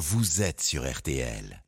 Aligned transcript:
vous 0.00 0.40
êtes 0.40 0.62
sur 0.62 0.90
RTL. 0.90 1.62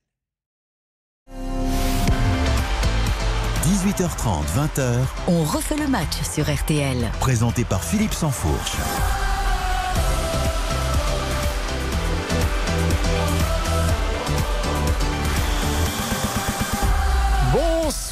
18h30, 3.62 4.44
20h, 4.56 4.96
On 5.28 5.44
refait 5.44 5.76
le 5.76 5.86
match 5.86 6.22
sur 6.22 6.50
RTL. 6.50 7.10
présenté 7.20 7.64
par 7.64 7.84
Philippe 7.84 8.14
Sansfourche. 8.14 8.72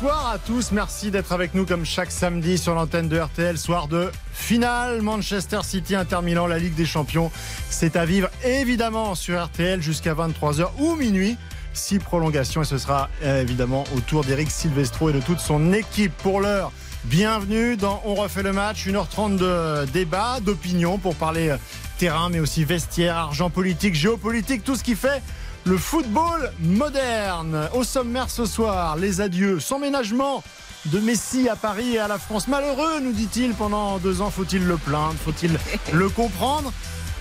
Bonsoir 0.02 0.30
à 0.32 0.38
tous, 0.38 0.72
merci 0.72 1.10
d'être 1.10 1.30
avec 1.30 1.52
nous 1.52 1.66
comme 1.66 1.84
chaque 1.84 2.10
samedi 2.10 2.56
sur 2.56 2.74
l'antenne 2.74 3.06
de 3.06 3.18
RTL, 3.18 3.58
soir 3.58 3.86
de 3.86 4.10
finale 4.32 5.02
Manchester 5.02 5.58
City 5.62 5.94
Inter 5.94 6.20
Milan, 6.22 6.46
la 6.46 6.58
Ligue 6.58 6.74
des 6.74 6.86
Champions. 6.86 7.30
C'est 7.68 7.96
à 7.96 8.06
vivre 8.06 8.30
évidemment 8.42 9.14
sur 9.14 9.44
RTL 9.44 9.82
jusqu'à 9.82 10.14
23h 10.14 10.68
ou 10.78 10.94
minuit. 10.94 11.36
Six 11.74 11.98
prolongations 11.98 12.62
et 12.62 12.64
ce 12.64 12.78
sera 12.78 13.10
euh, 13.24 13.42
évidemment 13.42 13.84
au 13.94 14.00
tour 14.00 14.24
d'Eric 14.24 14.50
Silvestro 14.50 15.10
et 15.10 15.12
de 15.12 15.20
toute 15.20 15.38
son 15.38 15.70
équipe 15.74 16.16
pour 16.22 16.40
l'heure. 16.40 16.72
Bienvenue 17.04 17.76
dans 17.76 18.00
On 18.06 18.14
refait 18.14 18.42
le 18.42 18.54
match, 18.54 18.86
1h30 18.86 19.36
de 19.36 19.84
débat, 19.92 20.40
d'opinion 20.40 20.96
pour 20.96 21.14
parler 21.14 21.50
euh, 21.50 21.58
terrain 21.98 22.30
mais 22.30 22.40
aussi 22.40 22.64
vestiaire, 22.64 23.18
argent 23.18 23.50
politique, 23.50 23.94
géopolitique, 23.94 24.64
tout 24.64 24.76
ce 24.76 24.82
qui 24.82 24.94
fait 24.94 25.20
le 25.64 25.76
football 25.76 26.52
moderne. 26.60 27.68
Au 27.74 27.84
sommaire 27.84 28.30
ce 28.30 28.44
soir, 28.46 28.96
les 28.96 29.20
adieux 29.20 29.60
sans 29.60 29.78
ménagement 29.78 30.42
de 30.86 30.98
Messi 30.98 31.48
à 31.48 31.56
Paris 31.56 31.94
et 31.94 31.98
à 31.98 32.08
la 32.08 32.18
France. 32.18 32.48
Malheureux, 32.48 33.00
nous 33.00 33.12
dit-il, 33.12 33.52
pendant 33.52 33.98
deux 33.98 34.22
ans, 34.22 34.30
faut-il 34.30 34.66
le 34.66 34.76
plaindre, 34.76 35.16
faut-il 35.24 35.58
le 35.92 36.08
comprendre 36.08 36.72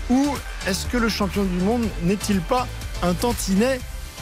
Ou 0.10 0.28
est-ce 0.68 0.86
que 0.86 0.98
le 0.98 1.10
champion 1.10 1.44
du 1.44 1.58
monde 1.64 1.88
n'est-il 2.04 2.40
pas 2.40 2.68
un 3.04 3.14
tantinet 3.14 3.80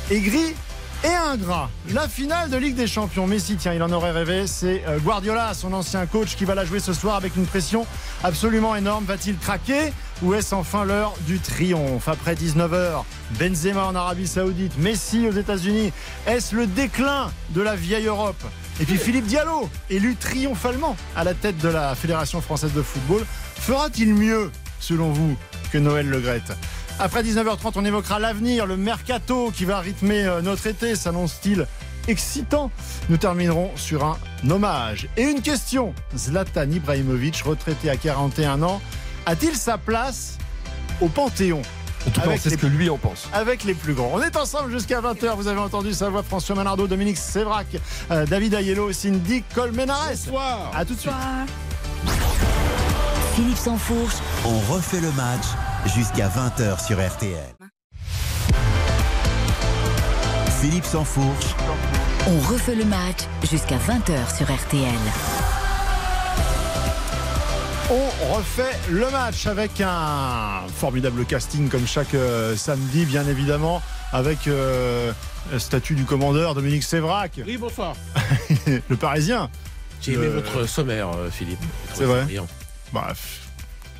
aigri 0.09 0.55
et 1.03 1.13
ingrat 1.13 1.69
La 1.93 2.07
finale 2.07 2.49
de 2.49 2.57
Ligue 2.57 2.75
des 2.75 2.87
Champions, 2.87 3.27
Messi, 3.27 3.55
tiens, 3.55 3.73
il 3.73 3.83
en 3.83 3.91
aurait 3.91 4.11
rêvé, 4.11 4.47
c'est 4.47 4.83
euh, 4.87 4.97
Guardiola, 4.97 5.53
son 5.53 5.71
ancien 5.73 6.07
coach, 6.07 6.35
qui 6.35 6.43
va 6.43 6.55
la 6.55 6.65
jouer 6.65 6.79
ce 6.79 6.93
soir 6.93 7.15
avec 7.15 7.35
une 7.35 7.45
pression 7.45 7.85
absolument 8.23 8.75
énorme. 8.75 9.05
Va-t-il 9.05 9.37
craquer 9.37 9.93
ou 10.21 10.33
est-ce 10.33 10.55
enfin 10.55 10.85
l'heure 10.85 11.13
du 11.27 11.39
triomphe 11.39 12.07
Après 12.07 12.35
19h, 12.35 13.03
Benzema 13.39 13.85
en 13.85 13.95
Arabie 13.95 14.27
Saoudite, 14.27 14.77
Messi 14.77 15.27
aux 15.27 15.31
États-Unis. 15.31 15.91
Est-ce 16.25 16.55
le 16.55 16.67
déclin 16.67 17.31
de 17.51 17.61
la 17.61 17.75
vieille 17.75 18.07
Europe 18.07 18.41
Et 18.79 18.85
puis 18.85 18.97
Philippe 18.97 19.25
Diallo, 19.25 19.69
élu 19.89 20.15
triomphalement 20.15 20.95
à 21.15 21.23
la 21.23 21.33
tête 21.33 21.57
de 21.59 21.69
la 21.69 21.95
Fédération 21.95 22.41
française 22.41 22.73
de 22.73 22.81
football, 22.81 23.25
fera-t-il 23.55 24.13
mieux, 24.13 24.51
selon 24.79 25.11
vous, 25.11 25.35
que 25.71 25.77
Noël 25.77 26.07
Le 26.07 26.19
Graët 26.19 26.51
après 26.99 27.21
19h30, 27.21 27.73
on 27.75 27.85
évoquera 27.85 28.17
l'avenir, 28.17 28.65
le 28.65 28.75
mercato 28.75 29.51
qui 29.51 29.65
va 29.65 29.81
rythmer 29.81 30.25
euh, 30.25 30.41
notre 30.41 30.65
été, 30.65 30.95
s'annonce-t-il 30.95 31.67
excitant 32.07 32.71
Nous 33.09 33.17
terminerons 33.17 33.69
sur 33.75 34.03
un 34.03 34.17
hommage. 34.49 35.07
Et 35.15 35.23
une 35.23 35.41
question, 35.41 35.93
Zlatan 36.15 36.71
Ibrahimovic, 36.71 37.43
retraité 37.43 37.91
à 37.91 37.97
41 37.97 38.63
ans, 38.63 38.81
a-t-il 39.27 39.55
sa 39.55 39.77
place 39.77 40.37
au 41.01 41.07
Panthéon 41.09 41.61
En 42.07 42.09
tout 42.11 42.21
cas, 42.21 42.27
Avec 42.27 42.39
c'est 42.41 42.49
ce 42.49 42.55
les- 42.55 42.61
que 42.61 42.67
lui 42.67 42.89
en 42.89 42.97
pense. 42.97 43.27
avec 43.33 43.63
les 43.65 43.73
plus 43.73 43.93
grands. 43.93 44.09
On 44.13 44.21
est 44.21 44.35
ensemble 44.37 44.71
jusqu'à 44.71 45.01
20h. 45.01 45.35
Vous 45.35 45.47
avez 45.47 45.59
entendu 45.59 45.93
sa 45.93 46.09
voix 46.09 46.23
François 46.23 46.55
Manardo, 46.55 46.87
Dominique 46.87 47.17
Sévrac, 47.17 47.67
euh, 48.11 48.25
David 48.25 48.53
Ayello, 48.53 48.91
Cindy 48.93 49.43
Colmenares. 49.53 50.09
Bonsoir. 50.25 50.71
À 50.73 50.85
tout 50.85 50.95
de 50.95 50.99
suite. 50.99 51.11
Philippe 53.35 53.57
Sansfourche, 53.57 54.15
On 54.45 54.57
refait 54.73 55.01
le 55.01 55.11
match 55.11 55.43
jusqu'à 55.95 56.27
20h 56.27 56.83
sur 56.83 56.97
RTL. 56.99 57.53
Philippe 60.59 60.85
Sansfourche, 60.85 61.53
on 62.27 62.39
refait 62.51 62.73
le 62.75 62.85
match 62.85 63.19
jusqu'à 63.43 63.77
20h 63.77 64.35
sur 64.35 64.47
RTL. 64.51 64.89
On 67.89 68.33
refait 68.35 68.75
le 68.89 69.09
match 69.11 69.47
avec 69.47 69.79
un 69.79 70.61
formidable 70.75 71.23
casting 71.25 71.69
comme 71.69 71.87
chaque 71.87 72.13
euh, 72.15 72.55
samedi, 72.57 73.05
bien 73.05 73.25
évidemment, 73.27 73.81
avec 74.11 74.47
euh, 74.47 75.13
le 75.53 75.59
statut 75.59 75.95
du 75.95 76.03
commandeur 76.03 76.53
Dominique 76.53 76.83
Sévrac, 76.83 77.39
Oui, 77.45 77.55
bonsoir. 77.57 77.95
le 78.89 78.95
Parisien. 78.97 79.49
J'ai 80.01 80.13
aimé 80.13 80.25
Euh, 80.27 80.41
votre 80.41 80.67
sommaire, 80.67 81.09
euh, 81.15 81.29
Philippe. 81.31 81.59
C'est 81.93 82.03
vrai. 82.03 82.25
Bah, 82.91 83.13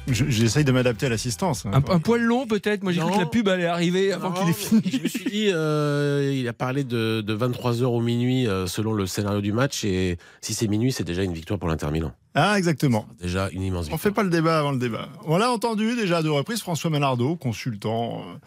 J'essaye 0.08 0.64
de 0.64 0.72
m'adapter 0.72 1.08
à 1.08 1.10
l'assistance. 1.10 1.66
Un, 1.66 1.74
un 1.74 2.00
poil 2.00 2.22
long 2.22 2.48
peut-être. 2.48 2.84
Moi 2.84 2.92
j'ai 2.94 3.02
cru 3.02 3.12
que 3.12 3.18
la 3.20 3.26
pub 3.26 3.48
allait 3.50 3.66
arriver 3.66 4.14
avant 4.14 4.32
qu'il 4.32 4.50
ait 4.50 4.54
fini. 4.54 4.82
Je 4.86 5.04
me 5.04 5.08
suis 5.08 5.26
dit, 5.30 5.50
euh, 5.52 6.34
il 6.34 6.48
a 6.48 6.54
parlé 6.54 6.84
de, 6.84 7.22
23h 7.28 7.84
au 7.84 8.00
minuit 8.02 8.48
euh, 8.48 8.68
selon 8.68 8.94
le 8.94 9.06
scénario 9.06 9.42
du 9.42 9.52
match. 9.52 9.84
Et 9.84 10.18
si 10.42 10.54
c'est 10.54 10.68
minuit, 10.68 10.92
c'est 10.92 11.04
déjà 11.04 11.24
une 11.24 11.34
victoire 11.34 11.60
pour 11.60 11.68
l'Inter 11.70 11.92
Milan. 11.92 12.14
Ah, 12.36 12.58
exactement. 12.58 13.06
Déjà 13.22 13.50
une 13.52 13.64
immense 13.64 13.80
On 13.80 13.82
victoire. 13.84 14.00
fait 14.02 14.12
pas 14.12 14.24
le 14.24 14.30
débat 14.30 14.60
avant 14.60 14.72
le 14.72 14.78
débat. 14.80 15.10
On 15.26 15.38
l'a 15.38 15.52
entendu 15.52 15.96
déjà 15.96 16.18
à 16.18 16.24
deux 16.24 16.32
reprises, 16.32 16.62
François 16.62 16.90
Manardo, 16.90 17.36
consultant 17.36 18.22
euh, 18.22 18.38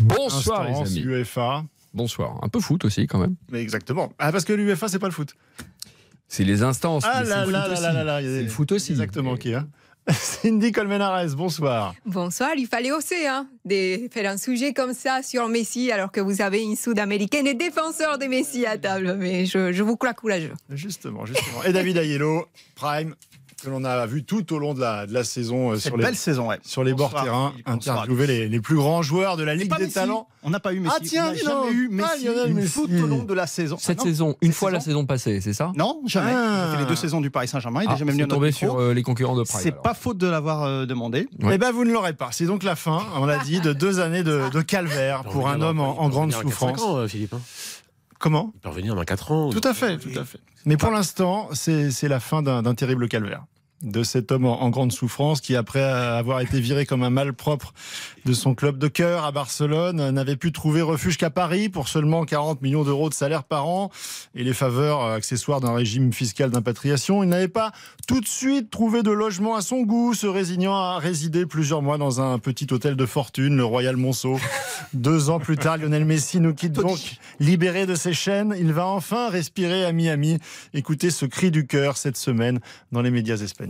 Bonsoir 0.00 0.68
les 0.68 0.76
amis. 0.76 1.00
UEFA. 1.00 1.64
Bonsoir. 1.94 2.38
Un 2.42 2.48
peu 2.48 2.60
foot 2.60 2.84
aussi 2.84 3.06
quand 3.06 3.18
même. 3.18 3.34
Mais 3.50 3.60
exactement. 3.60 4.12
Ah, 4.18 4.30
parce 4.30 4.44
que 4.44 4.52
l'UEFA, 4.52 4.88
c'est 4.88 4.98
pas 4.98 5.06
le 5.08 5.12
foot. 5.12 5.34
C'est 6.28 6.44
les 6.44 6.62
instances. 6.62 7.04
Ah 7.06 7.22
là 7.24 7.28
là 7.28 7.44
foot 7.44 7.52
là 7.52 7.68
là 7.80 7.92
là 7.92 8.04
là. 8.04 8.20
il 8.20 8.24
y 8.26 8.28
a 8.28 8.30
C'est 8.32 8.38
des- 8.38 8.44
le 8.44 8.50
foot 8.50 8.70
aussi. 8.72 8.92
Exactement, 8.92 9.36
qui 9.36 9.54
hein 9.54 9.66
Cindy 10.12 10.72
Colmenares, 10.72 11.34
bonsoir. 11.36 11.94
Bonsoir, 12.06 12.50
il 12.56 12.66
fallait 12.66 12.92
oser 12.92 13.26
hein, 13.26 13.46
de 13.64 14.08
faire 14.10 14.30
un 14.30 14.38
sujet 14.38 14.72
comme 14.72 14.94
ça 14.94 15.22
sur 15.22 15.48
Messi 15.48 15.92
alors 15.92 16.10
que 16.10 16.20
vous 16.20 16.40
avez 16.40 16.62
une 16.62 16.76
Sud-Américaine 16.76 17.46
et 17.46 17.54
défenseur 17.54 18.18
de 18.18 18.24
Messi 18.26 18.64
à 18.64 18.78
table. 18.78 19.16
Mais 19.18 19.44
je, 19.44 19.72
je 19.72 19.82
vous 19.82 19.96
crois 19.96 20.14
courageux. 20.14 20.54
Justement, 20.70 21.26
justement. 21.26 21.62
Et 21.64 21.72
David 21.72 21.98
Ayello, 21.98 22.46
Prime, 22.74 23.14
que 23.62 23.68
l'on 23.70 23.84
a 23.84 24.06
vu 24.06 24.24
tout 24.24 24.52
au 24.54 24.58
long 24.58 24.72
de 24.74 24.80
la, 24.80 25.06
de 25.06 25.12
la 25.12 25.24
saison 25.24 25.70
euh, 25.72 25.74
Cette 25.74 25.88
sur 25.88 25.96
les, 25.96 26.04
belle 26.04 26.16
saison, 26.16 26.48
ouais. 26.48 26.58
sur 26.62 26.84
les 26.84 26.94
bords 26.94 27.10
terrain, 27.12 27.52
interviewer 27.66 28.26
les, 28.26 28.48
les 28.48 28.60
plus 28.60 28.76
grands 28.76 29.02
joueurs 29.02 29.36
de 29.36 29.42
la 29.42 29.54
Ligue 29.54 29.74
des 29.76 29.84
Messi. 29.84 29.94
Talents. 29.94 30.28
On 30.44 30.50
n'a 30.50 30.60
pas 30.60 30.72
eu 30.72 30.80
Messi. 30.80 30.94
Ah, 30.96 31.02
tiens, 31.04 31.26
on 31.26 31.30
n'a 31.32 31.34
jamais 31.36 31.72
eu 31.72 31.88
Ah, 31.90 31.94
Messi 32.14 32.24
Lionel 32.26 32.54
Messi. 32.54 32.72
tout 32.74 33.02
au 33.02 33.06
long 33.06 33.24
de 33.24 33.34
la 33.34 33.46
saison. 33.46 33.76
Cette 33.80 33.98
Ah 34.00 34.04
saison, 34.04 34.36
une 34.42 34.52
cette 34.52 34.58
fois 34.58 34.70
la 34.70 34.80
saison 34.80 35.04
passée, 35.06 35.40
c'est 35.40 35.52
ça? 35.52 35.72
Non, 35.76 36.00
jamais. 36.06 36.32
Ah. 36.32 36.66
Il 36.66 36.68
a 36.68 36.72
fait 36.76 36.82
les 36.82 36.88
deux 36.88 36.96
saisons 36.96 37.20
du 37.20 37.30
Paris 37.30 37.48
Saint-Germain. 37.48 37.82
Il 37.82 37.88
Ah, 37.88 37.92
n'est 37.92 37.98
jamais 37.98 38.12
venu 38.12 38.28
tombé 38.28 38.52
sur 38.52 38.78
euh, 38.78 38.94
les 38.94 39.02
concurrents 39.02 39.36
de 39.36 39.42
Prime. 39.42 39.60
C'est 39.60 39.72
pas 39.82 39.94
faute 39.94 40.18
de 40.18 40.28
l'avoir 40.28 40.62
euh, 40.62 40.86
demandé. 40.86 41.28
Ouais. 41.42 41.54
Eh 41.56 41.58
ben, 41.58 41.72
vous 41.72 41.84
ne 41.84 41.92
l'aurez 41.92 42.12
pas. 42.12 42.28
C'est 42.30 42.46
donc 42.46 42.62
la 42.62 42.76
fin, 42.76 43.02
on 43.16 43.26
l'a 43.26 43.38
dit, 43.38 43.60
de 43.60 43.72
deux 43.72 43.98
années 43.98 44.22
de, 44.22 44.50
de 44.52 44.62
calvaire 44.62 45.24
pour 45.24 45.48
un 45.48 45.60
homme 45.60 45.80
en, 45.80 46.08
grande 46.08 46.32
revenir 46.32 46.38
à 46.38 46.42
4-5 46.42 46.44
souffrance. 46.76 47.10
Philippe. 47.10 47.34
Comment 48.18 48.52
Il 48.54 48.60
peut 48.60 48.68
revenir 48.68 48.94
dans 48.94 49.04
4 49.04 49.32
ans. 49.32 49.50
Tout 49.50 49.60
à 49.64 49.74
fait, 49.74 49.98
tout 49.98 50.18
à 50.18 50.24
fait. 50.24 50.38
Mais 50.64 50.76
pour 50.76 50.90
l'instant, 50.90 51.48
c'est 51.52 51.90
c'est 51.90 52.08
la 52.08 52.20
fin 52.20 52.42
d'un 52.42 52.62
d'un 52.62 52.74
terrible 52.74 53.08
calvaire. 53.08 53.44
De 53.82 54.02
cet 54.02 54.32
homme 54.32 54.44
en, 54.44 54.70
grande 54.70 54.90
souffrance 54.90 55.40
qui, 55.40 55.54
après 55.54 55.82
avoir 55.82 56.40
été 56.40 56.60
viré 56.60 56.84
comme 56.84 57.04
un 57.04 57.10
malpropre 57.10 57.72
de 58.24 58.32
son 58.32 58.56
club 58.56 58.76
de 58.76 58.88
cœur 58.88 59.24
à 59.24 59.30
Barcelone, 59.30 60.10
n'avait 60.10 60.34
pu 60.34 60.50
trouver 60.50 60.82
refuge 60.82 61.16
qu'à 61.16 61.30
Paris 61.30 61.68
pour 61.68 61.86
seulement 61.86 62.24
40 62.24 62.60
millions 62.60 62.82
d'euros 62.82 63.08
de 63.08 63.14
salaire 63.14 63.44
par 63.44 63.68
an 63.68 63.90
et 64.34 64.42
les 64.42 64.52
faveurs 64.52 65.04
euh, 65.04 65.14
accessoires 65.14 65.60
d'un 65.60 65.72
régime 65.72 66.12
fiscal 66.12 66.50
d'impatriation. 66.50 67.22
Il 67.22 67.28
n'avait 67.28 67.46
pas 67.46 67.70
tout 68.08 68.20
de 68.20 68.26
suite 68.26 68.68
trouvé 68.68 69.04
de 69.04 69.12
logement 69.12 69.54
à 69.54 69.60
son 69.60 69.82
goût, 69.82 70.12
se 70.12 70.26
résignant 70.26 70.74
à 70.74 70.98
résider 70.98 71.46
plusieurs 71.46 71.80
mois 71.80 71.98
dans 71.98 72.20
un 72.20 72.40
petit 72.40 72.66
hôtel 72.72 72.96
de 72.96 73.06
fortune, 73.06 73.56
le 73.56 73.64
Royal 73.64 73.96
Monceau. 73.96 74.40
Deux 74.92 75.30
ans 75.30 75.38
plus 75.38 75.56
tard, 75.56 75.76
Lionel 75.78 76.04
Messi 76.04 76.40
nous 76.40 76.52
quitte 76.52 76.72
donc 76.72 76.98
libéré 77.38 77.86
de 77.86 77.94
ses 77.94 78.12
chaînes. 78.12 78.56
Il 78.58 78.72
va 78.72 78.86
enfin 78.86 79.30
respirer 79.30 79.84
à 79.84 79.92
Miami. 79.92 80.38
Écoutez 80.74 81.10
ce 81.10 81.26
cri 81.26 81.52
du 81.52 81.66
cœur 81.66 81.96
cette 81.96 82.16
semaine 82.16 82.58
dans 82.90 83.02
les 83.02 83.10
médias 83.12 83.36
espagnols. 83.36 83.67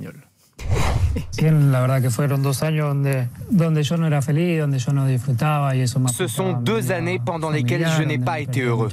Ce 6.09 6.27
sont 6.27 6.53
deux 6.53 6.93
années 6.93 7.21
pendant 7.25 7.51
lesquelles 7.51 7.87
je 7.99 8.03
n'ai 8.03 8.19
pas 8.19 8.41
été 8.41 8.63
heureux. 8.63 8.89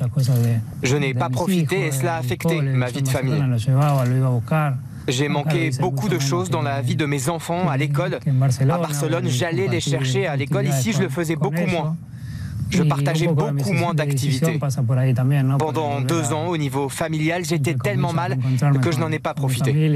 Je 0.83 0.95
n'ai 0.95 1.13
pas 1.13 1.29
profité 1.29 1.87
et 1.87 1.91
cela 1.91 2.15
a 2.15 2.17
affecté 2.19 2.61
ma 2.61 2.87
vie 2.87 3.01
de 3.01 3.07
famille. 3.09 3.43
J'ai 5.07 5.27
manqué 5.29 5.69
beaucoup 5.79 6.09
de 6.09 6.17
choses 6.19 6.49
dans 6.49 6.61
la 6.63 6.81
vie 6.81 6.95
de 6.95 7.05
mes 7.05 7.29
enfants 7.29 7.67
à 7.69 7.77
l'école. 7.77 8.17
À 8.75 8.77
Barcelone, 8.79 9.27
j'allais 9.27 9.67
les 9.67 9.79
chercher 9.81 10.27
à 10.27 10.35
l'école. 10.35 10.65
Ici, 10.67 10.93
je 10.93 11.01
le 11.03 11.09
faisais 11.09 11.35
beaucoup 11.35 11.65
moins. 11.67 11.95
Je 12.75 12.83
partageais 12.83 13.27
beaucoup 13.27 13.73
moins 13.73 13.93
d'activités. 13.93 14.59
Pendant 15.59 16.01
deux 16.01 16.33
ans, 16.33 16.47
au 16.47 16.57
niveau 16.57 16.89
familial, 16.89 17.43
j'étais 17.45 17.75
tellement 17.75 18.13
mal 18.13 18.37
que 18.81 18.91
je 18.91 18.99
n'en 18.99 19.11
ai 19.11 19.19
pas 19.19 19.33
profité. 19.33 19.71
Il 19.71 19.93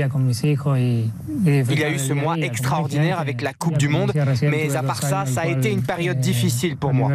y 1.80 1.84
a 1.84 1.90
eu 1.92 2.00
ce 2.00 2.14
mois 2.14 2.38
extraordinaire 2.38 3.20
avec 3.20 3.42
la 3.42 3.54
Coupe 3.54 3.78
du 3.78 3.88
Monde, 3.90 4.12
mais 4.42 4.76
à 4.76 4.84
part 4.84 5.02
ça, 5.04 5.26
ça 5.26 5.42
a 5.42 5.48
été 5.48 5.72
une 5.72 5.84
période 5.84 6.20
difficile 6.20 6.78
pour 6.78 6.94
moi. 6.94 7.10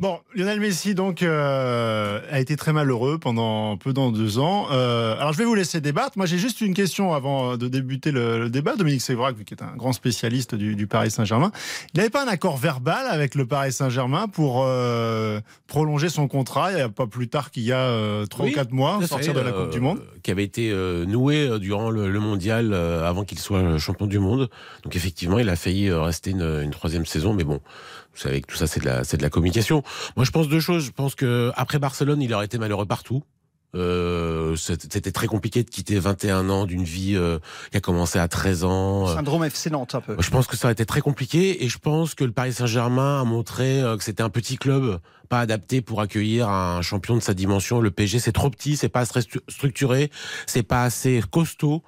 Bon, 0.00 0.18
Lionel 0.34 0.60
Messi 0.60 0.94
donc 0.94 1.22
euh, 1.22 2.20
a 2.32 2.40
été 2.40 2.56
très 2.56 2.72
malheureux 2.72 3.18
pendant 3.18 3.76
peu 3.76 3.92
dans 3.92 4.10
deux 4.10 4.38
ans. 4.38 4.68
Euh, 4.72 5.14
alors 5.18 5.34
je 5.34 5.38
vais 5.38 5.44
vous 5.44 5.54
laisser 5.54 5.82
débattre. 5.82 6.16
Moi 6.16 6.24
j'ai 6.24 6.38
juste 6.38 6.62
une 6.62 6.72
question 6.72 7.12
avant 7.12 7.58
de 7.58 7.68
débuter 7.68 8.10
le, 8.10 8.38
le 8.38 8.48
débat. 8.48 8.76
Dominique 8.76 9.02
Sévrac, 9.02 9.36
qui 9.44 9.52
est 9.52 9.62
un 9.62 9.76
grand 9.76 9.92
spécialiste 9.92 10.54
du, 10.54 10.74
du 10.74 10.86
Paris 10.86 11.10
Saint-Germain, 11.10 11.52
il 11.92 11.98
n'avait 11.98 12.08
pas 12.08 12.24
un 12.24 12.28
accord 12.28 12.56
verbal 12.56 13.04
avec 13.10 13.34
le 13.34 13.44
Paris 13.44 13.72
Saint-Germain 13.72 14.26
pour 14.26 14.64
euh, 14.64 15.38
prolonger 15.66 16.08
son 16.08 16.28
contrat 16.28 16.72
il 16.72 16.76
n'y 16.76 16.80
a 16.80 16.88
pas 16.88 17.06
plus 17.06 17.28
tard 17.28 17.50
qu'il 17.50 17.64
y 17.64 17.72
a 17.72 17.80
euh, 17.80 18.24
trois 18.24 18.46
Oui, 18.46 18.52
ou 18.52 18.54
quatre 18.54 18.72
mois, 18.72 19.06
sortir 19.06 19.34
de 19.34 19.40
la 19.40 19.52
Coupe 19.52 19.68
euh, 19.68 19.70
du 19.70 19.80
Monde. 19.80 20.00
Qui 20.22 20.30
avait 20.30 20.44
été 20.44 20.70
euh, 20.70 21.04
noué 21.04 21.46
euh, 21.46 21.58
durant 21.58 21.90
le, 21.90 22.10
le 22.10 22.20
mondial 22.20 22.72
euh, 22.72 23.06
avant 23.06 23.24
qu'il 23.24 23.38
soit 23.38 23.76
champion 23.76 24.06
du 24.06 24.18
monde. 24.18 24.48
Donc 24.82 24.96
effectivement, 24.96 25.38
il 25.38 25.48
a 25.50 25.56
failli 25.56 25.88
euh, 25.90 26.00
rester 26.00 26.30
une, 26.30 26.60
une 26.62 26.70
troisième 26.70 27.04
saison, 27.04 27.34
mais 27.34 27.44
bon, 27.44 27.60
vous 28.14 28.20
savez 28.20 28.40
que 28.42 28.46
tout 28.46 28.56
ça 28.56 28.66
c'est 28.66 28.80
de 28.80 28.86
la 28.86 29.04
c'est 29.04 29.16
de 29.16 29.22
la 29.22 29.30
communication. 29.30 29.82
Moi, 30.16 30.24
je 30.24 30.30
pense 30.30 30.48
deux 30.48 30.60
choses. 30.60 30.84
Je 30.84 30.90
pense 30.90 31.14
que 31.14 31.52
après 31.56 31.78
Barcelone, 31.78 32.20
il 32.22 32.32
aurait 32.34 32.46
été 32.46 32.58
malheureux 32.58 32.86
partout. 32.86 33.22
Euh, 33.76 34.56
c'était 34.56 35.12
très 35.12 35.28
compliqué 35.28 35.62
de 35.62 35.70
quitter 35.70 35.98
21 36.00 36.50
ans 36.50 36.66
d'une 36.66 36.82
vie 36.82 37.14
euh, 37.14 37.38
qui 37.70 37.76
a 37.76 37.80
commencé 37.80 38.18
à 38.18 38.26
13 38.26 38.64
ans. 38.64 39.08
euh, 39.08 39.14
Syndrome 39.14 39.44
FC 39.44 39.70
Nantes, 39.70 39.94
un 39.94 40.00
peu. 40.00 40.16
je 40.18 40.28
pense 40.30 40.48
que 40.48 40.56
ça 40.56 40.68
a 40.68 40.72
été 40.72 40.84
très 40.84 41.00
compliqué 41.00 41.64
et 41.64 41.68
je 41.68 41.78
pense 41.78 42.16
que 42.16 42.24
le 42.24 42.32
Paris 42.32 42.52
Saint-Germain 42.52 43.20
a 43.20 43.24
montré 43.24 43.80
euh, 43.80 43.96
que 43.96 44.02
c'était 44.02 44.24
un 44.24 44.28
petit 44.28 44.56
club 44.56 44.98
pas 45.28 45.38
adapté 45.38 45.82
pour 45.82 46.00
accueillir 46.00 46.48
un 46.48 46.82
champion 46.82 47.14
de 47.14 47.20
sa 47.20 47.32
dimension. 47.32 47.80
Le 47.80 47.92
PSG 47.92 48.18
c'est 48.18 48.32
trop 48.32 48.50
petit, 48.50 48.76
c'est 48.76 48.88
pas 48.88 49.00
assez 49.02 49.20
stru- 49.20 49.40
structuré, 49.48 50.10
c'est 50.46 50.64
pas 50.64 50.82
assez 50.82 51.22
costaud 51.30 51.84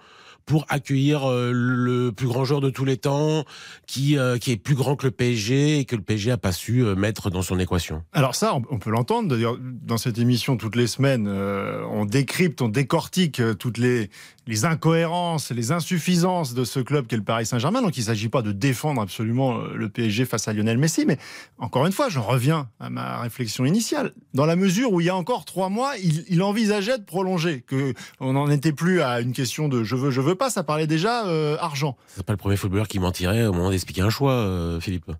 pour 0.52 0.66
accueillir 0.68 1.24
euh, 1.24 1.50
le 1.50 2.12
plus 2.12 2.26
grand 2.26 2.44
joueur 2.44 2.60
de 2.60 2.68
tous 2.68 2.84
les 2.84 2.98
temps 2.98 3.46
qui 3.86 4.18
euh, 4.18 4.36
qui 4.36 4.52
est 4.52 4.58
plus 4.58 4.74
grand 4.74 4.96
que 4.96 5.06
le 5.06 5.10
PSG 5.10 5.78
et 5.78 5.86
que 5.86 5.96
le 5.96 6.02
PSG 6.02 6.30
a 6.30 6.36
pas 6.36 6.52
su 6.52 6.84
euh, 6.84 6.94
mettre 6.94 7.30
dans 7.30 7.40
son 7.40 7.58
équation. 7.58 8.02
Alors 8.12 8.34
ça, 8.34 8.54
on- 8.54 8.78
peut 8.78 8.90
l'entendre. 8.90 9.30
D'ailleurs, 9.30 9.56
dans 9.58 9.96
cette 9.96 10.18
émission, 10.18 10.58
toutes 10.58 10.76
les 10.76 10.86
semaines, 10.88 11.26
on 11.26 12.04
décrypte, 12.04 12.60
on 12.60 12.68
décortique 12.68 13.40
toutes 13.58 13.78
les, 13.78 14.10
les 14.46 14.64
incohérences, 14.64 15.50
les 15.52 15.70
insuffisances 15.72 16.54
de 16.54 16.64
ce 16.64 16.80
club 16.80 17.06
qu'est 17.06 17.16
le 17.16 17.22
Paris 17.22 17.46
Saint-Germain. 17.46 17.80
Donc 17.82 17.96
il 17.96 18.00
ne 18.00 18.06
s'agit 18.06 18.28
pas 18.28 18.42
de 18.42 18.50
défendre 18.52 19.00
absolument 19.00 19.58
euh, 19.58 19.74
le 19.76 19.88
PSG 19.88 20.24
face 20.24 20.48
à 20.48 20.52
Lionel 20.52 20.78
Messi. 20.78 21.04
Mais 21.06 21.18
encore 21.58 21.86
une 21.86 21.92
fois, 21.92 22.08
je 22.08 22.18
reviens 22.18 22.68
à 22.80 22.90
ma 22.90 23.20
réflexion 23.20 23.64
initiale. 23.64 24.12
Dans 24.34 24.46
la 24.46 24.56
mesure 24.56 24.92
où 24.92 25.00
il 25.00 25.06
y 25.06 25.10
a 25.10 25.16
encore 25.16 25.44
trois 25.44 25.68
mois, 25.68 25.92
il, 26.02 26.24
il 26.28 26.42
envisageait 26.42 26.98
de 26.98 27.04
prolonger. 27.04 27.62
Que 27.66 27.94
on 28.20 28.32
n'en 28.32 28.50
était 28.50 28.72
plus 28.72 29.00
à 29.00 29.20
une 29.20 29.32
question 29.32 29.68
de 29.68 29.84
je 29.84 29.94
veux, 29.96 30.10
je 30.10 30.20
veux 30.20 30.34
pas. 30.34 30.50
Ça 30.50 30.64
parlait 30.64 30.86
déjà 30.88 31.26
euh, 31.26 31.56
argent. 31.60 31.96
C'est 32.08 32.26
pas 32.26 32.32
le 32.32 32.36
premier 32.38 32.56
footballeur 32.56 32.88
qui 32.88 32.98
mentirait 32.98 33.46
au 33.46 33.52
moment 33.52 33.70
d'expliquer 33.70 34.02
un 34.02 34.10
choix, 34.10 34.32
euh, 34.32 34.80
Philippe. 34.80 35.10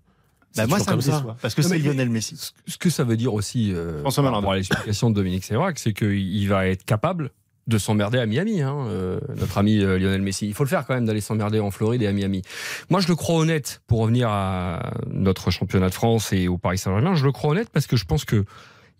C'est 0.51 0.61
Bah, 0.63 0.67
moi, 0.67 0.79
ça 0.79 0.85
me 0.85 0.89
comme 0.91 1.01
ça. 1.01 1.11
déçoit. 1.17 1.37
Parce 1.41 1.55
que 1.55 1.61
c'est 1.63 1.79
Lionel 1.79 2.09
Messi. 2.09 2.51
Ce 2.67 2.77
que 2.77 2.89
ça 2.89 3.03
veut 3.03 3.17
dire 3.17 3.33
aussi, 3.33 3.73
euh, 3.73 4.01
François 4.01 4.21
par 4.21 4.31
Malandre. 4.31 4.41
rapport 4.47 4.51
à 4.53 4.57
l'explication 4.57 5.09
de 5.09 5.15
Dominique 5.15 5.43
Sévrac, 5.45 5.79
c'est 5.79 5.93
qu'il 5.93 6.47
va 6.49 6.67
être 6.67 6.83
capable 6.85 7.31
de 7.67 7.77
s'emmerder 7.77 8.19
à 8.19 8.25
Miami, 8.25 8.61
hein, 8.61 8.85
euh, 8.89 9.19
notre 9.37 9.57
ami 9.57 9.79
euh, 9.79 9.97
Lionel 9.97 10.21
Messi. 10.21 10.47
Il 10.47 10.53
faut 10.53 10.63
le 10.63 10.69
faire 10.69 10.85
quand 10.85 10.93
même 10.93 11.05
d'aller 11.05 11.21
s'emmerder 11.21 11.59
en 11.59 11.71
Floride 11.71 12.01
et 12.01 12.07
à 12.07 12.11
Miami. 12.11 12.41
Moi, 12.89 12.99
je 12.99 13.07
le 13.07 13.15
crois 13.15 13.35
honnête 13.35 13.81
pour 13.87 13.99
revenir 13.99 14.29
à 14.29 14.93
notre 15.07 15.49
championnat 15.51 15.89
de 15.89 15.93
France 15.93 16.33
et 16.33 16.47
au 16.47 16.57
Paris 16.57 16.77
Saint-Germain. 16.77 17.15
Je 17.15 17.23
le 17.23 17.31
crois 17.31 17.51
honnête 17.51 17.69
parce 17.69 17.87
que 17.87 17.95
je 17.95 18.05
pense 18.05 18.25
que 18.25 18.45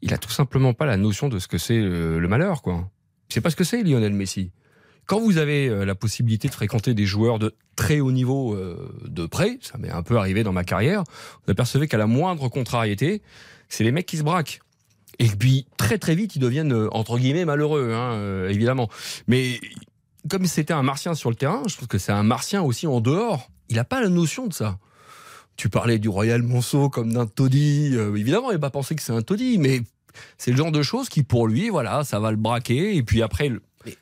il 0.02 0.14
a 0.14 0.18
tout 0.18 0.32
simplement 0.32 0.74
pas 0.74 0.86
la 0.86 0.98
notion 0.98 1.30
de 1.30 1.40
ce 1.40 1.48
que 1.48 1.58
c'est 1.58 1.80
euh, 1.80 2.20
le 2.20 2.28
malheur, 2.28 2.62
quoi. 2.62 2.90
C'est 3.30 3.42
pas 3.42 3.50
ce 3.50 3.56
que 3.56 3.64
c'est 3.64 3.84
Lionel 3.84 4.14
Messi. 4.14 4.52
Quand 5.06 5.20
vous 5.20 5.38
avez 5.38 5.68
euh, 5.68 5.86
la 5.86 5.96
possibilité 5.96 6.48
de 6.48 6.54
fréquenter 6.54 6.94
des 6.94 7.06
joueurs 7.06 7.40
de 7.40 7.56
très 7.76 8.00
haut 8.00 8.12
niveau 8.12 8.56
de 9.04 9.26
près, 9.26 9.58
ça 9.62 9.78
m'est 9.78 9.90
un 9.90 10.04
peu 10.04 10.18
arrivé 10.18 10.44
dans 10.44 10.54
ma 10.54 10.64
carrière, 10.64 11.04
vous 11.46 11.52
apercevez 11.52 11.88
qu'à 11.88 11.98
la 11.98 12.06
moindre 12.06 12.48
contrariété, 12.48 13.22
c'est 13.68 13.84
les 13.84 13.92
mecs 13.92 14.06
qui 14.06 14.18
se 14.18 14.24
braquent. 14.24 14.62
Et 15.20 15.28
puis 15.28 15.68
très 15.78 15.98
très 15.98 16.16
vite, 16.16 16.36
ils 16.36 16.40
deviennent 16.40 16.74
euh, 16.74 16.88
entre 16.92 17.18
guillemets 17.18 17.46
malheureux, 17.46 17.92
hein, 17.94 18.14
euh, 18.14 18.50
évidemment. 18.50 18.90
Mais 19.28 19.60
comme 20.30 20.46
c'était 20.46 20.74
un 20.74 20.84
martien 20.84 21.14
sur 21.14 21.30
le 21.30 21.36
terrain, 21.36 21.62
je 21.68 21.76
trouve 21.76 21.88
que 21.88 21.98
c'est 21.98 22.12
un 22.12 22.24
martien 22.24 22.62
aussi 22.62 22.88
en 22.88 23.02
dehors. 23.02 23.50
Il 23.70 23.76
n'a 23.76 23.84
pas 23.84 24.02
la 24.02 24.10
notion 24.10 24.48
de 24.48 24.54
ça. 24.54 24.80
Tu 25.56 25.70
parlais 25.70 26.00
du 26.00 26.10
Royal 26.10 26.42
Monceau 26.42 26.90
comme 26.90 27.14
d'un 27.14 27.28
taudis. 27.28 27.92
Euh, 27.94 28.16
évidemment, 28.16 28.52
il 28.52 28.58
va 28.58 28.70
penser 28.70 28.96
que 28.96 29.02
c'est 29.02 29.14
un 29.14 29.22
taudis, 29.22 29.58
mais 29.60 29.82
c'est 30.38 30.52
le 30.52 30.58
genre 30.58 30.72
de 30.72 30.82
choses 30.82 31.10
qui, 31.10 31.24
pour 31.24 31.48
lui, 31.48 31.70
voilà, 31.70 32.04
ça 32.04 32.20
va 32.20 32.32
le 32.32 32.38
braquer. 32.38 32.96
Et 32.96 33.04
puis 33.04 33.22
après, 33.22 33.52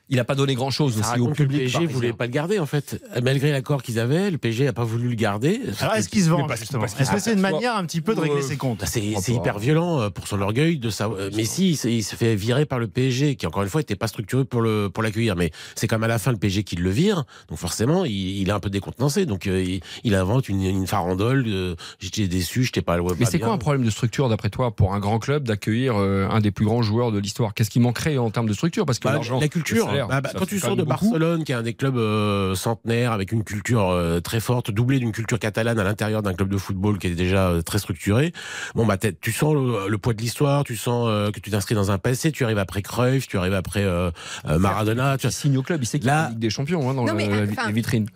il 0.09 0.17
n'a 0.17 0.23
pas 0.23 0.35
donné 0.35 0.55
grand-chose 0.55 0.99
aussi 0.99 1.19
au 1.19 1.25
que 1.25 1.29
le 1.29 1.35
public. 1.35 1.59
PSG 1.61 1.73
parisien. 1.73 1.95
voulait 1.95 2.13
pas 2.13 2.25
le 2.25 2.31
garder 2.31 2.59
en 2.59 2.65
fait. 2.65 3.01
Malgré 3.23 3.51
l'accord 3.51 3.83
qu'ils 3.83 3.99
avaient, 3.99 4.31
le 4.31 4.37
PSG 4.37 4.65
n'a 4.65 4.73
pas 4.73 4.83
voulu 4.83 5.09
le 5.09 5.15
garder. 5.15 5.61
Alors 5.79 5.95
est-ce 5.95 6.09
qu'il 6.09 6.21
se 6.21 6.29
Mais 6.29 6.35
vend 6.35 6.47
justement 6.55 6.85
Est-ce 6.85 7.11
que 7.11 7.19
c'est 7.19 7.33
une 7.33 7.39
manière 7.39 7.75
un 7.75 7.85
petit 7.85 8.01
peu 8.01 8.15
de 8.15 8.19
régler 8.19 8.39
Euh, 8.39 8.41
ses 8.41 8.57
comptes 8.57 8.83
C'est 8.85 9.01
hyper 9.01 9.59
violent 9.59 10.01
euh, 10.01 10.09
pour 10.09 10.27
son 10.27 10.41
orgueil 10.41 10.77
de 10.77 10.89
ça. 10.89 11.09
Messi, 11.35 11.69
il, 11.71 11.77
s'est- 11.77 11.93
il 11.93 12.03
se 12.03 12.15
fait 12.15 12.35
virer 12.35 12.65
par 12.65 12.79
le 12.79 12.87
PSG, 12.87 13.35
qui 13.35 13.47
encore 13.47 13.63
une 13.63 13.69
fois 13.69 13.81
était 13.81 13.95
pas 13.95 14.07
structuré 14.07 14.45
pour 14.45 14.61
le 14.61 14.89
pour 14.93 15.03
l'accueillir. 15.03 15.35
Mais 15.35 15.51
c'est 15.75 15.87
quand 15.87 15.97
même 15.97 16.03
à 16.03 16.07
la 16.07 16.19
fin 16.19 16.31
le 16.31 16.37
PSG 16.37 16.63
qui 16.63 16.75
le 16.75 16.89
vire, 16.89 17.23
donc 17.49 17.57
forcément 17.57 18.05
il, 18.05 18.47
est 18.47 18.51
un 18.51 18.59
peu 18.59 18.69
décontenancé. 18.69 19.25
Donc 19.25 19.47
euh, 19.47 19.79
il, 20.03 20.15
invente 20.15 20.49
une, 20.49 20.87
farandole. 20.87 21.75
j'étais 21.99 22.27
déçu, 22.27 22.63
j'étais 22.63 22.81
pas. 22.81 22.97
Mais 23.19 23.25
c'est 23.25 23.39
quoi 23.39 23.53
un 23.53 23.57
problème 23.57 23.83
de 23.85 23.89
structure, 23.89 24.29
d'après 24.29 24.49
toi, 24.49 24.75
pour 24.75 24.93
un 24.93 24.99
grand 24.99 25.19
club 25.19 25.43
d'accueillir 25.43 25.95
euh, 25.95 26.27
un 26.29 26.39
des 26.41 26.51
plus 26.51 26.65
grands 26.65 26.81
joueurs 26.81 27.11
de 27.11 27.19
l'histoire? 27.19 27.53
Qu'est-ce 27.53 27.69
qui 27.69 27.79
manquerait 27.79 28.17
en 28.17 28.29
termes 28.29 28.47
de 28.47 28.53
structure? 28.53 28.85
Parce 28.85 28.99
que 28.99 29.05
Bah, 29.07 29.13
l'argent, 29.13 29.39
la 29.39 29.47
culture. 29.47 29.70
Salaire, 29.77 30.07
Bah, 30.07 30.21
bah, 30.21 30.29
quand 30.37 30.45
tu 30.45 30.59
sors 30.59 30.75
de 30.75 30.83
beaucoup. 30.83 31.05
Barcelone, 31.11 31.43
qui 31.43 31.51
est 31.51 31.55
un 31.55 31.63
des 31.63 31.73
clubs 31.73 31.97
euh, 31.97 32.55
centenaires 32.55 33.11
avec 33.11 33.31
une 33.31 33.43
culture 33.43 33.89
euh, 33.89 34.19
très 34.19 34.39
forte, 34.39 34.71
doublée 34.71 34.99
d'une 34.99 35.11
culture 35.11 35.39
catalane 35.39 35.79
à 35.79 35.83
l'intérieur 35.83 36.21
d'un 36.21 36.33
club 36.33 36.49
de 36.49 36.57
football 36.57 36.97
qui 36.99 37.07
est 37.07 37.11
déjà 37.15 37.47
euh, 37.49 37.61
très 37.61 37.77
structuré. 37.79 38.33
Bon 38.75 38.85
bah 38.85 38.97
tu 38.97 39.31
sens 39.31 39.53
le, 39.53 39.87
le 39.87 39.97
poids 39.97 40.13
de 40.13 40.21
l'histoire, 40.21 40.63
tu 40.63 40.75
sens 40.75 41.07
euh, 41.09 41.31
que 41.31 41.39
tu 41.39 41.49
t'inscris 41.51 41.75
dans 41.75 41.91
un 41.91 41.97
passé, 41.97 42.31
tu 42.31 42.43
arrives 42.43 42.57
après 42.57 42.81
Cruyff, 42.81 43.27
tu 43.27 43.37
arrives 43.37 43.53
après 43.53 43.83
euh, 43.83 44.11
euh, 44.47 44.59
Maradona. 44.59 45.17
Tu 45.17 45.27
Il 45.27 45.31
signe 45.31 45.57
au 45.57 45.61
club, 45.63 45.81
il 45.81 45.85
sait 45.85 45.99
qu'il 45.99 46.07
y 46.07 46.11
a 46.11 46.23
la 46.23 46.29
Ligue 46.29 46.39
des 46.39 46.49
Champions 46.49 46.89
hein, 46.89 46.93
dans 46.93 47.05
Non, 47.05 47.13
le- 47.13 47.17
mais, 47.17 47.27
enfin- 47.51 47.71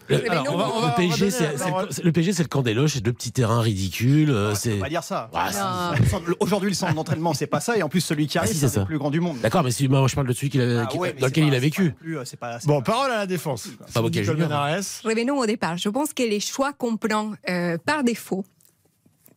le 0.10 0.96
PSG, 0.96 1.32
c'est 1.32 1.44
la 1.44 1.82
le, 1.82 1.88
c'est 1.90 2.04
le 2.04 2.12
PSG, 2.12 2.34
c'est 2.34 2.44
le 2.44 2.48
camp 2.50 2.62
des 2.62 2.74
loges, 2.74 2.92
c'est 2.94 3.02
deux 3.04 3.14
petits 3.14 3.32
terrains 3.32 3.62
ridicules. 3.62 4.32
On 4.32 4.56
c'est 4.56 4.72
peut 4.72 4.80
pas 4.80 4.90
dire 4.90 5.04
ça. 5.04 5.30
Ah, 5.34 5.94
Aujourd'hui, 6.40 6.70
le 6.70 6.76
centre 6.76 6.94
d'entraînement, 6.94 7.34
c'est 7.34 7.48
pas 7.48 7.60
ça. 7.60 7.78
Et 7.78 7.84
en 7.84 7.90
plus, 7.90 8.02
celui 8.02 8.28
qui 8.28 8.38
Ah, 8.38 8.42
arrive, 8.42 8.56
c'est 8.56 8.80
le 8.80 8.86
plus 8.86 8.98
grand 8.98 9.12
du 9.12 9.20
monde. 9.20 9.38
D'accord, 9.42 9.64
mais 9.64 9.72
si 9.72 9.88
moi 9.88 10.06
je 10.08 10.16
parle 10.16 10.28
de 10.28 10.34
celui 10.34 10.52
Ah 10.56 10.86
qui- 10.88 10.98
il 11.48 11.56
a 11.56 11.60
vécu. 11.60 11.92
plus, 11.92 12.18
euh, 12.18 12.24
pas- 12.40 12.60
Bon, 12.66 12.82
pas- 12.82 12.92
parole 12.92 13.12
à 13.12 13.18
la 13.18 13.26
défense. 13.28 13.68
Pas. 13.68 13.86
Revenons 15.04 15.38
au 15.40 15.46
départ. 15.46 15.78
Je 15.78 15.90
pense 15.90 16.14
que 16.14 16.24
les 16.24 16.40
choix 16.40 16.74
qu'on 16.74 16.98
prend 16.98 17.34
euh, 17.50 17.78
par 17.78 18.04
défaut, 18.04 18.44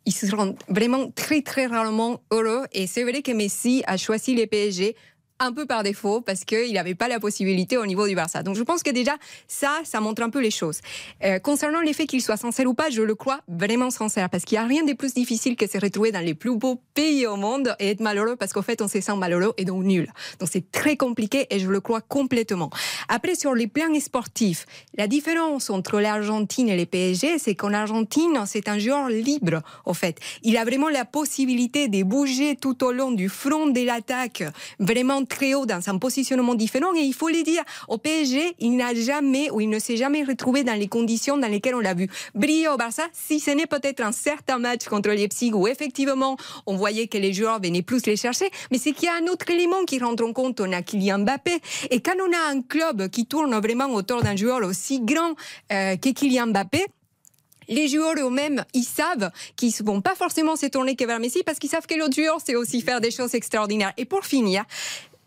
ils 0.06 0.12
seront 0.12 0.56
vraiment 0.69 1.10
très 1.10 1.43
très 1.43 1.66
rarement 1.66 2.20
heureux. 2.31 2.64
Et 2.72 2.87
c'est 2.87 3.02
vrai 3.02 3.22
que 3.22 3.32
Messi 3.32 3.82
a 3.87 3.96
choisi 3.96 4.34
les 4.34 4.46
PSG 4.46 4.96
un 5.40 5.52
peu 5.52 5.67
par 5.67 5.82
défaut 5.82 6.20
parce 6.20 6.44
qu'il 6.44 6.73
n'avait 6.73 6.94
pas 6.94 7.08
la 7.08 7.20
possibilité 7.20 7.76
au 7.76 7.87
niveau 7.87 8.08
du 8.08 8.14
Barça. 8.14 8.43
Donc 8.43 8.56
je 8.56 8.62
pense 8.62 8.82
que 8.82 8.90
déjà 8.90 9.17
ça, 9.46 9.81
ça 9.85 10.00
montre 10.00 10.23
un 10.23 10.31
peu 10.31 10.40
les 10.40 10.50
choses. 10.50 10.81
Euh, 11.25 11.38
concernant 11.38 11.81
l'effet 11.81 12.06
qu'il 12.06 12.23
soit 12.23 12.37
sincère 12.37 12.67
ou 12.67 12.75
pas, 12.75 12.90
je 12.90 13.02
le 13.02 13.14
crois 13.14 13.40
vraiment 13.49 13.90
sincère 13.90 14.31
parce 14.31 14.44
qu'il 14.44 14.58
n'y 14.58 14.64
a 14.64 14.67
rien 14.67 14.85
de 14.85 14.93
plus 14.94 15.14
difficile 15.14 15.56
que 15.56 15.69
se 15.69 15.79
retrouver 15.79 16.12
dans 16.12 16.20
les 16.20 16.35
plus 16.35 16.56
beaux 16.56 16.81
pays 16.94 17.27
au 17.27 17.36
monde 17.36 17.74
et 17.79 17.91
être 17.91 18.01
malheureux 18.01 18.36
parce 18.36 18.53
qu'en 18.53 18.63
fait 18.63 18.82
on 18.82 18.89
se 18.89 19.01
sent 19.01 19.17
malheureux 19.17 19.55
et 19.58 19.65
donc 19.65 19.84
nul. 19.84 20.13
Donc 20.41 20.48
c'est 20.53 20.72
très 20.72 20.96
compliqué 20.96 21.46
et 21.51 21.60
je 21.60 21.69
le 21.69 21.81
crois 21.81 22.01
complètement. 22.01 22.70
Après 23.08 23.34
sur 23.36 23.55
les 23.55 23.69
plans 23.69 23.98
sportifs, 24.01 24.67
la 24.96 25.06
différence 25.06 25.70
entre 25.70 26.01
l'Argentine 26.01 26.69
et 26.69 26.77
les 26.77 26.86
PSG, 26.86 27.39
c'est 27.39 27.55
qu'en 27.55 27.72
Argentine 27.72 28.43
c'est 28.46 28.69
un 28.69 28.79
joueur 28.79 29.08
libre 29.08 29.63
au 29.84 29.94
fait. 29.94 30.19
Il 30.43 30.56
a 30.56 30.65
vraiment 30.65 30.89
la 30.89 31.05
possibilité 31.05 31.89
de 31.89 32.03
bouger 32.03 32.56
tout 32.56 32.84
au 32.84 32.93
long 32.93 33.13
du 33.13 33.29
front 33.29 33.69
de 33.69 33.84
l'attaque, 33.84 34.43
vraiment 34.81 35.24
très 35.29 35.55
haut 35.55 35.67
dans 35.67 35.89
un 35.89 35.99
positionnement 35.99 36.55
différent. 36.55 36.94
Et 36.94 37.01
il 37.01 37.15
faut 37.15 37.29
le 37.29 37.43
dire, 37.43 37.63
au 37.87 37.99
PSG, 37.99 38.55
il 38.58 38.77
n'a 38.77 38.94
jamais 38.94 39.51
ou 39.51 39.61
il 39.61 39.69
ne 39.69 39.79
s'est 39.79 39.97
jamais 39.97 40.25
retrouvé 40.25 40.65
dans 40.65 40.75
les 40.79 40.89
conditions 40.89 41.37
dans 41.37 41.49
lesquelles 41.49 41.75
on 41.75 41.81
l'a 41.81 41.94
vu 41.94 42.08
briller 42.35 42.69
au 42.69 42.77
Barça, 42.77 43.05
si 43.13 43.41
ce 43.41 43.51
n'est 43.51 43.67
peut-être 43.67 44.01
un 44.01 44.13
certain 44.13 44.58
match 44.58 44.87
contre 44.87 45.11
Leipzig 45.11 45.53
où 45.53 45.69
effectivement 45.69 46.37
on 46.67 46.77
voyait 46.77 47.06
que 47.06 47.19
les 47.19 47.32
joueurs 47.32 47.61
venaient 47.61 47.82
plus 47.82 48.06
les 48.06 48.17
chercher, 48.17 48.51
mais 48.70 48.79
c'est 48.79 48.93
qu'il 48.93 49.05
y 49.05 49.08
a 49.08 49.15
un 49.15 49.27
autre 49.31 49.49
élément 49.51 49.85
qui 49.85 49.99
rentre 49.99 50.25
en 50.25 50.32
compte. 50.32 50.61
On 50.61 50.73
a 50.73 50.82
Kylian 50.82 51.20
Mbappé. 51.20 51.61
Et 51.91 52.01
quand 52.01 52.17
on 52.20 52.32
a 52.32 52.53
un 52.53 52.63
club 52.63 53.08
qui 53.08 53.27
tourne 53.27 53.55
vraiment 53.61 53.93
autour 53.94 54.23
d'un 54.23 54.37
joueur 54.37 54.63
aussi 54.63 55.01
grand 55.01 55.35
euh, 55.73 55.97
que 55.97 56.11
Kylian 56.11 56.49
Mbappé, 56.49 56.87
les 57.69 57.89
joueurs 57.89 58.15
eux-mêmes, 58.19 58.65
ils 58.75 58.85
savent 58.85 59.31
qu'ils 59.56 59.73
ne 59.81 59.85
vont 59.85 60.01
pas 60.01 60.15
forcément 60.15 60.56
se 60.56 60.67
tourner 60.67 60.97
que 60.97 61.05
vers 61.05 61.20
Messi 61.20 61.43
parce 61.44 61.58
qu'ils 61.58 61.70
savent 61.70 61.87
que 61.87 61.94
l'autre 61.94 62.15
joueur, 62.15 62.39
c'est 62.44 62.56
aussi 62.56 62.81
faire 62.81 63.01
des 63.01 63.11
choses 63.11 63.35
extraordinaires. 63.35 63.93
Et 63.97 64.05
pour 64.05 64.25
finir, 64.25 64.65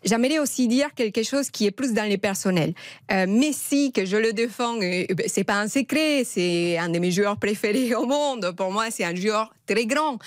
J'aimerais 0.04 0.38
aussi 0.38 0.68
dire 0.68 0.94
quelque 0.94 1.22
chose 1.22 1.50
qui 1.50 1.66
est 1.66 1.70
plus 1.70 1.92
dans 1.92 2.08
les 2.08 2.18
personnels. 2.18 2.74
Euh, 3.10 3.26
Messi, 3.26 3.92
que 3.92 4.04
je 4.04 4.16
le 4.16 4.32
défends, 4.32 4.76
euh, 4.80 5.06
ben, 5.10 5.26
c'est 5.26 5.44
pas 5.44 5.60
un 5.60 5.68
secret, 5.68 6.24
c'est 6.24 6.78
un 6.78 6.88
de 6.88 6.98
mes 6.98 7.10
joueurs 7.10 7.36
préférés 7.36 7.94
au 7.94 8.06
monde. 8.06 8.52
Pour 8.56 8.70
moi, 8.72 8.90
c'est 8.90 9.04
un 9.04 9.14
joueur 9.14 9.54
très 9.66 9.86
grand. 9.86 10.18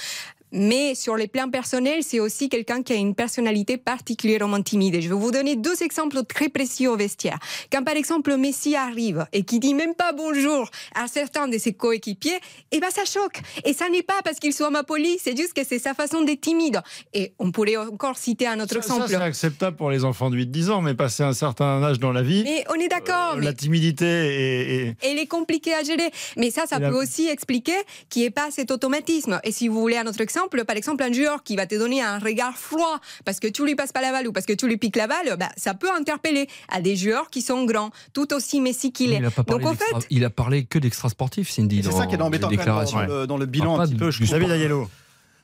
Mais 0.57 0.95
sur 0.95 1.17
les 1.17 1.27
plans 1.27 1.49
personnels, 1.49 2.01
c'est 2.01 2.19
aussi 2.21 2.47
quelqu'un 2.47 2.81
qui 2.81 2.93
a 2.93 2.95
une 2.95 3.13
personnalité 3.13 3.75
particulièrement 3.77 4.61
timide. 4.61 4.95
Et 4.95 5.01
je 5.01 5.09
vais 5.09 5.15
vous 5.15 5.31
donner 5.31 5.57
deux 5.57 5.83
exemples 5.83 6.23
très 6.23 6.47
précis 6.47 6.87
au 6.87 6.95
vestiaire. 6.95 7.37
Quand 7.71 7.83
par 7.83 7.95
exemple 7.97 8.35
Messi 8.37 8.73
arrive 8.75 9.25
et 9.33 9.43
qui 9.43 9.59
dit 9.59 9.73
même 9.73 9.93
pas 9.95 10.13
bonjour 10.13 10.69
à 10.95 11.07
certains 11.07 11.49
de 11.49 11.57
ses 11.57 11.73
coéquipiers, 11.73 12.39
eh 12.71 12.79
ben 12.79 12.89
ça 12.89 13.03
choque. 13.03 13.41
Et 13.65 13.73
ça 13.73 13.89
n'est 13.89 14.01
pas 14.03 14.21
parce 14.23 14.39
qu'il 14.39 14.53
soit 14.53 14.69
ma 14.69 14.83
poli, 14.83 15.17
c'est 15.21 15.35
juste 15.35 15.51
que 15.53 15.65
c'est 15.67 15.79
sa 15.79 15.93
façon 15.93 16.21
d'être 16.23 16.39
timide. 16.41 16.81
Et 17.13 17.33
on 17.37 17.51
pourrait 17.51 17.75
encore 17.75 18.17
citer 18.17 18.47
un 18.47 18.59
autre 18.61 18.75
Ça, 18.75 18.81
ça, 18.81 18.93
exemple. 18.93 19.09
c'est 19.09 19.15
acceptable 19.17 19.75
pour 19.75 19.91
les 19.91 20.05
enfants 20.05 20.29
de 20.29 20.37
8-10 20.37 20.69
ans, 20.71 20.81
mais 20.81 20.93
passer 20.95 21.23
un 21.23 21.33
certain 21.33 21.83
âge 21.83 21.99
dans 21.99 22.13
la 22.13 22.21
vie, 22.21 22.43
mais 22.45 22.63
on 22.69 22.75
est 22.75 22.87
d'accord. 22.87 23.35
euh, 23.35 23.41
la 23.41 23.53
timidité 23.53 24.05
est. 24.05 24.87
est- 24.87 24.95
elle 25.01 25.19
est 25.19 25.27
compliquée 25.27 25.73
à 25.73 25.83
gérer. 25.83 26.09
Mais 26.37 26.49
ça, 26.49 26.63
ça 26.65 26.79
la- 26.79 26.89
peut 26.89 26.95
aussi 27.01 27.27
expliquer 27.27 27.75
qu'il 28.09 28.21
n'y 28.21 28.27
ait 28.27 28.31
pas 28.31 28.51
cet 28.51 28.71
automatisme. 28.71 29.39
Et 29.43 29.51
si 29.51 29.67
vous 29.67 29.79
voulez 29.81 29.97
un 29.97 30.07
autre 30.07 30.21
exemple, 30.21 30.44
par 30.65 30.75
exemple, 30.77 31.03
un 31.03 31.11
joueur 31.13 31.43
qui 31.43 31.55
va 31.55 31.65
te 31.65 31.75
donner 31.75 32.01
un 32.01 32.19
regard 32.19 32.57
froid 32.57 32.99
parce 33.25 33.39
que 33.39 33.47
tu 33.47 33.65
lui 33.65 33.75
passes 33.75 33.91
pas 33.91 34.01
la 34.01 34.11
balle 34.11 34.27
ou 34.27 34.31
parce 34.31 34.45
que 34.45 34.53
tu 34.53 34.67
lui 34.67 34.77
piques 34.77 34.95
la 34.95 35.07
balle, 35.07 35.35
bah, 35.39 35.49
ça 35.57 35.73
peut 35.73 35.89
interpeller 35.91 36.47
à 36.69 36.81
des 36.81 36.95
joueurs 36.95 37.29
qui 37.29 37.41
sont 37.41 37.65
grands, 37.65 37.91
tout 38.13 38.33
aussi 38.33 38.61
Messi 38.61 38.91
qu'il 38.91 39.13
est. 39.13 39.17
Il 39.17 39.25
a, 39.25 39.31
pas 39.31 39.43
parlé 39.43 39.63
Donc, 39.63 39.71
en 39.73 39.75
d'extra- 39.75 39.99
fait, 40.01 40.07
il 40.09 40.23
a 40.25 40.29
parlé 40.29 40.65
que 40.65 40.79
d'extra 40.79 41.09
sportif, 41.09 41.49
Cindy. 41.49 41.81
C'est 41.83 41.91
ça 41.91 42.05
qui 42.07 42.15
est 42.15 42.21
embêtant 42.21 42.47
dans, 42.47 42.51
déclarations. 42.51 42.97
dans 42.99 43.05
le, 43.21 43.27
dans 43.27 43.37
le 43.37 43.45
bilan 43.45 43.77
Pas 43.77 43.83
un 43.83 43.85
petit 43.87 43.93
de- 43.95 43.99
peu. 43.99 44.11
Je 44.11 44.19
du 44.19 44.25
trouve. 44.27 44.39
David 44.39 44.51
Ayello. 44.51 44.89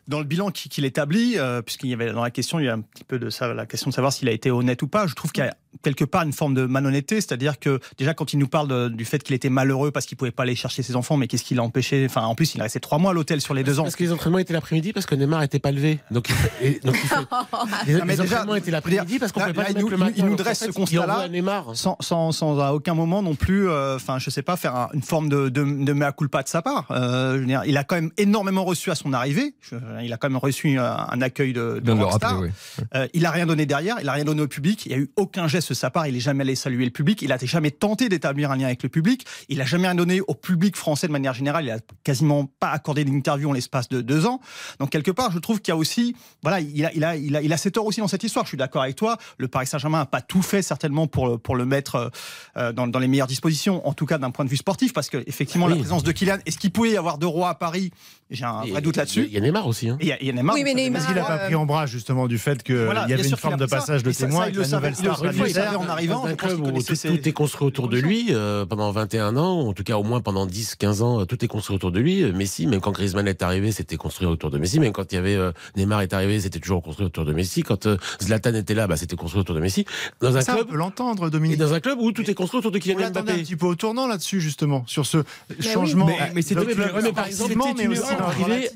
dans 0.08 0.20
le 0.20 0.26
bilan 0.26 0.50
qui- 0.52 0.68
qu'il 0.70 0.84
établit, 0.86 1.38
euh, 1.38 1.62
puisqu'il 1.62 1.90
y 1.90 1.94
avait 1.94 2.12
dans 2.12 2.24
la 2.24 2.32
question, 2.32 2.60
il 2.60 2.66
y 2.66 2.70
a 2.70 2.74
un 2.74 2.82
petit 2.82 3.04
peu 3.04 3.20
de 3.20 3.30
ça, 3.30 3.54
la 3.54 3.66
question 3.66 3.90
de 3.90 3.96
savoir 3.96 4.12
s'il 4.12 4.28
a 4.28 4.32
été 4.32 4.52
honnête 4.52 4.82
ou 4.82 4.88
pas. 4.88 5.08
Je 5.08 5.14
trouve 5.16 5.32
qu'il 5.32 5.44
y 5.44 5.48
a 5.48 5.56
quelque 5.84 6.04
part 6.06 6.24
une 6.24 6.34
forme 6.34 6.54
de 6.54 6.66
malhonnêteté, 6.66 7.16
c'est-à-dire 7.22 7.60
que 7.60 7.80
déjà 7.98 8.14
quand 8.14 8.34
il 8.34 8.40
nous 8.40 8.48
parle 8.48 8.68
de- 8.68 8.90
du 8.90 9.06
fait 9.06 9.24
qu'il 9.24 9.36
était 9.36 9.50
malheureux 9.50 9.92
parce 9.92 10.06
qu'il 10.06 10.18
pouvait 10.18 10.32
pas 10.32 10.44
aller 10.44 10.56
chercher 10.56 10.84
ses 10.84 10.96
enfants, 10.96 11.18
mais 11.18 11.28
qu'est-ce 11.28 11.44
qui 11.44 11.56
l'a 11.56 11.64
empêché? 11.64 12.06
Enfin, 12.10 12.24
en 12.24 12.36
plus, 12.36 12.54
il 12.56 12.60
est 12.60 12.64
resté 12.64 12.80
trois 12.80 12.98
mois 12.98 13.12
à 13.12 13.14
l'hôtel 13.14 13.42
sur 13.42 13.54
les 13.54 13.64
deux 13.64 13.80
ans. 13.80 13.84
Parce 13.84 13.96
que 13.96 14.04
les 14.04 14.12
entraînements 14.12 14.38
étaient 14.40 14.54
l'après-midi 14.54 14.94
parce 14.94 15.06
que 15.06 15.16
Neymar 15.16 15.40
n'était 15.42 15.60
pas 15.60 15.72
levé. 15.72 16.00
Donc, 16.12 16.30
il, 16.30 16.36
fait- 16.36 16.52
et- 16.62 16.80
donc 16.86 16.96
il 17.02 17.08
fait- 17.08 17.16
les, 17.88 17.94
Non, 18.00 18.06
mais 18.06 18.16
les 18.16 18.22
déjà, 18.24 18.36
entraînements 18.36 18.56
étaient 18.56 18.72
l'après-midi 18.72 19.20
parce 19.20 19.32
qu'on 19.32 19.40
ne 19.40 19.46
pouvait 19.46 19.56
pas 19.64 19.70
là, 19.74 19.80
nous- 19.80 19.90
le 19.90 19.98
matin. 19.98 20.14
il 20.18 20.26
nous 20.26 20.36
dresse 20.36 20.60
fait, 20.60 20.66
ce 20.68 20.72
constat-là. 20.72 21.28
Sans, 21.76 21.98
sans, 22.00 22.32
sans 22.32 22.60
à 22.60 22.72
aucun 22.74 22.94
moment 22.94 23.22
non 23.24 23.36
plus, 23.36 23.70
euh, 23.70 23.96
enfin, 23.96 24.20
je 24.20 24.30
sais 24.30 24.42
pas, 24.44 24.58
faire 24.58 24.76
un- 24.76 24.90
une 24.94 25.02
forme 25.02 25.30
de, 25.30 25.50
de, 25.50 25.64
de 25.64 25.94
mea 25.94 26.12
culpa 26.12 26.44
de 26.44 26.48
sa 26.48 26.62
part. 26.62 26.86
Euh, 26.92 27.36
je 27.36 27.40
veux 27.40 27.46
dire, 27.46 27.64
il 27.66 27.78
a 27.78 27.84
quand 27.84 27.96
même 27.96 28.12
énormément 28.18 28.64
reçu 28.66 28.92
à 28.92 28.96
son 28.96 29.14
arrivée. 29.14 29.54
Je- 29.62 29.76
il 30.04 30.12
a 30.14 30.18
quand 30.18 30.30
même 30.30 30.38
reçu 30.38 30.78
un, 30.78 31.08
un 31.10 31.22
accueil 31.22 31.54
de, 31.54 31.80
de 31.84 31.92
rockstar. 31.92 32.32
rappeler, 32.36 32.52
oui. 32.80 32.84
Euh, 32.96 33.08
il 33.14 33.26
a 33.26 33.32
rien 33.32 33.46
donné 33.46 33.66
derrière, 33.66 33.98
il 34.02 34.10
a 34.10 34.14
rien 34.14 34.24
donné 34.26 34.42
au 34.42 34.48
public. 34.48 34.86
Il 34.86 34.92
y 34.92 34.96
a 34.96 34.98
eu 34.98 35.10
aucun 35.16 35.48
geste 35.48 35.61
de 35.70 35.74
sa 35.74 35.90
part. 35.90 36.08
Il 36.08 36.16
est 36.16 36.20
jamais 36.20 36.42
allé 36.44 36.56
saluer 36.56 36.86
le 36.86 36.92
public. 36.92 37.22
Il 37.22 37.32
a 37.32 37.38
jamais 37.38 37.72
tenté 37.72 38.10
d'établir 38.10 38.52
un 38.52 38.58
lien 38.58 38.66
avec 38.68 38.84
le 38.84 38.90
public. 38.90 39.26
Il 39.50 39.62
a 39.62 39.66
jamais 39.66 39.88
rien 39.88 39.96
donné 39.96 40.22
au 40.22 40.34
public 40.36 40.76
français 40.76 41.08
de 41.08 41.12
manière 41.12 41.34
générale. 41.34 41.66
Il 41.66 41.72
a 41.72 41.80
quasiment 42.04 42.46
pas 42.60 42.70
accordé 42.70 43.04
d'interview 43.06 43.50
en 43.50 43.54
l'espace 43.54 43.90
de 43.90 44.02
deux 44.02 44.26
ans. 44.26 44.40
Donc 44.80 44.90
quelque 44.90 45.12
part, 45.12 45.32
je 45.32 45.40
trouve 45.40 45.62
qu'il 45.62 45.72
y 45.72 45.76
a 45.76 45.78
aussi, 45.78 46.16
voilà, 46.44 46.60
il 46.60 46.86
a, 46.86 46.94
il 46.94 47.04
a, 47.04 47.16
il 47.16 47.36
a, 47.36 47.42
il 47.42 47.54
a 47.54 47.58
ses 47.58 47.72
torts 47.72 47.86
aussi 47.86 48.00
dans 48.00 48.08
cette 48.08 48.24
histoire. 48.24 48.46
Je 48.46 48.50
suis 48.50 48.58
d'accord 48.58 48.82
avec 48.84 48.96
toi. 48.96 49.18
Le 49.38 49.48
Paris 49.48 49.68
Saint-Germain 49.68 50.00
n'a 50.00 50.06
pas 50.06 50.22
tout 50.22 50.42
fait 50.42 50.62
certainement 50.62 51.08
pour 51.08 51.28
le- 51.28 51.38
pour 51.38 51.56
le 51.56 51.66
mettre 51.66 52.12
euh, 52.58 52.72
dans, 52.74 52.88
dans 52.88 53.00
les 53.00 53.08
meilleures 53.08 53.28
dispositions, 53.28 53.86
en 53.88 53.94
tout 53.94 54.06
cas 54.06 54.18
d'un 54.18 54.32
point 54.32 54.46
de 54.46 54.50
vue 54.50 54.58
sportif, 54.58 54.94
parce 54.94 55.10
que 55.10 55.24
effectivement 55.28 55.66
Oui. 55.68 55.74
la 55.74 55.80
présence 55.80 56.04
de 56.04 56.12
Kylian, 56.12 56.38
est-ce 56.46 56.58
qu'il 56.58 56.72
pouvait 56.72 56.92
y 56.92 56.98
avoir 56.98 57.18
deux 57.18 57.28
rois 57.28 57.50
à 57.50 57.56
Paris 57.56 57.92
J'ai 58.32 58.46
un 58.46 58.62
vrai 58.62 58.80
Et- 58.80 58.82
doute 58.82 58.96
là-dessus. 58.98 59.26
Il 59.28 59.34
y 59.34 59.38
a 59.38 59.42
Neymar 59.42 59.68
aussi. 59.68 59.90
hein. 59.90 59.98
Et 60.00 60.06
il 60.06 60.08
y 60.08 60.12
a, 60.14 60.18
il 60.22 60.28
y 60.28 60.30
a 60.30 60.34
Neymar. 60.34 60.56
Oui, 60.56 60.64
mais 60.64 60.74
Neymar, 60.74 61.02
Est-ce 61.02 61.08
qu'il 61.08 61.16
n'a 61.16 61.24
pas 61.26 61.38
pris 61.38 61.56
en 61.56 61.66
bras 61.66 61.86
justement 61.86 62.28
du 62.28 62.38
fait 62.38 62.64
qu'il 62.64 62.76
Voilà, 62.78 63.08
y 63.08 63.14
avait 63.14 63.28
une 63.28 63.36
forme 63.36 63.58
de 63.58 63.66
passage 63.66 64.04
de 64.04 64.10
Et 64.10 64.14
témoin 64.14 64.48
il 64.48 64.54
le 64.56 64.62
la 64.62 64.68
savait, 64.68 65.76
en 65.76 65.88
arrivant. 65.90 66.26
Un 66.26 66.36
club 66.36 66.60
où 66.62 66.72
tout, 66.82 66.94
est 67.28 67.32
construit 67.34 67.68
autour 67.68 67.88
de 67.90 68.00
lui 68.00 68.34
pendant 68.70 68.92
21 68.92 69.38
ans, 69.38 69.60
en 69.68 69.74
tout 69.74 69.84
cas 69.84 69.98
au 69.98 70.04
moins 70.04 70.22
pendant 70.22 70.46
10-15 70.48 71.02
ans, 71.02 71.26
tout 71.26 71.44
est 71.44 71.48
construit 71.48 71.76
autour 71.76 71.92
de 71.92 72.00
lui. 72.00 72.24
Messi, 72.32 72.68
même 72.68 72.80
quand 72.82 72.92
Griezmann 72.92 73.28
est 73.28 73.42
arrivé, 73.44 73.72
c'était 73.72 73.98
construit 73.98 74.28
autour 74.28 74.50
de 74.50 74.58
Messi. 74.58 74.80
Même 74.80 74.94
quand 74.94 75.12
il 75.12 75.16
y 75.16 75.18
avait 75.18 75.36
euh, 75.36 75.52
Neymar 75.76 76.02
est 76.02 76.14
arrivé, 76.14 76.40
c'était 76.40 76.60
toujours 76.60 76.82
construit 76.82 77.06
autour 77.06 77.26
de 77.26 77.34
Messi. 77.34 77.64
Quand 77.64 77.86
euh, 77.86 77.98
Zlatan 78.22 78.54
était 78.54 78.74
là, 78.74 78.88
bah, 78.88 78.96
c'était 78.98 79.16
construit 79.16 79.42
autour 79.42 79.56
de 79.56 79.60
Messi. 79.62 79.86
Dans 80.22 80.36
un 80.38 80.42
Ça, 80.42 80.54
on 80.54 80.56
club 80.58 80.68
peut 80.70 80.76
l'entendre, 80.78 81.28
et 81.28 81.30
Dominique. 81.32 81.58
dans 81.58 81.74
un 81.74 81.80
club 81.80 82.00
où 82.00 82.12
tout 82.12 82.30
est 82.30 82.34
construit 82.34 82.60
autour 82.60 82.72
de 82.72 82.78
On 82.78 82.82
Kylian 82.82 83.00
l'attendait 83.00 83.20
un 83.32 83.34
Mbappé. 83.34 83.44
petit 83.44 83.56
peu 83.56 83.66
au 83.66 83.76
tournant 83.76 84.08
là-dessus, 84.08 84.40
justement, 84.42 84.84
sur 84.88 85.06
ce 85.06 85.18
oui. 85.18 85.56
changement. 85.62 86.06
Mais- 86.06 86.18
mais 86.34 86.42
mais 87.04 87.12
par 87.14 87.26
exemple, 87.28 87.54
c'était 87.54 87.88
mais 87.88 87.88
aussi 87.88 88.16
en 88.22 88.30
privé, 88.30 88.70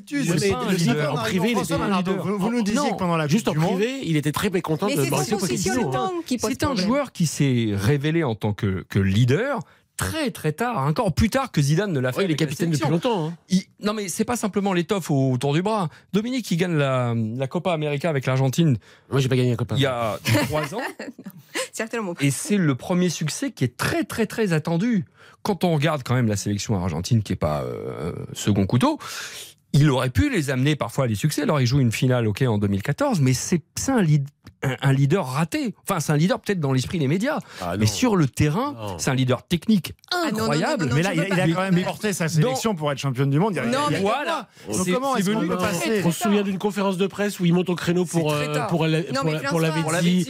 en 1.07 1.15
privé, 1.15 1.51
il 1.51 1.59
était. 1.59 1.75
Vous, 1.75 2.49
nous 2.49 2.61
disiez 2.61 2.79
Non, 2.79 2.91
que 2.91 2.99
pendant 2.99 3.17
la 3.17 3.27
Juste 3.27 3.47
en 3.47 3.53
privé, 3.53 3.99
il 4.03 4.17
était 4.17 4.31
très 4.31 4.49
mécontent 4.49 4.87
de 4.87 5.09
Pochettino. 5.09 5.91
C'est 6.39 6.63
un 6.63 6.75
joueur 6.75 7.11
qui 7.11 7.25
s'est 7.25 7.69
révélé 7.73 8.23
en 8.23 8.35
tant 8.35 8.53
que, 8.53 8.85
que 8.89 8.99
leader 8.99 9.59
très 9.97 10.31
très 10.31 10.51
tard, 10.51 10.77
encore 10.77 11.13
plus 11.13 11.29
tard 11.29 11.51
que 11.51 11.61
Zidane 11.61 11.91
ne 11.91 11.99
l'a 11.99 12.11
fait. 12.11 12.19
Ouais, 12.19 12.23
il 12.25 12.31
est 12.31 12.33
la 12.33 12.37
capitaine 12.37 12.69
depuis 12.71 12.89
longtemps. 12.89 13.27
hein. 13.29 13.33
Il- 13.49 13.63
non 13.81 13.93
mais 13.93 14.07
c'est 14.09 14.25
pas 14.25 14.35
simplement 14.35 14.73
l'étoffe 14.73 15.09
au- 15.11 15.31
autour 15.31 15.53
du 15.53 15.61
bras. 15.61 15.89
Dominique 16.13 16.45
qui 16.45 16.57
gagne 16.57 16.75
la, 16.75 17.13
la 17.15 17.47
Copa 17.47 17.71
América 17.73 18.09
avec 18.09 18.25
l'Argentine 18.25 18.77
Moi, 19.11 19.19
j'ai 19.21 19.29
pas 19.29 19.35
gagné 19.35 19.53
un 19.53 19.55
copain. 19.55 19.75
il 19.77 19.81
y 19.81 19.85
a 19.85 20.19
trois 20.47 20.73
ans 20.75 20.81
Certainement. 21.71 22.13
et 22.21 22.31
c'est 22.31 22.57
le 22.57 22.75
premier 22.75 23.09
succès 23.09 23.51
qui 23.51 23.63
est 23.63 23.77
très 23.77 24.03
très 24.03 24.25
très 24.25 24.53
attendu. 24.53 25.05
Quand 25.43 25.63
on 25.63 25.73
regarde 25.75 26.01
quand 26.03 26.15
même 26.15 26.27
la 26.27 26.37
sélection 26.37 26.75
argentine 26.75 27.21
qui 27.21 27.33
est 27.33 27.37
pas 27.37 27.61
euh, 27.63 28.13
second 28.33 28.65
couteau, 28.65 28.97
il 29.73 29.89
aurait 29.91 30.09
pu 30.09 30.29
les 30.29 30.49
amener 30.49 30.75
parfois 30.75 31.05
à 31.05 31.07
des 31.07 31.15
succès. 31.15 31.43
Alors 31.43 31.61
il 31.61 31.67
joue 31.67 31.79
une 31.79 31.91
finale 31.91 32.27
ok 32.27 32.41
en 32.43 32.57
2014, 32.57 33.19
mais 33.21 33.33
c'est 33.33 33.61
c'est 33.75 33.91
un, 33.91 34.01
lead- 34.01 34.27
un- 34.65 34.89
un 34.89 34.93
leader 34.93 35.25
raté. 35.25 35.73
Enfin 35.83 35.99
c'est 35.99 36.11
un 36.11 36.17
leader 36.17 36.39
peut-être 36.39 36.59
dans 36.59 36.73
l'esprit 36.73 36.99
des 36.99 37.07
médias, 37.07 37.39
Ah, 37.61 37.75
mais 37.77 37.85
sur 37.85 38.15
le 38.15 38.27
terrain 38.27 38.75
c'est 38.97 39.09
un 39.11 39.15
leader 39.15 39.43
technique 39.43 39.93
Ah, 40.11 40.31
non, 40.31 40.37
non, 40.37 40.43
incroyable. 40.43 40.83
non, 40.85 40.89
non, 40.89 40.95
mais 40.95 41.01
là, 41.03 41.13
il 41.13 41.19
a, 41.21 41.47
il 41.47 41.55
quand 41.55 41.61
même 41.71 41.83
porté 41.83 42.13
sa 42.13 42.27
sélection 42.27 42.75
pour 42.75 42.91
être 42.91 42.97
championne 42.97 43.29
du 43.29 43.39
monde. 43.39 43.53
Il 43.53 43.57
y 43.57 43.59
a- 43.59 43.65
Non, 43.65 43.79
il 43.89 43.93
y 43.93 43.95
a- 43.95 43.97
mais 43.97 43.99
voilà. 43.99 44.47
Donc 44.67 44.85
C'est- 44.85 44.91
comment 44.91 45.13
qu'on 45.15 45.47
peut 45.47 45.57
passer 45.57 46.01
On 46.05 46.11
se 46.11 46.23
souvient 46.23 46.41
d'une 46.43 46.57
conférence 46.57 46.97
de 46.97 47.07
presse 47.07 47.39
où 47.39 47.45
il 47.45 47.53
monte 47.53 47.69
au 47.69 47.75
créneau 47.75 48.05
pour, 48.05 48.33
euh, 48.33 48.45
pour, 48.67 48.85
la, 48.87 48.99
Non, 49.01 49.05
pour, 49.21 49.31
la- 49.31 49.39
pour 49.49 49.59
la 49.61 49.69
Védie. 49.71 50.25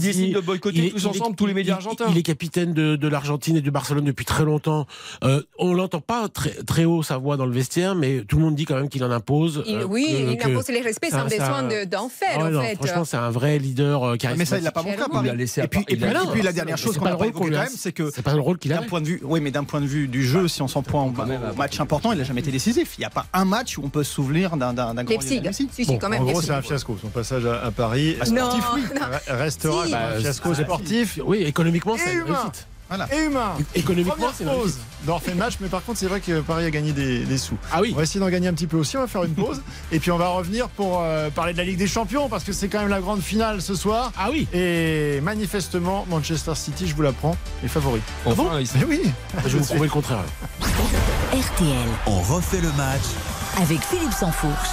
décident 0.00 0.40
de 0.40 0.44
boycotter 0.44 0.90
tous 0.90 1.06
ensemble 1.06 1.36
tous 1.36 1.46
les 1.46 1.54
médias 1.54 1.74
il- 1.74 1.76
argentins. 1.76 2.06
Il 2.10 2.18
est 2.18 2.22
capitaine 2.22 2.72
de, 2.74 3.08
l'Argentine 3.08 3.56
et 3.56 3.60
du 3.60 3.70
Barcelone 3.70 4.04
depuis 4.04 4.24
très 4.24 4.44
longtemps. 4.44 4.86
Euh, 5.24 5.40
on 5.58 5.72
l'entend 5.74 6.00
pas 6.00 6.28
très, 6.28 6.50
très 6.66 6.84
haut 6.84 7.02
sa 7.02 7.18
voix 7.18 7.36
dans 7.36 7.46
le 7.46 7.52
vestiaire, 7.52 7.94
mais 7.94 8.22
tout 8.26 8.36
le 8.36 8.42
monde 8.42 8.54
dit 8.56 8.64
quand 8.64 8.74
même 8.74 8.88
qu'il 8.88 9.04
en 9.04 9.10
impose. 9.10 9.62
Il- 9.66 9.76
euh, 9.76 9.84
oui, 9.84 10.06
il 10.08 10.42
impose 10.42 10.68
les 10.68 10.80
respects 10.80 11.10
sans 11.10 11.24
besoin 11.24 11.62
de- 11.62 11.84
d'en 11.84 12.08
faire. 12.08 12.40
Franchement, 12.76 13.04
c'est 13.04 13.16
un 13.16 13.30
vrai 13.30 13.55
leader 13.58 14.02
euh, 14.04 14.12
Mais 14.12 14.18
charismatique. 14.18 14.48
ça, 14.50 14.58
il 14.58 14.64
l'a 14.64 14.72
pas 14.72 14.82
montré 14.82 15.02
à 15.02 15.08
Paris. 15.08 15.30
laissé 15.36 15.62
Et 15.62 15.68
puis, 15.68 15.84
et 15.88 15.96
l'a- 15.96 16.22
et 16.22 16.26
puis 16.32 16.42
la 16.42 16.52
dernière 16.52 16.78
c'est 16.78 16.84
chose 16.84 16.94
pas 16.94 17.00
qu'on 17.00 17.04
le 17.06 17.10
n'a 17.12 17.16
pas 17.16 17.24
rôle 17.24 17.32
qu'on 17.32 17.38
évoqué 17.40 17.50
lui 17.50 17.56
quand 17.56 17.62
a- 17.62 17.64
même, 17.64 17.72
c'est 17.76 17.92
que 17.92 18.10
C'est 18.14 18.22
pas 18.22 18.34
le 18.34 18.40
rôle 18.40 18.58
qu'il 18.58 18.72
a. 18.72 18.78
d'un 18.78 18.82
point 18.86 19.00
de 19.00 19.06
vue, 19.06 19.20
oui, 19.24 19.40
mais 19.40 19.50
d'un 19.50 19.64
point 19.64 19.80
de 19.80 19.86
vue 19.86 20.08
du 20.08 20.24
jeu, 20.26 20.48
si 20.48 20.62
on 20.62 20.68
s'en 20.68 20.82
prend 20.82 21.06
au 21.06 21.54
match 21.56 21.80
important, 21.80 22.12
il 22.12 22.18
n'a 22.18 22.24
jamais 22.24 22.40
été 22.40 22.50
décisif. 22.50 22.94
Il 22.98 23.00
n'y 23.00 23.06
a 23.06 23.10
pas 23.10 23.26
un 23.32 23.44
match 23.44 23.78
où 23.78 23.82
on 23.84 23.88
peut 23.88 24.04
se 24.04 24.12
souvenir 24.12 24.56
d'un 24.56 24.72
grand 24.74 24.92
Leipzig. 25.08 25.36
Lionel 25.36 25.42
Messi. 25.50 25.68
Si, 25.72 25.84
si, 25.84 25.90
Bon, 25.90 25.98
quand 25.98 26.08
même. 26.08 26.22
en 26.22 26.26
gros, 26.26 26.42
c'est 26.42 26.52
un 26.52 26.62
fiasco. 26.62 26.96
Son 27.00 27.08
passage 27.08 27.44
à, 27.46 27.70
Paris 27.70 28.16
Ah, 28.20 28.24
sportif, 28.26 28.64
oui. 28.74 28.82
restera 29.28 29.84
un 29.84 29.90
Bah, 29.90 29.98
fiasco 30.20 30.54
sportif 30.54 31.18
Oui, 31.24 31.38
économiquement, 31.42 31.96
c'est 31.96 32.12
une 32.12 32.20
humain. 32.20 32.34
réussite. 32.42 32.66
Voilà. 32.88 33.08
et 33.12 33.24
humain. 33.24 33.52
Économiquement, 33.74 34.26
c'est 34.32 34.44
une 34.44 34.50
pause 34.50 34.60
réussite. 34.62 34.80
D'en 35.06 35.18
fait 35.18 35.30
le 35.30 35.36
match, 35.36 35.54
mais 35.60 35.68
par 35.68 35.82
contre, 35.84 35.98
c'est 35.98 36.06
vrai 36.06 36.20
que 36.20 36.40
Paris 36.40 36.64
a 36.66 36.70
gagné 36.70 36.92
des, 36.92 37.20
des 37.24 37.38
sous. 37.38 37.56
Ah 37.72 37.80
oui. 37.80 37.90
On 37.94 37.96
va 37.96 38.02
essayer 38.02 38.20
d'en 38.20 38.28
gagner 38.28 38.48
un 38.48 38.52
petit 38.52 38.66
peu 38.66 38.76
aussi. 38.76 38.96
On 38.96 39.00
va 39.00 39.06
faire 39.06 39.24
une 39.24 39.34
pause 39.34 39.62
et 39.92 39.98
puis 40.00 40.10
on 40.10 40.18
va 40.18 40.28
revenir 40.28 40.68
pour 40.68 41.00
euh, 41.00 41.30
parler 41.30 41.52
de 41.52 41.58
la 41.58 41.64
Ligue 41.64 41.78
des 41.78 41.86
Champions 41.86 42.28
parce 42.28 42.44
que 42.44 42.52
c'est 42.52 42.68
quand 42.68 42.80
même 42.80 42.88
la 42.88 43.00
grande 43.00 43.20
finale 43.22 43.62
ce 43.62 43.74
soir. 43.74 44.12
Ah 44.18 44.28
oui. 44.30 44.46
Et 44.52 45.20
manifestement, 45.22 46.04
Manchester 46.10 46.54
City, 46.54 46.86
je 46.86 46.94
vous 46.94 47.02
l'apprends, 47.02 47.36
est 47.64 47.68
favori. 47.68 48.00
Enfin, 48.24 48.60
il- 48.60 48.68
Mais 48.78 48.84
oui. 48.84 49.00
Je 49.44 49.48
vais 49.50 49.58
vous 49.58 49.64
prouver 49.64 49.84
le 49.86 49.90
contraire. 49.92 50.24
RTL, 51.32 51.88
On 52.06 52.20
refait 52.20 52.60
le 52.60 52.72
match 52.72 53.02
avec 53.60 53.80
Philippe 53.82 54.12
Sansfourche. 54.12 54.68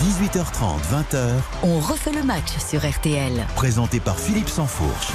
18h30, 0.00 0.80
20h, 1.14 1.30
On 1.62 1.78
refait 1.78 2.10
le 2.12 2.22
match 2.24 2.58
sur 2.68 2.80
RTL. 2.88 3.46
présenté 3.54 4.00
par 4.00 4.18
Philippe 4.18 4.48
Sansfourche. 4.48 5.12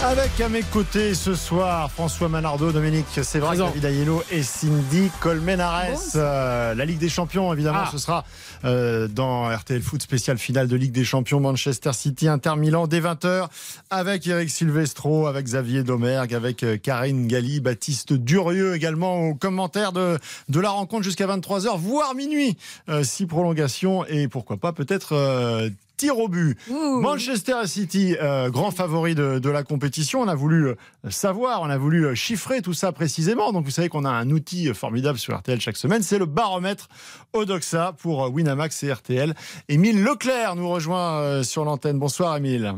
Avec 0.00 0.40
à 0.40 0.48
mes 0.48 0.62
côtés 0.62 1.12
ce 1.12 1.34
soir 1.34 1.90
François 1.90 2.28
Manardo, 2.28 2.70
Dominique 2.70 3.06
Sévrac. 3.22 3.58
David 3.58 3.84
Ayello 3.84 4.22
et 4.30 4.44
Cindy 4.44 5.10
Colmenares. 5.20 5.88
Euh, 6.14 6.72
la 6.74 6.84
Ligue 6.84 6.98
des 6.98 7.08
Champions, 7.08 7.52
évidemment, 7.52 7.80
Ah. 7.82 7.88
ce 7.90 7.98
sera 7.98 8.24
euh, 8.64 9.08
dans 9.08 9.48
RTL 9.54 9.82
Foot 9.82 10.00
spécial 10.00 10.38
finale 10.38 10.68
de 10.68 10.76
Ligue 10.76 10.92
des 10.92 11.04
Champions 11.04 11.40
Manchester 11.40 11.92
City 11.92 12.28
Inter 12.28 12.54
Milan 12.56 12.86
dès 12.86 13.00
20h 13.00 13.48
avec 13.90 14.26
Eric 14.28 14.50
Silvestro, 14.50 15.26
avec 15.26 15.44
Xavier 15.46 15.82
Domergue, 15.82 16.32
avec 16.32 16.62
euh, 16.62 16.76
Karine 16.76 17.26
Galli, 17.26 17.60
Baptiste 17.60 18.12
Durieux 18.12 18.76
également 18.76 19.28
au 19.28 19.34
commentaire 19.34 19.92
de, 19.92 20.16
de 20.48 20.60
la 20.60 20.70
rencontre 20.70 21.02
jusqu'à 21.02 21.26
23h, 21.26 21.76
voire 21.76 22.14
minuit, 22.14 22.56
euh, 22.88 23.02
si 23.02 23.26
prolongation 23.26 24.06
et 24.06 24.28
pourquoi 24.28 24.58
pas 24.58 24.72
peut-être 24.72 25.68
euh, 25.98 26.06
tir 26.06 26.18
au 26.18 26.28
but. 26.28 26.56
Ouh. 26.70 27.00
Manchester 27.00 27.66
City, 27.66 28.16
euh, 28.20 28.50
grand 28.50 28.70
favori 28.70 29.14
de, 29.14 29.38
de 29.38 29.50
la 29.50 29.62
compétition. 29.62 30.20
On 30.20 30.28
a 30.28 30.34
voulu 30.34 30.68
euh, 30.68 30.74
savoir, 31.10 31.62
on 31.62 31.70
a 31.70 31.78
voulu 31.78 32.06
euh, 32.06 32.14
chiffrer 32.14 32.62
tout 32.62 32.74
ça 32.74 32.92
précisément. 32.92 33.52
Donc 33.52 33.64
vous 33.64 33.70
savez 33.70 33.88
qu'on 33.88 34.04
a 34.04 34.10
un 34.10 34.30
outil 34.30 34.72
formidable 34.74 35.18
sur 35.18 35.36
RTL 35.36 35.60
chaque 35.60 35.76
semaine. 35.76 36.02
C'est 36.02 36.18
le 36.18 36.26
baromètre 36.26 36.88
Odoxa 37.32 37.94
pour 37.98 38.30
Winamax 38.30 38.82
et 38.82 38.92
RTL. 38.92 39.34
Émile 39.68 40.02
Leclerc 40.02 40.56
nous 40.56 40.68
rejoint 40.68 41.42
sur 41.42 41.64
l'antenne. 41.64 41.98
Bonsoir 41.98 42.36
Émile. 42.36 42.74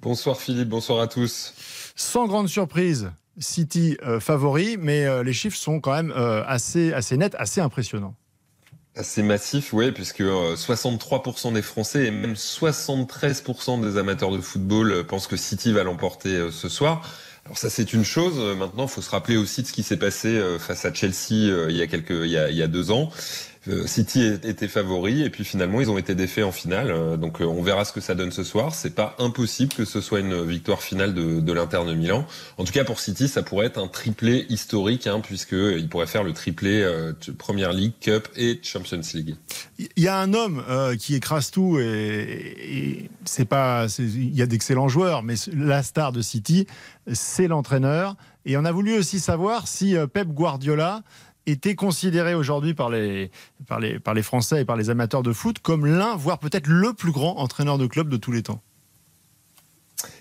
Bonsoir 0.00 0.36
Philippe, 0.36 0.68
bonsoir 0.68 1.00
à 1.00 1.06
tous. 1.06 1.54
Sans 1.96 2.26
grande 2.26 2.48
surprise, 2.48 3.10
City 3.38 3.96
euh, 4.02 4.20
favori, 4.20 4.76
mais 4.78 5.06
euh, 5.06 5.22
les 5.22 5.32
chiffres 5.32 5.56
sont 5.56 5.80
quand 5.80 5.92
même 5.92 6.12
euh, 6.16 6.44
assez, 6.46 6.92
assez 6.92 7.16
nets, 7.16 7.34
assez 7.38 7.60
impressionnants. 7.60 8.14
Assez 8.96 9.24
massif, 9.24 9.72
oui, 9.72 9.90
puisque 9.90 10.20
euh, 10.20 10.54
63% 10.54 11.52
des 11.52 11.62
Français 11.62 12.06
et 12.06 12.10
même 12.12 12.34
73% 12.34 13.80
des 13.80 13.98
amateurs 13.98 14.30
de 14.30 14.40
football 14.40 14.92
euh, 14.92 15.02
pensent 15.02 15.26
que 15.26 15.36
City 15.36 15.72
va 15.72 15.82
l'emporter 15.82 16.28
euh, 16.36 16.50
ce 16.52 16.68
soir. 16.68 17.02
Alors 17.44 17.58
ça 17.58 17.68
c'est 17.68 17.92
une 17.92 18.04
chose. 18.04 18.34
Euh, 18.38 18.54
Maintenant, 18.54 18.84
il 18.84 18.88
faut 18.88 19.02
se 19.02 19.10
rappeler 19.10 19.36
aussi 19.36 19.62
de 19.62 19.66
ce 19.66 19.72
qui 19.72 19.82
s'est 19.82 19.98
passé 19.98 20.28
euh, 20.28 20.58
face 20.58 20.84
à 20.84 20.94
Chelsea 20.94 21.32
euh, 21.32 21.66
il 21.68 21.76
y 21.76 21.82
a 21.82 21.86
quelques, 21.86 22.10
il 22.10 22.30
y 22.30 22.62
a 22.62 22.66
deux 22.68 22.90
ans. 22.90 23.10
Euh, 23.68 23.86
City 23.86 24.22
était 24.42 24.68
favori 24.68 25.22
et 25.22 25.30
puis 25.30 25.44
finalement 25.44 25.80
ils 25.80 25.90
ont 25.90 25.96
été 25.96 26.14
défaits 26.14 26.44
en 26.44 26.52
finale. 26.52 26.90
Euh, 26.90 27.16
Donc 27.16 27.40
euh, 27.40 27.44
on 27.44 27.62
verra 27.62 27.84
ce 27.84 27.92
que 27.92 28.00
ça 28.00 28.14
donne 28.14 28.30
ce 28.30 28.44
soir. 28.44 28.74
C'est 28.74 28.94
pas 28.94 29.16
impossible 29.18 29.72
que 29.72 29.84
ce 29.84 30.00
soit 30.00 30.20
une 30.20 30.44
victoire 30.44 30.82
finale 30.82 31.14
de, 31.14 31.52
l'Inter 31.52 31.82
de 31.86 31.94
Milan. 31.94 32.26
En 32.58 32.64
tout 32.64 32.72
cas 32.72 32.84
pour 32.84 33.00
City, 33.00 33.28
ça 33.28 33.42
pourrait 33.42 33.66
être 33.66 33.78
un 33.78 33.88
triplé 33.88 34.46
historique 34.48 35.06
hein, 35.06 35.20
puisque 35.20 35.52
il 35.52 35.88
pourrait 35.88 36.06
faire 36.06 36.24
le 36.24 36.32
triplé 36.32 36.82
euh, 36.82 37.12
Premier 37.38 37.72
League, 37.72 37.94
Cup 38.00 38.28
et 38.36 38.60
Champions 38.62 39.00
League. 39.14 39.36
Il 39.78 40.02
y 40.02 40.08
a 40.08 40.18
un 40.18 40.34
homme 40.34 40.62
qui 40.98 41.14
écrase 41.14 41.50
tout 41.50 41.78
et, 41.78 41.84
et 41.84 43.10
c'est 43.24 43.44
pas, 43.44 43.86
il 43.98 44.34
y 44.34 44.42
a 44.42 44.46
d'excellents 44.46 44.88
joueurs, 44.88 45.22
mais 45.22 45.34
la 45.52 45.82
star 45.82 46.12
de 46.12 46.20
City, 46.20 46.66
c'est 47.12 47.48
l'entraîneur. 47.48 48.16
Et 48.46 48.56
on 48.56 48.64
a 48.64 48.72
voulu 48.72 48.96
aussi 48.98 49.20
savoir 49.20 49.68
si 49.68 49.96
Pep 50.12 50.28
Guardiola 50.28 51.02
était 51.46 51.74
considéré 51.74 52.34
aujourd'hui 52.34 52.74
par 52.74 52.90
les, 52.90 53.30
par, 53.66 53.80
les, 53.80 53.98
par 53.98 54.14
les 54.14 54.22
Français 54.22 54.62
et 54.62 54.64
par 54.64 54.76
les 54.76 54.90
amateurs 54.90 55.22
de 55.22 55.32
foot 55.32 55.58
comme 55.58 55.86
l'un, 55.86 56.16
voire 56.16 56.38
peut-être 56.38 56.66
le 56.66 56.92
plus 56.92 57.12
grand 57.12 57.38
entraîneur 57.38 57.78
de 57.78 57.86
club 57.86 58.08
de 58.08 58.16
tous 58.16 58.32
les 58.32 58.42
temps. 58.42 58.62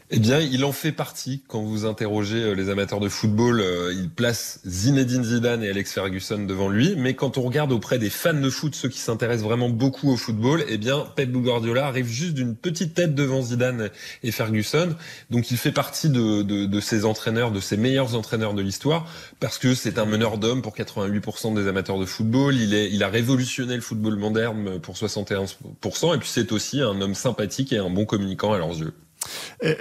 Eh 0.10 0.19
bien, 0.19 0.39
il 0.39 0.65
en 0.65 0.74
fait 0.74 0.91
partie. 0.91 1.41
Quand 1.48 1.63
vous 1.63 1.86
interrogez 1.86 2.43
euh, 2.43 2.53
les 2.53 2.69
amateurs 2.69 3.00
de 3.00 3.07
football, 3.07 3.62
euh, 3.62 3.93
il 3.93 4.10
place 4.10 4.60
Zinedine 4.65 5.24
Zidane 5.24 5.63
et 5.63 5.69
Alex 5.69 5.93
Ferguson 5.93 6.39
devant 6.39 6.67
lui. 6.67 6.95
Mais 6.98 7.13
quand 7.13 7.38
on 7.38 7.41
regarde 7.41 7.72
auprès 7.72 8.00
des 8.00 8.10
fans 8.10 8.33
de 8.33 8.50
foot, 8.50 8.75
ceux 8.75 8.89
qui 8.89 9.00
s'intéressent 9.00 9.45
vraiment 9.45 9.69
beaucoup 9.69 10.12
au 10.12 10.17
football, 10.17 10.65
eh 10.67 10.77
bien, 10.77 11.05
Pep 11.15 11.31
Guardiola 11.31 11.88
arrive 11.88 12.07
juste 12.07 12.33
d'une 12.33 12.55
petite 12.55 12.93
tête 12.93 13.15
devant 13.15 13.41
Zidane 13.41 13.89
et 14.24 14.31
Ferguson. 14.31 14.93
Donc, 15.29 15.51
il 15.51 15.57
fait 15.57 15.72
partie 15.72 16.10
de, 16.10 16.41
de, 16.41 16.65
de 16.65 16.79
ces 16.81 17.05
entraîneurs, 17.05 17.51
de 17.51 17.62
ces 17.62 17.77
meilleurs 17.77 18.15
entraîneurs 18.15 18.53
de 18.53 18.62
l'histoire, 18.62 19.10
parce 19.39 19.57
que 19.57 19.74
c'est 19.74 19.98
un 19.98 20.05
meneur 20.05 20.38
d'hommes 20.38 20.62
pour 20.62 20.75
88% 20.75 21.55
des 21.55 21.67
amateurs 21.67 21.98
de 21.98 22.05
football. 22.05 22.55
Il 22.55 22.74
est, 22.74 22.91
il 22.91 23.03
a 23.03 23.07
révolutionné 23.07 23.75
le 23.75 23.81
football 23.81 24.17
moderne 24.17 24.79
pour 24.79 24.95
61%. 24.95 26.15
Et 26.15 26.17
puis, 26.19 26.29
c'est 26.29 26.51
aussi 26.51 26.81
un 26.81 27.00
homme 27.00 27.15
sympathique 27.15 27.72
et 27.72 27.77
un 27.77 27.89
bon 27.89 28.05
communicant 28.05 28.51
à 28.51 28.57
leurs 28.57 28.77
yeux. 28.77 28.93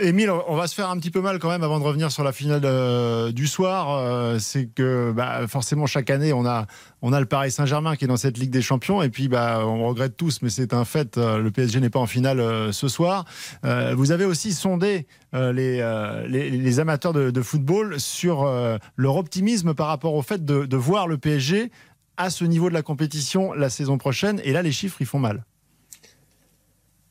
Émile, 0.00 0.30
on 0.30 0.54
va 0.54 0.66
se 0.66 0.74
faire 0.74 0.90
un 0.90 0.96
petit 0.96 1.10
peu 1.10 1.20
mal 1.20 1.38
quand 1.38 1.48
même 1.48 1.64
avant 1.64 1.78
de 1.78 1.84
revenir 1.84 2.12
sur 2.12 2.22
la 2.22 2.32
finale 2.32 2.62
euh, 2.64 3.32
du 3.32 3.46
soir. 3.46 3.90
Euh, 3.90 4.38
c'est 4.38 4.66
que 4.66 5.12
bah, 5.12 5.46
forcément 5.48 5.86
chaque 5.86 6.10
année 6.10 6.32
on 6.32 6.44
a 6.44 6.66
le 7.02 7.26
Paris 7.26 7.50
Saint-Germain 7.50 7.96
qui 7.96 8.04
est 8.04 8.08
dans 8.08 8.16
cette 8.16 8.38
Ligue 8.38 8.50
des 8.50 8.62
Champions 8.62 9.02
et 9.02 9.08
puis 9.08 9.28
bah 9.28 9.62
on 9.64 9.86
regrette 9.88 10.16
tous, 10.16 10.40
mais 10.42 10.50
c'est 10.50 10.72
un 10.72 10.84
fait. 10.84 11.18
euh, 11.18 11.38
le 11.38 11.50
PSG 11.50 11.80
n'est 11.80 11.90
pas 11.90 11.98
en 11.98 12.06
finale 12.06 12.72
ce 12.72 12.88
soir. 12.88 13.24
Vous 13.62 14.12
avez 14.12 14.24
aussi 14.24 14.52
sondé 14.52 15.06
les, 15.32 16.80
amateurs 16.80 17.12
de, 17.12 17.42
football 17.42 17.98
sur 17.98 18.48
leur 18.96 19.16
optimisme 19.16 19.74
par 19.74 19.88
rapport 19.88 20.14
au 20.14 20.22
fait 20.22 20.44
de, 20.44 20.64
de 20.64 20.76
voir 20.76 21.08
le 21.08 21.18
PSG 21.18 21.70
à 22.16 22.30
ce 22.30 22.44
niveau 22.44 22.68
de 22.68 22.74
la 22.74 22.82
compétition 22.82 23.52
la 23.52 23.70
saison 23.70 23.98
prochaine. 23.98 24.40
Et 24.44 24.52
là 24.52 24.62
les 24.62 24.72
chiffres 24.72 24.98
ils 25.00 25.06
font 25.06 25.18
mal. 25.18 25.44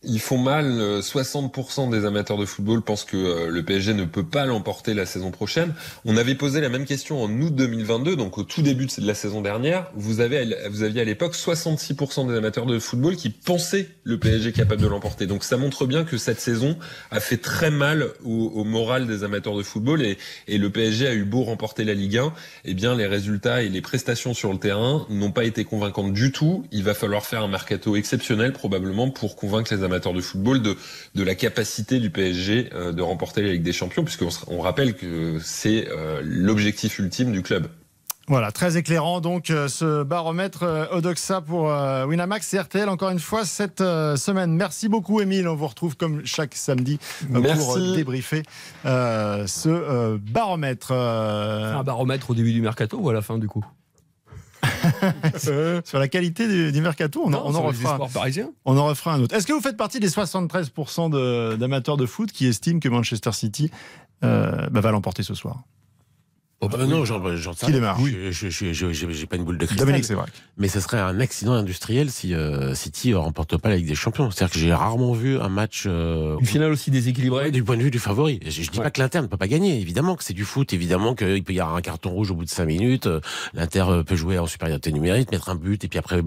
Ils 0.03 0.19
font 0.19 0.39
mal. 0.39 0.65
euh, 0.65 1.01
60% 1.01 1.91
des 1.91 2.05
amateurs 2.05 2.37
de 2.37 2.45
football 2.45 2.81
pensent 2.81 3.05
que 3.05 3.17
euh, 3.17 3.47
le 3.49 3.63
PSG 3.63 3.93
ne 3.93 4.05
peut 4.05 4.23
pas 4.25 4.45
l'emporter 4.45 4.95
la 4.95 5.05
saison 5.05 5.29
prochaine. 5.29 5.73
On 6.05 6.17
avait 6.17 6.33
posé 6.33 6.59
la 6.59 6.69
même 6.69 6.85
question 6.85 7.21
en 7.23 7.29
août 7.29 7.53
2022, 7.53 8.15
donc 8.15 8.39
au 8.39 8.43
tout 8.43 8.63
début 8.63 8.87
de 8.87 8.91
la 9.05 9.13
saison 9.13 9.41
dernière. 9.41 9.91
Vous 9.95 10.19
avez, 10.19 10.55
vous 10.71 10.81
aviez 10.81 11.01
à 11.01 11.03
l'époque 11.03 11.35
66% 11.35 12.27
des 12.27 12.35
amateurs 12.35 12.65
de 12.65 12.79
football 12.79 13.15
qui 13.15 13.29
pensaient 13.29 13.89
le 14.03 14.17
PSG 14.17 14.53
capable 14.53 14.81
de 14.81 14.87
l'emporter. 14.87 15.27
Donc 15.27 15.43
ça 15.43 15.57
montre 15.57 15.85
bien 15.85 16.03
que 16.03 16.17
cette 16.17 16.39
saison 16.39 16.77
a 17.11 17.19
fait 17.19 17.37
très 17.37 17.69
mal 17.69 18.07
au, 18.25 18.51
au 18.55 18.63
moral 18.63 19.05
des 19.05 19.23
amateurs 19.23 19.55
de 19.55 19.63
football 19.63 20.01
et, 20.01 20.17
et 20.47 20.57
le 20.57 20.69
PSG 20.71 21.07
a 21.07 21.13
eu 21.13 21.25
beau 21.25 21.43
remporter 21.43 21.83
la 21.83 21.93
Ligue 21.93 22.17
1, 22.17 22.33
eh 22.65 22.73
bien 22.73 22.95
les 22.95 23.05
résultats 23.05 23.61
et 23.61 23.69
les 23.69 23.81
prestations 23.81 24.33
sur 24.33 24.51
le 24.51 24.57
terrain 24.57 25.05
n'ont 25.09 25.31
pas 25.31 25.43
été 25.43 25.63
convaincantes 25.63 26.13
du 26.13 26.31
tout. 26.31 26.65
Il 26.71 26.83
va 26.83 26.95
falloir 26.95 27.23
faire 27.23 27.43
un 27.43 27.47
mercato 27.47 27.95
exceptionnel 27.95 28.51
probablement 28.51 29.11
pour 29.11 29.35
convaincre 29.35 29.71
les 29.71 29.83
amateurs 29.83 29.90
de 29.99 30.21
football 30.21 30.61
de, 30.61 30.75
de 31.15 31.23
la 31.23 31.35
capacité 31.35 31.99
du 31.99 32.09
PSG 32.09 32.69
euh, 32.73 32.91
de 32.91 33.01
remporter 33.01 33.41
la 33.41 33.51
Ligue 33.51 33.63
des 33.63 33.73
Champions, 33.73 34.03
puisqu'on 34.03 34.29
se- 34.31 34.45
on 34.47 34.61
rappelle 34.61 34.95
que 34.95 35.37
c'est 35.43 35.87
euh, 35.89 36.21
l'objectif 36.23 36.99
ultime 36.99 37.31
du 37.31 37.41
club. 37.41 37.67
Voilà, 38.27 38.51
très 38.51 38.77
éclairant 38.77 39.19
donc 39.19 39.49
euh, 39.49 39.67
ce 39.67 40.03
baromètre 40.03 40.63
Odoxa 40.91 41.41
pour 41.41 41.63
Winamax 42.07 42.53
et 42.53 42.59
RTL 42.59 42.87
encore 42.87 43.09
une 43.09 43.19
fois 43.19 43.43
cette 43.45 43.79
semaine. 43.79 44.53
Merci 44.53 44.87
beaucoup 44.87 45.19
Émile, 45.19 45.47
on 45.49 45.55
vous 45.55 45.67
retrouve 45.67 45.97
comme 45.97 46.21
chaque 46.25 46.55
samedi 46.55 46.97
Merci. 47.29 47.65
pour 47.65 47.77
débriefer 47.95 48.43
euh, 48.85 49.47
ce 49.47 50.15
baromètre. 50.17 50.91
Un 50.93 51.83
baromètre 51.83 52.29
au 52.29 52.35
début 52.35 52.53
du 52.53 52.61
mercato 52.61 52.97
ou 52.99 53.09
à 53.09 53.13
la 53.13 53.21
fin 53.21 53.37
du 53.37 53.47
coup? 53.47 53.65
sur 55.85 55.99
la 55.99 56.07
qualité 56.07 56.47
du, 56.47 56.71
du 56.71 56.81
mercato, 56.81 57.21
on, 57.23 57.27
en- 57.27 57.29
Non, 57.31 57.41
on 57.45 57.49
en 57.49 57.53
sur 57.53 57.61
les 57.61 57.67
refera, 57.69 57.91
espoirs 57.91 58.09
parisiens. 58.09 58.49
on 58.65 58.77
en 58.77 58.85
refera 58.87 59.13
un 59.13 59.21
autre. 59.21 59.35
Est-ce 59.35 59.47
que 59.47 59.53
vous 59.53 59.61
faites 59.61 59.77
partie 59.77 59.99
des 59.99 60.09
73% 60.09 61.09
de- 61.09 61.55
d'amateurs 61.55 61.97
de 61.97 62.05
foot 62.05 62.31
qui 62.31 62.45
estiment 62.47 62.79
que 62.79 62.89
Manchester 62.89 63.31
City 63.31 63.71
euh, 64.23 64.67
bah, 64.69 64.81
va 64.81 64.91
l'emporter 64.91 65.23
ce 65.23 65.33
soir? 65.33 65.63
Oh, 66.63 66.67
bah 66.69 66.85
non, 66.85 67.03
j'en 67.05 67.53
sais 67.53 67.65
Qui 67.65 67.71
rien. 67.71 67.95
J'ai 68.31 69.25
pas 69.25 69.35
une 69.35 69.43
boule 69.43 69.57
de 69.57 69.65
cristal. 69.65 69.85
Dominique, 69.87 70.05
c'est 70.05 70.13
vrai. 70.13 70.27
Mais 70.57 70.67
ce 70.67 70.79
serait 70.79 70.99
un 70.99 71.19
accident 71.19 71.53
industriel 71.53 72.11
si 72.11 72.35
euh, 72.35 72.75
City 72.75 73.09
ne 73.09 73.15
remporte 73.15 73.57
pas 73.57 73.69
la 73.69 73.77
Ligue 73.77 73.87
des 73.87 73.95
Champions. 73.95 74.29
C'est-à-dire 74.29 74.53
que 74.53 74.59
j'ai 74.59 74.71
rarement 74.73 75.13
vu 75.13 75.39
un 75.39 75.49
match 75.49 75.85
euh, 75.87 76.37
Une 76.39 76.45
finale 76.45 76.71
aussi 76.71 76.91
déséquilibrée. 76.91 77.49
du 77.49 77.63
point 77.63 77.77
de 77.77 77.81
vue 77.81 77.89
du 77.89 77.97
favori. 77.97 78.39
Je, 78.45 78.61
je 78.61 78.69
dis 78.69 78.77
Ouais. 78.77 78.83
pas 78.83 78.91
que 78.91 79.01
l'Inter 79.01 79.21
ne 79.21 79.27
peut 79.27 79.37
pas 79.37 79.47
gagner. 79.47 79.79
Évidemment 79.81 80.15
que 80.15 80.23
c'est 80.23 80.33
du 80.35 80.43
foot. 80.45 80.71
Évidemment 80.73 81.15
qu'il 81.15 81.43
peut 81.43 81.53
y 81.53 81.59
avoir 81.59 81.75
un 81.75 81.81
carton 81.81 82.11
rouge 82.11 82.29
au 82.31 82.35
bout 82.35 82.45
de 82.45 82.49
cinq 82.49 82.65
minutes. 82.65 83.07
Euh, 83.07 83.21
L'Inter 83.55 83.85
euh, 83.89 84.03
peut 84.03 84.15
jouer 84.15 84.37
en 84.37 84.45
supériorité 84.45 84.91
numérique, 84.91 85.31
mettre 85.31 85.49
un 85.49 85.55
but 85.55 85.83
et 85.83 85.87
puis 85.87 85.97
après 85.97 86.21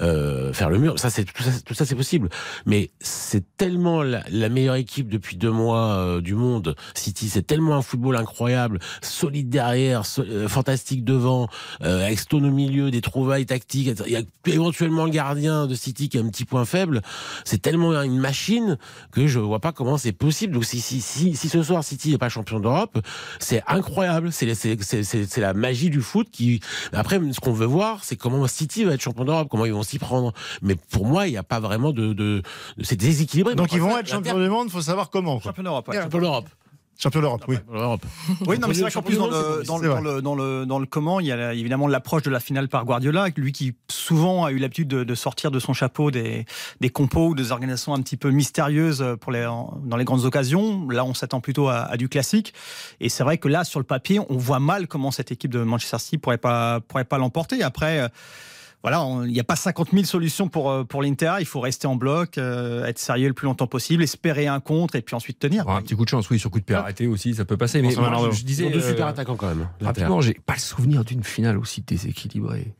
euh, 0.00 0.52
faire 0.52 0.68
le 0.68 0.78
mur. 0.78 0.98
Ça, 0.98 1.10
c'est 1.10 1.24
tout 1.24 1.42
ça, 1.44 1.50
tout 1.64 1.74
ça, 1.74 1.84
c'est 1.86 1.94
possible. 1.94 2.28
Mais 2.66 2.90
c'est 2.98 3.44
tellement 3.56 4.02
la, 4.02 4.24
la 4.30 4.48
meilleure 4.48 4.74
équipe 4.74 5.08
depuis 5.08 5.36
deux 5.36 5.52
mois 5.52 6.20
du 6.20 6.34
monde. 6.34 6.74
City, 6.94 7.28
c'est 7.28 7.46
tellement 7.46 7.76
un 7.76 7.82
football 7.82 8.16
incroyable, 8.16 8.80
solide 9.00 9.48
derrière, 9.76 10.02
euh, 10.18 10.48
fantastique 10.48 11.04
devant, 11.04 11.48
euh, 11.82 12.04
avec 12.06 12.18
Stone 12.18 12.46
au 12.46 12.50
milieu, 12.50 12.90
des 12.90 13.00
trouvailles 13.00 13.46
tactiques. 13.46 13.90
Il 14.06 14.12
y 14.12 14.16
a 14.16 14.22
éventuellement 14.46 15.04
le 15.04 15.10
gardien 15.10 15.66
de 15.66 15.74
City 15.74 16.08
qui 16.08 16.18
a 16.18 16.20
un 16.22 16.28
petit 16.28 16.44
point 16.44 16.64
faible. 16.64 17.02
C'est 17.44 17.60
tellement 17.60 18.00
une 18.02 18.18
machine 18.18 18.78
que 19.12 19.26
je 19.26 19.38
vois 19.38 19.60
pas 19.60 19.72
comment 19.72 19.98
c'est 19.98 20.12
possible. 20.12 20.54
Donc 20.54 20.64
si, 20.64 20.80
si, 20.80 21.00
si, 21.00 21.34
si 21.36 21.48
ce 21.48 21.62
soir 21.62 21.84
City 21.84 22.10
n'est 22.10 22.18
pas 22.18 22.28
champion 22.28 22.60
d'Europe, 22.60 22.98
c'est 23.38 23.62
incroyable. 23.66 24.30
C'est 24.32 25.36
la 25.38 25.54
magie 25.54 25.90
du 25.90 26.00
foot 26.00 26.28
qui. 26.30 26.60
Après, 26.92 27.20
ce 27.32 27.40
qu'on 27.40 27.52
veut 27.52 27.66
voir, 27.66 28.02
c'est 28.02 28.16
comment 28.16 28.46
City 28.46 28.84
va 28.84 28.94
être 28.94 29.02
champion 29.02 29.24
d'Europe, 29.24 29.48
comment 29.50 29.66
ils 29.66 29.72
vont 29.72 29.82
s'y 29.82 29.98
prendre. 29.98 30.32
Mais 30.62 30.76
pour 30.90 31.06
moi, 31.06 31.26
il 31.26 31.32
n'y 31.32 31.36
a 31.36 31.42
pas 31.42 31.60
vraiment 31.60 31.92
de. 31.92 32.08
de, 32.08 32.42
de- 32.78 32.82
c'est 32.82 32.96
déséquilibré. 32.96 33.54
Donc 33.54 33.72
ils 33.72 33.80
vont 33.80 33.96
être 33.98 34.08
champions 34.08 34.38
du 34.38 34.48
monde, 34.48 34.66
il 34.68 34.72
faut 34.72 34.80
savoir 34.80 35.10
comment. 35.10 35.38
quoi. 35.38 35.50
Champion 35.50 35.64
d'Europe. 35.64 35.88
ouais. 35.88 36.00
Champion 36.02 36.20
d'Europe. 36.20 36.46
Champion 36.98 37.20
d'Europe, 37.20 37.44
oui. 37.48 37.56
Oui, 38.46 38.58
non, 38.58 38.68
mais 38.68 38.74
c'est 38.74 38.80
vrai 38.80 38.90
qu'en 38.90 39.02
plus, 39.02 39.18
dans 39.18 39.26
le, 39.26 39.62
dans, 39.66 39.78
le, 39.78 39.88
dans, 39.88 40.00
le, 40.00 40.22
dans, 40.22 40.34
le, 40.34 40.64
dans 40.64 40.78
le 40.78 40.86
comment, 40.86 41.20
il 41.20 41.26
y 41.26 41.32
a 41.32 41.52
évidemment 41.52 41.88
l'approche 41.88 42.22
de 42.22 42.30
la 42.30 42.40
finale 42.40 42.68
par 42.68 42.86
Guardiola, 42.86 43.28
lui 43.36 43.52
qui 43.52 43.74
souvent 43.88 44.44
a 44.46 44.50
eu 44.50 44.56
l'habitude 44.56 44.88
de, 44.88 45.04
de 45.04 45.14
sortir 45.14 45.50
de 45.50 45.58
son 45.58 45.74
chapeau 45.74 46.10
des, 46.10 46.46
des 46.80 46.88
compos 46.88 47.28
ou 47.28 47.34
des 47.34 47.52
organisations 47.52 47.92
un 47.92 48.00
petit 48.00 48.16
peu 48.16 48.30
mystérieuses 48.30 49.04
pour 49.20 49.30
les, 49.30 49.42
dans 49.42 49.96
les 49.96 50.04
grandes 50.04 50.24
occasions. 50.24 50.88
Là, 50.88 51.04
on 51.04 51.12
s'attend 51.12 51.40
plutôt 51.40 51.68
à, 51.68 51.80
à 51.80 51.96
du 51.98 52.08
classique. 52.08 52.54
Et 53.00 53.10
c'est 53.10 53.24
vrai 53.24 53.36
que 53.36 53.48
là, 53.48 53.64
sur 53.64 53.78
le 53.78 53.84
papier, 53.84 54.20
on 54.30 54.38
voit 54.38 54.60
mal 54.60 54.86
comment 54.88 55.10
cette 55.10 55.30
équipe 55.30 55.50
de 55.50 55.62
Manchester 55.62 55.98
City 55.98 56.18
pourrait 56.18 56.38
pas, 56.38 56.80
pourrait 56.80 57.04
pas 57.04 57.18
l'emporter. 57.18 57.62
Après. 57.62 58.10
Voilà, 58.88 59.04
il 59.26 59.32
n'y 59.32 59.40
a 59.40 59.44
pas 59.44 59.56
50 59.56 59.88
000 59.92 60.04
solutions 60.04 60.46
pour, 60.48 60.70
euh, 60.70 60.84
pour 60.84 61.02
l'Inter. 61.02 61.34
Il 61.40 61.44
faut 61.46 61.58
rester 61.58 61.88
en 61.88 61.96
bloc, 61.96 62.38
euh, 62.38 62.84
être 62.84 63.00
sérieux 63.00 63.26
le 63.26 63.34
plus 63.34 63.46
longtemps 63.46 63.66
possible, 63.66 64.04
espérer 64.04 64.46
un 64.46 64.60
contre 64.60 64.94
et 64.94 65.02
puis 65.02 65.16
ensuite 65.16 65.40
tenir. 65.40 65.68
Un 65.68 65.82
petit 65.82 65.96
coup 65.96 66.04
de 66.04 66.08
chance, 66.10 66.30
oui, 66.30 66.38
sur 66.38 66.52
coup 66.52 66.60
de 66.60 66.64
pied 66.64 66.76
arrêté 66.76 67.08
aussi, 67.08 67.34
ça 67.34 67.44
peut 67.44 67.56
passer. 67.56 67.82
Mais 67.82 67.94
Bon, 67.96 68.30
je, 68.30 68.36
je 68.38 68.44
disais. 68.44 68.70
deux 68.70 68.78
euh, 68.78 68.88
super 68.88 69.08
attaquants 69.08 69.34
quand 69.34 69.48
même. 69.48 69.68
Rapidement, 69.82 70.20
j'ai 70.20 70.34
pas 70.34 70.54
le 70.54 70.60
souvenir 70.60 71.04
d'une 71.04 71.24
finale 71.24 71.58
aussi 71.58 71.80
déséquilibrée. 71.82 72.74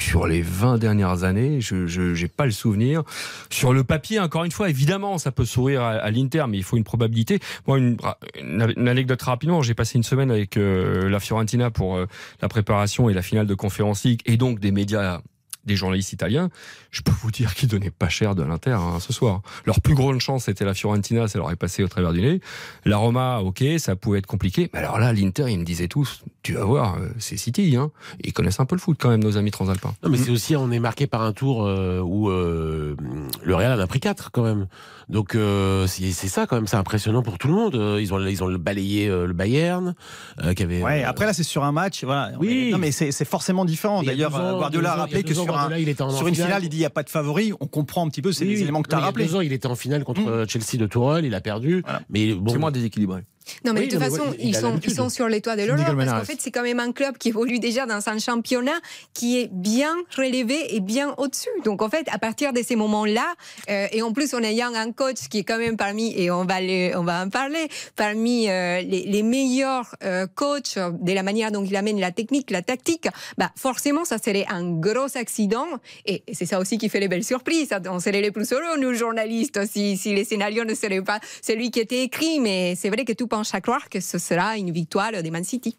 Sur 0.00 0.28
les 0.28 0.42
20 0.42 0.78
dernières 0.78 1.24
années, 1.24 1.60
je 1.60 1.74
n'ai 2.22 2.28
pas 2.28 2.44
le 2.46 2.52
souvenir. 2.52 3.02
Sur 3.50 3.72
le 3.72 3.82
papier, 3.82 4.20
encore 4.20 4.44
une 4.44 4.52
fois, 4.52 4.70
évidemment, 4.70 5.18
ça 5.18 5.32
peut 5.32 5.44
sourire 5.44 5.82
à, 5.82 5.90
à 5.94 6.10
l'Inter, 6.12 6.44
mais 6.48 6.56
il 6.56 6.62
faut 6.62 6.76
une 6.76 6.84
probabilité. 6.84 7.40
Moi, 7.66 7.78
une, 7.78 7.96
une- 8.40 8.74
une 8.76 8.86
anecdote 8.86 9.20
rapidement, 9.22 9.60
j'ai 9.60 9.74
passé 9.74 9.96
une 9.98 10.04
semaine 10.04 10.30
avec 10.30 10.56
euh, 10.56 11.08
la 11.08 11.18
Fiorentina 11.18 11.72
pour 11.72 11.96
euh, 11.96 12.06
la 12.40 12.46
préparation 12.46 13.10
et 13.10 13.12
la 13.12 13.22
finale 13.22 13.48
de 13.48 13.54
Conférence 13.54 14.04
League, 14.04 14.20
et 14.24 14.36
donc 14.36 14.60
des 14.60 14.70
médias 14.70 15.20
des 15.68 15.76
journalistes 15.76 16.12
italiens, 16.12 16.50
je 16.90 17.02
peux 17.02 17.12
vous 17.22 17.30
dire 17.30 17.54
qu'ils 17.54 17.68
donnaient 17.68 17.90
pas 17.90 18.08
cher 18.08 18.34
de 18.34 18.42
l'Inter 18.42 18.72
hein, 18.72 18.98
ce 19.00 19.12
soir. 19.12 19.42
Leur 19.66 19.80
plus 19.80 19.94
grande 19.94 20.20
chance, 20.20 20.44
c'était 20.44 20.64
la 20.64 20.74
Fiorentina, 20.74 21.28
ça 21.28 21.38
leur 21.38 21.50
est 21.50 21.56
passé 21.56 21.82
au 21.84 21.88
travers 21.88 22.12
du 22.12 22.22
nez. 22.22 22.40
La 22.84 22.96
Roma, 22.96 23.38
ok, 23.40 23.62
ça 23.78 23.94
pouvait 23.96 24.18
être 24.20 24.26
compliqué. 24.26 24.70
Mais 24.72 24.78
alors 24.80 24.98
là, 24.98 25.12
l'Inter, 25.12 25.46
ils 25.48 25.58
me 25.58 25.64
disaient 25.64 25.88
tous, 25.88 26.22
tu 26.42 26.54
vas 26.54 26.64
voir, 26.64 26.96
euh, 26.96 27.08
c'est 27.18 27.36
City. 27.36 27.76
Hein. 27.76 27.90
Ils 28.24 28.32
connaissent 28.32 28.60
un 28.60 28.64
peu 28.64 28.74
le 28.74 28.80
foot 28.80 28.96
quand 28.98 29.10
même, 29.10 29.22
nos 29.22 29.36
amis 29.36 29.50
transalpins. 29.50 29.94
Non, 30.02 30.08
mais 30.08 30.16
c'est 30.18 30.30
aussi, 30.30 30.56
on 30.56 30.70
est 30.70 30.78
marqué 30.80 31.06
par 31.06 31.22
un 31.22 31.32
tour 31.32 31.66
euh, 31.66 32.00
où 32.00 32.30
euh, 32.30 32.96
le 33.42 33.54
Real 33.54 33.78
en 33.78 33.82
a 33.82 33.86
pris 33.86 34.00
4 34.00 34.30
quand 34.32 34.42
même. 34.42 34.66
Donc 35.08 35.34
euh, 35.34 35.86
c'est 35.86 36.12
ça 36.12 36.46
quand 36.46 36.56
même, 36.56 36.66
c'est 36.66 36.76
impressionnant 36.76 37.22
pour 37.22 37.38
tout 37.38 37.48
le 37.48 37.54
monde. 37.54 37.74
Ils 37.98 38.12
ont, 38.12 38.20
ils 38.26 38.44
ont 38.44 38.52
balayé 38.58 39.08
euh, 39.08 39.26
le 39.26 39.32
Bayern, 39.32 39.94
euh, 40.42 40.52
qui 40.52 40.62
avait. 40.62 40.82
Ouais, 40.82 41.02
après 41.02 41.24
là 41.24 41.32
c'est 41.32 41.44
sur 41.44 41.64
un 41.64 41.72
match, 41.72 42.04
voilà. 42.04 42.32
Oui. 42.38 42.68
Non 42.70 42.76
mais 42.78 42.92
c'est 42.92 43.10
c'est 43.10 43.24
forcément 43.24 43.64
différent. 43.64 44.02
D'ailleurs, 44.02 44.32
Guardiola 44.32 44.92
a 44.92 44.96
rappelé 44.96 45.22
que 45.22 45.30
ans, 45.32 45.44
sur, 45.44 45.44
un- 45.44 45.46
Guardiola, 45.46 45.78
il 45.80 45.88
était 45.88 46.02
en 46.02 46.10
sur 46.10 46.28
une 46.28 46.34
finale. 46.34 46.48
finale, 46.50 46.64
il 46.64 46.68
dit 46.68 46.77
il 46.78 46.82
n'y 46.82 46.86
a 46.86 46.90
pas 46.90 47.02
de 47.02 47.10
favori. 47.10 47.52
On 47.60 47.66
comprend 47.66 48.06
un 48.06 48.08
petit 48.08 48.22
peu, 48.22 48.32
c'est 48.32 48.44
oui, 48.44 48.50
les 48.50 48.56
oui. 48.56 48.62
éléments 48.62 48.82
que 48.82 48.88
tu 48.88 48.94
as 48.94 49.00
rappelés. 49.00 49.24
Il 49.24 49.26
y 49.26 49.30
a 49.30 49.32
deux 49.32 49.36
ans, 49.38 49.40
il 49.40 49.52
était 49.52 49.66
en 49.66 49.74
finale 49.76 50.04
contre 50.04 50.44
Chelsea 50.48 50.76
de 50.78 50.86
Tourelle, 50.86 51.24
il 51.24 51.34
a 51.34 51.40
perdu. 51.40 51.82
Mais 52.08 52.32
bon, 52.34 52.52
C'est 52.52 52.58
moins 52.58 52.70
déséquilibré. 52.70 53.22
Non, 53.64 53.72
mais 53.72 53.80
Oui, 53.80 53.88
de 53.88 53.92
toute 53.92 54.02
façon, 54.02 54.34
ils, 54.38 54.54
sont, 54.54 54.78
ils 54.82 54.94
sont 54.94 55.08
sur 55.08 55.28
les 55.28 55.40
toits 55.40 55.56
de 55.56 55.62
l'Europe 55.62 55.96
parce 55.96 56.12
qu'en 56.12 56.24
fait, 56.24 56.40
c'est 56.40 56.50
quand 56.50 56.62
même 56.62 56.80
un 56.80 56.92
club 56.92 57.18
qui 57.18 57.28
évolue 57.28 57.58
déjà 57.58 57.86
dans 57.86 58.08
un 58.08 58.18
championnat 58.18 58.78
qui 59.14 59.38
est 59.38 59.50
bien 59.52 59.94
relevé 60.16 60.74
et 60.74 60.80
bien 60.80 61.14
au-dessus. 61.18 61.48
Donc, 61.64 61.82
en 61.82 61.88
fait, 61.88 62.06
à 62.10 62.18
partir 62.18 62.52
de 62.52 62.62
ces 62.62 62.76
moments-là, 62.76 63.34
euh, 63.70 63.86
et 63.92 64.02
en 64.02 64.12
plus, 64.12 64.34
en 64.34 64.42
ayant 64.42 64.74
un 64.74 64.92
coach 64.92 65.28
qui 65.30 65.38
est 65.38 65.44
quand 65.44 65.58
même 65.58 65.76
parmi, 65.76 66.18
et 66.18 66.30
on 66.30 66.44
va, 66.44 66.56
on 66.96 67.04
va 67.04 67.24
en 67.24 67.30
parler, 67.30 67.68
parmi 67.96 68.48
euh, 68.48 68.80
les, 68.82 69.04
les 69.04 69.22
meilleurs 69.22 69.94
euh, 70.04 70.26
coachs 70.34 70.78
de 70.78 71.12
la 71.12 71.22
manière 71.22 71.50
dont 71.50 71.64
il 71.64 71.76
amène 71.76 72.00
la 72.00 72.10
technique, 72.10 72.50
la 72.50 72.62
tactique, 72.62 73.08
bah, 73.36 73.50
forcément, 73.56 74.04
ça 74.04 74.18
serait 74.18 74.46
un 74.48 74.70
gros 74.70 75.16
accident. 75.16 75.66
Et 76.06 76.22
c'est 76.32 76.46
ça 76.46 76.58
aussi 76.58 76.78
qui 76.78 76.88
fait 76.88 77.00
les 77.00 77.08
belles 77.08 77.24
surprises. 77.24 77.70
On 77.88 78.00
serait 78.00 78.20
les 78.20 78.30
plus 78.30 78.52
heureux, 78.52 78.78
nous, 78.78 78.94
journalistes, 78.94 79.60
si, 79.66 79.96
si 79.96 80.14
les 80.14 80.24
scénarios 80.24 80.64
ne 80.64 80.74
seraient 80.74 81.02
pas 81.02 81.20
celui 81.42 81.70
qui 81.70 81.80
était 81.80 82.02
écrit. 82.02 82.40
Mais 82.40 82.74
c'est 82.76 82.90
vrai 82.90 83.04
que 83.04 83.12
tout 83.12 83.26
penche 83.38 83.54
à 83.54 83.60
croire 83.60 83.88
que 83.88 84.00
ce 84.00 84.18
sera 84.18 84.56
une 84.56 84.72
victoire 84.72 85.22
des 85.22 85.30
Man 85.30 85.44
City. 85.44 85.76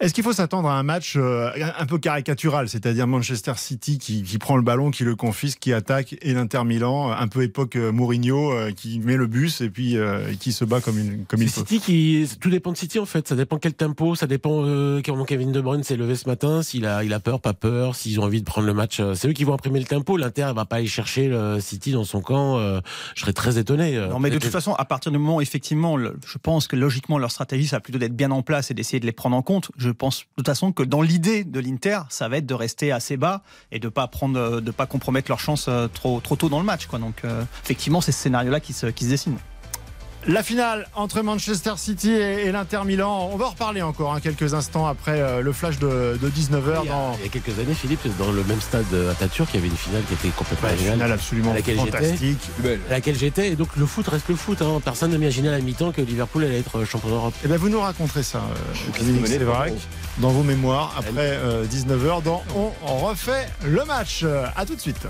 Est-ce 0.00 0.14
qu'il 0.14 0.24
faut 0.24 0.32
s'attendre 0.32 0.68
à 0.68 0.78
un 0.78 0.82
match 0.82 1.14
euh, 1.16 1.50
un 1.78 1.86
peu 1.86 1.98
caricatural, 1.98 2.68
c'est-à-dire 2.68 3.06
Manchester 3.06 3.52
City 3.56 3.98
qui, 3.98 4.22
qui 4.22 4.38
prend 4.38 4.56
le 4.56 4.62
ballon, 4.62 4.90
qui 4.90 5.04
le 5.04 5.16
confisque, 5.16 5.58
qui 5.58 5.72
attaque, 5.72 6.16
et 6.22 6.32
l'Inter 6.34 6.64
Milan, 6.64 7.10
un 7.12 7.28
peu 7.28 7.42
époque 7.42 7.76
euh, 7.76 7.92
Mourinho, 7.92 8.52
euh, 8.52 8.70
qui 8.72 8.98
met 9.00 9.16
le 9.16 9.26
bus 9.26 9.60
et 9.60 9.70
puis 9.70 9.96
euh, 9.96 10.32
qui 10.38 10.52
se 10.52 10.64
bat 10.64 10.80
comme, 10.80 10.98
une, 10.98 11.24
comme 11.26 11.42
il 11.42 11.48
C'est 11.50 11.60
faut 11.60 11.66
City 11.66 11.80
qui, 11.80 12.28
tout 12.40 12.50
dépend 12.50 12.72
de 12.72 12.76
City 12.76 12.98
en 12.98 13.06
fait. 13.06 13.26
Ça 13.28 13.36
dépend 13.36 13.58
quel 13.58 13.74
tempo, 13.74 14.14
ça 14.14 14.26
dépend 14.26 14.64
euh, 14.64 15.00
comment 15.04 15.24
Kevin 15.24 15.52
De 15.52 15.60
Bruyne 15.60 15.82
s'est 15.84 15.96
levé 15.96 16.14
ce 16.16 16.28
matin, 16.28 16.62
s'il 16.62 16.86
a, 16.86 17.04
il 17.04 17.12
a 17.12 17.20
peur, 17.20 17.40
pas 17.40 17.54
peur, 17.54 17.94
s'ils 17.96 18.20
ont 18.20 18.24
envie 18.24 18.40
de 18.40 18.46
prendre 18.46 18.66
le 18.66 18.74
match. 18.74 19.00
euh, 19.00 19.14
C'est 19.14 19.28
eux 19.28 19.32
qui 19.32 19.44
vont 19.44 19.54
imprimer 19.54 19.78
le 19.80 19.86
tempo. 19.86 20.16
L'Inter 20.16 20.52
va 20.54 20.64
pas 20.64 20.76
aller 20.76 20.86
chercher 20.86 21.28
le 21.28 21.58
City 21.60 21.92
dans 21.92 22.04
son 22.04 22.20
camp. 22.20 22.58
euh, 22.58 22.80
je 23.14 23.20
serais 23.22 23.32
très 23.32 23.58
étonné. 23.58 23.96
euh. 23.96 24.08
Non, 24.08 24.18
mais 24.18 24.30
de 24.30 24.38
toute 24.38 24.50
façon, 24.50 24.74
à 24.74 24.84
partir 24.84 25.10
du 25.12 25.18
moment, 25.18 25.40
effectivement, 25.40 25.96
le- 25.96 26.16
je 26.26 26.38
pense 26.38 26.66
que 26.68 26.76
logiquement, 26.76 27.18
leur 27.18 27.30
stratégie, 27.30 27.66
ça 27.66 27.76
va 27.76 27.80
plutôt 27.80 27.98
d'être 27.98 28.16
bien 28.16 28.30
en 28.30 28.42
place 28.42 28.70
et 28.70 28.74
d'essayer 28.74 29.00
de 29.00 29.06
les 29.06 29.12
prendre 29.12 29.36
en 29.36 29.42
compte. 29.42 29.63
Je 29.76 29.90
pense 29.90 30.20
de 30.20 30.24
toute 30.36 30.46
façon 30.46 30.72
que 30.72 30.82
dans 30.82 31.02
l'idée 31.02 31.44
de 31.44 31.60
l'Inter, 31.60 32.00
ça 32.08 32.28
va 32.28 32.38
être 32.38 32.46
de 32.46 32.54
rester 32.54 32.92
assez 32.92 33.16
bas 33.16 33.42
et 33.72 33.78
de 33.78 33.88
pas 33.88 34.10
euh, 34.22 34.60
pas 34.60 34.86
compromettre 34.86 35.30
leur 35.30 35.40
chance 35.40 35.66
euh, 35.68 35.88
trop, 35.88 36.20
tôt 36.20 36.48
dans 36.48 36.58
le 36.58 36.64
match. 36.64 36.88
Donc, 36.88 37.24
euh, 37.24 37.44
effectivement, 37.62 38.00
c'est 38.00 38.12
ce 38.12 38.20
scénario-là 38.20 38.60
qui 38.60 38.72
se 38.72 38.86
dessine. 38.86 39.36
La 40.26 40.42
finale 40.42 40.88
entre 40.94 41.20
Manchester 41.20 41.74
City 41.76 42.10
et, 42.10 42.46
et 42.46 42.52
l'Inter 42.52 42.80
Milan, 42.86 43.28
on 43.30 43.36
va 43.36 43.44
en 43.46 43.50
reparler 43.50 43.82
encore 43.82 44.14
hein, 44.14 44.20
quelques 44.20 44.54
instants 44.54 44.86
après 44.86 45.20
euh, 45.20 45.42
le 45.42 45.52
flash 45.52 45.78
de, 45.78 46.18
de 46.20 46.28
19h 46.30 46.80
Il 46.82 46.86
y, 46.86 46.88
a, 46.88 46.92
dans 46.92 47.14
il 47.18 47.24
y 47.24 47.26
a 47.26 47.28
quelques 47.28 47.58
années, 47.58 47.74
Philippe, 47.74 48.00
dans 48.18 48.32
le 48.32 48.42
même 48.44 48.60
stade 48.60 48.86
à 49.10 49.14
Tatur, 49.14 49.46
il 49.52 49.56
y 49.56 49.58
avait 49.58 49.68
une 49.68 49.76
finale 49.76 50.02
qui 50.08 50.14
était 50.14 50.28
complètement 50.30 50.70
une 50.70 50.78
géniale. 50.78 50.94
finale 50.94 51.12
absolument 51.12 51.50
à 51.50 51.54
laquelle 51.54 51.78
j'étais. 51.78 51.90
fantastique. 51.90 52.40
à 52.88 52.90
laquelle 52.92 53.18
j'étais. 53.18 53.48
Et 53.48 53.56
donc 53.56 53.76
le 53.76 53.84
foot 53.84 54.08
reste 54.08 54.28
le 54.30 54.36
foot. 54.36 54.62
Hein. 54.62 54.80
Personne 54.82 55.10
n'imaginait 55.10 55.48
à 55.48 55.52
la 55.52 55.60
mi-temps 55.60 55.92
que 55.92 56.00
Liverpool 56.00 56.44
allait 56.44 56.58
être 56.60 56.84
champion 56.86 57.10
d'Europe. 57.10 57.34
Eh 57.44 57.48
bien, 57.48 57.58
vous 57.58 57.68
nous 57.68 57.80
raconterez 57.80 58.22
ça, 58.22 58.38
euh, 58.38 59.26
Séverac, 59.26 59.68
bravo. 59.68 59.80
dans 60.18 60.30
vos 60.30 60.42
mémoires, 60.42 60.94
après 60.98 61.12
euh, 61.18 61.66
19h, 61.66 62.22
dans 62.22 62.42
On 62.54 62.96
refait 62.96 63.46
le 63.62 63.84
match. 63.84 64.20
Euh, 64.24 64.46
À 64.56 64.64
tout 64.64 64.74
de 64.74 64.80
suite. 64.80 65.06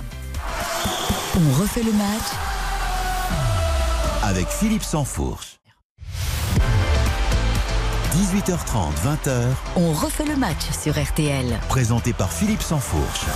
On 1.37 1.61
refait 1.63 1.83
le 1.85 1.93
match 1.93 2.33
avec 4.27 4.47
Philippe 4.49 4.83
Sansfourche. 4.83 5.59
18h30, 8.15 8.93
20h, 9.05 9.45
On 9.77 9.93
refait 9.93 10.25
le 10.25 10.37
match 10.37 10.63
sur 10.83 10.95
RTL. 11.03 11.59
présenté 11.69 12.13
par 12.15 12.33
Philippe 12.33 12.63
Sansfourche. 12.63 13.27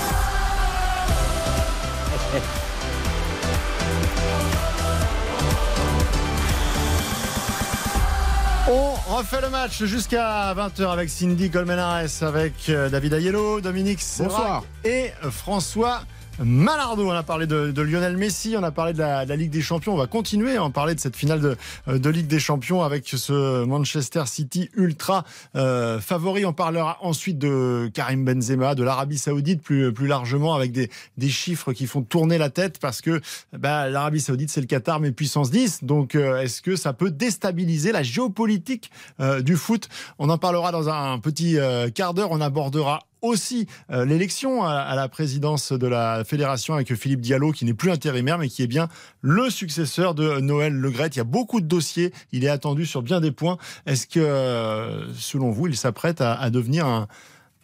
On 8.71 8.93
refait 9.17 9.41
le 9.41 9.49
match 9.49 9.83
jusqu'à 9.85 10.53
20h 10.55 10.91
avec 10.93 11.09
Cindy 11.09 11.51
Colmenares, 11.51 12.05
avec 12.23 12.53
euh, 12.69 12.91
David 12.91 13.15
Ayello, 13.15 13.61
Dominique 13.63 14.01
Bonsoir. 14.19 14.63
et 14.85 15.11
euh, 15.25 15.31
François 15.31 16.03
Malardo. 16.45 17.09
On 17.09 17.13
a 17.13 17.23
parlé 17.23 17.47
de, 17.47 17.71
de 17.71 17.83
Lionel 17.83 18.17
Messi, 18.17 18.55
on 18.59 18.63
a 18.63 18.71
parlé 18.71 18.93
de 18.93 18.99
la, 18.99 19.25
de 19.25 19.31
la 19.31 19.37
Ligue 19.37 19.51
des 19.51 19.63
Champions. 19.63 19.95
On 19.95 19.99
va 19.99 20.07
continuer 20.07 20.57
à 20.57 20.65
en 20.65 20.71
parler 20.71 20.95
de 20.95 21.01
cette 21.01 21.17
finale 21.17 21.41
de, 21.41 21.57
euh, 21.89 21.99
de 21.99 22.11
Ligue 22.11 22.27
des 22.27 22.41
Champions 22.41 22.83
avec 22.83 23.09
ce 23.09 23.65
Manchester 23.65 24.25
City 24.27 24.71
ultra 24.77 25.25
euh, 25.57 26.01
favori. 26.01 26.45
On 26.45 26.53
parlera 26.53 26.99
ensuite 27.01 27.39
de 27.39 27.91
Karim 27.95 28.25
Benzema, 28.25 28.75
de 28.75 28.83
l'Arabie 28.83 29.19
Saoudite 29.19 29.63
plus, 29.63 29.93
plus 29.93 30.07
largement 30.07 30.55
avec 30.55 30.73
des, 30.73 30.91
des 31.17 31.29
chiffres 31.29 31.73
qui 31.73 31.87
font 31.87 32.03
tourner 32.03 32.39
la 32.39 32.51
tête 32.51 32.79
parce 32.79 33.01
que 33.01 33.21
bah, 33.53 33.89
l'Arabie 33.89 34.21
Saoudite 34.21 34.51
c'est 34.51 34.61
le 34.61 34.67
Qatar 34.67 35.01
mais 35.01 35.13
puissance 35.13 35.51
10. 35.51 35.85
Donc 35.85 36.15
euh, 36.15 36.41
est-ce 36.41 36.63
que 36.63 36.77
ça 36.77 36.93
peut 36.93 37.11
déstabiliser 37.11 37.93
la 37.93 38.03
géopolitique 38.03 38.91
euh, 39.21 39.41
du 39.43 39.57
foot? 39.57 39.89
On 40.19 40.31
en 40.31 40.39
parlera 40.39 40.73
dans 40.73 40.89
un 40.89 41.19
petit 41.19 41.59
euh, 41.59 41.91
quart 41.91 42.15
d'heure. 42.15 42.31
On 42.31 42.41
abordera 42.41 43.01
aussi 43.23 43.67
euh, 43.91 44.05
l'élection 44.05 44.65
à, 44.65 44.73
à 44.75 44.95
la 44.95 45.09
présidence 45.09 45.73
de 45.73 45.87
la 45.87 46.25
fédération 46.25 46.75
avec 46.75 46.95
Philippe 46.95 47.21
Diallo 47.21 47.53
qui 47.53 47.65
n'est 47.65 47.75
plus 47.75 47.91
intérimaire 47.91 48.39
mais 48.39 48.49
qui 48.49 48.63
est 48.63 48.67
bien 48.69 48.89
le 49.21 49.51
successeur 49.51 50.15
de 50.15 50.41
Noël 50.41 50.73
Legrette. 50.73 51.17
Il 51.17 51.19
y 51.19 51.23
a 51.23 51.25
beaucoup 51.25 51.61
de 51.61 51.67
dossiers, 51.67 52.13
il 52.33 52.45
est 52.45 52.49
attendu 52.49 52.87
sur 52.87 53.03
bien 53.03 53.21
des 53.21 53.33
points. 53.33 53.59
Est-ce 53.87 54.07
que 54.07 54.21
euh, 54.21 55.13
selon 55.15 55.51
vous 55.51 55.67
il 55.67 55.77
s'apprête 55.77 56.21
à, 56.21 56.35
à 56.35 56.51
devenir 56.51 56.87
un 56.87 57.09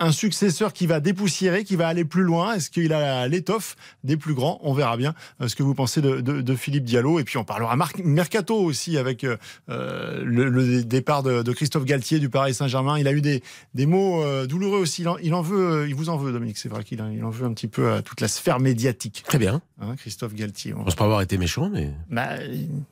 un 0.01 0.11
successeur 0.13 0.73
qui 0.73 0.87
va 0.87 1.01
dépoussiérer, 1.01 1.65
qui 1.65 1.77
va 1.77 1.87
aller 1.89 2.05
plus 2.05 2.23
loin 2.25 2.55
Est-ce 2.55 2.69
qu'il 2.71 2.93
a 2.93 3.29
l'étoffe 3.29 3.77
des 4.03 4.17
plus 4.17 4.35
grands? 4.35 4.59
On 4.63 4.73
verra 4.75 4.97
bien 4.97 5.15
euh, 5.41 5.49
ce 5.49 5.55
que 5.55 5.63
vous 5.63 5.75
pensez 5.75 6.01
de, 6.01 6.21
de- 6.21 6.41
de 6.43 6.55
Philippe 6.57 6.85
Diallo. 6.85 7.19
Et 7.21 7.25
puis 7.25 7.39
on 7.39 7.45
parlera 7.45 7.77
Mar- 7.77 7.93
Mercato 8.03 8.57
aussi 8.57 8.99
avec 8.99 9.25
euh, 9.25 9.37
euh, 9.69 10.23
le, 10.25 10.49
le 10.49 10.83
départ 10.85 11.23
de, 11.23 11.43
de 11.43 11.53
Christophe 11.53 11.85
Galtier 11.85 12.19
du 12.19 12.29
Paris 12.29 12.55
Saint-Germain. 12.55 12.99
Il 12.99 13.07
a 13.09 13.13
eu 13.13 13.21
des, 13.21 13.43
des 13.75 13.87
mots 13.87 14.23
euh, 14.23 14.47
douloureux 14.47 14.79
aussi. 14.79 15.03
Il 15.03 15.09
en, 15.09 15.17
il 15.19 15.33
en 15.35 15.43
veut, 15.43 15.71
euh, 15.83 15.89
il 15.89 15.95
vous 15.95 16.09
en 16.09 16.17
veut, 16.17 16.33
Dominique. 16.33 16.59
C'est 16.59 16.69
vrai 16.69 16.83
qu'il 16.85 17.01
en, 17.01 17.11
il 17.11 17.23
en 17.25 17.31
veut 17.31 17.47
un 17.47 17.53
petit 17.53 17.69
peu 17.69 17.93
à 17.93 18.03
toute 18.03 18.21
la 18.21 18.29
sphère 18.29 18.59
médiatique. 18.61 19.23
Très 19.27 19.39
bien. 19.39 19.63
Hein, 19.81 19.95
Christophe 19.97 20.35
Galtier. 20.35 20.75
On- 20.75 20.81
Je 20.81 20.85
pense 20.85 20.95
pas 20.97 21.05
avoir 21.05 21.21
été 21.23 21.39
méchant, 21.39 21.71
mais. 21.73 21.91
Bah, 22.11 22.31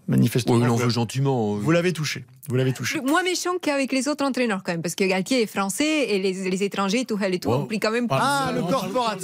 manifestement. 0.08 0.54
Oh, 0.56 0.60
il 0.62 0.68
en 0.68 0.76
vous- 0.76 0.82
veut 0.84 0.90
gentiment. 0.90 1.54
euh. 1.54 1.58
vous 1.58 1.70
l'avez 1.70 1.92
touché. 1.92 2.24
Vous 2.48 2.56
l'avez 2.56 2.72
touché. 2.72 3.00
Moins 3.00 3.22
méchant 3.22 3.50
qu'avec 3.60 3.92
les 3.92 4.08
autres 4.08 4.24
entraîneurs 4.24 4.62
quand 4.64 4.72
même, 4.72 4.82
parce 4.82 4.94
que 4.96 5.04
Galtier 5.04 5.42
est 5.42 5.46
français 5.46 6.08
et 6.10 6.18
les, 6.18 6.50
les 6.50 6.62
étrangers, 6.64 6.91
tout 7.06 7.18
et 7.22 7.38
tout, 7.38 7.50
Oh. 7.50 7.54
ont 7.54 7.66
pris 7.66 7.80
quand 7.80 7.90
même 7.90 8.06
Parle- 8.08 8.22
Ah, 8.24 8.52
le 8.54 8.60
parle- 8.62 9.18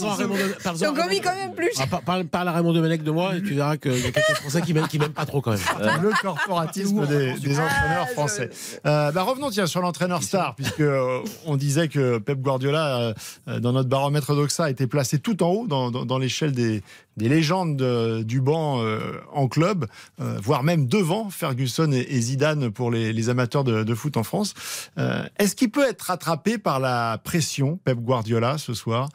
Ils 0.77 0.87
ont 0.87 0.95
commis 0.95 1.21
quand 1.21 1.35
même 1.35 1.55
plus. 1.55 1.71
Ah, 1.79 1.87
par- 1.87 2.03
Parle, 2.03 2.25
parle 2.25 2.49
à 2.49 2.53
Raymond 2.53 2.73
Domenech 2.73 3.03
de 3.03 3.11
moi 3.11 3.37
et 3.37 3.43
tu 3.43 3.55
verras 3.55 3.77
qu'il 3.77 3.93
y 3.99 4.07
a 4.07 4.11
quelques 4.11 4.37
Français 4.41 4.61
qui 4.63 4.73
m'aiment, 4.75 4.89
qui 4.89 4.99
m'aiment 4.99 5.13
pas 5.13 5.27
trop 5.27 5.41
quand 5.41 5.51
même. 5.53 5.61
le 6.03 6.11
corporatisme 6.23 7.07
des, 7.07 7.35
des 7.35 7.59
entraîneurs 7.59 8.09
français. 8.15 8.51
Euh, 8.87 9.13
bah, 9.13 9.23
revenons 9.23 9.51
tiens 9.51 9.67
sur 9.67 9.81
l'entraîneur 9.81 10.23
star, 10.23 10.55
puisque 10.55 10.81
euh, 10.81 11.21
on 11.47 11.57
disait 11.57 11.89
que 11.89 12.19
Pep 12.19 12.41
Guardiola, 12.41 13.15
euh, 13.49 13.61
dans 13.61 13.73
notre 13.73 13.89
baromètre 13.89 14.35
d'Oxa, 14.35 14.71
était 14.71 14.87
placé 14.87 15.19
tout 15.19 15.43
en 15.43 15.49
haut 15.51 15.67
dans, 15.67 15.91
dans- 15.91 16.05
dans 16.07 16.19
l'échelle 16.19 16.53
des, 16.53 16.83
des 17.17 17.29
légendes 17.29 17.77
de- 17.77 18.23
du 18.23 18.41
banc 18.41 18.81
euh, 18.83 18.99
en 19.33 19.49
club, 19.49 19.87
euh, 20.21 20.39
voire 20.43 20.63
même 20.63 20.87
devant 20.87 21.31
Ferguson 21.31 21.91
et, 21.93 22.07
et 22.11 22.21
Zidane 22.21 22.71
pour 22.71 22.91
les, 22.91 23.13
les 23.13 23.29
amateurs 23.29 23.65
de, 23.65 23.83
de 23.83 23.95
foot 23.95 24.17
en 24.17 24.23
France. 24.23 24.55
Euh, 24.99 25.25
Est-ce 25.39 25.57
qu'il 25.57 25.71
peut 25.71 25.87
être 25.89 26.03
rattrapé 26.03 26.59
par 26.59 26.79
la 26.81 27.19
pression, 27.23 27.58
Pep 27.85 27.99
Guardiola, 27.99 28.59
ce 28.59 28.75
soir 28.75 29.09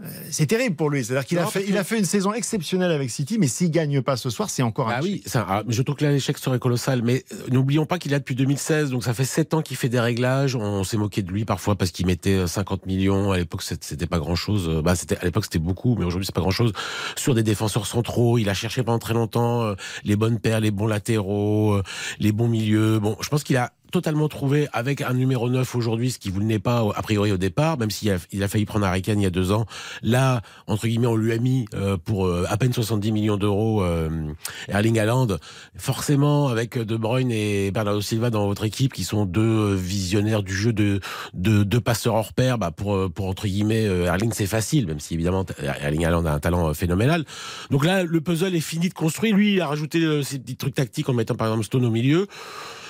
Euh, 0.00 0.06
c'est 0.30 0.46
terrible 0.46 0.76
pour 0.76 0.90
lui. 0.90 1.04
C'est-à-dire 1.04 1.26
qu'il 1.26 1.38
a 1.38 1.46
fait, 1.46 1.64
il 1.66 1.76
a 1.76 1.82
fait 1.82 1.98
une 1.98 2.04
saison 2.04 2.32
exceptionnelle 2.32 2.92
avec 2.92 3.10
City, 3.10 3.36
mais 3.36 3.48
s'il 3.48 3.72
gagne 3.72 4.00
pas 4.00 4.16
ce 4.16 4.30
soir, 4.30 4.48
c'est 4.48 4.62
encore 4.62 4.88
un 4.90 4.92
Ah 4.94 5.00
échec. 5.00 5.12
oui, 5.12 5.22
ça, 5.26 5.44
ah, 5.48 5.64
je 5.66 5.82
trouve 5.82 5.96
que 5.96 6.04
là, 6.04 6.12
l'échec 6.12 6.38
serait 6.38 6.60
colossal. 6.60 7.02
Mais 7.02 7.24
euh, 7.32 7.36
n'oublions 7.50 7.84
pas 7.84 7.98
qu'il 7.98 8.12
là 8.12 8.20
depuis 8.20 8.36
2016, 8.36 8.90
donc 8.90 9.02
ça 9.02 9.12
fait 9.12 9.24
7 9.24 9.54
ans 9.54 9.60
qu'il 9.60 9.76
fait 9.76 9.88
des 9.88 9.98
réglages. 9.98 10.54
On 10.54 10.84
s'est 10.84 10.98
moqué 10.98 11.22
de 11.22 11.32
lui 11.32 11.44
parfois 11.44 11.74
parce 11.74 11.90
qu'il 11.90 12.06
mettait 12.06 12.36
euh, 12.36 12.46
50 12.46 12.86
millions. 12.86 13.32
À 13.32 13.38
l'époque, 13.38 13.62
c'était 13.62 14.06
pas 14.06 14.20
grand-chose. 14.20 14.68
Euh, 14.68 14.82
Bah, 14.82 14.94
c'était 14.94 15.18
à 15.18 15.24
l'époque, 15.24 15.42
c'était 15.46 15.58
beaucoup, 15.58 15.96
mais 15.98 16.04
aujourd'hui, 16.04 16.26
c'est 16.26 16.34
pas 16.34 16.42
grand-chose. 16.42 16.72
Sur 17.16 17.34
des 17.34 17.42
défenseurs 17.42 17.86
centraux, 17.88 18.38
il 18.38 18.48
a 18.48 18.54
cherché 18.54 18.84
pendant 18.84 19.00
très 19.00 19.14
longtemps 19.14 19.64
euh, 19.64 19.74
les 20.04 20.14
bonnes 20.14 20.38
paires, 20.38 20.60
les 20.60 20.70
bons 20.70 20.86
latéraux, 20.86 21.72
euh, 21.72 21.82
les 22.20 22.30
bons 22.30 22.46
milieux. 22.46 23.00
Bon, 23.00 23.16
je 23.20 23.28
pense 23.30 23.42
qu'il 23.42 23.56
a 23.56 23.72
totalement 23.90 24.28
trouvé 24.28 24.68
avec 24.72 25.00
un 25.00 25.14
numéro 25.14 25.48
9 25.48 25.74
aujourd'hui, 25.74 26.10
ce 26.10 26.18
qui 26.18 26.30
vous 26.30 26.42
n'est 26.42 26.58
pas 26.58 26.84
a 26.94 27.02
priori 27.02 27.32
au 27.32 27.36
départ, 27.36 27.78
même 27.78 27.90
s'il 27.90 28.10
a, 28.10 28.16
il 28.32 28.42
a 28.42 28.48
failli 28.48 28.64
prendre 28.64 28.86
Kane 29.00 29.20
il 29.20 29.24
y 29.24 29.26
a 29.26 29.30
deux 29.30 29.52
ans. 29.52 29.66
Là, 30.02 30.42
entre 30.66 30.86
guillemets, 30.86 31.06
on 31.06 31.16
lui 31.16 31.32
a 31.32 31.38
mis 31.38 31.66
euh, 31.74 31.96
pour 31.96 32.26
euh, 32.26 32.44
à 32.48 32.56
peine 32.56 32.72
70 32.72 33.12
millions 33.12 33.36
d'euros 33.36 33.82
euh, 33.82 34.08
Erling 34.68 34.98
Haaland. 34.98 35.28
Forcément, 35.76 36.48
avec 36.48 36.78
De 36.78 36.96
Bruyne 36.96 37.30
et 37.30 37.70
Bernardo 37.70 38.00
Silva 38.00 38.30
dans 38.30 38.46
votre 38.46 38.64
équipe, 38.64 38.92
qui 38.92 39.04
sont 39.04 39.24
deux 39.24 39.74
visionnaires 39.74 40.42
du 40.42 40.54
jeu 40.54 40.72
de 40.72 41.00
de 41.34 41.62
deux 41.62 41.80
passeurs 41.80 42.14
hors 42.14 42.32
pair, 42.32 42.58
bah 42.58 42.70
pour 42.70 43.10
pour 43.10 43.26
entre 43.26 43.46
guillemets 43.46 43.84
Erling 43.84 44.32
c'est 44.32 44.46
facile, 44.46 44.86
même 44.86 45.00
si 45.00 45.14
évidemment 45.14 45.44
Erling 45.62 46.04
Haaland 46.04 46.24
a 46.26 46.32
un 46.32 46.40
talent 46.40 46.74
phénoménal. 46.74 47.24
Donc 47.70 47.84
là, 47.84 48.02
le 48.04 48.20
puzzle 48.20 48.54
est 48.54 48.60
fini 48.60 48.88
de 48.88 48.94
construire. 48.94 49.36
Lui, 49.36 49.54
il 49.54 49.60
a 49.60 49.66
rajouté 49.66 50.22
ses 50.22 50.38
petits 50.38 50.56
trucs 50.56 50.74
tactiques 50.74 51.08
en 51.08 51.14
mettant 51.14 51.34
par 51.34 51.48
exemple 51.48 51.64
Stone 51.64 51.84
au 51.84 51.90
milieu. 51.90 52.26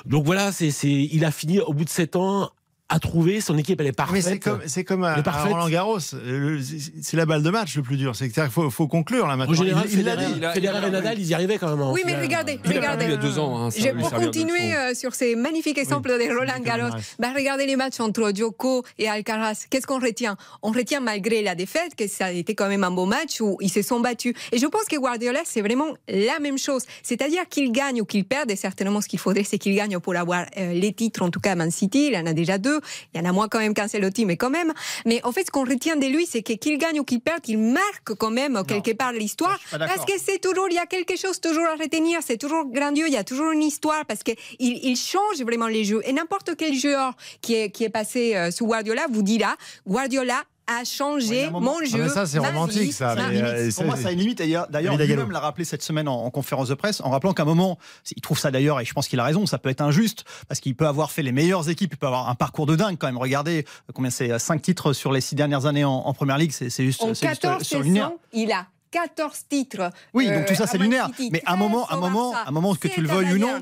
Donc 0.06 0.24
voilà, 0.24 0.52
c'est, 0.52 0.70
il 0.82 1.24
a 1.24 1.30
fini 1.30 1.61
au 1.61 1.72
bout 1.72 1.84
de 1.84 1.90
7 1.90 2.16
ans 2.16 2.50
à 2.90 2.98
trouver. 2.98 3.40
Son 3.40 3.59
équipe, 3.59 3.81
elle 3.81 3.87
est 3.88 3.92
parfaite. 3.92 4.14
Mais 4.14 4.22
c'est 4.22 4.38
comme, 4.38 4.61
c'est 4.66 4.85
comme 4.85 5.05
à, 5.05 5.14
à 5.14 5.44
Roland 5.44 5.68
Garros. 5.68 5.98
Le- 6.24 6.61
C'est 7.03 7.16
la 7.16 7.27
balle 7.27 7.42
de 7.42 7.51
match 7.51 7.77
le 7.77 7.83
plus 7.83 7.96
dur. 7.96 8.16
C'est 8.16 8.31
qu'il 8.31 8.42
faut, 8.44 8.70
faut 8.70 8.88
conclure 8.88 9.27
là 9.27 9.37
maintenant. 9.37 9.53
En 9.53 9.57
général, 9.57 9.85
il, 9.90 9.98
il 9.98 10.05
l'a 10.05 10.12
Federer, 10.16 10.33
dit. 10.33 10.40
Federer 10.55 10.87
et 10.87 10.90
Nadal, 10.90 11.18
ils 11.18 11.27
y 11.27 11.35
arrivaient 11.35 11.59
quand 11.59 11.68
même. 11.68 11.81
en 11.83 11.92
Oui, 11.92 12.03
mais 12.07 12.16
regardez, 12.20 12.59
Il 12.64 12.72
a 12.72 12.77
regardez. 12.77 13.05
il 13.05 13.11
y 13.11 13.14
a 13.14 13.16
deux 13.16 13.38
ans. 13.38 13.59
hein, 13.66 13.70
ça 13.70 13.92
pour 13.92 14.11
continuer 14.11 14.74
euh, 14.74 14.94
sur 14.94 15.14
ces 15.14 15.37
magnifiques 15.37 15.79
exemples 15.79 16.09
de 16.11 16.35
Roland 16.38 16.61
Garros, 16.62 16.96
bah, 17.18 17.29
regardez 17.37 17.66
les 17.66 17.77
matchs 17.77 18.01
entre 18.01 18.33
Djoko 18.35 18.85
et 18.98 19.09
Alcaraz. 19.09 19.66
Qu'est-ce 19.70 19.87
qu'on 19.87 20.01
retient? 20.01 20.37
On 20.62 20.70
retient 20.70 21.01
malgré 21.01 21.42
la 21.42 21.55
défaite 21.55 21.94
que 21.96 22.07
ça 22.09 22.27
a 22.27 22.31
été 22.31 22.55
quand 22.55 22.68
même 22.68 22.85
un 22.85 22.90
beau 22.90 23.05
match 23.07 23.40
où 23.40 23.59
ils 23.61 23.70
se 23.70 23.83
sont 23.83 24.01
battus. 24.01 24.35
Et 24.53 24.59
je 24.59 24.66
pense 24.66 24.85
que 24.85 24.96
Guardiola, 24.96 25.40
c'est 25.44 25.61
vraiment 25.61 25.88
la 26.09 26.38
même 26.40 26.59
chose. 26.59 26.83
C'est-à-dire 27.03 27.48
qu'il 27.51 27.70
gagne 27.72 28.01
ou 28.01 28.05
qu'il 28.05 28.24
perde, 28.24 28.51
et 28.51 28.57
certainement 28.57 29.01
ce 29.01 29.09
qu'il 29.09 29.18
faudrait, 29.18 29.44
c'est 29.44 29.59
qu'il 29.59 29.74
gagne 29.77 29.98
pour 29.98 30.16
avoir 30.16 30.46
euh, 30.57 30.72
les 30.72 30.92
titres, 30.92 31.22
en 31.22 31.31
tout 31.31 31.40
cas 31.40 31.53
à 31.53 31.55
Man 31.55 31.70
City. 31.70 32.09
Il 32.12 32.16
en 32.16 32.24
a 32.27 32.33
déjà 32.33 32.57
deux. 32.59 32.77
Il 33.14 33.20
y 33.20 33.24
en 33.24 33.28
a 33.28 33.32
moins 33.32 33.48
quand 33.48 33.58
même 33.58 33.74
qu'Ancelotti, 33.74 34.24
mais 34.24 34.36
quand 34.36 34.50
même. 34.50 34.72
Mais 35.06 35.20
en 35.24 35.32
fait, 35.32 35.44
ce 35.44 35.50
qu'on 35.50 35.64
retient 35.64 35.96
de 35.96 36.06
lui, 36.06 36.26
c'est 36.26 36.42
que 36.42 36.52
qu'il 36.54 36.78
gagne 36.78 37.00
ou 37.00 37.04
qu'il 37.04 37.20
perde, 37.20 37.42
il 37.46 37.58
marque 37.58 38.14
quand 38.18 38.30
même 38.30 38.62
quelque 38.66 38.92
part 38.92 39.12
l'histoire. 39.12 39.58
Parce 39.70 40.04
que 40.04 40.12
c'est 40.18 40.40
toujours, 40.40 40.68
il 40.70 40.74
y 40.74 40.78
a 40.78 40.86
quelque 40.86 41.16
chose 41.16 41.40
toujours 41.40 41.66
à 41.66 41.74
retenir, 41.74 42.20
c'est 42.24 42.38
toujours 42.38 42.66
grandiose, 42.66 43.08
il 43.08 43.14
y 43.14 43.18
a 43.18 43.24
toujours 43.24 43.50
une 43.50 43.62
histoire 43.62 44.04
parce 44.06 44.22
que 44.22 44.32
il, 44.58 44.78
il 44.82 44.96
change 44.96 45.40
vraiment 45.42 45.68
les 45.68 45.84
jeux. 45.84 46.02
Et 46.04 46.12
n'importe 46.12 46.56
quel 46.56 46.74
joueur 46.74 47.14
qui 47.40 47.54
est, 47.54 47.70
qui 47.70 47.84
est 47.84 47.90
passé 47.90 48.34
euh, 48.36 48.50
sous 48.50 48.66
Guardiola 48.66 49.06
vous 49.10 49.22
dira, 49.22 49.56
Guardiola 49.86 50.44
a 50.68 50.85
changé 50.85 51.48
mon 51.50 51.78
Ah, 51.81 51.85
jeu. 51.85 52.02
mais 52.02 52.09
ça, 52.11 52.26
c'est 52.26 52.38
ma 52.38 52.48
romantique, 52.48 52.83
vie, 52.83 52.92
ça, 52.92 53.14
ma 53.14 53.28
mais, 53.28 53.42
euh, 53.42 53.70
Pour 53.74 53.85
moi, 53.87 53.96
ça 53.96 54.09
a 54.09 54.12
une 54.12 54.18
limite. 54.20 54.38
D'ailleurs, 54.38 54.68
lui-même 54.96 55.31
l'a 55.31 55.40
rappelé 55.40 55.64
cette 55.64 55.83
semaine 55.83 56.07
en, 56.09 56.24
en 56.24 56.31
conférence 56.31 56.68
de 56.68 56.74
presse, 56.74 57.00
en 57.00 57.11
rappelant 57.11 57.33
qu'à 57.33 57.42
un 57.42 57.46
moment, 57.46 57.78
il 58.14 58.20
trouve 58.20 58.38
ça 58.38 58.50
d'ailleurs, 58.50 58.78
et 58.81 58.85
je 58.85 58.92
pense 58.92 59.09
qu'il 59.09 59.18
a 59.18 59.24
raison, 59.24 59.46
ça 59.46 59.59
peut 59.59 59.70
être 59.70 59.81
injuste, 59.81 60.24
parce 60.46 60.61
qu'il 60.61 60.74
peut 60.76 60.87
avoir 60.87 61.11
fait 61.11 61.22
les 61.22 61.33
meilleures 61.33 61.68
équipes, 61.70 61.94
il 61.94 61.96
peut 61.96 62.07
avoir 62.07 62.28
un 62.28 62.35
parcours 62.35 62.66
de 62.66 62.76
dingue 62.76 62.96
quand 62.98 63.07
même. 63.07 63.18
Regardez 63.18 63.64
euh, 63.88 63.92
combien 63.94 64.11
c'est 64.11 64.38
5 64.38 64.61
titres 64.62 64.92
sur 64.92 65.11
les 65.12 65.20
6 65.22 65.35
dernières 65.35 65.66
années 65.66 65.85
en, 65.85 65.90
en 65.92 66.12
première 66.12 66.38
ligue, 66.38 66.52
c'est 66.52 66.68
juste, 66.85 67.02
En 67.02 67.14
c'est 67.14 67.28
juste 67.28 67.40
14 67.42 67.62
surlunaire. 67.62 68.04
saisons, 68.09 68.18
il 68.44 68.52
a 68.52 68.66
14 68.90 69.44
titres. 69.48 69.90
Oui, 70.14 70.28
euh, 70.28 70.35
donc 70.38 70.46
tout 70.46 70.54
ça 70.54 70.66
c'est 70.66 70.78
lunaire. 70.78 71.07
City, 71.09 71.31
Mais 71.33 71.42
à 71.46 71.52
un 71.52 71.57
13 71.57 71.68
moment, 71.68 71.87
à 71.88 71.94
un 71.94 71.98
moment, 71.98 72.35
un 72.37 72.50
moment 72.50 72.74
que 72.74 72.88
tu 72.88 73.00
le 73.00 73.09
veuilles 73.09 73.35
ou 73.35 73.38
non. 73.38 73.59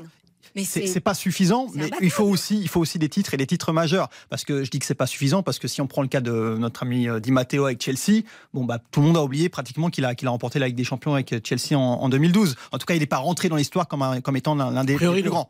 Mais 0.55 0.63
c'est 0.87 0.99
pas 0.99 1.13
suffisant, 1.13 1.67
mais 1.75 1.89
il 2.01 2.11
faut 2.11 2.23
aussi, 2.25 2.59
il 2.59 2.67
faut 2.67 2.79
aussi 2.79 2.99
des 2.99 3.09
titres 3.09 3.33
et 3.33 3.37
des 3.37 3.47
titres 3.47 3.71
majeurs. 3.73 4.09
Parce 4.29 4.43
que 4.43 4.63
je 4.63 4.69
dis 4.69 4.79
que 4.79 4.85
c'est 4.85 4.95
pas 4.95 5.07
suffisant 5.07 5.43
parce 5.43 5.59
que 5.59 5.67
si 5.67 5.81
on 5.81 5.87
prend 5.87 6.01
le 6.01 6.07
cas 6.07 6.21
de 6.21 6.55
notre 6.59 6.83
ami 6.83 7.07
euh, 7.07 7.19
Di 7.19 7.31
Matteo 7.31 7.65
avec 7.65 7.81
Chelsea, 7.83 8.23
bon 8.53 8.65
bah 8.65 8.79
tout 8.91 9.01
le 9.01 9.07
monde 9.07 9.17
a 9.17 9.23
oublié 9.23 9.49
pratiquement 9.49 9.89
qu'il 9.89 10.05
a 10.05 10.15
qu'il 10.15 10.27
a 10.27 10.31
remporté 10.31 10.59
la 10.59 10.67
Ligue 10.67 10.75
des 10.77 10.83
Champions 10.83 11.13
avec 11.13 11.33
euh, 11.33 11.39
Chelsea 11.43 11.77
en, 11.77 11.81
en 12.01 12.09
2012. 12.09 12.55
En 12.71 12.77
tout 12.77 12.85
cas, 12.85 12.93
il 12.95 12.99
n'est 12.99 13.05
pas 13.05 13.17
rentré 13.17 13.49
dans 13.49 13.55
l'histoire 13.55 13.87
comme 13.87 14.01
un- 14.01 14.21
comme 14.21 14.35
étant 14.37 14.55
l'un 14.55 14.83
des, 14.83 14.95
priori, 14.95 15.21
plus 15.21 15.29
grands. 15.29 15.49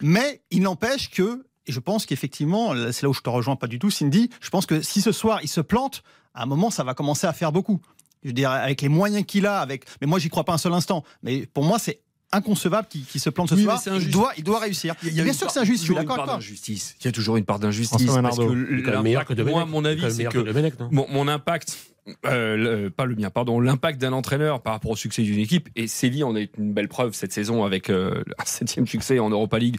Mais 0.00 0.42
il 0.50 0.62
n'empêche 0.62 1.10
que, 1.10 1.46
et 1.66 1.72
je 1.72 1.80
pense 1.80 2.04
qu'effectivement, 2.06 2.74
c'est 2.92 3.02
là 3.04 3.08
où 3.08 3.14
je 3.14 3.20
te 3.20 3.30
rejoins 3.30 3.56
pas 3.56 3.66
du 3.68 3.78
tout, 3.78 3.90
Cindy. 3.90 4.30
Je 4.40 4.50
pense 4.50 4.66
que 4.66 4.82
si 4.82 5.00
ce 5.00 5.12
soir 5.12 5.40
il 5.42 5.48
se 5.48 5.60
plante, 5.60 6.02
à 6.34 6.42
un 6.42 6.46
moment, 6.46 6.70
ça 6.70 6.82
va 6.84 6.94
commencer 6.94 7.26
à 7.26 7.32
faire 7.32 7.52
beaucoup. 7.52 7.80
Je 8.22 8.28
veux 8.30 8.32
dire, 8.34 8.50
avec 8.50 8.80
les 8.82 8.88
moyens 8.88 9.24
qu'il 9.24 9.46
a, 9.46 9.60
avec. 9.60 9.84
Mais 10.00 10.06
moi, 10.06 10.18
j'y 10.18 10.30
crois 10.30 10.44
pas 10.44 10.54
un 10.54 10.58
seul 10.58 10.72
instant. 10.72 11.04
Mais 11.22 11.46
pour 11.46 11.62
moi, 11.62 11.78
c'est 11.78 12.00
inconcevable 12.34 12.88
qu'il 12.88 13.20
se 13.20 13.30
plante 13.30 13.48
ce 13.50 13.54
Oui, 13.54 13.62
soir. 13.64 13.80
Il 14.00 14.10
doit, 14.10 14.32
il 14.36 14.44
doit 14.44 14.58
réussir. 14.60 14.94
Il 15.02 15.14
y 15.14 15.20
a 15.20 15.24
Bien 15.24 15.32
sûr 15.32 15.46
que 15.46 15.52
c'est 15.52 15.60
injuste, 15.60 15.78
je 15.80 15.84
suis 15.84 15.88
toujours 15.94 16.02
une 16.02 16.08
d'accord 16.08 16.26
d'injustice. 16.36 16.96
Il 17.00 17.04
y 17.06 17.08
a 17.08 17.12
toujours 17.12 17.36
une 17.36 17.44
part 17.44 17.58
d'injustice. 17.58 17.90
Parce 18.22 18.36
que 18.38 18.42
l'impact- 18.90 19.40
moi, 19.50 19.64
mon 19.66 19.84
avis, 19.84 20.10
c'est 20.10 20.24
que 20.24 20.38
mon, 20.90 21.06
mon 21.10 21.28
impact, 21.28 21.76
euh, 22.26 22.56
le- 22.84 22.90
pas 22.90 23.06
le 23.06 23.14
mien, 23.14 23.30
pardon, 23.30 23.60
l'impact 23.60 24.00
d'un 24.00 24.12
entraîneur 24.12 24.60
par 24.60 24.74
rapport 24.74 24.90
au 24.90 24.96
succès 24.96 25.22
d'une 25.22 25.38
équipe. 25.38 25.68
Et 25.76 25.86
Séville 25.86 26.24
en 26.24 26.36
est 26.36 26.50
une 26.58 26.72
belle 26.74 26.88
preuve 26.88 27.14
cette 27.14 27.32
saison 27.32 27.64
avec 27.64 27.88
euh, 27.90 28.22
un 28.38 28.44
septième 28.44 28.86
succès 28.86 29.18
en 29.18 29.30
Europa 29.30 29.58
League, 29.58 29.76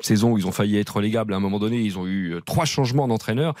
saison 0.00 0.32
où 0.32 0.38
ils 0.38 0.46
ont 0.46 0.52
failli 0.52 0.76
être 0.78 0.96
relégables 0.96 1.32
à 1.34 1.36
un 1.36 1.40
moment 1.40 1.58
donné. 1.58 1.80
Ils 1.80 1.98
ont 1.98 2.06
eu 2.06 2.34
euh, 2.34 2.40
trois 2.40 2.64
changements 2.64 3.06
d'entraîneur. 3.06 3.54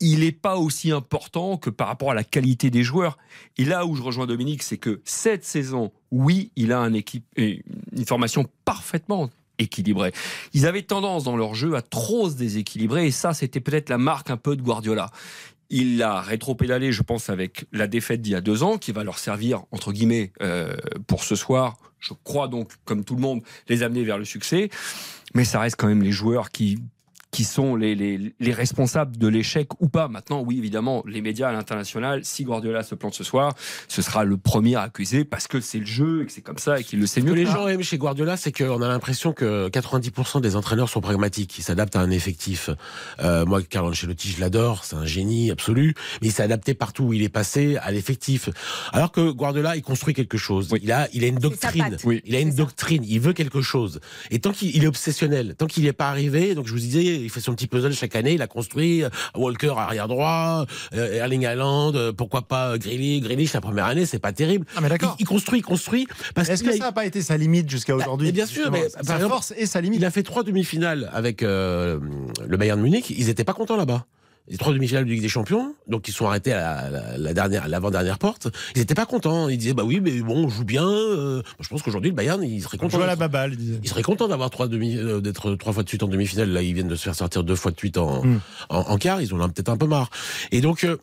Il- 0.00 0.20
n'est 0.20 0.32
pas 0.32 0.56
aussi 0.56 0.90
important 0.90 1.56
que 1.56 1.70
par 1.70 1.88
rapport 1.88 2.10
à 2.10 2.14
la 2.14 2.24
qualité 2.24 2.70
des 2.70 2.82
joueurs. 2.82 3.16
Et 3.56 3.64
là 3.64 3.86
où 3.86 3.96
je 3.96 4.02
rejoins 4.02 4.26
Dominique, 4.26 4.62
c'est 4.62 4.76
que 4.76 5.00
cette 5.04 5.44
saison, 5.44 5.92
oui, 6.10 6.52
il 6.56 6.72
a 6.72 6.78
un 6.78 6.92
équipe, 6.92 7.24
une 7.36 8.04
formation 8.06 8.46
parfaitement 8.66 9.30
équilibrée. 9.58 10.12
Ils 10.52 10.66
avaient 10.66 10.82
tendance 10.82 11.24
dans 11.24 11.36
leur 11.36 11.54
jeu 11.54 11.74
à 11.74 11.82
trop 11.82 12.28
se 12.28 12.34
déséquilibrer, 12.36 13.06
et 13.06 13.10
ça, 13.10 13.32
c'était 13.32 13.60
peut-être 13.60 13.88
la 13.88 13.98
marque 13.98 14.28
un 14.30 14.36
peu 14.36 14.56
de 14.56 14.62
Guardiola. 14.62 15.10
Il 15.70 15.96
l'a 15.96 16.20
rétro-pédalé, 16.20 16.92
je 16.92 17.02
pense, 17.02 17.30
avec 17.30 17.64
la 17.72 17.86
défaite 17.86 18.20
d'il 18.20 18.32
y 18.32 18.34
a 18.36 18.42
deux 18.42 18.62
ans, 18.62 18.76
qui 18.76 18.92
va 18.92 19.04
leur 19.04 19.18
servir, 19.18 19.62
entre 19.70 19.92
guillemets, 19.92 20.32
euh, 20.42 20.76
pour 21.06 21.24
ce 21.24 21.34
soir. 21.34 21.78
Je 21.98 22.12
crois 22.24 22.48
donc, 22.48 22.72
comme 22.84 23.04
tout 23.04 23.14
le 23.14 23.22
monde, 23.22 23.42
les 23.68 23.82
amener 23.82 24.04
vers 24.04 24.18
le 24.18 24.26
succès. 24.26 24.68
Mais 25.34 25.44
ça 25.46 25.60
reste 25.60 25.76
quand 25.76 25.86
même 25.86 26.02
les 26.02 26.12
joueurs 26.12 26.50
qui, 26.50 26.78
qui 27.32 27.44
sont 27.44 27.76
les, 27.76 27.94
les, 27.94 28.34
les 28.38 28.52
responsables 28.52 29.16
de 29.16 29.26
l'échec 29.26 29.68
ou 29.80 29.88
pas. 29.88 30.06
Maintenant, 30.06 30.42
oui, 30.46 30.58
évidemment, 30.58 31.02
les 31.08 31.22
médias 31.22 31.48
à 31.48 31.52
l'international, 31.52 32.20
si 32.24 32.44
Guardiola 32.44 32.82
se 32.82 32.94
plante 32.94 33.14
ce 33.14 33.24
soir, 33.24 33.54
ce 33.88 34.02
sera 34.02 34.22
le 34.24 34.36
premier 34.36 34.76
accusé 34.76 35.24
parce 35.24 35.48
que 35.48 35.58
c'est 35.60 35.78
le 35.78 35.86
jeu 35.86 36.22
et 36.22 36.26
que 36.26 36.32
c'est 36.32 36.42
comme 36.42 36.58
ça 36.58 36.78
et 36.78 36.84
qu'il 36.84 37.00
le 37.00 37.06
sait 37.06 37.20
Ce 37.20 37.24
mieux. 37.26 37.32
que 37.32 37.36
les 37.38 37.44
que 37.44 37.48
nous. 37.48 37.54
gens 37.54 37.68
aiment 37.68 37.82
chez 37.82 37.96
Guardiola, 37.96 38.36
c'est 38.36 38.52
qu'on 38.52 38.82
a 38.82 38.86
l'impression 38.88 39.32
que 39.32 39.70
90% 39.70 40.42
des 40.42 40.56
entraîneurs 40.56 40.90
sont 40.90 41.00
pragmatiques. 41.00 41.58
Ils 41.58 41.62
s'adaptent 41.62 41.96
à 41.96 42.00
un 42.00 42.10
effectif. 42.10 42.68
Euh, 43.20 43.46
moi, 43.46 43.62
Carlo 43.62 43.88
Ancelotti, 43.90 44.28
je 44.28 44.38
l'adore, 44.40 44.84
c'est 44.84 44.96
un 44.96 45.06
génie 45.06 45.50
absolu, 45.50 45.94
mais 46.20 46.28
il 46.28 46.32
s'est 46.32 46.42
adapté 46.42 46.74
partout 46.74 47.04
où 47.04 47.12
il 47.14 47.22
est 47.22 47.30
passé 47.30 47.76
à 47.78 47.90
l'effectif. 47.92 48.50
Alors 48.92 49.10
que 49.10 49.30
Guardiola, 49.30 49.74
il 49.76 49.82
construit 49.82 50.12
quelque 50.12 50.36
chose. 50.36 50.68
Il 50.82 50.92
a, 50.92 51.08
il 51.14 51.24
a 51.24 51.28
une 51.28 51.38
doctrine. 51.38 51.96
Oui. 52.04 52.20
Il 52.26 52.36
a 52.36 52.40
une 52.40 52.54
doctrine. 52.54 53.02
Il 53.08 53.20
veut 53.20 53.32
quelque 53.32 53.62
chose. 53.62 54.00
Et 54.30 54.38
tant 54.38 54.52
qu'il 54.52 54.76
il 54.76 54.84
est 54.84 54.88
obsessionnel, 54.88 55.54
tant 55.56 55.66
qu'il 55.66 55.82
n'y 55.82 55.88
est 55.88 55.94
pas 55.94 56.10
arrivé, 56.10 56.54
donc 56.54 56.66
je 56.66 56.72
vous 56.72 56.78
disais, 56.78 57.21
il 57.22 57.30
fait 57.30 57.40
son 57.40 57.54
petit 57.54 57.66
puzzle 57.66 57.92
chaque 57.92 58.16
année. 58.16 58.34
Il 58.34 58.42
a 58.42 58.46
construit 58.46 59.02
euh, 59.04 59.10
Walker 59.34 59.74
arrière 59.76 60.08
droit, 60.08 60.66
euh, 60.94 61.12
Erling 61.14 61.46
Haaland, 61.46 61.94
euh, 61.94 62.12
pourquoi 62.12 62.42
pas 62.42 62.78
Grealish. 62.78 63.22
Grealish 63.22 63.52
la 63.52 63.60
première 63.60 63.86
année, 63.86 64.06
c'est 64.06 64.18
pas 64.18 64.32
terrible. 64.32 64.66
Ah, 64.76 64.80
mais 64.80 64.88
d'accord. 64.88 65.16
Il, 65.18 65.22
il 65.22 65.26
construit, 65.26 65.60
il 65.60 65.62
construit. 65.62 66.06
Parce 66.34 66.48
Est-ce 66.48 66.62
que 66.62 66.72
ça 66.72 66.78
n'a 66.78 66.92
pas 66.92 67.06
été 67.06 67.22
sa 67.22 67.36
limite 67.36 67.68
jusqu'à 67.70 67.94
aujourd'hui 67.96 68.28
mais 68.28 68.32
bien 68.32 68.46
sûr, 68.46 68.70
mais 68.70 68.88
Sa 68.88 69.00
par 69.00 69.16
exemple, 69.16 69.32
force 69.34 69.54
et 69.56 69.66
sa 69.66 69.80
limite. 69.80 70.00
il 70.00 70.04
a 70.04 70.10
fait 70.10 70.22
trois 70.22 70.42
demi-finales 70.42 71.10
avec 71.12 71.42
euh, 71.42 71.98
le 72.46 72.56
Bayern 72.56 72.78
de 72.78 72.84
Munich. 72.84 73.10
Ils 73.10 73.26
n'étaient 73.26 73.44
pas 73.44 73.54
contents 73.54 73.76
là-bas. 73.76 74.06
Les 74.48 74.56
trois 74.58 74.72
demi-finales 74.72 75.04
de 75.04 75.10
Ligue 75.10 75.22
des 75.22 75.28
Champions, 75.28 75.74
donc 75.86 76.08
ils 76.08 76.12
sont 76.12 76.26
arrêtés 76.26 76.52
à 76.52 76.90
la, 77.16 77.32
dernière, 77.32 77.68
l'avant-dernière 77.68 78.18
porte. 78.18 78.48
Ils 78.74 78.80
n'étaient 78.80 78.94
pas 78.94 79.06
contents. 79.06 79.48
Ils 79.48 79.56
disaient 79.56 79.72
bah 79.72 79.84
oui, 79.84 80.00
mais 80.00 80.20
bon, 80.20 80.44
on 80.44 80.48
joue 80.48 80.64
bien. 80.64 80.86
euh, 80.86 81.36
moi, 81.36 81.42
je 81.60 81.68
pense 81.68 81.80
qu'aujourd'hui 81.82 82.10
le 82.10 82.16
Bayern, 82.16 82.42
il 82.42 82.60
serait 82.60 82.76
On 82.80 82.86
content. 82.86 82.98
joue 82.98 83.04
à 83.04 83.06
la 83.06 83.14
baballe, 83.16 83.52
il 83.52 83.56
disait. 83.58 83.78
il 83.82 83.88
serait 83.88 84.02
content 84.02 84.26
d'avoir 84.26 84.50
trois 84.50 84.66
demi, 84.66 84.96
euh, 84.96 85.20
d'être 85.20 85.54
trois 85.54 85.72
fois 85.72 85.84
de 85.84 85.88
suite 85.88 86.02
en 86.02 86.08
demi-finale. 86.08 86.50
Là, 86.50 86.60
ils 86.60 86.74
viennent 86.74 86.88
de 86.88 86.96
se 86.96 87.04
faire 87.04 87.14
sortir 87.14 87.44
deux 87.44 87.54
fois 87.54 87.70
de 87.70 87.78
suite 87.78 87.96
en, 87.98 88.24
Mm. 88.24 88.40
en, 88.68 88.78
en 88.80 88.98
quart. 88.98 89.22
Ils 89.22 89.32
en 89.32 89.40
ont 89.40 89.48
peut-être 89.48 89.68
un 89.68 89.76
peu 89.76 89.86
marre. 89.86 90.10
Et 90.50 90.60
donc, 90.60 90.82
euh, 90.82 90.96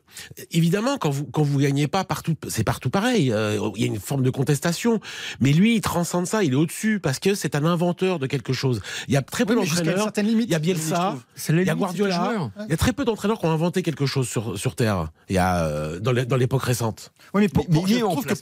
évidemment, 0.51 0.97
quand 0.97 1.09
vous 1.09 1.25
quand 1.25 1.43
vous 1.43 1.59
gagnez 1.59 1.87
pas 1.87 2.03
partout, 2.03 2.35
c'est 2.49 2.65
partout 2.65 2.89
pareil. 2.89 3.31
Euh, 3.31 3.57
Il 3.77 3.81
y 3.81 3.85
a 3.85 3.87
une 3.87 3.99
forme 3.99 4.21
de 4.23 4.29
contestation. 4.29 4.99
Mais 5.39 5.53
lui, 5.53 5.75
il 5.75 5.81
transcende 5.81 6.27
ça. 6.27 6.43
Il 6.43 6.51
est 6.53 6.55
au-dessus 6.57 6.99
parce 6.99 7.19
que 7.19 7.35
c'est 7.35 7.55
un 7.55 7.63
inventeur 7.63 8.19
de 8.19 8.27
quelque 8.27 8.51
chose. 8.51 8.81
Il 9.07 9.13
y 9.13 9.17
a 9.17 9.21
très 9.21 9.45
peu 9.45 9.55
Oui, 9.55 9.61
d'entraîneurs. 9.65 10.11
Il 10.17 10.49
y 10.51 10.55
a 10.55 10.59
Bielsa. 10.59 11.15
Il 11.47 11.63
y 11.63 11.69
a 11.69 11.75
Guardiola. 11.75 12.51
Il 12.67 12.71
y 12.71 12.73
a 12.73 12.77
très 12.77 12.91
peu 12.91 13.05
d'entraîneurs 13.05 13.28
qui 13.37 13.45
ont 13.45 13.51
inventé 13.51 13.83
quelque 13.83 14.05
chose 14.07 14.27
sur, 14.27 14.57
sur 14.57 14.75
Terre. 14.75 15.09
Il 15.29 15.35
y 15.35 15.37
a 15.37 15.65
euh, 15.65 15.99
dans 15.99 16.35
l'époque 16.37 16.63
récente. 16.63 17.11
Oui, 17.33 17.41
mais, 17.43 17.47
pour, 17.49 17.65
Mais 17.69 17.81
je 17.85 17.99
trouve 17.99 18.25
que 18.25 18.33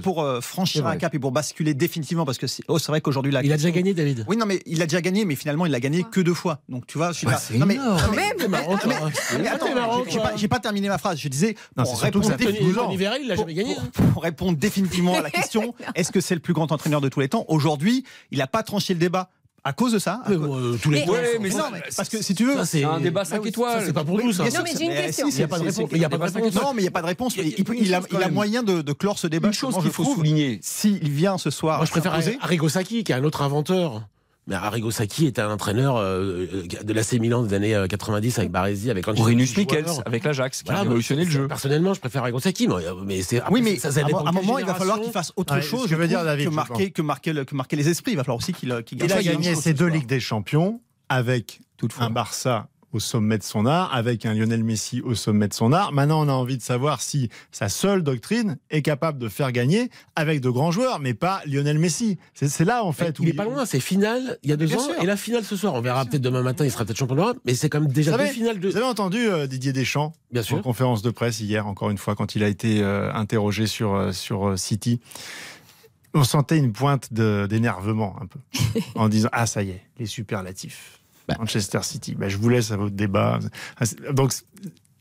pour, 0.00 0.22
euh, 0.22 0.40
franchir 0.40 0.86
un 0.86 0.96
cap 0.96 1.14
et 1.14 1.18
pour 1.20 1.30
basculer 1.30 1.74
définitivement, 1.74 2.24
parce 2.24 2.38
que 2.38 2.46
c'est 2.48 2.64
oh, 2.66 2.78
c'est 2.78 2.90
vrai 2.90 3.00
qu'aujourd'hui, 3.00 3.32
Il 3.44 3.52
a 3.52 3.56
déjà 3.56 3.70
gagné, 3.70 3.94
David. 3.94 4.24
Oui, 4.28 4.36
non, 4.36 4.46
mais 4.46 4.60
il 4.66 4.82
a 4.82 4.86
déjà 4.86 5.00
gagné, 5.00 5.24
mais 5.24 5.36
finalement, 5.36 5.66
il 5.66 5.72
l'a 5.72 5.78
gagné 5.80 6.02
que 6.10 6.20
deux 6.20 6.34
fois. 6.34 6.60
Donc, 6.68 6.86
tu 6.86 6.98
vois, 6.98 7.12
je 7.12 7.18
suis 7.18 7.26
Ouais, 7.26 7.34
pas- 7.34 7.38
c'est 7.38 7.58
non, 7.58 7.66
mais, 7.66 7.76
non, 7.76 7.96
mais- 8.16 8.48
marrant, 8.48 8.76
mais 9.38 9.48
attends, 9.48 9.66
j'ai- 10.36 10.48
pas, 10.48 10.58
terminé 10.58 10.88
ma 10.88 10.98
phrase. 10.98 11.18
Je 11.18 11.28
disais, 11.28 11.54
Non, 11.76 11.84
pour 11.84 11.92
c'est 11.94 12.00
surtout 12.00 12.20
que 12.20 12.26
répondre, 12.26 12.26
ça 12.26 12.38
fait 12.38 12.52
défi- 12.52 12.64
12 12.64 12.78
ans. 12.78 12.84
Tony 12.86 12.96
Vérel, 12.96 13.22
il 13.24 13.30
a 13.32 13.34
pour, 13.34 13.44
jamais 13.44 13.54
gagné. 13.54 13.76
pour- 13.92 14.06
pour 14.12 14.22
répondre 14.22 14.58
définitivement 14.58 15.16
à 15.16 15.22
la 15.22 15.30
question, 15.30 15.74
est-ce 15.94 16.10
que 16.12 16.20
c'est 16.20 16.34
le 16.34 16.40
plus 16.40 16.52
grand 16.52 16.70
entraîneur 16.72 17.00
de 17.00 17.08
tous 17.08 17.20
les 17.20 17.28
temps? 17.28 17.44
Aujourd'hui, 17.48 18.04
il 18.30 18.38
n'a 18.38 18.46
pas 18.46 18.62
tranché 18.62 18.94
le 18.94 19.00
débat. 19.00 19.30
À 19.64 19.72
cause 19.72 19.92
de 19.92 20.00
ça 20.00 20.20
cause- 20.26 20.38
euh, 20.40 20.78
tous 20.82 20.90
les 20.90 21.00
Mais- 21.06 21.10
Ouais, 21.10 21.38
mais 21.40 21.48
Non, 21.50 21.64
mais 21.72 21.82
parce 21.96 22.08
que 22.08 22.20
si 22.20 22.34
tu 22.34 22.44
veux, 22.44 22.64
c'est 22.64 22.82
un 22.82 22.98
débat 22.98 23.24
5 23.24 23.40
oui, 23.42 23.50
étoiles. 23.50 23.80
ça, 23.80 23.86
c'est 23.86 23.92
pas 23.92 24.04
pour 24.04 24.18
nous, 24.18 24.32
ça. 24.32 24.42
Non, 24.44 24.50
mais 24.64 24.72
j'ai 24.76 24.84
une 24.86 24.90
question. 24.90 25.30
si, 25.30 25.36
Il 25.36 25.40
y 25.40 25.44
a 25.44 25.48
pas 25.48 25.58
de 25.58 25.62
réponse. 25.64 25.76
c'est- 25.76 25.96
Il 25.96 26.02
y 26.02 26.04
a 26.04 26.08
pas 26.08 26.18
de 26.18 26.22
réponse. 26.22 26.54
Non, 26.54 26.74
mais 26.74 26.80
il 26.80 26.84
n'y 26.84 26.88
a 26.88 26.90
pas 26.90 27.02
de 27.02 27.06
réponse. 27.06 27.36
Il 27.36 27.94
a- 27.94 28.28
moyen 28.28 28.62
de, 28.62 28.92
clore 28.92 29.18
ce 29.18 29.26
débat. 29.28 29.48
Une 29.48 29.54
chose 29.54 29.76
qu'il 29.80 29.90
faut 29.90 30.04
souligner. 30.04 30.58
S'il 30.62 31.08
vient 31.10 31.38
ce 31.38 31.50
soir, 31.50 31.78
Moi, 31.78 31.86
je 31.86 31.90
préfère 31.92 32.18
Arrigo 32.40 32.68
Sacchi, 32.68 33.04
qui 33.04 33.12
est 33.12 33.14
un 33.14 33.24
autre 33.24 33.42
inventeur 33.42 34.02
Mais 34.48 34.56
Arrigo 34.56 34.90
Sacchi 34.90 35.26
était 35.26 35.40
un 35.40 35.50
entraîneur 35.52 35.96
euh, 35.98 36.46
de 36.82 36.92
l'AC 36.92 37.12
Milan 37.20 37.42
des 37.44 37.54
années 37.54 37.74
euh, 37.76 37.86
90 37.86 38.40
avec 38.40 38.50
Baresi, 38.50 38.90
avec 38.90 39.06
Ou 39.06 39.12
Rinus 39.22 39.56
Michels 39.56 39.86
avec 40.04 40.24
l'Ajax, 40.24 40.62
qui 40.64 40.70
a 40.70 40.72
Voilà, 40.72 40.82
révolutionné 40.82 41.24
le 41.24 41.30
jeu. 41.30 41.46
Personnellement, 41.46 41.94
je 41.94 42.00
préfère 42.00 42.22
Arrigo 42.22 42.40
Sacchi, 42.40 42.66
mais, 42.66 42.74
euh, 42.74 42.94
mais 43.04 43.22
c'est 43.22 43.40
Oui, 43.50 43.62
mais 43.62 43.76
ça, 43.76 43.92
ça 43.92 44.00
à, 44.00 44.02
un- 44.04 44.26
à 44.26 44.32
moment, 44.32 44.58
il 44.58 44.64
va 44.66 44.74
falloir 44.74 45.00
qu'il 45.00 45.12
fasse 45.12 45.32
autre 45.36 45.54
Ouais, 45.54 45.62
chose 45.62 45.88
je 45.88 45.94
veut 45.94 46.08
dire 46.08 46.24
David, 46.24 46.46
que, 46.46 46.50
je 46.50 46.56
marquer, 46.56 46.90
que, 46.90 47.02
marquer 47.02 47.32
le, 47.32 47.44
que 47.44 47.54
marquer 47.54 47.76
les 47.76 47.88
esprits. 47.88 48.12
Il 48.12 48.16
va 48.16 48.24
falloir 48.24 48.38
aussi 48.38 48.52
qu'il 48.52 48.82
qu'il 48.84 48.98
Il 48.98 49.06
garde 49.06 49.12
a 49.12 49.16
ça 49.16 49.22
gagné 49.22 49.38
dimension 49.42 49.60
ses 49.62 49.70
ce 49.72 49.76
deux. 49.76 49.86
Ligues 49.86 50.06
des 50.06 50.18
Champions 50.20 50.80
avec 51.08 51.60
Toutefois. 51.76 52.06
un 52.06 52.10
Barça 52.10 52.66
au 52.92 53.00
sommet 53.00 53.38
de 53.38 53.42
son 53.42 53.64
art, 53.66 53.94
avec 53.94 54.26
un 54.26 54.34
Lionel 54.34 54.62
Messi 54.64 55.00
au 55.00 55.14
sommet 55.14 55.48
de 55.48 55.54
son 55.54 55.72
art. 55.72 55.92
Maintenant, 55.92 56.24
on 56.24 56.28
a 56.28 56.32
envie 56.32 56.56
de 56.56 56.62
savoir 56.62 57.00
si 57.00 57.30
sa 57.50 57.68
seule 57.68 58.02
doctrine 58.02 58.58
est 58.70 58.82
capable 58.82 59.18
de 59.18 59.28
faire 59.28 59.50
gagner 59.52 59.90
avec 60.16 60.40
de 60.40 60.50
grands 60.50 60.70
joueurs, 60.70 61.00
mais 61.00 61.14
pas 61.14 61.40
Lionel 61.46 61.78
Messi. 61.78 62.18
C'est 62.34 62.64
là, 62.64 62.84
en 62.84 62.92
fait. 62.92 63.16
il 63.20 63.28
est 63.28 63.32
pas 63.32 63.44
loin, 63.44 63.64
c'est 63.66 63.80
finale 63.80 64.38
il 64.42 64.50
y 64.50 64.52
a 64.52 64.56
deux 64.56 64.66
Bien 64.66 64.76
ans 64.76 64.80
sûr. 64.84 64.94
et 65.02 65.06
la 65.06 65.16
finale 65.16 65.44
ce 65.44 65.56
soir. 65.56 65.74
On 65.74 65.80
verra 65.80 66.04
peut-être 66.04 66.22
demain 66.22 66.42
matin, 66.42 66.64
il 66.64 66.70
sera 66.70 66.84
peut-être 66.84 66.98
champion 66.98 67.16
d'Europe, 67.16 67.38
mais 67.44 67.54
c'est 67.54 67.68
quand 67.68 67.80
même 67.80 67.90
déjà 67.92 68.12
deux 68.12 68.18
savez- 68.18 68.30
finales 68.30 68.60
de. 68.60 68.68
Vous 68.68 68.76
avez 68.76 68.86
entendu 68.86 69.18
euh, 69.28 69.46
Didier 69.46 69.72
Deschamps 69.72 70.12
Bien 70.30 70.42
en 70.42 70.44
sûr. 70.44 70.62
conférence 70.62 71.02
de 71.02 71.10
presse 71.10 71.40
hier, 71.40 71.66
encore 71.66 71.90
une 71.90 71.98
fois, 71.98 72.14
quand 72.14 72.34
il 72.34 72.44
a 72.44 72.48
été 72.48 72.82
euh, 72.82 73.12
interrogé 73.14 73.66
sur, 73.66 73.94
euh, 73.94 74.12
sur 74.12 74.58
City. 74.58 75.00
On 76.14 76.24
sentait 76.24 76.58
une 76.58 76.72
pointe 76.72 77.10
d'énervement 77.12 78.16
un 78.20 78.26
peu, 78.26 78.38
en 78.94 79.08
disant 79.08 79.30
Ah, 79.32 79.46
ça 79.46 79.62
y 79.62 79.70
est, 79.70 79.82
les 79.98 80.06
superlatifs. 80.06 81.00
Manchester 81.38 81.80
City. 81.82 82.14
Ben, 82.14 82.28
je 82.28 82.36
vous 82.36 82.48
laisse 82.48 82.70
à 82.70 82.76
votre 82.76 82.94
débat. 82.94 83.38
Ah, 83.78 83.84
Donc, 84.12 84.32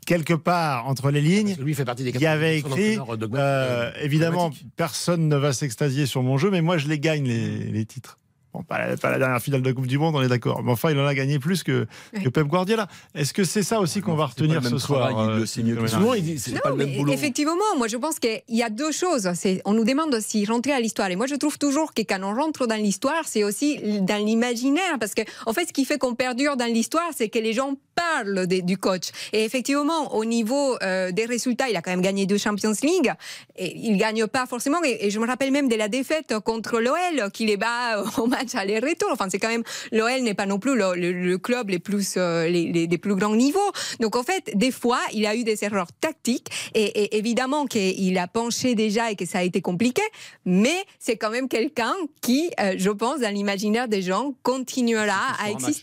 quelque 0.05 0.33
part, 0.33 0.87
entre 0.87 1.11
les 1.11 1.21
lignes, 1.21 1.55
lui 1.59 1.71
il 1.71 1.75
fait 1.75 1.85
partie 1.85 2.03
des 2.03 2.11
il 2.11 2.21
y 2.21 2.25
avait 2.25 2.59
80% 2.59 2.59
écrit 2.59 2.99
euh, 2.99 3.27
euh, 3.35 3.91
évidemment, 4.01 4.51
personne 4.75 5.27
ne 5.27 5.35
va 5.35 5.53
s'extasier 5.53 6.05
sur 6.05 6.23
mon 6.23 6.37
jeu, 6.37 6.49
mais 6.51 6.61
moi, 6.61 6.77
je 6.77 6.87
les 6.87 6.99
gagne, 6.99 7.25
les, 7.25 7.57
les 7.65 7.85
titres. 7.85 8.17
Bon, 8.53 8.63
pas 8.63 8.85
la, 8.85 8.97
pas 8.97 9.09
la 9.09 9.17
dernière 9.17 9.41
finale 9.41 9.61
de 9.61 9.67
la 9.69 9.73
Coupe 9.73 9.87
du 9.87 9.97
Monde, 9.97 10.15
on 10.15 10.21
est 10.21 10.27
d'accord. 10.27 10.61
Mais 10.61 10.71
enfin, 10.71 10.91
il 10.91 10.99
en 10.99 11.05
a 11.05 11.13
gagné 11.13 11.39
plus 11.39 11.63
que, 11.63 11.87
que 12.13 12.27
Pep 12.27 12.47
Guardiola. 12.47 12.87
Est-ce 13.15 13.33
que 13.33 13.45
c'est 13.45 13.63
ça 13.63 13.79
aussi 13.79 14.01
qu'on 14.01 14.15
va 14.15 14.29
C'est 14.35 14.45
pas 14.47 14.53
le 14.53 14.59
retenir 14.59 14.61
même 14.71 14.79
ce 14.79 14.85
soir 14.85 15.09
travail, 15.09 15.25
il 15.57 15.71
euh, 15.71 15.81
le 15.81 15.87
Souvent, 15.87 16.13
il 16.13 16.23
dit 16.23 16.37
c'est 16.37 16.51
Non, 16.51 16.59
pas 16.61 16.69
le 16.71 16.75
même 16.75 16.89
mais 16.89 16.97
boulot. 16.97 17.13
effectivement, 17.13 17.53
moi 17.77 17.87
je 17.87 17.95
pense 17.97 18.19
qu'il 18.19 18.41
y 18.49 18.61
a 18.63 18.69
deux 18.69 18.91
choses. 18.91 19.29
On 19.65 19.73
nous 19.73 19.85
demande 19.85 20.13
aussi 20.13 20.45
rentrer 20.45 20.73
à 20.73 20.81
l'histoire. 20.81 21.09
Et 21.09 21.15
moi 21.15 21.27
je 21.27 21.35
trouve 21.35 21.57
toujours 21.57 21.93
que 21.93 22.01
quand 22.01 22.19
on 22.23 22.35
rentre 22.35 22.67
dans 22.67 22.75
l'histoire, 22.75 23.23
c'est 23.25 23.43
aussi 23.45 23.79
dans 24.01 24.23
l'imaginaire. 24.23 24.99
Parce 24.99 25.13
que, 25.13 25.21
en 25.45 25.53
fait, 25.53 25.67
ce 25.67 25.73
qui 25.73 25.85
fait 25.85 25.97
qu'on 25.97 26.15
perdure 26.15 26.57
dans 26.57 26.65
l'histoire, 26.65 27.09
c'est 27.15 27.29
que 27.29 27.39
les 27.39 27.53
gens 27.53 27.75
parlent 27.95 28.47
du 28.47 28.77
coach. 28.77 29.09
Et 29.31 29.45
effectivement, 29.45 30.13
au 30.15 30.25
niveau 30.25 30.77
euh, 30.81 31.11
des 31.11 31.25
résultats, 31.25 31.69
il 31.69 31.75
a 31.75 31.81
quand 31.81 31.91
même 31.91 32.01
gagné 32.01 32.25
deux 32.25 32.37
Champions 32.37 32.73
League. 32.83 33.13
Et 33.57 33.77
il 33.77 33.97
gagne 33.97 34.27
pas 34.27 34.45
forcément. 34.45 34.83
Et, 34.83 35.05
et 35.07 35.09
je 35.09 35.19
me 35.19 35.27
rappelle 35.27 35.51
même 35.51 35.69
de 35.69 35.75
la 35.75 35.87
défaite 35.87 36.33
contre 36.43 36.79
l'OL, 36.79 37.31
qui 37.31 37.45
les 37.45 37.57
bat 37.57 38.03
au 38.17 38.27
match 38.27 38.40
aller-retour. 38.53 39.09
Enfin, 39.11 39.27
c'est 39.29 39.39
quand 39.39 39.47
même, 39.49 39.63
l'OL 39.91 40.21
n'est 40.21 40.33
pas 40.33 40.45
non 40.45 40.59
plus 40.59 40.75
le, 40.75 40.95
le- 40.95 41.11
le 41.11 41.37
club 41.37 41.69
les 41.69 41.79
plus, 41.79 42.15
euh, 42.17 42.47
les, 42.47 42.71
les- 42.71 42.87
des 42.87 42.97
plus 42.97 43.15
grands 43.15 43.35
niveaux. 43.35 43.71
Donc, 43.99 44.15
en 44.15 44.23
fait, 44.23 44.51
des 44.55 44.71
fois, 44.71 44.99
il 45.13 45.25
a 45.25 45.35
eu 45.35 45.43
des 45.43 45.63
erreurs 45.63 45.91
tactiques. 45.99 46.47
Et, 46.73 46.83
et 47.03 47.17
évidemment 47.17 47.65
qu'il 47.65 48.17
a 48.17 48.27
penché 48.27 48.75
déjà 48.75 49.11
et 49.11 49.15
que 49.15 49.25
ça 49.25 49.39
a 49.39 49.43
été 49.43 49.61
compliqué. 49.61 50.01
Mais 50.45 50.75
c'est 50.99 51.17
quand 51.17 51.29
même 51.29 51.47
quelqu'un 51.47 51.93
qui, 52.21 52.49
euh, 52.59 52.75
je 52.77 52.89
pense, 52.89 53.19
dans 53.21 53.33
l'imaginaire 53.33 53.87
des 53.87 54.01
gens, 54.01 54.33
continuera 54.43 55.13
à 55.39 55.49
match, 55.53 55.81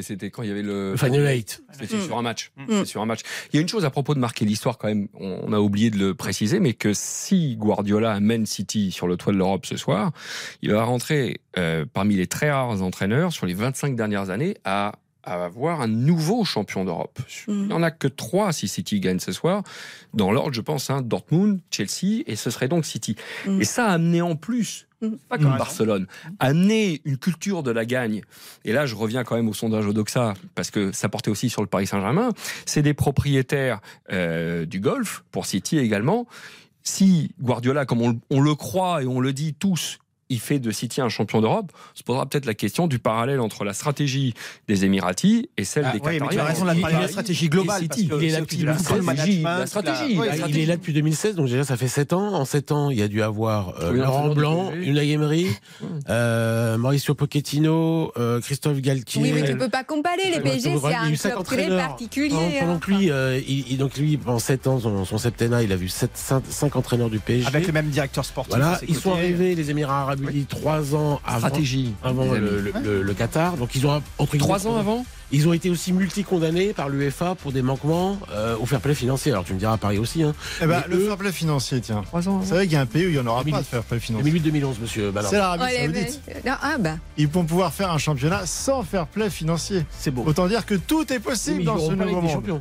C'était 0.00 0.30
quand 0.30 0.42
il 0.42 0.48
y 0.48 0.52
avait 0.52 0.62
le. 0.62 0.92
Le 0.92 0.96
Final 0.96 1.26
Eight. 1.26 1.62
C'était 1.72 1.96
Mm. 1.96 2.00
sur 2.02 2.18
un 2.18 2.22
match. 2.22 2.52
Mm. 2.56 2.62
C'était 2.68 2.84
sur 2.84 3.02
un 3.02 3.06
match. 3.06 3.20
Il 3.52 3.56
y 3.56 3.58
a 3.58 3.62
une 3.62 3.68
chose 3.68 3.84
à 3.84 3.90
propos 3.90 4.14
de 4.14 4.20
marquer 4.20 4.44
l'histoire 4.44 4.78
quand 4.78 4.88
même. 4.88 5.08
On 5.14 5.52
a 5.52 5.58
oublié 5.58 5.90
de 5.90 5.98
le 5.98 6.14
préciser, 6.14 6.60
mais 6.60 6.74
que 6.74 6.92
si 6.94 7.56
Guardiola 7.56 8.12
amène 8.12 8.46
City 8.46 8.92
sur 8.92 9.08
le 9.08 9.16
toit 9.16 9.32
de 9.32 9.38
l'Europe 9.38 9.66
ce 9.66 9.76
soir, 9.76 10.12
il 10.62 10.70
va 10.72 10.84
rentrer 10.84 11.40
euh, 11.56 11.84
parmi 11.92 12.14
les 12.16 12.26
très 12.26 12.50
rares 12.50 12.82
entraîneurs 12.82 13.32
sur 13.32 13.46
les 13.46 13.54
25 13.54 13.96
dernières 13.96 14.30
années 14.30 14.56
à 14.64 14.92
à 15.28 15.44
avoir 15.44 15.80
un 15.80 15.86
nouveau 15.88 16.44
champion 16.44 16.84
d'Europe. 16.84 17.18
Mm. 17.46 17.52
Il 17.52 17.66
n'y 17.68 17.72
en 17.72 17.82
a 17.82 17.90
que 17.90 18.08
trois 18.08 18.52
si 18.52 18.68
City 18.68 19.00
gagne 19.00 19.18
ce 19.20 19.32
soir. 19.32 19.62
Dans 20.14 20.32
l'ordre, 20.32 20.52
je 20.54 20.60
pense, 20.60 20.90
hein, 20.90 21.02
Dortmund, 21.02 21.60
Chelsea, 21.70 22.22
et 22.26 22.36
ce 22.36 22.50
serait 22.50 22.68
donc 22.68 22.84
City. 22.84 23.16
Mm. 23.46 23.60
Et 23.60 23.64
ça 23.64 23.86
a 23.86 23.92
amené 23.92 24.22
en 24.22 24.36
plus, 24.36 24.86
Mm. 25.00 25.10
pas 25.28 25.38
comme 25.38 25.52
Ouais. 25.52 25.58
Barcelone, 25.58 26.06
amener 26.40 27.00
une 27.04 27.18
culture 27.18 27.62
de 27.62 27.70
la 27.70 27.84
gagne. 27.84 28.22
Et 28.64 28.72
là, 28.72 28.84
je 28.84 28.96
reviens 28.96 29.22
quand 29.22 29.36
même 29.36 29.48
au 29.48 29.54
sondage 29.54 29.86
Odoxa, 29.86 30.34
parce 30.56 30.72
que 30.72 30.90
ça 30.90 31.08
portait 31.08 31.30
aussi 31.30 31.50
sur 31.50 31.62
le 31.62 31.68
Paris 31.68 31.86
Saint-Germain. 31.86 32.30
C'est 32.66 32.82
des 32.82 32.94
propriétaires 32.94 33.80
euh, 34.10 34.66
du 34.66 34.80
golf, 34.80 35.22
pour 35.30 35.46
City 35.46 35.78
également. 35.78 36.26
Si 36.82 37.30
Guardiola, 37.40 37.86
comme 37.86 38.02
on, 38.02 38.18
on 38.30 38.40
le 38.40 38.54
croit 38.56 39.02
et 39.02 39.06
on 39.06 39.20
le 39.20 39.32
dit 39.32 39.54
tous, 39.54 39.98
il 40.30 40.40
fait 40.40 40.58
de 40.58 40.70
City 40.70 41.00
un 41.00 41.08
champion 41.08 41.40
d'Europe, 41.40 41.72
se 41.94 42.02
posera 42.02 42.26
peut-être 42.26 42.46
la 42.46 42.54
question 42.54 42.86
du 42.86 42.98
parallèle 42.98 43.40
entre 43.40 43.64
la 43.64 43.72
stratégie 43.72 44.34
des 44.68 44.84
Émiratis 44.84 45.48
et 45.56 45.64
celle 45.64 45.84
Ah, 45.86 45.92
des 45.92 45.98
oui, 45.98 46.04
mais 46.04 46.18
Qatariens. 46.18 46.30
tu 46.36 46.40
as 46.40 46.44
raison, 46.44 46.64
la, 46.64 46.74
la 47.00 47.08
stratégie 47.08 47.48
globale. 47.48 47.82
et 47.82 47.84
City, 47.84 48.06
parce 48.08 48.20
que 48.20 48.24
il 48.24 48.28
est 48.28 48.32
là 48.32 48.40
depuis 48.40 48.56
de 48.58 48.66
la 48.66 48.74
football 48.74 49.02
stratégie, 49.02 49.42
la 49.42 49.66
stratégie, 49.66 50.14
la- 50.16 50.36
la 50.36 50.48
il 50.48 50.58
est 50.58 50.66
là 50.66 50.76
depuis 50.76 50.92
2016, 50.92 51.34
donc 51.36 51.46
déjà 51.48 51.64
ça 51.64 51.76
fait 51.76 51.88
7 51.88 52.12
ans. 52.12 52.34
En 52.34 52.44
7 52.44 52.72
ans, 52.72 52.90
il 52.90 52.98
y 52.98 53.02
a 53.02 53.08
dû 53.08 53.22
avoir 53.22 53.74
euh, 53.82 53.92
Oui, 53.92 53.98
Laurent 53.98 54.28
Blanc. 54.34 54.72
Unai 54.74 55.10
Emery, 55.12 55.46
euh, 56.08 56.76
Mauricio 56.78 57.14
Pochettino, 57.14 58.12
euh, 58.16 58.40
Christophe 58.40 58.80
Galtier. 58.80 59.22
Oui, 59.22 59.32
mais 59.32 59.44
tu 59.44 59.56
peux 59.56 59.68
pas 59.68 59.84
comparer. 59.84 60.30
Les 60.30 60.40
PSG, 60.40 60.70
il 60.70 60.76
y 60.76 60.80
c'est 60.80 60.86
a 60.86 60.90
eu 61.08 61.12
un 61.12 61.16
cinq 61.16 61.30
club 61.32 61.44
très 61.44 61.56
entraîneurs. 61.64 61.88
particulier. 61.88 62.28
Pendant, 62.60 62.72
hein. 62.74 62.78
que 62.80 62.90
lui, 62.90 63.10
euh, 63.10 63.40
il, 63.46 63.76
donc 63.78 63.96
lui, 63.96 64.16
pendant 64.16 64.38
7 64.38 64.66
ans, 64.66 64.78
son, 64.80 65.04
son 65.04 65.18
septennat, 65.18 65.62
il 65.62 65.72
a 65.72 65.76
vu 65.76 65.88
5 65.88 66.76
entraîneurs 66.76 67.10
du 67.10 67.18
PSG. 67.18 67.46
Avec 67.48 67.66
le 67.66 67.72
même 67.72 67.88
directeur 67.88 68.24
sportif. 68.24 68.54
Voilà, 68.54 68.78
ils 68.88 68.96
sont 68.96 69.12
arrivés, 69.12 69.54
les 69.54 69.70
Émirats 69.70 70.02
Arabes 70.02 70.17
Unis, 70.22 70.46
3 70.48 70.94
ans 70.94 71.20
avant, 71.26 71.38
Stratégie. 71.38 71.94
avant 72.02 72.24
le, 72.32 72.38
le- 72.60 72.72
le- 72.82 73.02
le 73.02 73.14
Qatar. 73.14 73.56
Donc 73.56 73.74
ils 73.74 73.86
ont 73.86 74.02
entre 74.18 74.36
Trois 74.38 74.66
ans 74.66 74.76
avant 74.76 75.04
Ils 75.30 75.46
ont 75.46 75.52
été 75.52 75.68
aussi 75.70 75.92
multi-condamnés 75.92 76.72
par 76.72 76.88
l'UEFA 76.88 77.34
pour 77.34 77.52
des 77.52 77.60
manquements 77.62 78.18
euh, 78.32 78.56
au 78.58 78.66
fair 78.66 78.80
play 78.80 78.94
financier. 78.94 79.30
Alors 79.32 79.44
tu 79.44 79.52
me 79.54 79.58
diras 79.58 79.74
à 79.74 79.76
Paris 79.76 79.98
aussi. 79.98 80.22
Hein. 80.22 80.34
Eh 80.62 80.66
ben, 80.66 80.82
le 80.88 80.96
eux- 80.96 81.06
fair 81.06 81.16
play 81.18 81.32
financier, 81.32 81.80
tiens. 81.80 82.02
Trois 82.06 82.28
ans 82.28 82.38
Vous 82.38 82.48
savez 82.48 82.64
qu'il 82.64 82.72
y 82.72 82.76
a 82.76 82.80
un 82.80 82.86
pays 82.86 83.04
où 83.06 83.08
il 83.08 83.12
n'y 83.12 83.18
en 83.18 83.26
aura 83.26 83.40
pas 83.40 83.44
2000. 83.44 83.60
de 83.60 83.66
fair 83.66 83.82
play 83.82 83.98
financier. 84.00 84.32
2008-2011, 84.32 84.80
monsieur. 84.80 85.12
C'est 85.28 85.36
l'Arabie 85.38 85.64
Oh, 85.66 85.80
Saoudite. 85.84 86.20
non, 86.46 86.52
ah, 86.62 86.76
bah. 86.78 86.96
Ils 87.18 87.28
vont 87.28 87.44
pouvoir 87.44 87.72
faire 87.74 87.90
un 87.92 87.98
championnat 87.98 88.46
sans 88.46 88.82
fair 88.82 89.06
play 89.06 89.28
financier. 89.30 89.84
C'est 89.98 90.10
beau. 90.10 90.24
Autant 90.26 90.46
dire 90.46 90.64
que 90.64 90.74
tout 90.74 91.12
est 91.12 91.20
possible 91.20 91.64
dans 91.64 91.78
ce 91.78 91.92
nouveau 91.92 92.20
monde. 92.22 92.60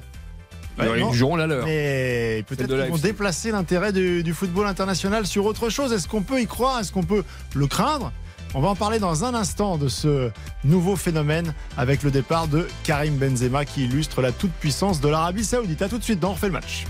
Champions. 0.85 0.93
Ouais, 0.93 0.99
non. 0.99 1.11
Ils 1.11 1.15
joueront 1.15 1.35
la 1.35 1.47
leur. 1.47 1.65
Mais 1.65 2.43
peut-être 2.47 2.67
qu'ils 2.67 2.91
vont 2.91 2.97
déplacer 2.97 3.51
l'intérêt 3.51 3.91
du, 3.91 4.23
du 4.23 4.33
football 4.33 4.67
international 4.67 5.25
sur 5.25 5.45
autre 5.45 5.69
chose. 5.69 5.93
Est-ce 5.93 6.07
qu'on 6.07 6.21
peut 6.23 6.41
y 6.41 6.47
croire? 6.47 6.79
Est-ce 6.79 6.91
qu'on 6.91 7.03
peut 7.03 7.23
le 7.55 7.67
craindre? 7.67 8.11
On 8.53 8.61
va 8.61 8.69
en 8.69 8.75
parler 8.75 8.99
dans 8.99 9.25
un 9.25 9.33
instant 9.33 9.77
de 9.77 9.87
ce 9.87 10.31
nouveau 10.63 10.95
phénomène 10.95 11.53
avec 11.77 12.01
le 12.03 12.11
départ 12.11 12.47
de 12.47 12.67
Karim 12.83 13.17
Benzema 13.17 13.65
qui 13.65 13.85
illustre 13.85 14.21
la 14.21 14.31
toute-puissance 14.31 15.01
de 15.01 15.09
l'Arabie 15.09 15.43
Saoudite. 15.43 15.81
A 15.81 15.89
tout 15.89 15.97
de 15.97 16.03
suite 16.03 16.19
dans 16.19 16.29
On 16.29 16.33
refait 16.33 16.47
le 16.47 16.53
match. 16.53 16.85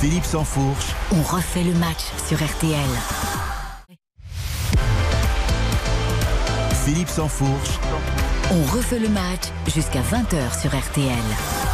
Philippe 0.00 0.24
Sansfourche, 0.24 0.86
On 1.12 1.22
refait 1.22 1.64
le 1.64 1.74
match 1.74 2.02
sur 2.28 2.36
RTL. 2.36 2.78
Philippe 6.84 7.08
Sansfourche, 7.08 7.78
On 8.50 8.62
refait 8.76 8.98
le 8.98 9.08
match 9.08 9.48
jusqu'à 9.74 10.00
20h 10.00 10.60
sur 10.60 10.70
RTL. 10.70 11.67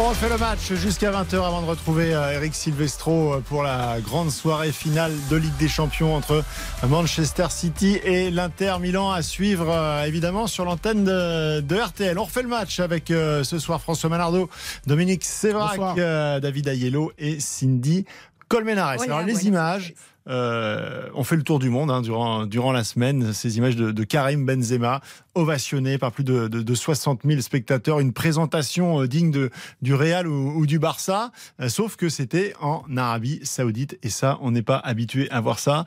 On 0.00 0.10
refait 0.10 0.28
le 0.28 0.38
match 0.38 0.72
jusqu'à 0.74 1.10
20h 1.10 1.44
avant 1.44 1.60
de 1.60 1.66
retrouver 1.66 2.14
euh, 2.14 2.30
Eric 2.30 2.54
Silvestro 2.54 3.32
euh, 3.32 3.40
pour 3.40 3.64
la 3.64 4.00
grande 4.00 4.30
soirée 4.30 4.70
finale 4.70 5.10
de 5.28 5.34
Ligue 5.34 5.56
des 5.58 5.66
Champions 5.66 6.14
entre 6.14 6.44
Manchester 6.86 7.46
City 7.50 7.98
et 8.04 8.30
l'Inter 8.30 8.76
Milan 8.80 9.10
à 9.10 9.22
suivre 9.22 9.68
euh, 9.68 10.04
évidemment 10.04 10.46
sur 10.46 10.64
l'antenne 10.64 11.02
de, 11.02 11.60
de 11.60 11.76
RTL. 11.76 12.16
On 12.16 12.24
refait 12.24 12.42
le 12.42 12.48
match 12.48 12.78
avec 12.78 13.08
ce 13.08 13.58
soir 13.58 13.80
François 13.80 14.08
Manardo, 14.08 14.48
Dominique 14.86 15.24
Sévrac, 15.24 15.96
David 15.96 16.68
Ayello 16.68 17.10
et 17.18 17.40
Cindy 17.40 18.04
Colmenares. 18.46 19.02
Alors 19.02 19.22
les 19.22 19.32
voilà. 19.32 19.48
images, 19.48 19.94
euh, 20.28 21.08
on 21.14 21.24
fait 21.24 21.36
le 21.36 21.42
tour 21.42 21.58
du 21.58 21.70
monde 21.70 21.90
hein, 21.90 22.02
durant, 22.02 22.46
durant 22.46 22.72
la 22.72 22.84
semaine. 22.84 23.32
Ces 23.32 23.58
images 23.58 23.76
de, 23.76 24.04
Karim 24.04 24.44
Benzema, 24.44 25.00
ovationné 25.34 25.98
par 25.98 26.12
plus 26.12 26.24
de, 26.24 26.48
de, 26.48 26.62
de 26.62 26.74
60 26.74 27.22
000 27.24 27.40
spectateurs. 27.40 28.00
Une 28.00 28.12
présentation 28.12 29.02
euh, 29.02 29.08
digne 29.08 29.30
de, 29.30 29.50
du 29.82 29.94
Real 29.94 30.26
ou, 30.26 30.66
du 30.66 30.78
Barça. 30.78 31.32
Euh, 31.60 31.68
sauf 31.68 31.96
que 31.96 32.08
c'était 32.08 32.54
en 32.60 32.84
Arabie 32.96 33.40
Saoudite. 33.42 33.98
Et 34.02 34.10
ça, 34.10 34.38
on 34.42 34.50
n'est 34.50 34.62
pas 34.62 34.78
habitué 34.78 35.30
à 35.30 35.40
voir 35.40 35.58
ça. 35.58 35.84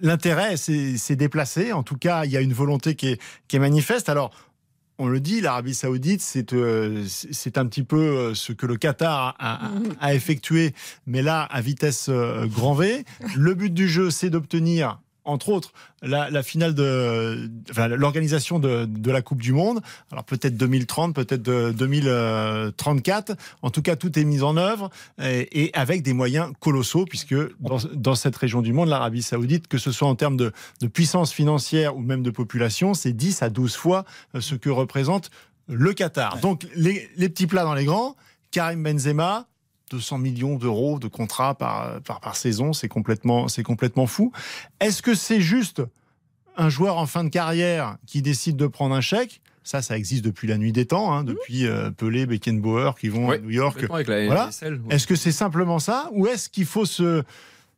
L'intérêt 0.00 0.56
s'est 0.56 1.16
déplacé. 1.16 1.72
En 1.72 1.82
tout 1.82 1.96
cas, 1.96 2.24
il 2.24 2.30
y 2.30 2.36
a 2.36 2.40
une 2.40 2.52
volonté 2.52 2.94
qui 2.94 3.08
est, 3.08 3.20
qui 3.48 3.56
est 3.56 3.58
manifeste. 3.58 4.08
Alors, 4.08 4.30
on 4.98 5.06
le 5.08 5.20
dit, 5.20 5.40
l'Arabie 5.40 5.74
Saoudite, 5.74 6.20
c'est 6.20 6.52
euh, 6.52 7.04
c'est 7.06 7.56
un 7.58 7.66
petit 7.66 7.84
peu 7.84 7.96
euh, 8.00 8.34
ce 8.34 8.52
que 8.52 8.66
le 8.66 8.76
Qatar 8.76 9.36
a, 9.38 9.66
a- 9.66 9.70
a 10.00 10.14
effectué, 10.14 10.74
mais 11.06 11.22
là 11.22 11.42
à 11.42 11.60
vitesse 11.60 12.06
euh, 12.08 12.46
grand 12.46 12.74
V. 12.74 13.04
Le 13.36 13.54
but 13.54 13.72
du 13.72 13.88
jeu, 13.88 14.10
c'est 14.10 14.30
d'obtenir 14.30 15.00
entre 15.28 15.50
autres, 15.50 15.72
la, 16.02 16.30
la 16.30 16.42
finale 16.42 16.74
de, 16.74 17.50
enfin, 17.70 17.88
l'organisation 17.88 18.58
de, 18.58 18.86
de 18.86 19.10
la 19.10 19.22
Coupe 19.22 19.42
du 19.42 19.52
Monde. 19.52 19.80
Alors 20.10 20.24
peut-être 20.24 20.56
2030, 20.56 21.14
peut-être 21.14 21.42
de 21.42 21.72
2034. 21.72 23.36
En 23.62 23.70
tout 23.70 23.82
cas, 23.82 23.96
tout 23.96 24.18
est 24.18 24.24
mis 24.24 24.42
en 24.42 24.56
œuvre 24.56 24.90
et, 25.22 25.64
et 25.64 25.74
avec 25.74 26.02
des 26.02 26.12
moyens 26.12 26.52
colossaux, 26.60 27.04
puisque 27.04 27.34
dans, 27.60 27.78
dans 27.94 28.14
cette 28.14 28.36
région 28.36 28.62
du 28.62 28.72
monde, 28.72 28.88
l'Arabie 28.88 29.22
Saoudite, 29.22 29.68
que 29.68 29.78
ce 29.78 29.92
soit 29.92 30.08
en 30.08 30.14
termes 30.14 30.36
de, 30.36 30.52
de 30.80 30.86
puissance 30.86 31.32
financière 31.32 31.96
ou 31.96 32.00
même 32.00 32.22
de 32.22 32.30
population, 32.30 32.94
c'est 32.94 33.12
10 33.12 33.42
à 33.42 33.50
12 33.50 33.76
fois 33.76 34.04
euh, 34.34 34.40
ce 34.40 34.54
que 34.54 34.70
représente 34.70 35.30
le 35.68 35.92
Qatar. 35.92 36.38
Donc 36.40 36.66
les, 36.74 37.08
les 37.16 37.28
petits 37.28 37.46
plats 37.46 37.64
dans 37.64 37.74
les 37.74 37.84
grands. 37.84 38.16
Karim 38.50 38.82
Benzema, 38.82 39.46
200 39.88 40.18
millions 40.18 40.56
d'euros 40.56 40.98
de 40.98 41.08
contrat 41.08 41.54
par, 41.54 42.00
par, 42.02 42.20
par 42.20 42.36
saison, 42.36 42.72
c'est 42.72 42.88
complètement, 42.88 43.48
c'est 43.48 43.62
complètement 43.62 44.06
fou. 44.06 44.32
Est-ce 44.80 45.02
que 45.02 45.14
c'est 45.14 45.40
juste 45.40 45.82
un 46.56 46.68
joueur 46.68 46.98
en 46.98 47.06
fin 47.06 47.24
de 47.24 47.28
carrière 47.28 47.96
qui 48.06 48.22
décide 48.22 48.56
de 48.56 48.66
prendre 48.66 48.94
un 48.94 49.00
chèque? 49.00 49.40
Ça, 49.64 49.82
ça 49.82 49.98
existe 49.98 50.24
depuis 50.24 50.48
la 50.48 50.56
nuit 50.56 50.72
des 50.72 50.86
temps, 50.86 51.12
hein, 51.12 51.24
depuis 51.24 51.66
euh, 51.66 51.90
Pelé, 51.90 52.24
Beckenbauer 52.24 52.92
qui 52.98 53.08
vont 53.10 53.30
à 53.30 53.38
New 53.38 53.50
York. 53.50 53.84
Voilà. 54.26 54.46
Ouais. 54.86 54.94
Est-ce 54.96 55.06
que 55.06 55.14
c'est 55.14 55.32
simplement 55.32 55.78
ça 55.78 56.08
ou 56.12 56.26
est-ce 56.26 56.48
qu'il 56.48 56.64
faut 56.64 56.86
se, 56.86 57.22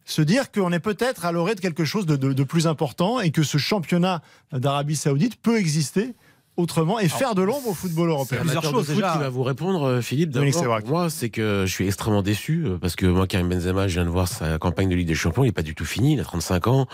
se 0.05 0.23
dire 0.23 0.53
qu'on 0.53 0.71
est 0.73 0.79
peut-être 0.79 1.25
à 1.27 1.33
l'orée 1.33 1.57
de 1.57 1.61
quelque 1.61 1.85
chose 1.85 2.07
de, 2.07 2.15
de- 2.17 2.33
de 2.33 2.43
plus 2.45 2.69
important 2.69 3.19
et 3.21 3.33
que 3.33 3.43
ce 3.43 3.59
championnat 3.59 4.23
d'Arabie 4.53 4.95
Saoudite 4.97 5.37
peut 5.43 5.59
exister? 5.59 6.15
Autrement 6.57 6.99
et 6.99 7.09
faire 7.09 7.35
de 7.35 7.43
l'ombre 7.43 7.69
au 7.69 7.75
football 7.75 8.11
européen 8.11 8.41
Plusieurs 8.41 8.63
choses 8.63 8.87
qui 8.87 9.01
va 9.01 9.29
vous 9.29 9.43
répondre, 9.43 9.85
euh, 9.85 10.01
Philippe. 10.01 10.31
D'abord, 10.31 10.81
moi, 10.87 11.11
c'est 11.11 11.31
que 11.31 11.65
je 11.67 11.73
suis 11.73 11.87
extrêmement 11.87 12.23
déçu 12.23 12.65
euh, 12.65 12.79
parce 12.79 12.97
que 12.97 13.07
moi, 13.07 13.27
Karim 13.27 13.49
Benzema, 13.49 13.89
je 13.89 13.95
viens 13.95 14.05
de 14.05 14.11
voir 14.11 14.29
sa 14.29 14.59
campagne 14.59 14.89
de 14.89 14.95
Ligue 14.95 15.07
des 15.07 15.15
Champions. 15.15 15.45
Il 15.45 15.47
n'est 15.47 15.53
pas 15.53 15.63
du 15.63 15.75
tout 15.75 15.85
fini. 15.85 16.15
Il 16.15 16.21
a 16.21 16.25
35 16.25 16.67
ans. 16.67 16.87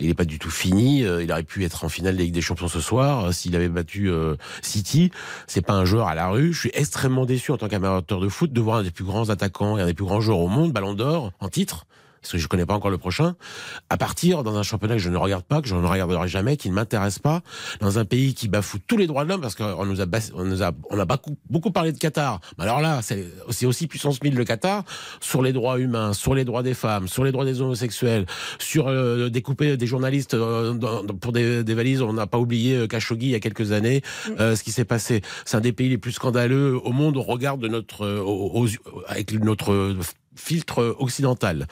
Il 0.00 0.08
n'est 0.08 0.14
pas 0.14 0.24
du 0.24 0.38
tout 0.38 0.50
fini. 0.50 1.04
Euh, 1.04 1.22
Il 1.22 1.32
aurait 1.32 1.42
pu 1.42 1.64
être 1.64 1.84
en 1.84 1.88
finale 1.88 2.16
de 2.16 2.22
Ligue 2.22 2.34
des 2.34 2.40
Champions 2.40 2.68
ce 2.68 2.80
soir 2.80 3.32
s'il 3.32 3.56
avait 3.56 3.68
battu 3.68 4.10
euh, 4.10 4.36
City. 4.62 5.10
C'est 5.46 5.62
pas 5.62 5.74
un 5.74 5.84
joueur 5.84 6.08
à 6.08 6.14
la 6.14 6.28
rue. 6.28 6.52
Je 6.52 6.60
suis 6.60 6.70
extrêmement 6.74 7.26
déçu 7.26 7.50
en 7.52 7.56
tant 7.56 7.68
qu'amateur 7.68 8.20
de 8.20 8.28
foot 8.28 8.52
de 8.52 8.60
voir 8.60 8.78
un 8.78 8.82
des 8.82 8.90
plus 8.90 9.04
grands 9.04 9.30
attaquants 9.30 9.78
et 9.78 9.82
un 9.82 9.86
des 9.86 9.94
plus 9.94 10.04
grands 10.04 10.20
joueurs 10.20 10.38
au 10.38 10.48
monde, 10.48 10.72
Ballon 10.72 10.94
d'Or, 10.94 11.32
en 11.40 11.48
titre. 11.48 11.86
Parce 12.28 12.32
que 12.34 12.38
je 12.42 12.48
connais 12.48 12.66
pas 12.66 12.74
encore 12.74 12.90
le 12.90 12.98
prochain, 12.98 13.36
à 13.88 13.96
partir 13.96 14.42
dans 14.42 14.56
un 14.58 14.62
championnat 14.62 14.96
que 14.96 15.00
je 15.00 15.08
ne 15.08 15.16
regarde 15.16 15.44
pas, 15.44 15.62
que 15.62 15.68
je 15.68 15.74
ne 15.74 15.86
regarderai 15.86 16.28
jamais, 16.28 16.58
qui 16.58 16.68
ne 16.68 16.74
m'intéresse 16.74 17.18
pas, 17.18 17.40
dans 17.80 17.98
un 17.98 18.04
pays 18.04 18.34
qui 18.34 18.48
bafoue 18.48 18.76
tous 18.86 18.98
les 18.98 19.06
droits 19.06 19.24
de 19.24 19.30
l'homme, 19.30 19.40
parce 19.40 19.54
qu'on 19.54 19.86
nous 19.86 20.02
a, 20.02 20.04
on 20.34 20.44
nous 20.44 20.62
a, 20.62 20.72
on 20.90 20.98
a 20.98 21.04
beaucoup, 21.06 21.38
beaucoup 21.48 21.70
parlé 21.70 21.92
de 21.92 21.96
Qatar. 21.98 22.40
Mais 22.58 22.64
alors 22.64 22.82
là, 22.82 23.00
c'est 23.02 23.64
aussi 23.64 23.86
puissance 23.86 24.22
1000 24.22 24.34
le 24.34 24.44
Qatar, 24.44 24.84
sur 25.20 25.40
les 25.42 25.54
droits 25.54 25.78
humains, 25.78 26.12
sur 26.12 26.34
les 26.34 26.44
droits 26.44 26.62
des 26.62 26.74
femmes, 26.74 27.08
sur 27.08 27.24
les 27.24 27.32
droits 27.32 27.46
des 27.46 27.62
homosexuels, 27.62 28.26
sur 28.58 28.88
euh, 28.88 29.30
découper 29.30 29.78
des 29.78 29.86
journalistes 29.86 30.34
euh, 30.34 30.74
dans- 30.74 31.06
pour 31.06 31.32
des, 31.32 31.64
des 31.64 31.74
valises. 31.74 32.02
On 32.02 32.12
n'a 32.12 32.26
pas 32.26 32.38
oublié 32.38 32.74
euh, 32.76 32.86
Khashoggi 32.86 33.26
il 33.26 33.30
y 33.32 33.34
a 33.34 33.40
quelques 33.40 33.72
années, 33.72 34.02
euh, 34.38 34.54
ce 34.54 34.62
qui 34.62 34.72
s'est 34.72 34.84
passé. 34.84 35.22
C'est 35.46 35.56
un 35.56 35.60
des 35.60 35.72
pays 35.72 35.88
les 35.88 35.98
plus 35.98 36.12
scandaleux 36.12 36.78
au 36.84 36.92
monde 36.92 37.16
au 37.16 37.22
regard 37.22 37.56
de 37.56 37.68
notre, 37.68 38.06
aux- 38.20 38.64
aux- 38.64 38.68
avec 39.06 39.32
notre 39.32 39.96
filtre 40.38 40.96
occidental. 40.98 41.66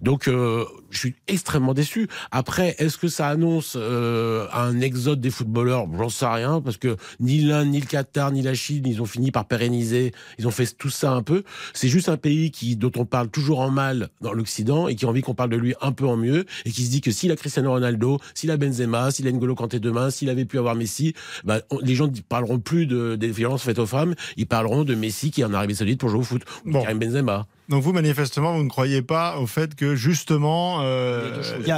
Donc, 0.00 0.28
euh, 0.28 0.64
je 0.92 0.98
suis 0.98 1.14
extrêmement 1.26 1.74
déçu. 1.74 2.08
Après, 2.30 2.76
est-ce 2.78 2.96
que 2.98 3.08
ça 3.08 3.28
annonce 3.28 3.74
euh, 3.76 4.46
un 4.52 4.80
exode 4.80 5.20
des 5.20 5.30
footballeurs? 5.30 5.86
J'en 5.98 6.08
sais 6.08 6.26
rien, 6.26 6.60
parce 6.60 6.76
que 6.76 6.96
ni 7.18 7.40
l'Inde, 7.40 7.68
ni 7.68 7.80
le 7.80 7.86
Qatar, 7.86 8.30
ni 8.30 8.42
la 8.42 8.54
Chine, 8.54 8.84
ils 8.86 9.02
ont 9.02 9.06
fini 9.06 9.30
par 9.30 9.46
pérenniser. 9.46 10.12
Ils 10.38 10.46
ont 10.46 10.50
fait 10.50 10.66
tout 10.76 10.90
ça 10.90 11.12
un 11.12 11.22
peu. 11.22 11.42
C'est 11.74 11.88
juste 11.88 12.08
un 12.08 12.16
pays 12.16 12.50
qui, 12.50 12.76
dont 12.76 12.92
on 12.96 13.04
parle 13.04 13.28
toujours 13.28 13.60
en 13.60 13.70
mal 13.70 14.10
dans 14.20 14.32
l'Occident 14.32 14.86
et 14.88 14.94
qui 14.94 15.04
a 15.04 15.08
envie 15.08 15.22
qu'on 15.22 15.34
parle 15.34 15.50
de 15.50 15.56
lui 15.56 15.74
un 15.80 15.92
peu 15.92 16.06
en 16.06 16.16
mieux 16.16 16.44
et 16.64 16.70
qui 16.70 16.84
se 16.84 16.90
dit 16.90 17.00
que 17.00 17.10
s'il 17.10 17.32
a 17.32 17.36
Cristiano 17.36 17.70
Ronaldo, 17.70 18.18
s'il 18.34 18.50
a 18.50 18.56
Benzema, 18.56 19.10
s'il 19.10 19.26
a 19.26 19.32
N'Golo 19.32 19.54
Kanté 19.54 19.80
demain, 19.80 20.10
s'il 20.10 20.28
avait 20.30 20.44
pu 20.44 20.58
avoir 20.58 20.74
Messi, 20.74 21.14
bah, 21.44 21.60
on- 21.70 21.78
les 21.78 21.94
gens 21.94 22.06
ne 22.06 22.20
parleront 22.20 22.58
plus 22.58 22.86
de, 22.86 23.16
des 23.16 23.28
violences 23.30 23.62
faites 23.62 23.78
aux 23.78 23.86
femmes. 23.86 24.14
Ils 24.36 24.46
parleront 24.46 24.84
de 24.84 24.94
Messi 24.94 25.30
qui 25.30 25.40
est 25.40 25.44
en 25.44 25.54
Arabie 25.54 25.74
Saoudite 25.74 26.00
pour 26.00 26.08
jouer 26.10 26.20
au 26.20 26.24
foot. 26.24 26.42
Ou 26.66 26.72
de 26.72 26.78
Karim 26.82 26.98
Benzema. 26.98 27.46
Donc 27.68 27.82
vous, 27.82 27.92
manifestement, 27.92 28.56
vous 28.56 28.64
ne 28.64 28.68
croyez 28.68 29.00
pas 29.02 29.38
au 29.38 29.46
fait 29.46 29.74
que 29.74 29.94
justement, 29.94 30.81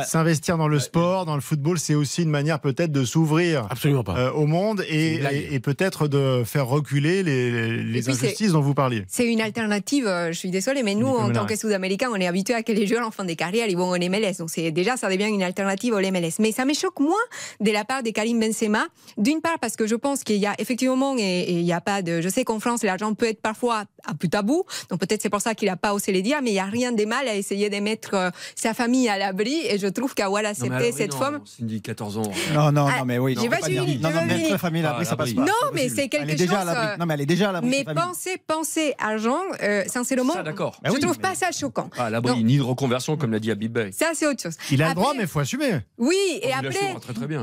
s'investir 0.05 0.59
dans 0.59 0.69
le 0.69 0.79
sport, 0.79 1.25
dans 1.25 1.35
le 1.35 1.41
football, 1.41 1.79
c'est 1.79 1.95
aussi 1.95 2.23
une 2.23 2.31
manière 2.31 2.61
peut-être 2.61 2.93
de 2.93 3.05
s'ouvrir 3.05 3.69
euh, 3.85 4.31
au 4.33 4.47
monde 4.47 4.85
et, 4.89 5.61
peut-être 5.61 6.09
de 6.09 6.43
faire 6.45 6.67
reculer 6.67 7.23
les, 7.23 7.83
les 7.83 8.11
injustices 8.11 8.53
dont 8.53 8.61
vous 8.61 8.75
parliez. 8.75 9.05
C'est 9.09 9.27
une 9.27 9.41
alternative, 9.41 10.07
euh, 10.07 10.33
je 10.33 10.39
suis 10.39 10.51
désolée, 10.51 10.83
mais 10.83 10.95
nous, 10.95 11.09
en 11.09 11.33
tant 11.33 11.47
que 11.47 11.57
Sud-Américains, 11.57 12.11
on 12.13 12.17
est 12.17 12.27
habitués 12.27 12.55
à 12.55 12.63
que 12.63 12.73
les 12.73 12.87
joueurs 12.87 13.07
en 13.07 13.11
fin 13.11 13.25
de 13.25 13.33
carrière, 13.35 13.67
ils 13.69 13.77
vont 13.77 13.91
au 13.91 13.97
MLS. 13.97 14.39
Donc 14.39 14.51
c'est 14.51 14.71
déjà, 14.71 14.97
ça 14.97 15.09
devient 15.09 15.29
une 15.29 15.43
alternative 15.43 15.95
au 15.95 16.01
MLS. 16.01 16.35
Mais 16.39 16.53
ça 16.53 16.65
me 16.65 16.75
choque 16.75 17.01
moins 17.01 17.15
de 17.61 17.71
la 17.71 17.85
part 17.85 18.03
de 18.03 18.11
Karim 18.11 18.41
Benzema. 18.41 18.87
D'une 19.17 19.41
part, 19.41 19.59
parce 19.61 19.77
que 19.77 19.87
je 19.87 19.95
pense 19.95 20.25
qu'il 20.25 20.37
y 20.37 20.47
a 20.47 20.55
effectivement, 20.59 21.17
et, 21.17 21.23
et 21.23 21.53
il 21.53 21.65
n'y 21.65 21.73
a 21.73 21.81
pas 21.81 22.03
de, 22.03 22.21
je 22.21 22.29
sais 22.29 22.45
qu'en 22.45 22.61
France, 22.61 22.83
l'argent 22.83 23.15
peut 23.15 23.27
être 23.27 23.41
parfois 23.41 23.85
un 24.07 24.15
peu 24.15 24.29
tabou. 24.29 24.65
Donc 24.91 25.01
peut-être 25.01 25.23
c'est 25.23 25.31
pour 25.31 25.41
ça 25.41 25.55
qu'il 25.55 25.69
n'a 25.69 25.77
pas 25.77 25.95
osé 25.95 26.13
les 26.13 26.23
dire, 26.23 26.41
mais 26.43 26.51
il 26.51 26.55
n'y 26.55 26.61
a 26.61 26.67
rien 26.67 26.93
de 26.93 27.05
mal 27.05 27.29
à 27.29 27.35
essayer 27.35 27.71
de 27.71 27.77
mettre 27.79 28.15
euh, 28.15 28.31
sa 28.55 28.75
famille 28.75 28.94
à 29.09 29.19
l'abri. 29.19 29.55
Et 29.69 29.79
je 29.79 29.87
trouve 29.87 30.15
qu'à 30.15 30.27
à 30.27 30.39
accepter 30.49 30.69
l'abri, 30.71 30.93
cette 30.93 31.13
non, 31.13 31.19
femme. 31.19 31.41
Cindy, 31.45 31.81
14 31.83 32.19
ans. 32.19 32.23
Non, 32.55 32.73
non, 32.73 32.87
Ah, 32.89 32.99
non, 33.01 33.05
mais 33.05 33.19
oui. 33.19 33.37
j'ai 33.39 33.49
non, 33.49 33.51
pas. 33.51 33.69
Non, 33.69 34.11
non, 34.11 34.21
mais 34.27 34.59
famille, 34.59 34.83
Ah, 34.87 35.05
ça 35.05 35.17
passe 35.17 35.33
pas. 35.33 35.41
Non, 35.43 35.47
C'est 35.69 35.75
mais 35.75 35.89
c'est 35.89 36.09
quelque 36.09 36.23
Elle 36.25 36.31
est 36.31 36.35
déjà 36.35 36.55
à 36.55 36.59
chose, 36.59 36.67
l'abri. 36.67 36.87
euh, 36.87 36.97
Non, 36.99 37.07
mais 37.07 37.15
elle 37.15 37.21
est 37.23 37.27
déjà 37.27 37.49
à 37.49 37.53
l'abri. 37.53 37.71
Mais 37.71 37.85
pensez, 37.95 38.37
pensez 38.47 38.95
argent, 38.99 39.41
euh, 39.63 39.85
sincèrement, 39.87 40.33
Ça, 40.35 40.43
d'accord. 40.43 40.79
Bah 40.83 40.91
je 40.95 41.01
trouve 41.01 41.17
mais- 41.17 41.23
pas 41.29 41.35
ça 41.35 41.51
choquant. 41.53 41.91
Ah, 41.99 42.11
l'abri, 42.11 42.43
ni 42.45 42.57
de 42.57 42.63
reconversion, 42.63 43.17
comme 43.17 43.33
l'a 43.33 43.39
dit 43.39 43.51
Habib 43.51 43.73
Bey. 43.73 43.91
Ça, 43.93 44.11
c'est 44.15 44.27
autre 44.27 44.43
chose. 44.43 44.57
Il 44.71 44.83
a 44.83 44.89
le 44.91 44.95
droit, 44.95 45.13
mais 45.17 45.23
il 45.23 45.29
faut 45.29 45.41
assumer. 45.41 45.81
Oui, 45.99 46.17
et 46.43 46.49
Il 46.49 46.53
après, 46.53 46.95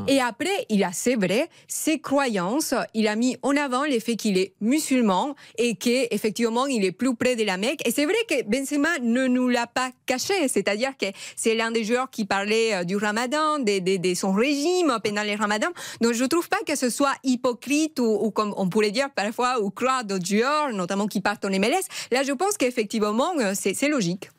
et 0.07 0.19
après, 0.21 0.65
il 0.69 0.83
a, 0.83 0.91
c'est 0.93 1.15
vrai, 1.15 1.49
ses 1.67 1.99
croyances. 1.99 2.73
Il 2.93 3.07
a 3.07 3.15
mis 3.15 3.37
en 3.41 3.55
avant 3.55 3.83
le 3.85 3.99
fait 3.99 4.15
qu'il 4.15 4.37
est 4.37 4.53
musulman 4.61 5.35
et 5.57 5.75
qu'effectivement, 5.75 6.65
il 6.67 6.83
est 6.85 6.91
plus 6.91 7.15
près 7.15 7.35
de 7.35 7.43
la 7.43 7.57
Mecque. 7.57 7.81
Et 7.87 7.91
c'est 7.91 8.05
vrai 8.05 8.15
que 8.29 8.43
Benzema 8.43 8.89
ne 9.01 9.27
nous 9.27 9.47
l'a 9.47 9.67
pas 9.67 9.91
caché. 10.05 10.47
C'est-à-dire 10.47 10.91
que 10.99 11.05
c'est 11.41 11.55
l'un 11.55 11.71
des 11.71 11.83
joueurs 11.83 12.09
qui 12.15 12.25
parlait 12.25 12.69
euh, 12.75 12.83
du 12.83 12.95
ramadan, 12.97 13.59
de, 13.59 13.79
de- 13.79 13.97
de 14.07 14.13
son 14.13 14.31
régime 14.33 14.91
pendant 15.03 15.23
le 15.23 15.35
ramadan. 15.43 15.69
Donc, 16.01 16.13
je 16.13 16.25
trouve 16.25 16.47
pas 16.49 16.61
que 16.67 16.75
ce 16.75 16.89
soit 16.89 17.15
hypocrite 17.23 17.99
ou, 17.99 18.09
ou 18.25 18.29
comme 18.31 18.53
on 18.57 18.67
pourrait 18.69 18.91
dire 18.91 19.09
parfois, 19.15 19.61
ou 19.61 19.69
croire 19.69 20.03
d'autres 20.05 20.25
joueurs, 20.25 20.71
notamment 20.73 21.07
qui 21.07 21.21
partent 21.21 21.45
en 21.45 21.49
MLS. 21.49 21.85
Là, 22.11 22.21
je 22.23 22.33
pense 22.33 22.57
qu'effectivement, 22.57 23.31
euh, 23.39 23.53
c'est 23.55 23.73
c'est 23.73 23.89
logique. 23.89 24.29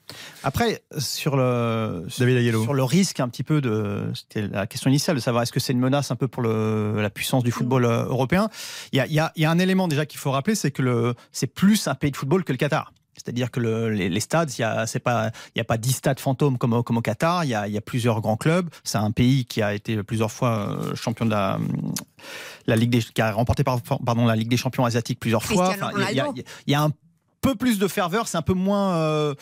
Après, 0.42 0.82
sur 0.98 1.36
le, 1.36 2.04
David 2.18 2.52
sur 2.62 2.74
le 2.74 2.84
risque 2.84 3.18
un 3.20 3.28
petit 3.28 3.42
peu 3.44 3.60
de, 3.60 4.04
c'était 4.14 4.46
la 4.46 4.66
question 4.66 4.90
initiale 4.90 5.16
de 5.16 5.20
savoir 5.22 5.42
est-ce 5.42 5.52
que 5.52 5.60
c'est 5.60 5.72
une 5.72 5.78
menace 5.80 6.10
un 6.10 6.16
peu 6.16 6.28
pour 6.28 6.42
le, 6.42 7.00
la 7.00 7.08
puissance 7.10 7.42
du 7.44 7.50
football 7.50 7.84
euh, 7.86 8.04
européen. 8.04 8.48
Il 8.92 8.98
y 8.98 9.00
a, 9.00 9.06
il 9.06 9.12
y 9.14 9.20
a- 9.20 9.32
il 9.36 9.42
y 9.42 9.46
a 9.46 9.50
un 9.50 9.58
élément 9.58 9.88
déjà 9.88 10.04
qu'il 10.04 10.20
faut 10.20 10.30
rappeler, 10.30 10.54
c'est 10.54 10.70
que 10.70 10.82
le, 10.82 11.14
c'est 11.32 11.46
plus 11.46 11.88
un 11.88 11.94
pays 11.94 12.10
de 12.10 12.16
football 12.16 12.44
que 12.44 12.52
le 12.52 12.58
Qatar. 12.58 12.92
C'est-à-dire 13.14 13.50
que 13.50 13.60
le- 13.60 13.90
les, 13.90 14.08
les 14.08 14.20
stades, 14.20 14.50
il 14.56 14.62
y 14.62 14.64
a, 14.64 14.86
c'est 14.86 14.98
pas, 14.98 15.30
il 15.54 15.58
y 15.58 15.60
a 15.60 15.64
pas 15.64 15.76
dix 15.76 15.92
stades 15.92 16.18
fantômes 16.18 16.56
comme 16.58 16.72
au, 16.72 16.82
comme 16.82 16.96
au 16.96 17.02
Qatar. 17.02 17.44
Il 17.44 17.48
y 17.50 17.54
a, 17.54 17.66
il 17.68 17.72
y 17.74 17.76
a 17.78 17.80
plusieurs 17.82 18.20
grands 18.20 18.36
clubs. 18.38 18.68
C'est 18.84 18.98
un 18.98 19.10
pays 19.10 19.44
qui 19.44 19.60
a 19.62 19.74
été 19.74 20.02
plusieurs 20.02 20.30
fois 20.32 20.70
euh, 20.70 20.94
champion 20.94 21.26
de 21.26 21.30
la, 21.30 21.58
la 22.66 22.76
Ligue 22.76 22.90
des, 22.90 23.00
qui 23.02 23.20
a 23.20 23.32
remporté 23.32 23.64
par- 23.64 23.80
pardon 23.82 24.26
la 24.26 24.36
Ligue 24.36 24.48
des 24.48 24.56
champions 24.56 24.84
asiatiques 24.84 25.20
plusieurs 25.20 25.44
fois. 25.44 25.74
Il 26.10 26.16
y 26.16 26.20
a- 26.20 26.28
il 26.66 26.72
y 26.72 26.74
un 26.74 26.90
peu 27.40 27.54
plus 27.54 27.78
de 27.78 27.88
ferveur. 27.88 28.28
C'est 28.28 28.38
un 28.38 28.42
peu 28.42 28.54
moins. 28.54 28.94
euh, 28.96 29.34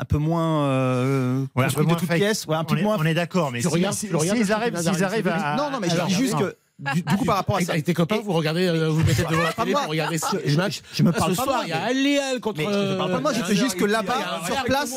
un 0.00 0.04
peu 0.04 0.18
moins 0.18 0.62
euh, 0.66 1.44
Ouais, 1.56 1.64
un 1.64 1.68
peu 1.70 1.80
de 1.82 1.86
moins 1.88 1.96
toutes 1.96 2.06
fake. 2.08 2.18
pièces, 2.18 2.46
ouais, 2.46 2.54
un 2.54 2.60
on, 2.60 2.64
peu 2.64 2.78
est, 2.78 2.82
moins 2.82 2.96
on 3.00 3.04
est 3.04 3.14
d'accord, 3.14 3.50
mais 3.50 3.60
si- 3.60 3.66
si- 3.68 3.74
regardes 3.74 3.94
s'ils 3.96 4.10
le 4.12 4.16
arrivent, 4.16 5.26
à, 5.28 5.56
non, 5.56 5.72
non, 5.72 5.80
mais 5.80 5.88
je 5.90 6.00
dis 6.06 6.14
juste 6.14 6.34
non. 6.34 6.38
que 6.38 6.56
du, 6.78 7.02
du 7.02 7.16
coup 7.16 7.24
par 7.24 7.36
rapport 7.36 7.56
à 7.56 7.60
ça, 7.60 7.72
avec 7.72 7.84
tes 7.84 7.94
copains, 7.94 8.20
vous 8.24 8.32
regardez, 8.32 8.66
euh, 8.68 8.88
vous 8.88 9.02
mettez 9.04 9.24
devant 9.24 9.42
la 9.42 9.52
télé 9.52 9.72
pour 9.72 9.86
regarder 9.88 10.18
ce 10.18 10.26
Je- 10.44 10.56
match. 10.56 10.80
je 10.92 11.02
me 11.02 11.10
Ah, 11.10 11.18
parle 11.18 11.32
ce 11.32 11.36
pas 11.36 11.42
soir, 11.44 11.60
il 11.64 11.70
y 11.70 11.72
a 11.72 11.82
Al-Léal 11.82 12.40
contre. 12.40 12.58
Mais 12.58 12.64
je 12.66 12.96
parle 12.96 13.10
pas 13.10 13.16
de 13.18 13.22
moi, 13.22 13.32
je 13.32 13.40
te 13.40 13.50
dis 13.52 13.56
juste 13.56 13.74
que 13.76 13.84
là-bas, 13.84 14.40
un 14.42 14.46
sur 14.46 14.62
place, 14.64 14.92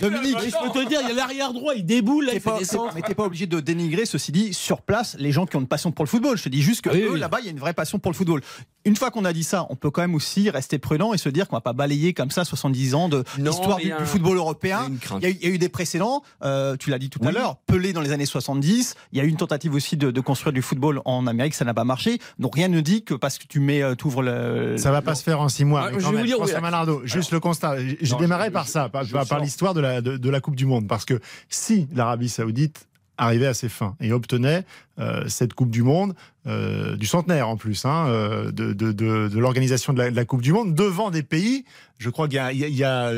Dominique, 0.00 0.36
je 0.40 0.50
peux 0.72 0.80
te 0.82 0.88
dire, 0.88 1.00
il 1.02 1.08
y 1.08 1.12
a 1.12 1.14
l'arrière 1.14 1.52
droit, 1.52 1.74
il 1.74 1.84
déboule, 1.86 2.26
là, 2.26 2.32
il 2.34 2.40
fait 2.40 2.50
pas, 2.50 2.58
descendre. 2.58 2.92
mais 2.94 3.02
t'es 3.02 3.14
pas 3.14 3.24
obligé 3.24 3.46
de 3.46 3.60
dénigrer, 3.60 4.06
ceci 4.06 4.32
dit, 4.32 4.52
sur 4.54 4.82
place, 4.82 5.16
les 5.18 5.32
gens 5.32 5.46
qui 5.46 5.56
ont 5.56 5.60
une 5.60 5.66
passion 5.66 5.90
pour 5.92 6.04
le 6.04 6.08
football. 6.10 6.36
Je 6.36 6.44
te 6.44 6.48
dis 6.48 6.62
juste 6.62 6.82
que 6.82 6.90
Ah 6.90 6.94
oui, 6.94 7.02
eux, 7.02 7.12
oui. 7.14 7.20
là-bas, 7.20 7.38
il 7.40 7.46
y 7.46 7.48
a 7.48 7.52
une 7.52 7.58
vraie 7.60 7.74
passion 7.74 7.98
pour 7.98 8.10
le 8.10 8.16
football. 8.16 8.42
Une 8.84 8.96
fois 8.96 9.10
qu'on 9.12 9.24
a 9.24 9.32
dit 9.32 9.44
ça, 9.44 9.66
on 9.70 9.76
peut 9.76 9.90
quand 9.90 10.02
même 10.02 10.14
aussi 10.16 10.50
rester 10.50 10.78
prudent 10.78 11.12
et 11.14 11.18
se 11.18 11.28
dire 11.28 11.46
qu'on 11.48 11.56
va 11.56 11.60
pas 11.60 11.72
balayer 11.72 12.14
comme 12.14 12.30
ça 12.32 12.44
70 12.44 12.94
ans 12.94 13.08
de 13.08 13.22
l'histoire 13.38 13.76
du, 13.78 13.92
un- 13.92 14.04
football 14.04 14.36
européen. 14.36 14.90
Il 15.18 15.22
y, 15.22 15.26
a 15.26 15.28
eu- 15.30 15.36
il 15.40 15.48
y 15.48 15.52
a 15.52 15.54
eu 15.54 15.58
des 15.58 15.68
précédents, 15.68 16.22
euh, 16.44 16.76
tu 16.76 16.90
l'as 16.90 16.98
dit 16.98 17.08
tout 17.08 17.20
à 17.24 17.30
l'heure, 17.30 17.56
Pelé 17.66 17.92
dans 17.92 18.00
les 18.00 18.10
années 18.12 18.26
70. 18.26 18.96
Il 19.12 19.18
y 19.18 19.20
a 19.20 19.24
eu 19.24 19.28
une 19.28 19.36
tentative 19.36 19.74
aussi 19.74 19.96
de, 19.96 20.10
de 20.10 20.20
construire 20.20 20.52
du 20.52 20.62
football 20.62 21.00
en 21.04 21.21
Amérique, 21.26 21.54
ça 21.54 21.64
n'a 21.64 21.74
pas 21.74 21.84
marché. 21.84 22.18
Donc 22.38 22.54
rien 22.56 22.68
ne 22.68 22.80
dit 22.80 23.04
que 23.04 23.14
parce 23.14 23.38
que 23.38 23.46
tu 23.46 23.60
mets, 23.60 23.82
euh, 23.82 23.94
t'ouvres 23.94 24.22
le. 24.22 24.76
Ça 24.78 24.90
va 24.90 25.02
pas 25.02 25.14
se 25.14 25.22
faire 25.22 25.40
en 25.40 25.48
six 25.48 25.64
mois. 25.64 25.84
Ouais, 25.84 25.92
mais 25.94 26.00
je 26.00 26.08
vais 26.08 26.16
vous 26.20 26.26
dire, 26.26 26.36
François 26.36 26.56
oui. 26.56 26.62
Malardo, 26.62 27.02
juste 27.04 27.30
le 27.32 27.40
constat. 27.40 27.76
J'ai 27.78 28.12
Non, 28.12 28.18
démarré 28.18 28.46
je- 28.48 28.52
par 28.52 28.68
ça, 28.68 28.88
par, 28.88 29.04
par- 29.28 29.40
l'histoire 29.40 29.74
de 29.74 29.80
la, 29.80 30.00
de, 30.00 30.16
de 30.16 30.30
la 30.30 30.40
Coupe 30.40 30.56
du 30.56 30.66
Monde. 30.66 30.86
Parce 30.88 31.04
que 31.04 31.20
si 31.48 31.86
l'Arabie 31.94 32.28
Saoudite 32.28 32.88
arrivait 33.18 33.46
à 33.46 33.54
ses 33.54 33.68
fins 33.68 33.94
et 34.00 34.12
obtenait 34.12 34.64
euh, 34.98 35.24
cette 35.28 35.52
Coupe 35.54 35.70
du 35.70 35.82
Monde, 35.82 36.14
euh, 36.46 36.96
du 36.96 37.06
centenaire 37.06 37.48
en 37.48 37.56
plus, 37.56 37.84
hein, 37.84 38.06
euh, 38.08 38.50
de, 38.50 38.72
de, 38.72 38.90
de, 38.92 39.28
de 39.28 39.38
l'organisation 39.38 39.92
de 39.92 39.98
la, 39.98 40.10
de 40.10 40.16
la 40.16 40.24
Coupe 40.24 40.42
du 40.42 40.52
Monde, 40.52 40.74
devant 40.74 41.10
des 41.10 41.22
pays, 41.22 41.64
je 41.98 42.10
crois 42.10 42.26
qu'il 42.26 42.36
y 42.36 42.38
a, 42.40 42.52
il 42.52 42.58
y 42.58 42.64
a- 42.64 42.68
il 42.68 42.76
y 42.76 42.84
a, 42.84 43.12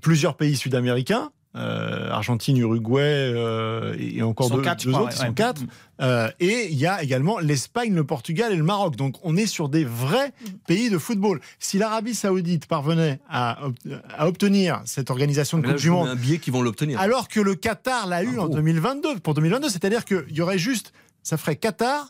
plusieurs 0.00 0.36
pays 0.36 0.56
sud-américains, 0.56 1.30
euh, 1.54 2.10
Argentine, 2.10 2.56
Uruguay 2.56 3.00
euh, 3.02 3.94
et 3.98 4.22
encore 4.22 4.48
deux, 4.48 4.56
104, 4.56 4.80
je 4.80 4.86
deux 4.86 4.92
crois, 4.92 5.02
autres 5.02 5.12
qui 5.12 5.18
ouais, 5.18 5.24
sont 5.24 5.28
ouais. 5.28 5.34
quatre. 5.34 5.62
Euh, 6.00 6.30
et 6.40 6.68
il 6.70 6.78
y 6.78 6.86
a 6.86 7.02
également 7.02 7.38
l'Espagne, 7.40 7.94
le 7.94 8.04
Portugal 8.04 8.52
et 8.52 8.56
le 8.56 8.62
Maroc. 8.62 8.96
Donc 8.96 9.16
on 9.22 9.36
est 9.36 9.46
sur 9.46 9.68
des 9.68 9.84
vrais 9.84 10.32
pays 10.66 10.88
de 10.88 10.96
football. 10.98 11.40
Si 11.58 11.76
l'Arabie 11.78 12.14
Saoudite 12.14 12.66
parvenait 12.66 13.20
à, 13.28 13.66
ob- 13.66 13.76
à 14.16 14.26
obtenir 14.26 14.80
cette 14.86 15.10
organisation 15.10 15.58
de 15.58 15.66
Coupe 15.66 15.76
du 15.76 15.90
Monde, 15.90 16.08
un 16.08 16.16
billet 16.16 16.38
qu'ils 16.38 16.52
vont 16.54 16.62
l'obtenir. 16.62 16.98
alors 16.98 17.28
que 17.28 17.40
le 17.40 17.54
Qatar 17.54 18.06
l'a 18.06 18.22
eu 18.22 18.38
en 18.38 18.48
2022, 18.48 19.18
pour 19.20 19.34
2022, 19.34 19.68
c'est-à-dire 19.68 20.04
qu'il 20.06 20.24
y 20.30 20.40
aurait 20.40 20.58
juste, 20.58 20.92
ça 21.22 21.36
ferait 21.36 21.56
Qatar, 21.56 22.08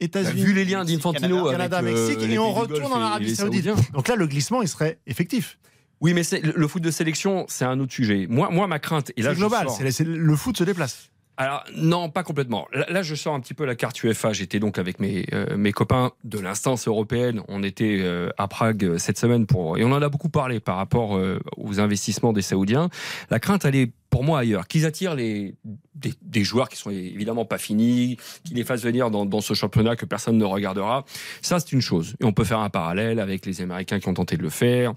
États-Unis, 0.00 0.42
Vu 0.42 0.52
les 0.52 0.64
liens 0.64 0.84
d'Infantino 0.84 1.48
Canada, 1.50 1.78
avec, 1.78 1.94
euh, 1.94 2.08
Mexique, 2.08 2.28
et 2.28 2.38
on 2.38 2.52
retourne 2.52 2.92
en 2.92 3.00
Arabie 3.00 3.34
Saoudite. 3.36 3.70
Donc 3.92 4.08
là, 4.08 4.16
le 4.16 4.26
glissement, 4.26 4.60
il 4.60 4.68
serait 4.68 4.98
effectif. 5.06 5.58
Oui, 6.04 6.12
mais 6.12 6.22
le 6.42 6.68
foot 6.68 6.82
de 6.82 6.90
sélection, 6.90 7.46
c'est 7.48 7.64
un 7.64 7.80
autre 7.80 7.92
sujet. 7.94 8.26
Moi, 8.28 8.50
moi 8.50 8.66
ma 8.66 8.78
crainte, 8.78 9.10
et 9.16 9.22
là, 9.22 9.34
global, 9.34 9.66
sors- 9.68 9.80
c'est- 9.90 10.04
le 10.04 10.36
foot 10.36 10.54
se 10.58 10.62
déplace. 10.64 11.08
Alors, 11.38 11.64
non, 11.74 12.10
pas 12.10 12.22
complètement. 12.22 12.68
Là, 12.74 12.84
là, 12.90 13.02
je 13.02 13.14
sors 13.14 13.34
un 13.34 13.40
petit 13.40 13.54
peu 13.54 13.64
la 13.64 13.74
carte 13.74 14.00
UEFA. 14.04 14.32
J'étais 14.34 14.60
donc 14.60 14.78
avec 14.78 15.00
mes, 15.00 15.24
euh, 15.32 15.56
mes 15.56 15.72
copains 15.72 16.12
de 16.22 16.38
l'instance 16.38 16.86
européenne. 16.86 17.40
On 17.48 17.62
était 17.64 17.98
euh, 18.02 18.28
à 18.38 18.46
Prague 18.48 18.84
euh, 18.84 18.98
cette 18.98 19.18
semaine 19.18 19.46
pour, 19.46 19.78
et 19.78 19.82
on 19.84 19.90
en 19.92 20.00
a 20.02 20.08
beaucoup 20.10 20.28
parlé 20.28 20.60
par 20.60 20.76
rapport 20.76 21.16
euh, 21.16 21.40
aux 21.56 21.80
investissements 21.80 22.32
des 22.34 22.42
Saoudiens. 22.42 22.88
La 23.30 23.40
crainte, 23.40 23.64
elle 23.64 23.74
est 23.74 23.90
pour 24.10 24.22
moi 24.24 24.40
ailleurs. 24.40 24.68
Qu'ils 24.68 24.84
attirent 24.86 25.16
les, 25.16 25.56
des, 25.96 26.12
des 26.22 26.44
joueurs 26.44 26.68
qui 26.68 26.76
sont 26.76 26.90
évidemment 26.90 27.46
pas 27.46 27.58
finis, 27.58 28.16
qu'ils 28.44 28.56
les 28.56 28.62
fassent 28.64 28.84
venir 28.84 29.10
dans, 29.10 29.24
dans 29.26 29.40
ce 29.40 29.54
championnat 29.54 29.96
que 29.96 30.04
personne 30.04 30.36
ne 30.38 30.44
regardera. 30.44 31.04
Ça, 31.42 31.58
c'est 31.58 31.72
une 31.72 31.80
chose. 31.80 32.14
Et 32.20 32.24
on 32.26 32.32
peut 32.32 32.44
faire 32.44 32.60
un 32.60 32.70
parallèle 32.70 33.18
avec 33.18 33.44
les 33.46 33.60
Américains 33.62 33.98
qui 33.98 34.08
ont 34.08 34.14
tenté 34.14 34.36
de 34.36 34.42
le 34.42 34.50
faire 34.50 34.92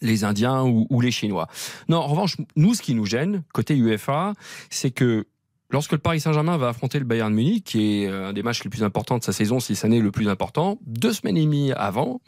les 0.00 0.24
Indiens 0.24 0.62
ou, 0.64 1.00
les 1.00 1.10
Chinois. 1.10 1.48
Non, 1.88 1.98
en 1.98 2.06
revanche, 2.06 2.36
nous, 2.56 2.74
ce 2.74 2.82
qui 2.82 2.94
nous 2.94 3.06
gêne, 3.06 3.42
côté 3.52 3.74
UEFA, 3.76 4.34
c'est 4.70 4.90
que 4.90 5.26
lorsque 5.70 5.92
le 5.92 5.98
Paris 5.98 6.20
Saint-Germain 6.20 6.56
va 6.56 6.68
affronter 6.68 6.98
le 6.98 7.04
Bayern 7.04 7.32
Munich, 7.32 7.64
qui 7.64 8.02
est 8.02 8.08
euh, 8.08 8.28
un 8.28 8.32
des 8.32 8.42
matchs 8.42 8.62
les 8.64 8.70
plus 8.70 8.84
importants 8.84 9.18
de 9.18 9.24
sa 9.24 9.32
saison, 9.32 9.60
si 9.60 9.74
ce 9.74 9.86
n'est 9.86 10.00
le 10.00 10.10
plus 10.10 10.28
important, 10.28 10.78
deux 10.86 11.12
semaines 11.12 11.36
et 11.36 11.44
demie 11.44 11.72
avant, 11.72 12.20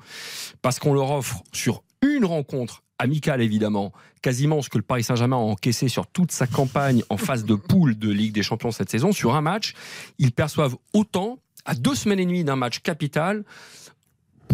parce 0.62 0.78
qu'on 0.78 0.94
leur 0.94 1.10
offre 1.10 1.42
sur 1.52 1.82
une 2.02 2.24
rencontre 2.24 2.82
amicale 2.98 3.40
évidemment, 3.42 3.92
quasiment 4.22 4.60
ce 4.60 4.68
que 4.68 4.78
le 4.78 4.82
Paris 4.82 5.04
Saint-Germain 5.04 5.36
a 5.36 5.40
encaissé 5.40 5.88
sur 5.88 6.06
toute 6.06 6.32
sa 6.32 6.46
campagne 6.46 7.02
en 7.10 7.16
phase 7.16 7.44
de 7.44 7.54
poule 7.54 7.96
de 7.96 8.10
Ligue 8.10 8.32
des 8.32 8.42
Champions 8.42 8.72
cette 8.72 8.90
saison, 8.90 9.12
sur 9.12 9.36
un 9.36 9.40
match, 9.40 9.74
ils 10.18 10.32
perçoivent 10.32 10.76
autant 10.92 11.38
à 11.64 11.74
deux 11.74 11.94
semaines 11.94 12.18
et 12.18 12.26
demie 12.26 12.44
d'un 12.44 12.56
match 12.56 12.80
capital 12.80 13.44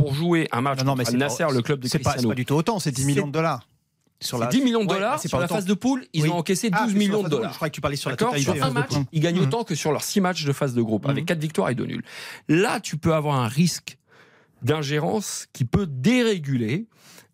pour 0.05 0.15
jouer 0.15 0.49
un 0.53 0.61
match 0.61 0.79
Non, 0.81 0.85
non, 0.87 0.95
mais 0.97 1.05
contre 1.05 1.11
c'est 1.13 1.17
Nasser, 1.19 1.45
pas- 1.45 1.53
le 1.53 1.63
club 1.63 1.81
de 1.81 1.89
C'est 1.89 1.99
pas, 1.99 2.11
c'est 2.11 2.15
Cristiano. 2.17 2.29
pas 2.31 2.35
du 2.35 2.45
tout 2.45 2.55
autant, 2.55 2.79
c'est 2.79 2.91
10 2.93 3.05
millions 3.07 3.27
de 3.27 3.33
dollars. 3.33 3.69
Sur 4.21 4.39
la- 4.39 4.47
10 4.47 4.63
millions 4.63 4.85
de 4.85 4.89
Ouais, 4.89 4.95
dollars 4.95 5.19
c'est 5.21 5.29
sur 5.29 5.37
pas 5.37 5.41
la 5.43 5.47
autant. 5.47 5.57
phase 5.57 5.65
de 5.67 5.75
poule, 5.75 6.07
ils 6.15 6.23
Oui. 6.23 6.29
ont 6.31 6.37
encaissé 6.39 6.71
12 6.71 6.81
Ah, 6.83 6.87
millions 6.87 7.23
de 7.23 7.29
dollars. 7.29 7.51
je 7.51 7.57
croyais 7.57 7.71
que 7.71 7.75
tu 7.75 7.81
parlais 7.81 7.97
sur 7.97 8.09
la 8.11 8.17
totalité 8.17 8.53
Sur 8.55 8.65
un 8.65 8.69
de 8.69 8.73
match, 8.75 8.89
poule. 8.91 9.05
ils 9.13 9.21
gagnent 9.21 9.37
Mhm. 9.41 9.43
autant 9.43 9.65
que 9.65 9.75
sur 9.75 9.91
leurs 9.93 10.05
6 10.05 10.21
matchs 10.21 10.45
de 10.45 10.53
phase 10.53 10.73
de 10.75 10.81
groupe, 10.83 11.07
avec 11.09 11.27
4 11.27 11.41
victoires 11.41 11.69
et 11.69 11.75
2 11.75 11.85
nuls. 11.85 12.03
Là, 12.49 12.81
tu 12.81 12.97
peux 12.97 13.13
avoir 13.13 13.37
un 13.37 13.49
risque 13.49 13.99
d'ingérence 14.63 15.47
qui 15.53 15.65
peut 15.65 15.87
déréguler 15.87 16.87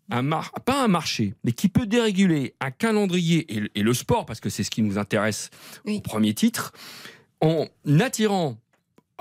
un 0.09 0.21
mar- 0.23 0.51
pas 0.65 0.83
un 0.83 0.89
marché, 0.89 1.35
mais 1.45 1.53
qui 1.53 1.69
peut 1.69 1.85
déréguler 1.85 2.55
un 2.59 2.71
calendrier 2.71 3.53
et, 3.55 3.59
le- 3.61 3.69
et 3.75 3.83
le 3.83 3.93
sport, 3.93 4.25
parce 4.25 4.41
que 4.41 4.49
c'est 4.49 4.63
ce 4.63 4.69
qui 4.71 4.81
nous 4.81 4.97
intéresse 4.97 5.49
au 5.87 6.01
premier 6.01 6.33
titre, 6.33 6.73
en 7.39 7.67
attirant 8.01 8.57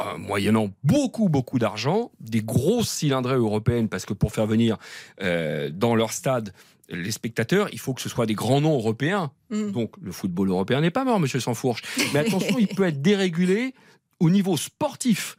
euh, 0.01 0.19
moyennant 0.19 0.71
beaucoup, 0.85 1.29
beaucoup 1.29 1.59
d'argent, 1.59 2.11
des 2.21 2.43
grosses 2.43 2.91
cylindrées 2.91 3.37
européennes, 3.37 3.89
parce 3.89 4.07
que 4.07 4.15
pour 4.15 4.33
faire 4.33 4.47
venir 4.47 4.79
euh, 5.23 5.71
dans 5.73 5.95
leur 5.95 6.13
stade 6.13 6.53
les 6.89 7.13
spectateurs, 7.13 7.69
il 7.73 7.79
faut 7.79 7.95
que 7.95 8.01
ce 8.01 8.09
soit 8.09 8.27
des 8.27 8.35
grands 8.35 8.61
noms 8.61 8.75
européens. 8.75 9.31
Mm. 9.51 9.71
Donc 9.71 9.93
le 10.03 10.13
football 10.13 10.49
européen 10.49 10.81
n'est 10.81 10.91
pas 10.91 11.05
mort, 11.05 11.21
monsieur 11.21 11.41
Sansfourche. 11.41 11.83
Mais 12.13 12.21
attention, 12.27 12.59
il 12.59 12.69
peut 12.69 12.85
être 12.85 13.01
dérégulé 13.01 13.75
au 14.19 14.31
niveau 14.31 14.57
sportif. 14.57 15.37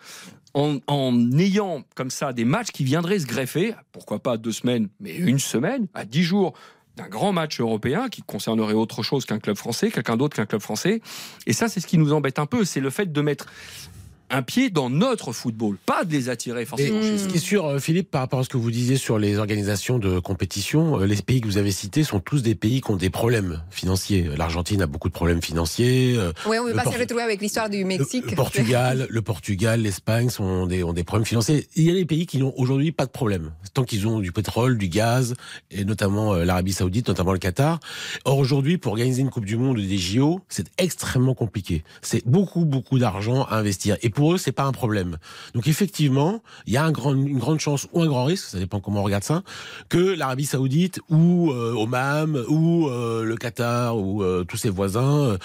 En, 0.54 0.80
en 0.88 1.32
ayant 1.38 1.84
comme 1.96 2.10
ça 2.10 2.34
des 2.34 2.44
matchs 2.44 2.72
qui 2.72 2.84
viendraient 2.84 3.20
se 3.20 3.26
greffer, 3.26 3.74
pourquoi 3.94 4.20
pas 4.20 4.36
deux 4.36 4.52
semaines, 4.52 4.90
mais 5.00 5.16
une 5.16 5.40
semaine, 5.40 5.88
à 5.94 6.04
dix 6.04 6.24
jours 6.24 6.54
d'un 6.98 7.08
grand 7.08 7.32
match 7.32 7.60
européen 7.62 8.10
qui 8.10 8.22
concernerait 8.22 8.74
autre 8.74 9.02
chose 9.02 9.26
qu'un 9.26 9.40
club 9.40 9.56
français, 9.56 9.92
quelqu'un 9.92 10.18
d'autre 10.18 10.36
qu'un 10.36 10.46
club 10.46 10.62
français. 10.62 11.02
Et 11.48 11.54
ça, 11.54 11.70
c'est 11.70 11.80
ce 11.80 11.88
qui 11.88 11.98
nous 11.98 12.12
embête 12.12 12.38
un 12.38 12.46
peu, 12.46 12.66
c'est 12.66 12.82
le 12.82 12.90
fait 12.90 13.12
de 13.12 13.22
mettre 13.22 13.48
un 14.32 14.42
pied 14.42 14.70
dans 14.70 14.90
notre 14.90 15.32
football, 15.34 15.78
pas 15.86 16.04
de 16.06 16.12
les 16.12 16.30
attirer 16.30 16.62
Et 16.64 16.66
forcément 16.66 17.02
chez 17.02 17.18
ce 17.18 17.28
qui 17.28 17.36
est 17.38 17.40
sûr, 17.40 17.66
euh, 17.66 17.80
Philippe, 17.80 18.10
par 18.12 18.22
rapport 18.22 18.40
à 18.40 18.44
ce 18.44 18.50
que 18.50 18.58
vous 18.58 18.72
disiez 18.72 18.98
sur 18.98 19.20
les 19.20 19.38
organisations 19.38 20.00
de 20.00 20.20
compétition, 20.20 21.00
euh, 21.00 21.06
les 21.06 21.16
pays 21.18 21.42
que 21.42 21.48
vous 21.48 21.58
avez 21.58 21.72
cités 21.72 22.04
sont 22.04 22.20
tous 22.20 22.42
des 22.42 22.56
pays 22.56 22.82
qui 22.82 22.92
ont 22.92 22.96
des 22.96 23.10
problèmes 23.10 23.62
financiers. 23.70 24.30
L'Argentine 24.38 24.82
a 24.82 24.88
beaucoup 24.88 25.10
de 25.10 25.14
problèmes 25.14 25.42
financiers. 25.42 26.16
euh, 26.18 26.32
Oui, 26.48 26.58
on 26.60 26.64
ne 26.64 26.68
le 26.70 26.74
veut 26.74 26.76
pas 26.78 26.84
se 26.84 26.90
Portu- 26.90 27.02
retrouver 27.02 27.24
avec 27.24 27.42
l'histoire 27.42 27.70
du 27.70 27.84
Mexique. 27.86 28.30
Le 28.30 28.36
Portugal, 28.36 29.08
le 29.10 29.22
Portugal, 29.22 29.82
l'Espagne 29.82 30.30
sont 30.30 30.44
ont 30.44 30.66
des, 30.66 30.84
ont 30.84 30.94
des 30.94 31.04
problèmes 31.04 31.26
financiers. 31.26 31.68
Il 31.76 31.84
y 31.84 31.92
a 31.92 31.94
des 31.94 32.06
pays 32.06 32.26
qui 32.26 32.38
n'ont 32.40 32.54
aujourd'hui 32.58 32.92
pas 32.92 33.06
de 33.06 33.12
problème, 33.12 33.52
tant 33.74 33.84
qu'ils 33.84 34.08
ont 34.08 34.20
du 34.20 34.32
pétrole, 34.32 34.78
du 34.78 34.88
gaz, 34.90 35.36
et 35.70 35.86
notamment 35.86 36.34
l'Arabie 36.36 36.74
Saoudite, 36.74 37.08
notamment 37.08 37.32
le 37.34 37.40
Qatar. 37.40 37.80
Or 38.26 38.38
aujourd'hui, 38.38 38.78
pour 38.78 38.92
organiser 38.94 39.22
une 39.22 39.30
Coupe 39.30 39.46
du 39.46 39.56
Monde 39.58 39.78
ou 39.78 39.82
des 39.82 39.98
JO, 39.98 40.42
c'est 40.50 40.68
extrêmement 40.78 41.34
compliqué. 41.34 41.84
C'est 42.02 42.26
beaucoup, 42.28 42.66
beaucoup 42.66 43.00
d'argent 43.00 43.44
à 43.46 43.58
investir, 43.58 43.98
et 44.02 44.10
pour 44.10 44.21
eux, 44.34 44.38
c'est 44.38 44.52
pas 44.52 44.64
un 44.64 44.72
problème. 44.72 45.18
Donc 45.54 45.68
effectivement, 45.68 46.42
il 46.66 46.74
y 46.74 46.78
a 46.78 46.84
un 46.84 46.92
grand, 46.92 47.14
une 47.14 47.40
grande 47.40 47.60
chance 47.60 47.88
ou 47.94 48.02
un 48.02 48.08
grand 48.08 48.26
risque, 48.26 48.46
ça 48.46 48.60
dépend 48.60 48.80
comment 48.80 49.02
on 49.02 49.04
regarde 49.04 49.24
ça, 49.24 49.44
que 49.90 49.98
l'Arabie 49.98 50.46
Saoudite 50.46 51.00
ou 51.10 51.52
euh, 51.52 51.74
Oman 51.74 52.38
ou 52.48 52.88
euh, 52.88 53.24
le 53.24 53.36
Qatar 53.36 53.98
ou 53.98 54.24
euh, 54.24 54.44
tous 54.44 54.58
ses 54.58 54.70
voisins 54.70 55.38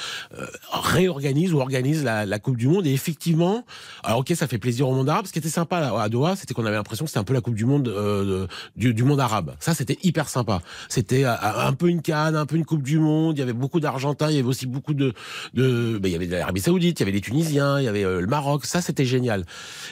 réorganisent 0.73 1.53
ou 1.53 1.61
organisent 1.61 2.05
la, 2.05 2.39
Coupe 2.39 2.57
du 2.57 2.69
Monde. 2.69 2.87
Et 2.87 2.93
effectivement, 2.93 3.65
alors 4.03 4.21
ok, 4.21 4.33
ça 4.37 4.47
fait 4.47 4.59
plaisir 4.59 4.89
au 4.89 4.95
monde 4.95 5.09
arabe. 5.09 5.27
Ce 5.27 5.33
qui 5.33 5.39
était 5.39 5.49
sympa 5.49 5.93
à 5.99 6.09
Doha, 6.09 6.37
c'était 6.37 6.55
qu'on 6.55 6.67
avait 6.67 6.77
l'impression 6.77 7.05
que 7.05 7.11
c'était 7.11 7.19
un 7.19 7.25
peu 7.25 7.35
la 7.35 7.41
Coupe 7.41 7.55
du 7.55 7.65
Monde 7.65 7.85
de- 7.85 8.47
du, 8.77 9.03
monde 9.03 9.21
arabe. 9.21 9.55
Ça, 9.59 9.75
c'était 9.75 9.99
hyper 10.03 10.29
sympa. 10.29 10.61
C'était 10.89 11.25
un 11.25 11.73
peu 11.73 11.89
une 11.89 12.03
canne, 12.03 12.37
un 12.37 12.47
peu 12.47 12.57
une 12.57 12.65
Coupe 12.65 12.83
du 12.83 12.99
Monde. 12.99 13.37
Il 13.37 13.41
y 13.41 13.43
avait 13.43 13.53
beaucoup 13.53 13.81
d'Argentins, 13.81 14.31
il 14.31 14.37
y 14.37 14.39
avait 14.39 14.49
aussi 14.49 14.67
beaucoup 14.67 14.95
de, 14.95 15.15
de 15.55 15.99
ben, 15.99 16.09
il 16.09 16.13
y 16.13 16.15
avait 16.15 16.27
l'Arabie 16.27 16.61
Saoudite, 16.61 17.01
il 17.01 17.03
y 17.03 17.05
avait 17.05 17.13
les 17.13 17.21
Tunisiens, 17.21 17.81
il 17.81 17.85
y 17.85 17.89
avait 17.89 18.03
le 18.03 18.27
Maroc. 18.27 18.66
Ça, 18.67 18.81
c'était 18.83 19.05
génial. 19.05 19.45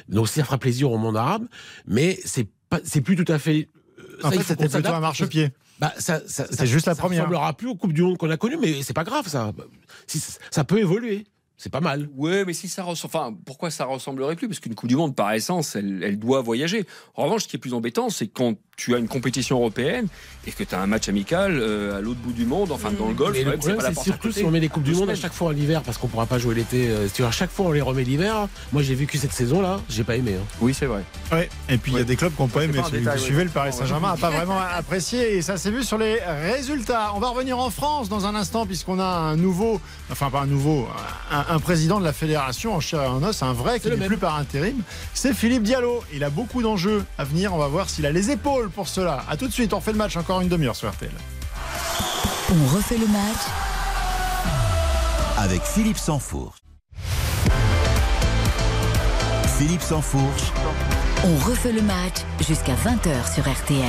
Donc 0.09 0.29
ça 0.29 0.45
fera 0.45 0.59
plaisir 0.59 0.91
au 0.91 0.99
monde 0.99 1.17
arabe, 1.17 1.47
mais 1.87 2.19
c'est 2.25 2.49
pas, 2.69 2.81
c'est 2.85 3.01
plus 3.01 3.17
tout 3.17 3.31
à 3.33 3.39
fait. 3.39 3.69
euh, 3.99 4.19
En 4.23 4.31
ça, 4.31 4.37
fait, 4.39 4.43
c'était 4.43 4.69
plutôt 4.69 4.89
un 4.91 5.01
marchepied. 5.01 5.51
Bah, 5.81 5.93
ça, 5.99 6.21
ça, 6.27 6.47
ça- 6.51 6.65
juste 6.67 6.87
la 6.87 6.95
ça 6.95 7.01
première. 7.01 7.23
ressemblera 7.23 7.53
plus 7.57 7.69
aux 7.69 7.75
Coupes 7.75 7.93
du 7.93 8.03
Monde 8.03 8.17
qu'on 8.17 8.31
a 8.31 8.37
connues, 8.37 8.59
mais 8.61 8.83
c'est 8.83 8.93
pas 8.95 9.03
grave, 9.05 9.27
ça. 9.29 9.53
Si, 10.07 10.23
ça 10.51 10.65
peut 10.65 10.79
évoluer. 10.79 11.27
C'est 11.57 11.71
pas 11.71 11.81
mal. 11.81 12.09
Ouais, 12.17 12.45
mais 12.45 12.53
si 12.53 12.69
ça 12.69 12.83
ressemble, 12.83 13.13
enfin, 13.15 13.37
pourquoi 13.47 13.71
ça 13.71 13.85
ressemblerait 13.85 14.35
plus? 14.35 14.49
Parce 14.49 14.59
qu'une 14.59 14.75
Coupe 14.75 14.89
du 14.89 14.97
Monde, 14.97 15.15
par 15.15 15.33
essence, 15.33 15.77
elle, 15.77 16.03
elle 16.03 16.19
doit 16.19 16.43
voyager. 16.43 16.85
En 17.15 17.25
revanche, 17.25 17.45
ce 17.45 17.49
qui 17.49 17.57
est 17.57 17.61
plus 17.61 17.75
embêtant, 17.75 18.09
c'est 18.11 18.27
quand 18.27 18.55
tu 18.77 18.95
as 18.95 18.99
une 18.99 19.09
compétition 19.09 19.59
européenne 19.59 20.07
et 20.47 20.51
que 20.51 20.65
tu 20.65 20.75
as 20.75 20.81
un 20.81 20.87
match 20.87 21.09
amical 21.09 21.57
euh, 21.59 21.99
à 21.99 22.01
l'autre 22.01 22.21
bout 22.21 22.33
du 22.33 22.45
monde, 22.45 22.73
enfin 22.73 22.91
dans 22.91 23.09
le 23.09 23.15
golf, 23.15 23.33
Mais 23.37 23.45
le 23.45 23.53
problème, 23.57 23.77
pas 23.77 23.83
la 23.85 23.89
c'est 23.91 23.95
porte 23.95 24.09
à 24.09 24.11
surtout 24.13 24.29
côté. 24.29 24.41
si 24.41 24.47
on 24.47 24.51
met 24.51 24.61
les 24.61 24.69
Coupes 24.69 24.83
du 24.83 24.95
Monde 24.95 25.11
à 25.11 25.15
chaque 25.15 25.33
fois 25.33 25.49
en 25.49 25.57
hiver, 25.57 25.83
parce 25.83 25.97
qu'on 25.99 26.09
pourra 26.09 26.27
pas 26.27 26.39
jouer 26.39 26.55
l'été. 26.55 26.89
euh, 26.89 27.09
Si 27.09 27.23
à 27.23 27.31
chaque 27.31 27.51
fois 27.51 27.67
on 27.67 27.73
les 27.73 27.81
remet 27.81 28.05
l'hiver, 28.05 28.49
moi 28.73 28.83
j'ai 28.83 28.95
vécu 28.95 29.17
cette 29.19 29.33
saison-là, 29.33 29.81
j'ai 29.89 30.05
pas 30.05 30.17
aimé. 30.17 30.35
hein. 30.41 30.45
Oui, 30.61 30.75
c'est 30.75 30.87
vrai. 30.87 31.03
Ouais. 31.33 31.49
Et 31.69 31.79
puis 31.79 31.93
il 31.93 31.99
y 31.99 32.01
a 32.01 32.05
des 32.05 32.17
clubs 32.17 32.35
qui 32.35 32.43
n'ont 32.43 32.49
pas 32.49 32.65
aimé. 32.65 32.81
Celui 32.91 33.07
ouais. 33.07 33.19
suivez, 33.19 33.45
le 33.45 33.51
Paris. 33.51 33.73
Saint-Germain 33.73 34.13
n'a 34.13 34.17
pas 34.17 34.31
vraiment 34.37 34.59
apprécié. 34.61 35.37
Et 35.37 35.43
ça 35.43 35.57
s'est 35.57 35.71
vu 35.71 35.83
sur 35.83 35.99
les 35.99 36.19
résultats. 36.53 37.13
On 37.15 37.21
va 37.21 37.29
revenir 37.29 37.59
en 37.59 37.71
France 37.71 38.09
dans 38.09 38.27
un 38.27 38.35
instant, 38.35 38.67
puisqu'on 38.67 38.99
a 38.99 39.05
un 39.05 39.37
nouveau, 39.37 39.81
enfin 40.11 40.31
pas 40.31 40.41
un 40.41 40.47
nouveau, 40.47 40.87
un, 41.31 41.45
un 41.55 41.59
président 41.61 41.99
de 42.01 42.05
la 42.05 42.13
fédération 42.13 42.75
en 42.75 42.81
chair 42.81 43.03
et 43.03 43.07
en 43.07 43.23
os, 43.23 43.43
un 43.43 43.53
vrai 43.53 43.81
qui 43.81 43.89
n'est 43.89 44.07
plus 44.07 44.17
par 44.19 44.37
intérim. 44.37 44.83
C'est 45.15 45.33
Philippe 45.35 45.63
Diallo. 45.63 46.03
Il 46.13 46.25
a 46.25 46.31
beaucoup 46.31 46.63
d'enjeux 46.63 47.05
à 47.19 47.25
venir. 47.25 47.55
On 47.55 47.59
va 47.59 47.69
voir 47.69 47.89
s'il 47.89 48.05
a 48.07 48.11
les 48.13 48.31
épaules 48.31 48.64
pour 48.71 48.89
cela. 48.89 49.25
A 49.29 49.37
tout 49.37 49.47
de 49.47 49.53
suite. 49.53 49.73
On 49.73 49.79
refait 49.79 49.93
le 49.93 49.99
match 49.99 50.17
encore 50.17 50.41
une 50.41 50.49
demi-heure 50.49 50.77
sur 50.77 50.91
RTL. 50.91 51.11
On 52.51 52.77
refait 52.77 52.99
le 52.99 53.07
match 53.07 53.41
avec 55.39 55.63
Philippe 55.63 55.99
Sansfourche. 55.99 56.59
Philippe 59.59 59.83
Sansfourche, 59.83 60.53
On 61.25 61.37
refait 61.49 61.73
le 61.73 61.83
match 61.83 62.17
jusqu'à 62.41 62.75
20h 62.75 63.35
sur 63.35 63.49
RTL. 63.49 63.81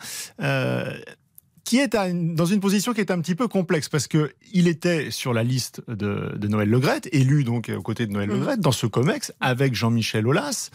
Euh, 1.65 1.71
qui 1.75 1.79
est 1.79 1.95
à 1.95 2.09
une- 2.09 2.35
dans 2.35 2.45
une 2.47 2.61
position 2.61 2.93
qui 2.93 3.01
est 3.01 3.11
un 3.11 3.21
petit 3.21 3.35
peu 3.35 3.49
complexe 3.49 3.89
parce 3.89 4.07
que 4.07 4.33
il 4.53 4.69
était 4.69 5.11
sur 5.11 5.33
la 5.33 5.43
liste 5.43 5.83
de, 5.89 6.33
de 6.37 6.49
Noël 6.49 6.69
Legrette, 6.69 7.09
élu 7.13 7.43
donc 7.45 7.71
aux 7.75 7.83
côtés 7.83 8.07
de 8.07 8.13
Noël 8.13 8.29
Mhm. 8.29 8.39
Legrette 8.41 8.61
dans 8.61 8.73
ce 8.73 8.87
COMEX 8.87 9.33
avec 9.41 9.75
Jean-Michel 9.75 10.27
Aulas. 10.27 10.71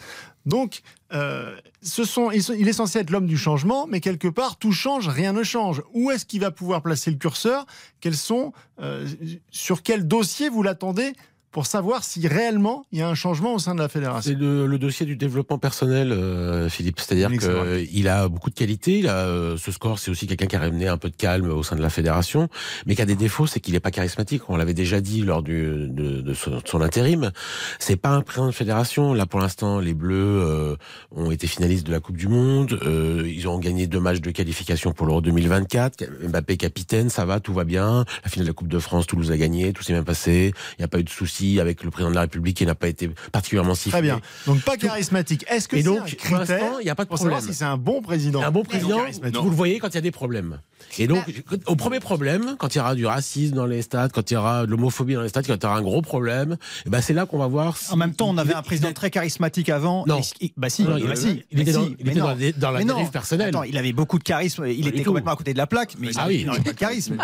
Donc, 0.46 0.80
euh, 1.12 1.54
ce 1.82 2.04
sont- 2.04 2.30
il 2.30 2.66
est 2.68 2.72
censé 2.72 2.98
être 2.98 3.10
l'homme 3.10 3.26
du 3.26 3.36
changement, 3.36 3.86
mais 3.86 4.00
quelque 4.00 4.28
part 4.28 4.58
tout 4.58 4.72
change, 4.72 5.06
rien 5.08 5.32
ne 5.32 5.42
change. 5.42 5.82
Où 5.94 6.10
est-ce 6.10 6.24
qu'il 6.26 6.40
va 6.40 6.50
pouvoir 6.50 6.82
placer 6.82 7.10
le 7.10 7.18
curseur? 7.18 7.66
Quels 8.00 8.16
sont, 8.16 8.52
euh, 8.80 9.06
sur 9.50 9.82
quel 9.82 10.08
dossier 10.08 10.48
vous 10.48 10.62
l'attendez 10.62 11.12
pour 11.52 11.66
savoir 11.66 12.04
si 12.04 12.26
réellement 12.28 12.84
il 12.92 13.00
y 13.00 13.02
a 13.02 13.08
un 13.08 13.14
changement 13.14 13.54
au 13.54 13.58
sein 13.58 13.74
de 13.74 13.80
la 13.80 13.88
fédération 13.88 14.30
C'est 14.30 14.38
le, 14.38 14.66
le 14.66 14.78
dossier 14.78 15.04
du 15.04 15.16
développement 15.16 15.58
personnel, 15.58 16.12
euh, 16.12 16.68
Philippe. 16.68 17.00
C'est-à-dire 17.00 17.30
qu'il 17.30 18.08
a 18.08 18.28
beaucoup 18.28 18.50
de 18.50 18.54
qualités. 18.54 19.00
Il 19.00 19.08
a, 19.08 19.16
euh, 19.26 19.56
ce 19.56 19.72
score, 19.72 19.98
c'est 19.98 20.10
aussi 20.10 20.26
quelqu'un 20.26 20.46
qui 20.46 20.56
a 20.56 20.60
ramené 20.60 20.86
un 20.86 20.96
peu 20.96 21.10
de 21.10 21.16
calme 21.16 21.50
au 21.50 21.62
sein 21.62 21.76
de 21.76 21.82
la 21.82 21.90
fédération, 21.90 22.48
mais 22.86 22.94
qui 22.94 23.02
a 23.02 23.06
des 23.06 23.16
défauts, 23.16 23.46
c'est 23.46 23.60
qu'il 23.60 23.74
n'est 23.74 23.80
pas 23.80 23.90
charismatique. 23.90 24.42
On 24.48 24.56
l'avait 24.56 24.74
déjà 24.74 25.00
dit 25.00 25.22
lors 25.22 25.42
du, 25.42 25.88
de, 25.88 26.20
de 26.20 26.34
son, 26.34 26.58
de 26.58 26.68
son 26.68 26.80
intérim. 26.80 27.32
C'est 27.78 27.96
pas 27.96 28.10
un 28.10 28.22
président 28.22 28.46
de 28.46 28.52
fédération. 28.52 29.12
Là, 29.12 29.26
pour 29.26 29.40
l'instant, 29.40 29.80
les 29.80 29.94
Bleus 29.94 30.14
euh, 30.40 30.76
ont 31.10 31.30
été 31.30 31.46
finalistes 31.46 31.86
de 31.86 31.92
la 31.92 32.00
Coupe 32.00 32.16
du 32.16 32.28
Monde. 32.28 32.78
Euh, 32.82 33.24
ils 33.26 33.48
ont 33.48 33.58
gagné 33.58 33.88
deux 33.88 34.00
matchs 34.00 34.20
de 34.20 34.30
qualification 34.30 34.92
pour 34.92 35.06
l'Euro 35.06 35.20
2024. 35.20 36.04
Mbappé 36.28 36.56
capitaine, 36.56 37.10
ça 37.10 37.24
va, 37.24 37.40
tout 37.40 37.52
va 37.54 37.64
bien. 37.64 38.04
La 38.22 38.30
finale 38.30 38.46
de 38.46 38.50
la 38.50 38.54
Coupe 38.54 38.68
de 38.68 38.78
France, 38.78 39.06
Toulouse 39.06 39.32
a 39.32 39.36
gagné, 39.36 39.72
tout 39.72 39.82
s'est 39.82 39.92
bien 39.92 40.04
passé. 40.04 40.52
Il 40.78 40.80
n'y 40.80 40.84
a 40.84 40.88
pas 40.88 41.00
eu 41.00 41.04
de 41.04 41.10
soucis 41.10 41.39
avec 41.60 41.82
le 41.84 41.90
président 41.90 42.10
de 42.10 42.14
la 42.14 42.22
République 42.22 42.56
qui 42.56 42.66
n'a 42.66 42.74
pas 42.74 42.88
été 42.88 43.10
particulièrement 43.32 43.74
sifflé. 43.74 43.90
Très 43.92 44.02
bien. 44.02 44.20
Donc 44.46 44.60
pas 44.62 44.76
charismatique. 44.76 45.44
Est-ce 45.48 45.68
que 45.68 45.76
Et 45.76 45.80
c'est 45.82 45.84
donc, 45.86 45.98
un 45.98 46.02
pour 46.02 46.16
critère 46.18 46.38
l'instant, 46.38 46.78
il 46.80 46.84
n'y 46.84 46.90
a 46.90 46.94
pas 46.94 47.04
de 47.04 47.08
pour 47.08 47.18
savoir 47.18 47.36
problème. 47.38 47.52
si 47.52 47.58
c'est 47.58 47.64
un 47.64 47.76
bon 47.76 48.02
président 48.02 48.42
Un 48.42 48.50
bon 48.50 48.62
président, 48.62 49.00
vous 49.40 49.50
le 49.50 49.56
voyez 49.56 49.78
quand 49.78 49.88
il 49.88 49.94
y 49.94 49.98
a 49.98 50.02
des 50.02 50.10
problèmes. 50.10 50.60
Et 50.98 51.06
donc, 51.06 51.22
au 51.66 51.76
premier 51.76 52.00
problème, 52.00 52.56
quand 52.58 52.74
il 52.74 52.78
y 52.78 52.80
aura 52.80 52.94
du 52.94 53.06
racisme 53.06 53.54
dans 53.54 53.66
les 53.66 53.82
stades, 53.82 54.12
quand 54.12 54.30
il 54.30 54.34
y 54.34 54.36
aura 54.36 54.64
de 54.66 54.70
l'homophobie 54.70 55.14
dans 55.14 55.20
les 55.22 55.28
stades, 55.28 55.46
quand 55.46 55.54
il 55.56 55.62
y 55.62 55.66
aura 55.66 55.76
un 55.76 55.82
gros 55.82 56.02
problème, 56.02 56.56
eh 56.86 56.90
ben 56.90 57.00
c'est 57.00 57.12
là 57.12 57.26
qu'on 57.26 57.38
va 57.38 57.46
voir. 57.46 57.76
si- 57.76 57.92
En 57.92 57.96
même 57.96 58.14
temps, 58.14 58.28
on 58.28 58.38
avait 58.38 58.54
un 58.54 58.62
président 58.62 58.92
très 58.92 59.10
charismatique 59.10 59.68
avant. 59.68 60.04
Non. 60.06 60.20
Bah 60.56 60.68
si, 60.70 60.82
Non, 60.84 60.90
bah 60.92 60.98
il- 60.98 61.16
si, 61.16 61.44
il 61.50 61.60
était 61.60 61.72
bah 61.72 61.78
dans- 61.78 61.86
il 61.98 62.08
était 62.08 62.18
dans 62.58 62.70
la- 62.70 62.80
dans 62.84 62.94
dérive 62.94 63.10
personnelle. 63.10 63.48
Attends, 63.48 63.62
il 63.62 63.76
avait 63.76 63.92
beaucoup 63.92 64.18
de 64.18 64.24
charisme. 64.24 64.66
Il 64.66 64.86
était 64.88 65.02
complètement 65.02 65.32
à 65.32 65.36
côté 65.36 65.52
de 65.52 65.58
la 65.58 65.66
plaque, 65.66 65.94
mais 65.98 66.08
Ah 66.16 66.26
il 66.30 66.38
oui. 66.38 66.44
n'aurait 66.44 66.60
pas 66.60 66.72
de 66.72 66.78
charisme. 66.78 67.16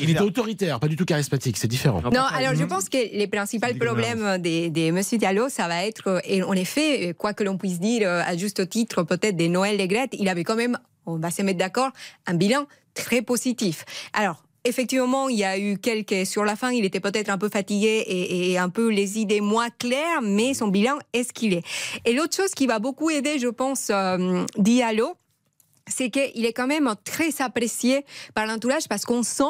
Il 0.00 0.10
était 0.10 0.20
autoritaire, 0.20 0.78
pas 0.80 0.88
du 0.88 0.96
tout 0.96 1.04
charismatique, 1.04 1.56
c'est 1.56 1.68
différent. 1.68 2.02
Non, 2.12 2.20
alors 2.22 2.54
je 2.54 2.64
pense 2.64 2.85
que 2.88 3.16
les 3.16 3.26
principaux 3.26 3.66
problèmes 3.78 4.38
de, 4.38 4.68
de 4.68 4.80
M. 4.88 5.00
Diallo, 5.18 5.48
ça 5.48 5.68
va 5.68 5.84
être, 5.84 6.08
euh, 6.08 6.20
et 6.24 6.42
en 6.42 6.52
effet, 6.52 7.10
euh, 7.10 7.12
quoi 7.12 7.34
que 7.34 7.44
l'on 7.44 7.58
puisse 7.58 7.80
dire 7.80 8.08
euh, 8.08 8.22
à 8.24 8.36
juste 8.36 8.68
titre 8.68 9.02
peut-être 9.02 9.36
de 9.36 9.46
Noël 9.46 9.78
Legrette, 9.78 10.10
il 10.18 10.28
avait 10.28 10.44
quand 10.44 10.56
même, 10.56 10.78
on 11.06 11.16
va 11.16 11.30
se 11.30 11.42
mettre 11.42 11.58
d'accord, 11.58 11.90
un 12.26 12.34
bilan 12.34 12.66
très 12.94 13.22
positif. 13.22 13.84
Alors, 14.12 14.42
Effectivement, 14.68 15.28
il 15.28 15.38
y 15.38 15.44
a 15.44 15.56
eu 15.56 15.78
quelques. 15.78 16.26
Sur 16.26 16.44
la 16.44 16.56
fin, 16.56 16.72
il 16.72 16.84
était 16.84 16.98
peut-être 16.98 17.28
un 17.28 17.38
peu 17.38 17.48
fatigué 17.48 18.02
et, 18.04 18.50
et 18.50 18.58
un 18.58 18.68
peu 18.68 18.88
les 18.88 19.16
idées 19.20 19.40
moins 19.40 19.70
claires, 19.70 20.22
mais 20.22 20.54
son 20.54 20.66
bilan 20.66 20.98
est 21.12 21.22
ce 21.22 21.32
qu'il 21.32 21.52
est. 21.52 21.62
Et 22.04 22.12
l'autre 22.12 22.34
chose 22.34 22.50
qui 22.50 22.66
va 22.66 22.80
beaucoup 22.80 23.08
aider, 23.08 23.38
je 23.38 23.46
pense, 23.46 23.90
euh, 23.90 24.44
Diallo, 24.58 25.14
c'est 25.88 26.10
qu'il 26.10 26.44
est 26.44 26.52
quand 26.52 26.66
même 26.66 26.92
très 27.04 27.40
apprécié 27.40 28.04
par 28.34 28.46
l'entourage 28.46 28.88
parce 28.88 29.04
qu'on 29.04 29.22
sent 29.22 29.44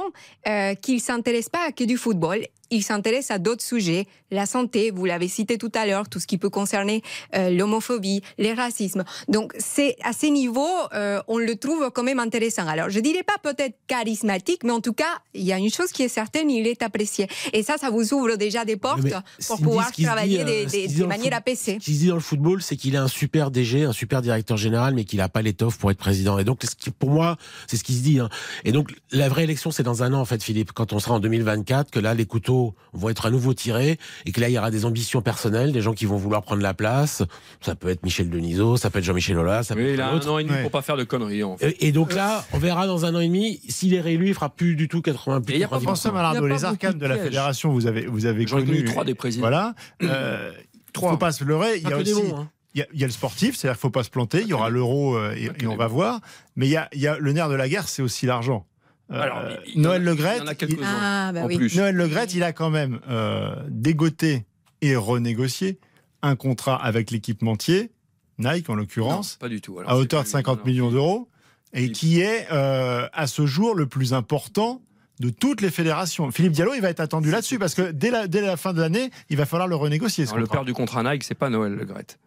euh, 0.47 0.75
qu'il 0.75 1.01
s'intéresse 1.01 1.49
pas 1.49 1.69
à 1.69 1.73
que 1.73 1.85
du 1.85 1.97
football. 1.97 2.47
Il 2.71 2.83
s'intéresse 2.83 3.31
à 3.31 3.39
d'autres 3.39 3.63
sujets, 3.65 4.07
la 4.31 4.45
santé, 4.47 4.91
vous 4.91 5.05
l'avez 5.05 5.29
cité 5.29 5.57
tout 5.59 5.71
à 5.75 5.87
l'heure, 5.87 6.09
tout 6.09 6.19
ce 6.21 6.27
qui 6.27 6.37
peut 6.39 6.51
concerner 6.51 7.03
euh, 7.35 7.51
l'homophobie, 7.51 8.23
les 8.39 8.53
racismes. 8.55 9.05
Donc 9.29 9.53
c'est 9.59 9.97
à 10.03 10.13
ces 10.13 10.31
niveaux, 10.31 10.67
euh, 10.95 11.21
on 11.29 11.39
le 11.39 11.55
trouve 11.57 11.91
quand 11.95 12.03
même 12.03 12.19
intéressant. 12.19 12.67
Alors 12.67 12.91
je 12.91 12.99
dirais 13.01 13.23
pas 13.23 13.37
peut-être 13.43 13.77
charismatique, 13.87 14.63
mais 14.65 14.73
en 14.73 14.81
tout 14.81 14.93
cas, 14.93 15.05
il 15.35 15.43
y 15.45 15.53
a 15.53 15.59
une 15.59 15.71
chose 15.71 15.93
qui 15.93 16.03
est 16.03 16.09
certaine, 16.09 16.51
il 16.51 16.67
est 16.67 16.83
apprécié. 16.83 17.29
Et 17.53 17.63
ça, 17.63 17.77
ça 17.79 17.91
vous 17.91 18.13
ouvre 18.15 18.37
déjà 18.37 18.65
des 18.65 18.77
portes 18.77 19.03
Mais 19.03 19.11
pour 19.47 19.59
pouvoir 19.61 19.93
travailler 19.93 20.41
euh, 20.41 20.65
de 20.67 21.05
manière 21.05 21.25
foot- 21.27 21.33
apaisée. 21.35 21.79
Ce 21.81 21.85
qui 21.85 21.95
se 21.95 21.99
dit 22.01 22.07
dans 22.09 22.15
le 22.15 22.21
football, 22.21 22.63
c'est 22.63 22.77
qu'il 22.77 22.97
a 22.97 23.03
un 23.03 23.09
super 23.09 23.51
DG, 23.51 23.85
un 23.85 23.93
super 23.93 24.23
directeur 24.23 24.57
général, 24.57 24.95
mais 24.95 25.05
qu'il 25.05 25.19
n'a 25.19 25.29
pas 25.29 25.43
l'étoffe 25.43 25.79
pour 25.79 25.91
être 25.91 25.99
président. 25.99 26.39
Et 26.39 26.45
donc, 26.45 26.63
ce 26.65 26.75
qui- 26.75 26.91
pour 26.91 27.11
moi, 27.11 27.37
c'est 27.69 27.77
ce 27.77 27.85
qui 27.85 27.95
se 27.95 28.03
dit. 28.03 28.19
hein. 28.19 28.29
Et 28.65 28.73
donc, 28.73 28.93
la 29.13 29.29
vraie 29.29 29.45
élection, 29.45 29.71
c'est 29.71 29.83
dans 29.83 30.03
un 30.03 30.13
an, 30.13 30.21
en 30.21 30.25
fait, 30.25 30.43
Philippe, 30.43 30.73
quand 30.73 30.93
on 30.93 30.99
sera 30.99 31.15
en 31.15 31.21
2024, 31.21 31.91
que 31.91 32.01
là, 32.01 32.15
les 32.15 32.27
couteaux 32.27 32.56
vont 32.93 33.09
être 33.09 33.27
à 33.27 33.31
nouveau 33.31 33.55
tirés, 33.55 33.99
et 34.25 34.33
que 34.33 34.41
là, 34.41 34.49
il 34.49 34.53
y 34.53 34.59
aura 34.59 34.71
des 34.71 34.85
ambitions 34.85 35.23
personnelles, 35.23 35.73
des 35.73 35.81
gens 35.83 35.93
qui 35.93 36.07
vont 36.07 36.17
vouloir 36.17 36.43
prendre 36.43 36.63
la 36.63 36.75
place. 36.75 37.23
Ça 37.61 37.75
peut 37.75 37.89
être 37.89 38.03
Michel 38.05 38.31
Denisot, 38.31 38.77
ça 38.77 38.91
peut 38.91 38.99
être 39.01 39.05
Jean-Michel 39.05 39.39
Aulas, 39.39 39.65
ça 39.65 39.75
peut 39.75 39.81
Oui, 39.83 39.89
être 39.89 39.95
il 39.95 40.01
a 40.01 40.09
un 40.09 40.13
un 40.13 40.17
autre. 40.17 40.31
an 40.31 40.39
et 40.39 40.45
demi 40.45 40.55
Ouais. 40.55 40.63
pour 40.63 40.71
pas 40.71 40.83
faire 40.83 40.97
de 40.97 41.05
conneries. 41.05 41.43
En 41.45 41.57
fait. 41.57 41.71
Et, 41.81 41.89
et 41.89 41.93
donc 41.93 42.15
là, 42.15 42.45
on 42.53 42.59
verra 42.59 42.87
dans 42.87 43.05
un 43.05 43.15
an 43.15 43.21
et 43.21 43.29
demi, 43.29 43.61
s'il 43.69 43.95
est 43.95 44.01
réélu, 44.01 44.29
il 44.29 44.35
fera 44.35 44.49
plus 44.51 44.77
du 44.77 44.89
tout 44.89 45.03
80 45.03 45.41
plus 45.43 45.53
Et 45.55 45.57
il 45.57 45.61
y 45.61 45.65
a 45.65 45.69
pas 45.69 45.79
90%. 45.79 45.83
François 45.83 46.11
Il 46.11 46.13
y 46.13 46.17
Malardo, 46.17 46.39
a 46.45 46.49
pas 46.49 46.55
les 46.55 46.65
arcanes 46.65 46.99
de 46.99 47.07
la 47.07 47.17
fédération, 47.19 47.71
vous 47.73 47.87
avez, 47.87 48.07
vous 48.07 48.27
avez 48.27 48.47
J'en 48.47 48.59
ai 48.59 48.65
connu. 48.65 48.85
trois 48.85 49.05
des 49.05 49.15
présidents. 49.15 49.43
Voilà. 49.43 49.75
Euh, 50.03 50.53
Il 50.99 51.05
ne 51.05 51.09
faut 51.11 51.17
pas 51.19 51.33
se 51.33 51.45
leurrer. 51.45 51.77
Il 51.77 51.89
y 51.89 51.93
a 51.93 51.99
aussi. 51.99 52.13
hein. 52.35 52.49
Il 52.75 52.81
y, 52.81 52.83
a, 52.83 52.87
il 52.93 53.01
y 53.01 53.05
a 53.05 53.07
le 53.07 53.13
sportif, 53.13 53.57
c'est-à-dire 53.57 53.79
qu'il 53.79 53.87
ne 53.87 53.91
faut 53.91 53.91
pas 53.91 54.03
se 54.05 54.11
planter. 54.11 54.41
Il 54.43 54.49
y 54.49 54.53
aura 54.53 54.69
l'euro 54.71 55.17
euh, 55.17 55.35
et, 55.35 55.51
et 55.63 55.67
on 55.67 55.77
va 55.77 55.87
voir. 55.87 56.21
Mais 56.57 56.67
il 56.67 56.71
y 56.71 56.77
a, 56.77 56.89
il 56.93 57.01
y 57.01 57.07
a 57.07 57.17
le 57.19 57.33
nerf 57.33 57.49
de 57.49 57.55
la 57.55 57.69
guerre, 57.71 57.89
c'est 57.89 58.03
aussi 58.03 58.27
l'argent. 58.27 58.67
Euh, 59.11 59.21
Alors, 59.21 59.43
il 59.67 59.81
Noël 59.81 60.03
en 60.09 60.13
a 60.47 60.55
il-. 60.55 60.79
Ah, 60.83 61.31
bah 61.33 61.47
oui. 61.47 61.59
Noël 61.77 62.11
il 62.35 62.43
a 62.43 62.53
quand 62.53 62.71
même 62.71 62.99
euh, 63.09 63.55
dégoté 63.69 64.47
et 64.83 64.97
renégocié 64.97 65.79
un 66.23 66.35
contrat 66.35 66.77
avec 66.77 67.11
l'équipementier, 67.11 67.93
Nike 68.39 68.69
en 68.69 68.75
l'occurrence, 68.75 69.37
pas 69.37 69.49
du 69.49 69.61
tout. 69.61 69.79
Alors, 69.79 69.91
à 69.91 69.97
hauteur 69.97 70.21
de 70.21 70.25
plus- 70.25 70.33
50 70.33 70.59
non, 70.59 70.65
millions 70.65 70.91
d'euros, 70.91 71.29
et 71.73 71.93
qui 71.93 72.21
est 72.21 72.49
euh, 72.51 73.07
à 73.13 73.27
ce 73.27 73.47
jour 73.47 73.75
le 73.75 73.87
plus 73.87 74.13
important 74.13 74.83
de 75.21 75.31
toutes 75.31 75.61
les 75.61 75.71
fédérations. 75.71 76.31
Philippe 76.31 76.53
Diallo, 76.53 76.75
il 76.75 76.83
va 76.83 76.91
être 76.91 77.01
attendu 77.01 77.31
là-dessus 77.31 77.59
parce 77.59 77.75
que 77.75 77.91
dès 77.91 78.11
la, 78.11 78.27
dès 78.27 78.43
la 78.43 78.57
fin 78.57 78.73
de 78.73 78.81
l'année, 78.81 79.11
il 79.31 79.37
va 79.37 79.47
falloir 79.47 79.69
le 79.69 79.77
renégocier. 79.77 80.27
ce 80.27 80.33
Alors, 80.33 80.41
le 80.41 80.47
père 80.47 80.65
du 80.65 80.75
contrat 80.75 81.03
Nike, 81.03 81.25
c'est 81.25 81.35
pas 81.35 81.49
Noël 81.49 81.73
Le 81.73 81.85
Graët. 81.85 82.19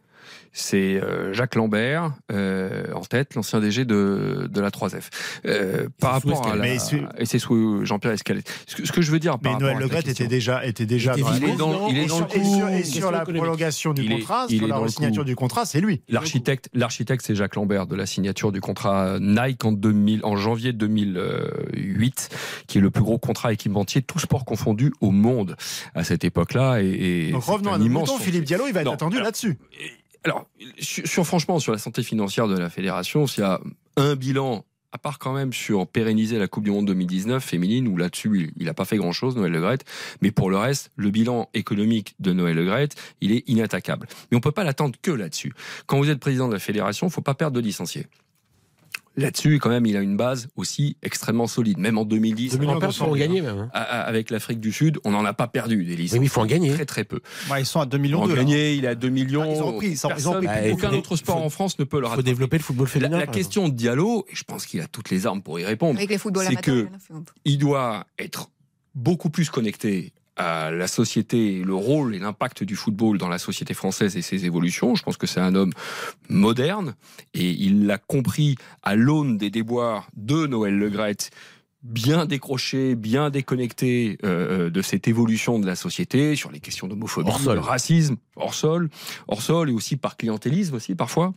C'est 0.52 1.02
euh, 1.02 1.34
Jacques 1.34 1.56
Lambert 1.56 2.12
euh, 2.32 2.92
en 2.94 3.02
tête, 3.02 3.36
l'ancien 3.36 3.60
DG 3.60 3.86
de, 3.86 4.48
de 4.52 4.62
la 4.62 4.70
3F. 4.70 5.10
Euh, 5.46 5.88
par 6.00 6.14
rapport 6.14 6.48
à 6.48 6.56
la... 6.56 6.68
Et 6.68 7.26
c'est 7.26 7.40
sous 7.40 7.86
Jean-Pierre 7.86 8.14
Escalette. 8.14 8.52
Ce 8.68 8.92
que, 8.92 9.02
je 9.02 9.12
veux 9.12 9.20
dire 9.20 9.40
par 9.40 9.54
Mais 9.54 9.60
Noël 9.60 9.78
Le 9.78 9.88
question- 9.88 10.12
était 10.12 10.28
déjà, 10.28 10.66
était 10.66 10.86
déjà 10.86 11.14
Il 11.18 11.44
est 11.44 11.56
dans, 11.56 11.88
et 11.90 12.84
sur, 12.84 13.12
la 13.12 13.22
prolongation 13.22 13.94
du 13.94 14.08
contrat, 14.08 14.48
sur 14.48 14.68
la 14.68 14.88
signature 14.88 15.26
du 15.26 15.36
contrat, 15.36 15.66
c'est 15.66 15.82
lui. 15.82 16.02
L'architecte, 16.10 16.70
l'architecte, 16.74 17.26
c'est 17.26 17.36
Jacques 17.36 17.56
Lambert 17.56 17.88
de 17.88 17.96
la 17.96 18.06
signature 18.06 18.52
du 18.52 18.62
contrat 18.62 19.18
Nike 19.20 19.66
en 19.66 19.72
2000, 19.72 20.22
en 20.24 20.36
janvier 20.36 20.74
2008, 20.74 22.30
qui 22.68 22.78
est 22.78 22.82
le 22.82 22.92
plus 22.92 23.04
gros 23.04 23.18
contrat 23.18 23.54
équipementier, 23.54 24.02
tout 24.02 24.20
sport 24.20 24.46
confondu 24.46 24.94
au 25.02 25.12
monde 25.12 25.56
à 25.96 26.04
cette 26.04 26.24
époque-là. 26.24 26.82
Et, 26.82 27.28
et 27.28 27.32
Donc 27.32 27.44
revenons 27.44 27.74
à 27.74 27.78
nos 27.78 27.86
immense. 27.86 28.10
Philippe 28.20 28.44
Diallo, 28.46 28.66
il 28.68 28.74
va 28.74 28.82
être 28.82 28.88
Non, 28.88 28.94
attendu 28.94 29.20
là-dessus. 29.20 29.58
Alors, 30.24 30.48
sur, 30.80 31.26
franchement, 31.26 31.60
sur 31.60 31.72
la 31.72 31.78
santé 31.78 32.04
financière 32.04 32.48
de 32.48 32.58
la 32.58 32.70
fédération, 32.70 33.26
s'il 33.28 33.44
y 33.44 33.48
a 33.48 33.60
un 33.96 34.16
bilan, 34.16 34.66
à 34.92 34.98
part 34.98 35.20
quand 35.20 35.34
même 35.34 35.54
sur 35.54 35.88
pérenniser 35.88 36.40
la 36.40 36.48
Coupe 36.48 36.64
du 36.64 36.72
Monde 36.72 36.88
2019 36.88 37.44
féminine, 37.44 37.88
où 37.88 37.96
là-dessus, 37.96 38.52
il 38.58 38.66
n'a 38.66 38.74
pas 38.74 38.86
fait 38.86 38.98
grand-chose, 38.98 39.36
Noël 39.36 39.52
Le 39.52 39.78
mais 40.22 40.32
pour 40.32 40.50
le 40.50 40.58
reste, 40.58 40.92
le 40.96 41.10
bilan 41.10 41.50
économique 41.54 42.16
de 42.20 42.34
Noël 42.34 42.58
Le 42.58 42.88
il 43.22 43.32
est 43.32 43.48
inattaquable. 43.48 44.08
Mais 44.32 44.38
on 44.38 44.42
peut 44.42 44.52
pas 44.52 44.64
l'attendre 44.64 44.96
que 45.02 45.12
là-dessus. 45.12 45.54
Quand 45.86 45.98
vous 45.98 46.10
êtes 46.10 46.20
président 46.20 46.48
de 46.48 46.54
la 46.54 46.60
fédération, 46.60 47.08
il 47.08 47.14
faut 47.14 47.22
pas 47.22 47.36
perdre 47.36 47.56
de 47.56 47.62
licenciés. 47.62 48.08
Là-dessus, 49.22 49.60
quand 49.60 49.70
même, 49.70 49.86
il 49.86 49.96
a 49.98 50.02
une 50.02 50.18
base 50.18 50.48
aussi 50.56 50.98
extrêmement 51.04 51.48
solide. 51.48 51.78
Même 51.78 51.98
en 51.98 52.06
2010, 52.06 52.52
2000 52.54 52.70
avec- 52.70 52.84
il 52.90 52.94
faut 52.94 53.06
en 53.06 53.16
gagner 53.16 53.42
même. 53.42 53.58
hein. 53.58 53.70
avec 53.74 54.30
l'Afrique 54.30 54.60
du 54.60 54.72
Sud, 54.72 55.00
on 55.04 55.12
n'en 55.12 55.26
a 55.26 55.34
pas 55.34 55.48
perdu 55.48 55.84
des 55.84 55.96
licences. 55.96 56.14
Oui, 56.14 56.20
mais 56.20 56.26
il 56.26 56.30
faut 56.30 56.42
en 56.42 56.46
gagner. 56.46 56.74
Très 56.74 56.86
très 56.86 57.04
peu. 57.04 57.20
Ouais, 57.52 57.62
ils 57.62 57.66
sont 57.66 57.80
à 57.80 57.86
2 57.86 57.98
millions 57.98 58.26
d'euros. 58.26 58.36
gagné, 58.38 58.74
il 58.76 58.86
est 58.86 58.90
à 58.90 58.96
2 58.96 59.10
millions. 59.10 59.44
Ah, 59.44 59.54
ils 59.56 59.62
ont 59.64 59.68
repris, 59.74 59.88
ils 59.92 60.06
ont-. 60.06 60.42
Bah, 60.42 60.52
aucun 60.72 60.94
autre 60.94 61.16
sport 61.16 61.38
faut- 61.40 61.44
en 61.46 61.50
France 61.50 61.80
ne 61.80 61.84
peut 61.84 62.00
le 62.00 62.08
Il 62.08 62.14
faut 62.16 62.22
développer 62.22 62.58
le 62.58 62.64
football 62.64 62.88
La, 62.88 62.92
féminin. 62.92 63.18
la 63.20 63.26
par 63.26 63.36
question 63.36 63.70
de 63.70 63.74
Diallo, 63.74 64.26
et 64.32 64.36
je 64.36 64.44
pense 64.44 64.66
qu'il 64.66 64.82
a 64.82 64.88
toutes 64.88 65.10
les 65.10 65.26
armes 65.28 65.42
pour 65.42 65.60
y 65.60 65.66
répondre, 65.66 66.00
c'est 66.00 66.62
que 66.62 66.88
il 67.46 67.58
doit 67.58 68.06
être 68.18 68.50
beaucoup 68.96 69.30
plus 69.30 69.50
connecté 69.50 70.14
à 70.40 70.72
la 70.72 70.88
société, 70.88 71.62
le 71.66 71.76
rôle 71.76 72.16
et 72.16 72.20
l'impact 72.20 72.64
du 72.64 72.78
football 72.78 73.18
dans 73.18 73.28
la 73.28 73.38
société 73.38 73.74
française 73.74 74.16
et 74.16 74.22
ses 74.22 74.46
évolutions. 74.46 74.96
Je 74.96 75.04
pense 75.04 75.18
que 75.18 75.28
c'est 75.28 75.42
un 75.42 75.54
homme 75.54 75.74
moderne 76.30 76.96
et 77.34 77.50
il 77.50 77.86
l'a 77.86 77.98
compris 77.98 78.56
à 78.82 78.96
l'aune 78.96 79.38
des 79.38 79.50
déboires 79.50 80.10
de 80.16 80.48
Noël 80.48 80.78
Legrette 80.78 81.32
bien 81.84 82.26
décroché, 82.26 82.96
bien 82.96 83.30
déconnecté 83.30 84.18
euh, 84.24 84.68
euh, 84.68 84.70
de 84.70 84.82
cette 84.82 85.10
évolution 85.10 85.60
de 85.60 85.66
la 85.66 85.76
société 85.76 86.36
sur 86.38 86.52
les 86.52 86.62
questions 86.62 86.88
d'homophobie, 86.88 87.32
de 87.32 87.58
racisme, 87.58 88.16
hors 88.38 88.54
sol, 88.54 88.90
hors 89.28 89.42
sol 89.42 89.70
et 89.70 89.74
aussi 89.74 89.98
par 89.98 90.16
clientélisme 90.16 90.76
aussi 90.76 90.96
parfois. 90.96 91.34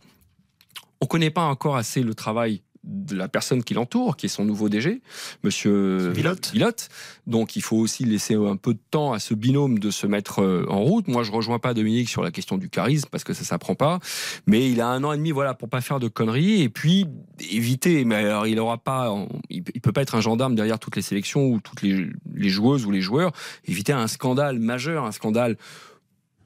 On 1.01 1.05
connaît 1.07 1.29
pas 1.29 1.43
encore 1.43 1.75
assez 1.75 2.01
le 2.01 2.15
travail 2.15 2.61
de 2.83 3.15
la 3.15 3.27
personne 3.27 3.63
qui 3.63 3.73
l'entoure, 3.73 4.17
qui 4.17 4.25
est 4.25 4.29
son 4.29 4.45
nouveau 4.45 4.69
DG, 4.69 5.01
Monsieur 5.43 6.11
Pilote. 6.13 6.49
Pilote. 6.51 6.89
Donc 7.27 7.55
il 7.55 7.61
faut 7.61 7.77
aussi 7.77 8.03
laisser 8.03 8.35
un 8.35 8.57
peu 8.57 8.73
de 8.73 8.79
temps 8.91 9.13
à 9.13 9.19
ce 9.19 9.33
binôme 9.33 9.79
de 9.79 9.89
se 9.89 10.05
mettre 10.07 10.41
euh, 10.41 10.65
en 10.69 10.81
route. 10.81 11.07
Moi, 11.07 11.23
je 11.23 11.31
rejoins 11.31 11.59
pas 11.59 11.73
Dominique 11.73 12.09
sur 12.09 12.23
la 12.23 12.31
question 12.31 12.57
du 12.57 12.69
charisme 12.69 13.07
parce 13.11 13.23
que 13.23 13.33
ça 13.33 13.43
s'apprend 13.43 13.75
pas. 13.75 13.99
Mais 14.47 14.69
il 14.69 14.81
a 14.81 14.87
un 14.87 15.03
an 15.03 15.13
et 15.13 15.17
demi, 15.17 15.31
voilà, 15.31 15.53
pour 15.53 15.69
pas 15.69 15.81
faire 15.81 15.99
de 15.99 16.07
conneries 16.07 16.61
et 16.61 16.69
puis 16.69 17.07
éviter. 17.51 18.03
Mais 18.05 18.15
alors, 18.15 18.47
il 18.47 18.59
aura 18.59 18.77
pas, 18.77 19.13
il 19.49 19.63
peut 19.63 19.91
pas 19.91 20.01
être 20.01 20.15
un 20.15 20.21
gendarme 20.21 20.55
derrière 20.55 20.79
toutes 20.79 20.95
les 20.95 21.01
sélections 21.01 21.45
ou 21.47 21.59
toutes 21.59 21.81
les, 21.81 22.07
les 22.33 22.49
joueuses 22.49 22.85
ou 22.85 22.91
les 22.91 23.01
joueurs. 23.01 23.31
Éviter 23.65 23.93
un 23.93 24.07
scandale 24.07 24.59
majeur, 24.59 25.05
un 25.05 25.11
scandale 25.11 25.57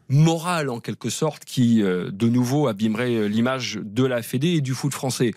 moral 0.09 0.69
en 0.69 0.79
quelque 0.79 1.09
sorte 1.09 1.45
qui 1.45 1.83
euh, 1.83 2.09
de 2.11 2.29
nouveau 2.29 2.67
abîmerait 2.67 3.15
euh, 3.15 3.25
l'image 3.27 3.79
de 3.83 4.05
la 4.05 4.21
Fédé 4.21 4.49
et 4.49 4.61
du 4.61 4.73
foot 4.73 4.93
français. 4.93 5.33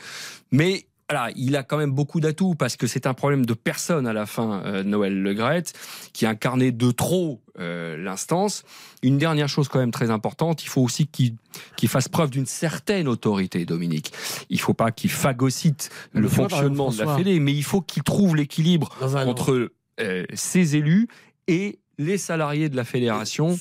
Mais 0.52 0.86
voilà, 1.10 1.32
il 1.34 1.56
a 1.56 1.64
quand 1.64 1.76
même 1.76 1.90
beaucoup 1.90 2.20
d'atouts 2.20 2.54
parce 2.54 2.76
que 2.76 2.86
c'est 2.86 3.06
un 3.06 3.14
problème 3.14 3.44
de 3.44 3.54
personne 3.54 4.06
à 4.06 4.12
la 4.12 4.26
fin, 4.26 4.62
euh, 4.64 4.84
Noël 4.84 5.20
Legrette, 5.20 5.72
qui 6.12 6.24
incarnait 6.24 6.70
de 6.70 6.92
trop 6.92 7.40
euh, 7.58 7.96
l'instance. 7.96 8.62
Une 9.02 9.18
dernière 9.18 9.48
chose 9.48 9.66
quand 9.68 9.80
même 9.80 9.90
très 9.90 10.10
importante, 10.10 10.62
il 10.62 10.68
faut 10.68 10.82
aussi 10.82 11.08
qu'il 11.08 11.34
qu'il 11.76 11.88
fasse 11.88 12.06
preuve 12.08 12.30
d'une 12.30 12.46
certaine 12.46 13.08
autorité, 13.08 13.64
Dominique. 13.64 14.12
Il 14.50 14.60
faut 14.60 14.72
pas 14.72 14.92
qu'il 14.92 15.10
phagocyte 15.10 15.90
Mais 16.14 16.20
le 16.20 16.28
exemple, 16.28 16.50
fonctionnement 16.50 16.90
de 16.92 16.98
la 16.98 17.16
Fédé, 17.16 17.40
mais 17.40 17.52
il 17.52 17.64
faut 17.64 17.80
qu'il 17.80 18.04
trouve 18.04 18.36
l'équilibre 18.36 18.96
entre 19.00 19.72
euh, 20.00 20.24
ses 20.32 20.76
élus 20.76 21.08
et 21.48 21.80
les 21.98 22.18
salariés 22.18 22.68
de 22.68 22.76
la 22.76 22.84
fédération 22.84 23.58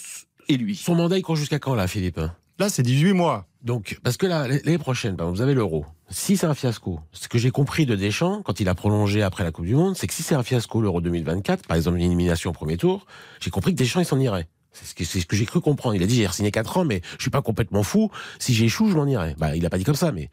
et 0.49 0.57
lui. 0.57 0.75
Son 0.75 0.93
mandat, 0.93 1.17
il 1.17 1.23
court 1.23 1.35
jusqu'à 1.35 1.57
quand, 1.57 1.73
là, 1.73 1.87
Philippe? 1.87 2.21
Là, 2.59 2.69
c'est 2.69 2.83
18 2.83 3.13
mois. 3.13 3.48
Donc, 3.61 3.99
parce 4.03 4.17
que 4.17 4.25
là, 4.25 4.47
l'année 4.47 4.77
prochaine, 4.77 5.17
par 5.17 5.25
exemple, 5.25 5.37
vous 5.37 5.43
avez 5.43 5.53
l'euro. 5.53 5.85
Si 6.09 6.37
c'est 6.37 6.47
un 6.47 6.53
fiasco, 6.55 6.99
ce 7.11 7.27
que 7.27 7.37
j'ai 7.37 7.51
compris 7.51 7.85
de 7.85 7.95
Deschamps, 7.95 8.41
quand 8.43 8.59
il 8.59 8.69
a 8.69 8.75
prolongé 8.75 9.21
après 9.21 9.43
la 9.43 9.51
Coupe 9.51 9.65
du 9.65 9.75
Monde, 9.75 9.95
c'est 9.97 10.07
que 10.07 10.13
si 10.13 10.23
c'est 10.23 10.35
un 10.35 10.43
fiasco 10.43 10.81
l'euro 10.81 11.01
2024, 11.01 11.67
par 11.67 11.75
exemple 11.75 11.97
une 11.97 12.05
élimination 12.05 12.51
au 12.51 12.53
premier 12.53 12.77
tour, 12.77 13.05
j'ai 13.39 13.49
compris 13.49 13.73
que 13.73 13.77
Deschamps, 13.77 13.99
il 13.99 14.05
s'en 14.05 14.19
irait. 14.19 14.47
C'est 14.71 14.85
ce 14.85 14.95
que, 14.95 15.03
ce 15.03 15.25
que 15.25 15.35
j'ai 15.35 15.45
cru 15.45 15.61
comprendre. 15.61 15.95
Il 15.95 16.03
a 16.03 16.05
dit, 16.05 16.15
j'ai 16.15 16.27
signé 16.29 16.51
4 16.51 16.77
ans, 16.77 16.85
mais 16.85 17.01
je 17.17 17.23
suis 17.23 17.31
pas 17.31 17.41
complètement 17.41 17.83
fou. 17.83 18.11
Si 18.37 18.53
j'échoue, 18.53 18.89
je 18.89 18.95
m'en 18.95 19.07
irai. 19.07 19.35
Bah, 19.37 19.55
il 19.55 19.65
a 19.65 19.69
pas 19.69 19.77
dit 19.77 19.83
comme 19.83 19.95
ça, 19.95 20.11
mais. 20.11 20.29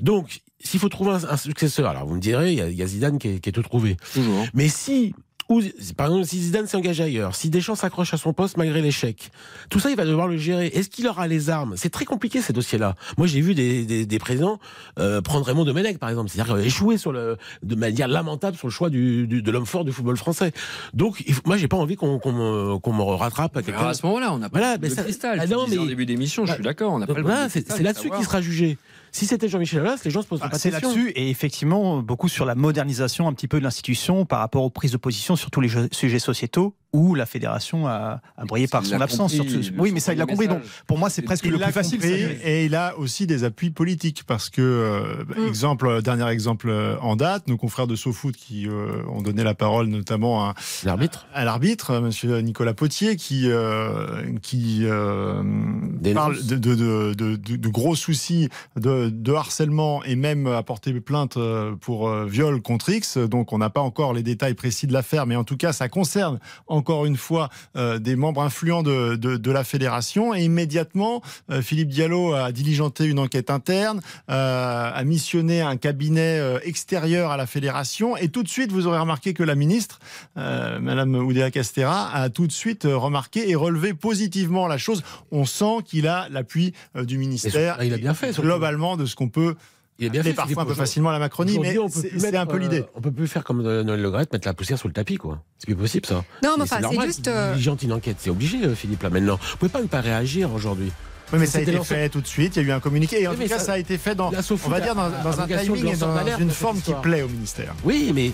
Donc, 0.00 0.40
s'il 0.60 0.78
faut 0.80 0.88
trouver 0.88 1.10
un, 1.10 1.24
un 1.24 1.36
successeur, 1.36 1.90
alors 1.90 2.06
vous 2.06 2.14
me 2.14 2.20
direz, 2.20 2.52
il 2.52 2.72
y 2.72 2.76
y 2.76 2.82
a 2.82 2.86
Zidane 2.86 3.18
qui 3.18 3.28
est, 3.28 3.40
qui 3.40 3.48
est 3.48 3.52
tout 3.52 3.62
trouvé. 3.62 3.96
Toujours. 4.14 4.46
Mais 4.54 4.68
si, 4.68 5.14
ou, 5.50 5.60
par 5.96 6.06
exemple, 6.06 6.24
si 6.24 6.40
Zidane 6.40 6.66
s'engage 6.66 7.00
ailleurs, 7.00 7.34
si 7.34 7.50
Deschamps 7.50 7.74
s'accroche 7.74 8.14
à 8.14 8.16
son 8.16 8.32
poste 8.32 8.56
malgré 8.56 8.80
l'échec, 8.80 9.30
tout 9.68 9.80
ça, 9.80 9.90
il 9.90 9.96
va 9.96 10.06
devoir 10.06 10.28
le 10.28 10.38
gérer. 10.38 10.68
Est-ce 10.68 10.88
qu'il 10.88 11.06
aura 11.08 11.26
les 11.26 11.50
armes? 11.50 11.74
C'est 11.76 11.90
très 11.90 12.04
compliqué 12.04 12.40
ces 12.40 12.52
dossiers-là. 12.52 12.94
Moi, 13.18 13.26
j'ai 13.26 13.40
vu 13.42 13.54
des, 13.54 13.84
des, 13.84 14.06
des 14.06 14.18
présidents 14.18 14.58
euh, 14.98 15.20
prendre 15.20 15.44
Raymond 15.44 15.64
Domenech, 15.64 15.98
par 15.98 16.08
exemple, 16.08 16.30
c'est-à-dire 16.30 16.56
échouer 16.58 16.96
sur 16.96 17.12
le, 17.12 17.36
de 17.62 17.74
manière 17.74 18.08
lamentable 18.08 18.56
sur 18.56 18.68
le 18.68 18.72
choix 18.72 18.88
du, 18.90 19.26
du- 19.26 19.42
de 19.42 19.50
l'homme 19.50 19.66
fort 19.66 19.84
du 19.84 19.92
football 19.92 20.16
français. 20.16 20.52
Donc, 20.94 21.22
il 21.26 21.34
moi, 21.44 21.56
j'ai 21.56 21.68
pas 21.68 21.76
envie 21.76 21.96
qu'on 21.96 22.18
me, 22.18 23.02
rattrape 23.16 23.56
à 23.56 23.62
quelqu'un. 23.62 23.88
à 23.88 23.94
ce 23.94 24.06
moment-là, 24.06 24.32
on 24.32 24.38
n'a 24.38 24.48
pas 24.48 24.58
Voilà, 24.60 24.78
de 24.78 24.82
mais 24.86 24.90
ça- 24.94 25.02
cristal. 25.02 25.38
Ah 25.42 25.46
non, 25.48 25.66
mais- 25.68 25.78
en 25.78 25.86
début 25.86 26.06
d'émission, 26.06 26.46
je 26.46 26.54
suis 26.54 26.62
d'accord, 26.62 26.92
on 26.92 27.00
n'a 27.00 27.06
pas 27.08 27.14
c'est 27.14 27.22
cristal 27.22 27.64
c'est 27.76 27.78
de 27.80 27.84
là-dessus 27.84 28.10
qu'il 28.10 28.24
sera 28.24 28.40
jugé. 28.40 28.78
Si 29.12 29.26
c'était 29.26 29.48
Jean-Michel 29.48 29.80
Aulas, 29.80 30.00
les 30.04 30.10
gens 30.10 30.22
se 30.22 30.28
poseraient 30.28 30.46
Ah, 30.46 30.50
pas 30.50 30.56
de 30.56 30.60
C'est 30.62 30.70
questions. 30.70 30.88
là-dessus, 30.90 31.10
et 31.10 31.30
effectivement, 31.30 32.00
beaucoup 32.02 32.28
sur 32.28 32.44
la 32.44 32.54
modernisation 32.54 33.26
un 33.28 33.32
petit 33.32 33.48
peu 33.48 33.58
de 33.58 33.64
l'institution 33.64 34.24
par 34.24 34.38
rapport 34.38 34.62
aux 34.64 34.70
prises 34.70 34.92
de 34.92 34.96
position 34.96 35.36
sur 35.36 35.50
tous 35.50 35.60
les 35.60 35.70
sujets 35.92 36.18
sociétaux 36.18 36.74
où 36.92 37.14
la 37.14 37.24
fédération 37.26 37.86
a, 37.86 38.20
a 38.36 38.44
brillé 38.44 38.66
par 38.66 38.84
son 38.84 39.00
absence. 39.00 39.32
compris, 39.36 39.50
sur 39.52 39.64
ce- 39.64 39.70
le 39.72 39.80
Oui, 39.80 39.92
mais 39.92 40.00
ça, 40.00 40.12
il 40.12 40.18
l'a 40.18 40.26
compris. 40.26 40.48
Donc, 40.48 40.62
pour 40.86 40.98
moi, 40.98 41.08
c'est 41.10 41.22
presque 41.22 41.44
il 41.44 41.52
le 41.52 41.58
plus 41.58 41.72
facile. 41.72 42.00
et 42.44 42.64
il 42.66 42.74
a 42.74 42.96
aussi 42.98 43.26
des 43.26 43.44
appuis 43.44 43.70
politiques 43.70 44.24
parce 44.26 44.50
que 44.50 44.60
euh, 44.60 45.24
Mm. 45.36 45.46
exemple 45.48 46.02
dernier 46.02 46.28
exemple 46.30 46.68
euh, 46.68 46.96
en 47.00 47.14
date 47.16 47.46
nos 47.48 47.56
confrères 47.56 47.86
de 47.86 47.94
SoFoot 47.96 48.34
qui 48.34 48.66
euh, 48.68 49.02
ont 49.08 49.22
donné 49.22 49.44
la 49.44 49.54
parole 49.54 49.86
notamment 49.86 50.44
à 50.48 50.54
L'arbitre 50.84 51.26
à 51.32 51.44
l'arbitre 51.44 51.90
euh, 51.92 52.00
monsieur 52.00 52.38
Nicolas 52.40 52.74
Potier 52.74 53.16
qui 53.16 53.44
euh, 53.50 54.22
qui 54.42 54.80
euh, 54.84 55.42
parle 56.14 56.36
de, 56.44 56.56
de, 56.56 56.74
de, 56.74 57.14
de, 57.14 57.36
de- 57.36 57.56
de 57.56 57.68
gros 57.68 57.94
soucis 57.94 58.48
de, 58.76 59.08
de 59.10 59.32
harcèlement 59.32 60.02
et 60.04 60.16
même 60.16 60.46
a 60.46 60.62
porté 60.62 60.92
plainte 61.00 61.36
euh, 61.36 61.74
pour 61.80 62.08
euh, 62.08 62.26
viol 62.26 62.60
contre 62.62 62.90
X 62.90 63.18
donc 63.18 63.52
on 63.52 63.58
n'a 63.58 63.70
pas 63.70 63.80
encore 63.80 64.12
les 64.12 64.22
détails 64.22 64.54
précis 64.54 64.86
de 64.86 64.92
l'affaire 64.92 65.26
mais 65.26 65.36
en 65.36 65.44
tout 65.44 65.56
cas 65.56 65.72
ça 65.72 65.88
concerne 65.88 66.38
encore 66.80 67.04
une 67.04 67.18
fois 67.18 67.50
euh, 67.76 67.98
des 67.98 68.16
membres 68.16 68.40
influents 68.42 68.82
de, 68.82 69.14
de, 69.16 69.36
de 69.36 69.50
la 69.50 69.64
fédération. 69.64 70.34
Et 70.34 70.44
immédiatement 70.44 71.20
euh, 71.50 71.60
Philippe 71.60 71.90
Diallo 71.90 72.32
a 72.32 72.52
diligenté 72.52 73.04
une 73.04 73.18
enquête 73.18 73.50
interne 73.50 74.00
euh, 74.30 74.90
a 74.94 75.04
missionné 75.04 75.60
un 75.60 75.76
cabinet 75.76 76.40
extérieur 76.64 77.30
à 77.30 77.36
la 77.36 77.46
fédération. 77.46 78.16
Et 78.16 78.28
tout 78.28 78.42
de 78.42 78.48
suite 78.48 78.72
vous 78.72 78.86
aurez 78.86 78.98
remarqué 78.98 79.34
que 79.34 79.42
la 79.42 79.54
ministre 79.54 79.98
Madame 80.36 81.14
Oudéa 81.14 81.50
Castera 81.50 82.10
a 82.14 82.30
tout 82.30 82.46
de 82.46 82.52
suite 82.52 82.84
remarqué 82.84 83.50
et 83.50 83.54
relevé 83.54 83.92
positivement 83.92 84.66
la 84.66 84.78
chose. 84.78 85.02
On 85.30 85.44
sent 85.44 85.84
qu'il 85.84 86.06
a 86.08 86.28
l'appui 86.30 86.72
du 86.94 87.18
ministère 87.18 87.82
il 87.82 87.92
a 87.92 87.98
bien 87.98 88.14
fait, 88.14 88.32
globalement 88.40 88.96
de 88.96 89.06
ce 89.06 89.14
qu'on 89.14 89.28
peut 89.28 89.54
Il 90.00 90.06
est 90.06 90.10
bien 90.10 90.22
fait, 90.22 90.32
parfois 90.32 90.62
un 90.62 90.66
peu 90.66 90.74
facilement 90.74 91.10
la 91.10 91.18
Macronie 91.18 91.58
mais 91.58 91.76
Aujourd'hui, 91.76 91.78
on 91.78 91.90
peut 91.90 92.08
c'est 92.08 92.18
c'est 92.18 92.36
un 92.36 92.46
peu 92.46 92.56
euh, 92.56 92.58
l'idée 92.58 92.84
on 92.94 93.02
peut 93.02 93.12
plus 93.12 93.28
faire 93.28 93.44
comme 93.44 93.62
Noël 93.62 94.00
Le 94.00 94.10
mettre 94.10 94.48
la 94.48 94.54
poussière 94.54 94.78
sur 94.78 94.88
le 94.88 94.94
tapis, 94.94 95.16
quoi. 95.16 95.42
C'est 95.58 95.66
plus 95.66 95.76
possible, 95.76 96.06
ça. 96.06 96.24
Non, 96.42 96.54
mais 96.56 96.62
enfin, 96.62 96.78
c'est 96.80 97.00
juste, 97.02 97.24
qu'il 97.24 97.32
euh, 97.32 97.76
une 97.82 97.92
enquête. 97.92 98.16
C'est 98.18 98.30
obligé, 98.30 98.64
euh, 98.64 98.74
Philippe, 98.74 99.02
là, 99.02 99.10
maintenant. 99.10 99.38
Vous 99.40 99.56
pouvez 99.58 99.70
pas 99.70 99.82
ne 99.82 99.86
pas 99.88 100.00
réagir 100.00 100.52
aujourd'hui. 100.54 100.90
Oui, 101.32 101.38
mais 101.38 101.46
ça 101.46 101.58
a 101.58 101.60
été 101.62 101.72
lancé- 101.72 101.94
fait 101.94 102.08
tout 102.08 102.20
de 102.20 102.26
suite. 102.26 102.56
Il 102.56 102.62
y 102.62 102.64
a 102.66 102.68
eu 102.68 102.72
un 102.72 102.80
communiqué. 102.80 103.22
Et 103.22 103.28
en 103.28 103.32
Oui, 103.32 103.44
tout 103.44 103.48
cas, 103.48 103.58
ça- 103.58 103.64
ça, 103.66 103.72
a 103.72 103.78
été 103.78 103.98
fait 103.98 104.14
dans, 104.14 104.28
on 104.28 104.68
va 104.68 104.80
dire, 104.80 104.94
dans, 104.94 105.40
un 105.40 105.46
timing 105.46 105.86
et 105.92 105.96
dans 105.96 106.36
une 106.38 106.50
forme 106.50 106.80
qui 106.80 106.92
plaît 107.02 107.22
au 107.22 107.28
ministère. 107.28 107.74
Oui, 107.84 108.12
mais 108.14 108.32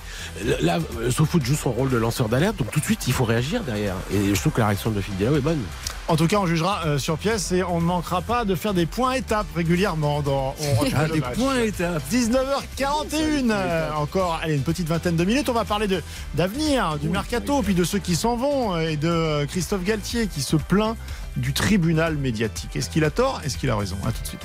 là, 0.61 0.79
SoFoot 1.11 1.45
joue 1.45 1.55
son 1.57 1.73
rôle 1.73 1.91
de 1.91 1.97
lanceur 1.97 2.29
d'alerte, 2.29 2.57
donc 2.57 2.71
tout 2.71 2.81
de 2.81 2.85
suite, 2.85 3.07
il 3.07 3.13
faut 3.13 3.25
réagir 3.25 3.63
derrière. 3.63 3.95
Et 4.13 4.35
je 4.35 4.41
trouve 4.41 4.53
que 4.53 4.61
la 4.61 4.69
réaction 4.69 4.91
de 4.91 5.01
Philippe 5.01 5.19
Diallo 5.19 5.37
est 5.37 5.41
bonne. 5.41 5.61
En 6.09 6.15
tout 6.17 6.29
cas, 6.29 6.37
on 6.39 6.47
jugera 6.47 6.83
euh, 6.87 6.99
sur 6.99 7.19
pièce 7.19 7.51
et 7.51 7.65
on 7.65 7.81
ne 7.81 7.85
manquera 7.87 8.23
pas 8.23 8.45
de 8.45 8.55
faire 8.55 8.75
des 8.75 8.87
points 8.87 9.15
étapes 9.15 9.49
régulièrement 9.57 10.23
dans 10.23 10.55
on 10.61 10.85
Ah, 10.97 11.09
des 11.09 11.19
match. 11.19 11.35
points 11.35 11.59
étapes. 11.63 12.01
19h41 12.13 13.51
euh, 13.51 13.91
encore 13.97 14.39
allez 14.43 14.55
une 14.55 14.63
petite 14.63 14.87
vingtaine 14.89 15.17
de 15.17 15.25
minutes 15.25 15.49
on 15.49 15.53
va 15.53 15.65
parler 15.65 15.87
de 15.89 16.03
d'avenir 16.35 16.97
du 17.01 17.09
mercato 17.09 17.61
puis 17.63 17.75
de 17.75 17.85
ceux 17.85 17.99
qui 17.99 18.15
s'en 18.15 18.37
vont 18.37 18.75
euh, 18.77 18.89
et 18.91 18.97
de 18.97 19.45
Christophe 19.47 19.83
Galtier 19.85 20.29
qui 20.29 20.43
se 20.43 20.57
plaint 20.57 20.97
du 21.37 21.53
tribunal 21.53 22.17
médiatique. 22.17 22.77
Est-ce 22.77 22.91
qu'il 22.91 23.05
a 23.05 23.11
tort? 23.11 23.41
Est-ce 23.45 23.57
qu'il 23.59 23.71
a 23.71 23.77
raison? 23.77 23.97
À 24.07 24.13
tout 24.13 24.23
de 24.23 24.27
suite. 24.27 24.41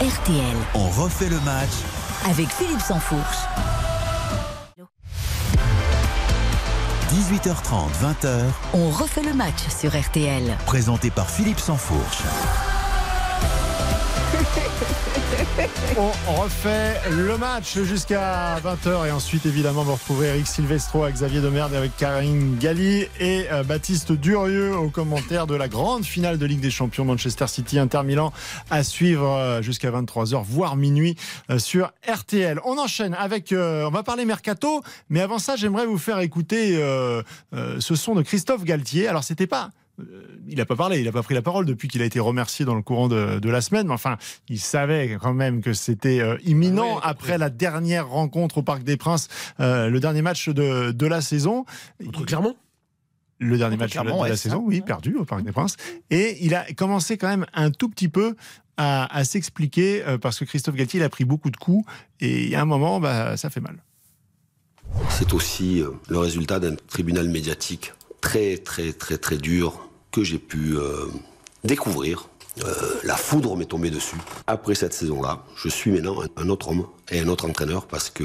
RTL 0.00 0.56
On 0.74 0.88
refait 0.88 1.28
le 1.28 1.40
match. 1.40 1.70
Avec 2.28 2.48
Philippe 2.48 2.80
Sansfourche. 2.80 3.38
18h30, 7.10 7.88
20h, 8.02 8.42
On 8.74 8.90
refait 8.90 9.22
le 9.22 9.32
match 9.32 9.66
sur 9.76 9.98
RTL. 9.98 10.56
présenté 10.66 11.10
par 11.10 11.28
Philippe 11.30 11.58
Sansfourche. 11.58 12.18
On 16.28 16.42
refait 16.42 16.94
le 17.10 17.36
match 17.36 17.78
jusqu'à 17.78 18.58
20h 18.60 19.08
et 19.08 19.10
ensuite 19.10 19.44
évidemment 19.46 19.82
vous 19.82 19.94
retrouverez 19.94 20.28
Eric 20.28 20.46
Silvestro 20.46 21.02
avec 21.02 21.16
Xavier 21.16 21.40
Demerde 21.40 21.74
avec 21.74 21.96
Karine 21.96 22.56
Galli 22.58 23.06
et 23.18 23.46
euh, 23.50 23.64
Baptiste 23.64 24.12
Durieux 24.12 24.76
au 24.76 24.88
commentaire 24.88 25.46
de 25.46 25.56
la 25.56 25.66
grande 25.68 26.04
finale 26.04 26.38
de 26.38 26.46
Ligue 26.46 26.60
des 26.60 26.70
Champions 26.70 27.04
Manchester 27.04 27.46
City 27.48 27.78
Inter 27.78 28.02
Milan 28.04 28.32
à 28.70 28.84
suivre 28.84 29.28
euh, 29.28 29.62
jusqu'à 29.62 29.90
23h 29.90 30.44
voire 30.44 30.76
minuit 30.76 31.16
euh, 31.50 31.58
sur 31.58 31.92
RTL. 32.08 32.60
On 32.64 32.78
enchaîne 32.78 33.14
avec 33.14 33.52
on 33.52 33.90
va 33.90 34.02
parler 34.02 34.24
mercato 34.24 34.82
mais 35.08 35.20
avant 35.20 35.38
ça 35.38 35.56
j'aimerais 35.56 35.86
vous 35.86 35.98
faire 35.98 36.20
écouter 36.20 36.76
ce 37.52 37.94
son 37.94 38.14
de 38.14 38.22
Christophe 38.22 38.64
Galtier. 38.64 39.08
Alors 39.08 39.24
c'était 39.24 39.46
pas 39.46 39.70
il 40.46 40.56
n'a 40.56 40.64
pas 40.64 40.76
parlé, 40.76 40.98
il 40.98 41.04
n'a 41.04 41.12
pas 41.12 41.22
pris 41.22 41.34
la 41.34 41.42
parole 41.42 41.66
depuis 41.66 41.88
qu'il 41.88 42.02
a 42.02 42.04
été 42.04 42.20
remercié 42.20 42.64
dans 42.64 42.74
le 42.74 42.82
courant 42.82 43.08
de, 43.08 43.38
de, 43.38 43.50
la 43.50 43.60
semaine. 43.60 43.86
Mais 43.86 43.94
enfin, 43.94 44.16
il 44.48 44.60
savait 44.60 45.16
quand 45.20 45.34
même 45.34 45.60
que 45.60 45.72
c'était 45.72 46.20
euh, 46.20 46.36
imminent 46.44 46.98
ah 47.02 47.08
après 47.08 47.38
la 47.38 47.50
dernière 47.50 48.08
rencontre 48.08 48.58
au 48.58 48.62
Parc 48.62 48.82
des 48.82 48.96
Princes, 48.96 49.28
euh, 49.60 49.88
le 49.88 50.00
dernier 50.00 50.22
match 50.22 50.48
de, 50.48 50.92
de 50.92 51.06
la 51.06 51.20
saison. 51.20 51.64
Contre 52.04 52.24
Clermont? 52.24 52.56
Le 53.40 53.56
dernier 53.56 53.76
match 53.76 53.92
de 53.92 54.02
la, 54.02 54.12
de 54.12 54.28
la 54.28 54.36
saison, 54.36 54.64
oui, 54.66 54.80
perdu 54.80 55.14
au 55.14 55.24
Parc 55.24 55.42
des 55.44 55.52
Princes. 55.52 55.76
Et 56.10 56.38
il 56.44 56.54
a 56.54 56.64
commencé 56.72 57.16
quand 57.16 57.28
même 57.28 57.46
un 57.54 57.70
tout 57.70 57.88
petit 57.88 58.08
peu 58.08 58.34
à, 58.76 59.16
à 59.16 59.24
s'expliquer 59.24 60.04
euh, 60.06 60.18
parce 60.18 60.38
que 60.38 60.44
Christophe 60.44 60.74
Galtier 60.74 61.00
il 61.00 61.02
a 61.04 61.08
pris 61.08 61.24
beaucoup 61.24 61.50
de 61.50 61.56
coups 61.56 61.84
et 62.20 62.54
a 62.56 62.62
un 62.62 62.64
moment, 62.64 63.00
bah, 63.00 63.36
ça 63.36 63.50
fait 63.50 63.60
mal. 63.60 63.76
C'est 65.10 65.32
aussi 65.34 65.80
euh, 65.82 65.90
le 66.08 66.18
résultat 66.18 66.58
d'un 66.58 66.74
tribunal 66.74 67.28
médiatique 67.28 67.92
très 68.20 68.56
très 68.56 68.92
très 68.92 69.18
très 69.18 69.36
dur 69.36 69.87
que 70.12 70.22
j'ai 70.24 70.38
pu 70.38 70.76
euh, 70.76 71.06
découvrir. 71.64 72.28
Euh, 72.64 72.72
la 73.04 73.16
foudre 73.16 73.56
m'est 73.56 73.66
tombée 73.66 73.90
dessus. 73.90 74.16
Après 74.46 74.74
cette 74.74 74.92
saison-là, 74.92 75.44
je 75.56 75.68
suis 75.68 75.92
maintenant 75.92 76.20
un 76.36 76.48
autre 76.48 76.68
homme 76.68 76.86
et 77.10 77.20
un 77.20 77.28
autre 77.28 77.48
entraîneur 77.48 77.86
parce 77.86 78.10
que 78.10 78.24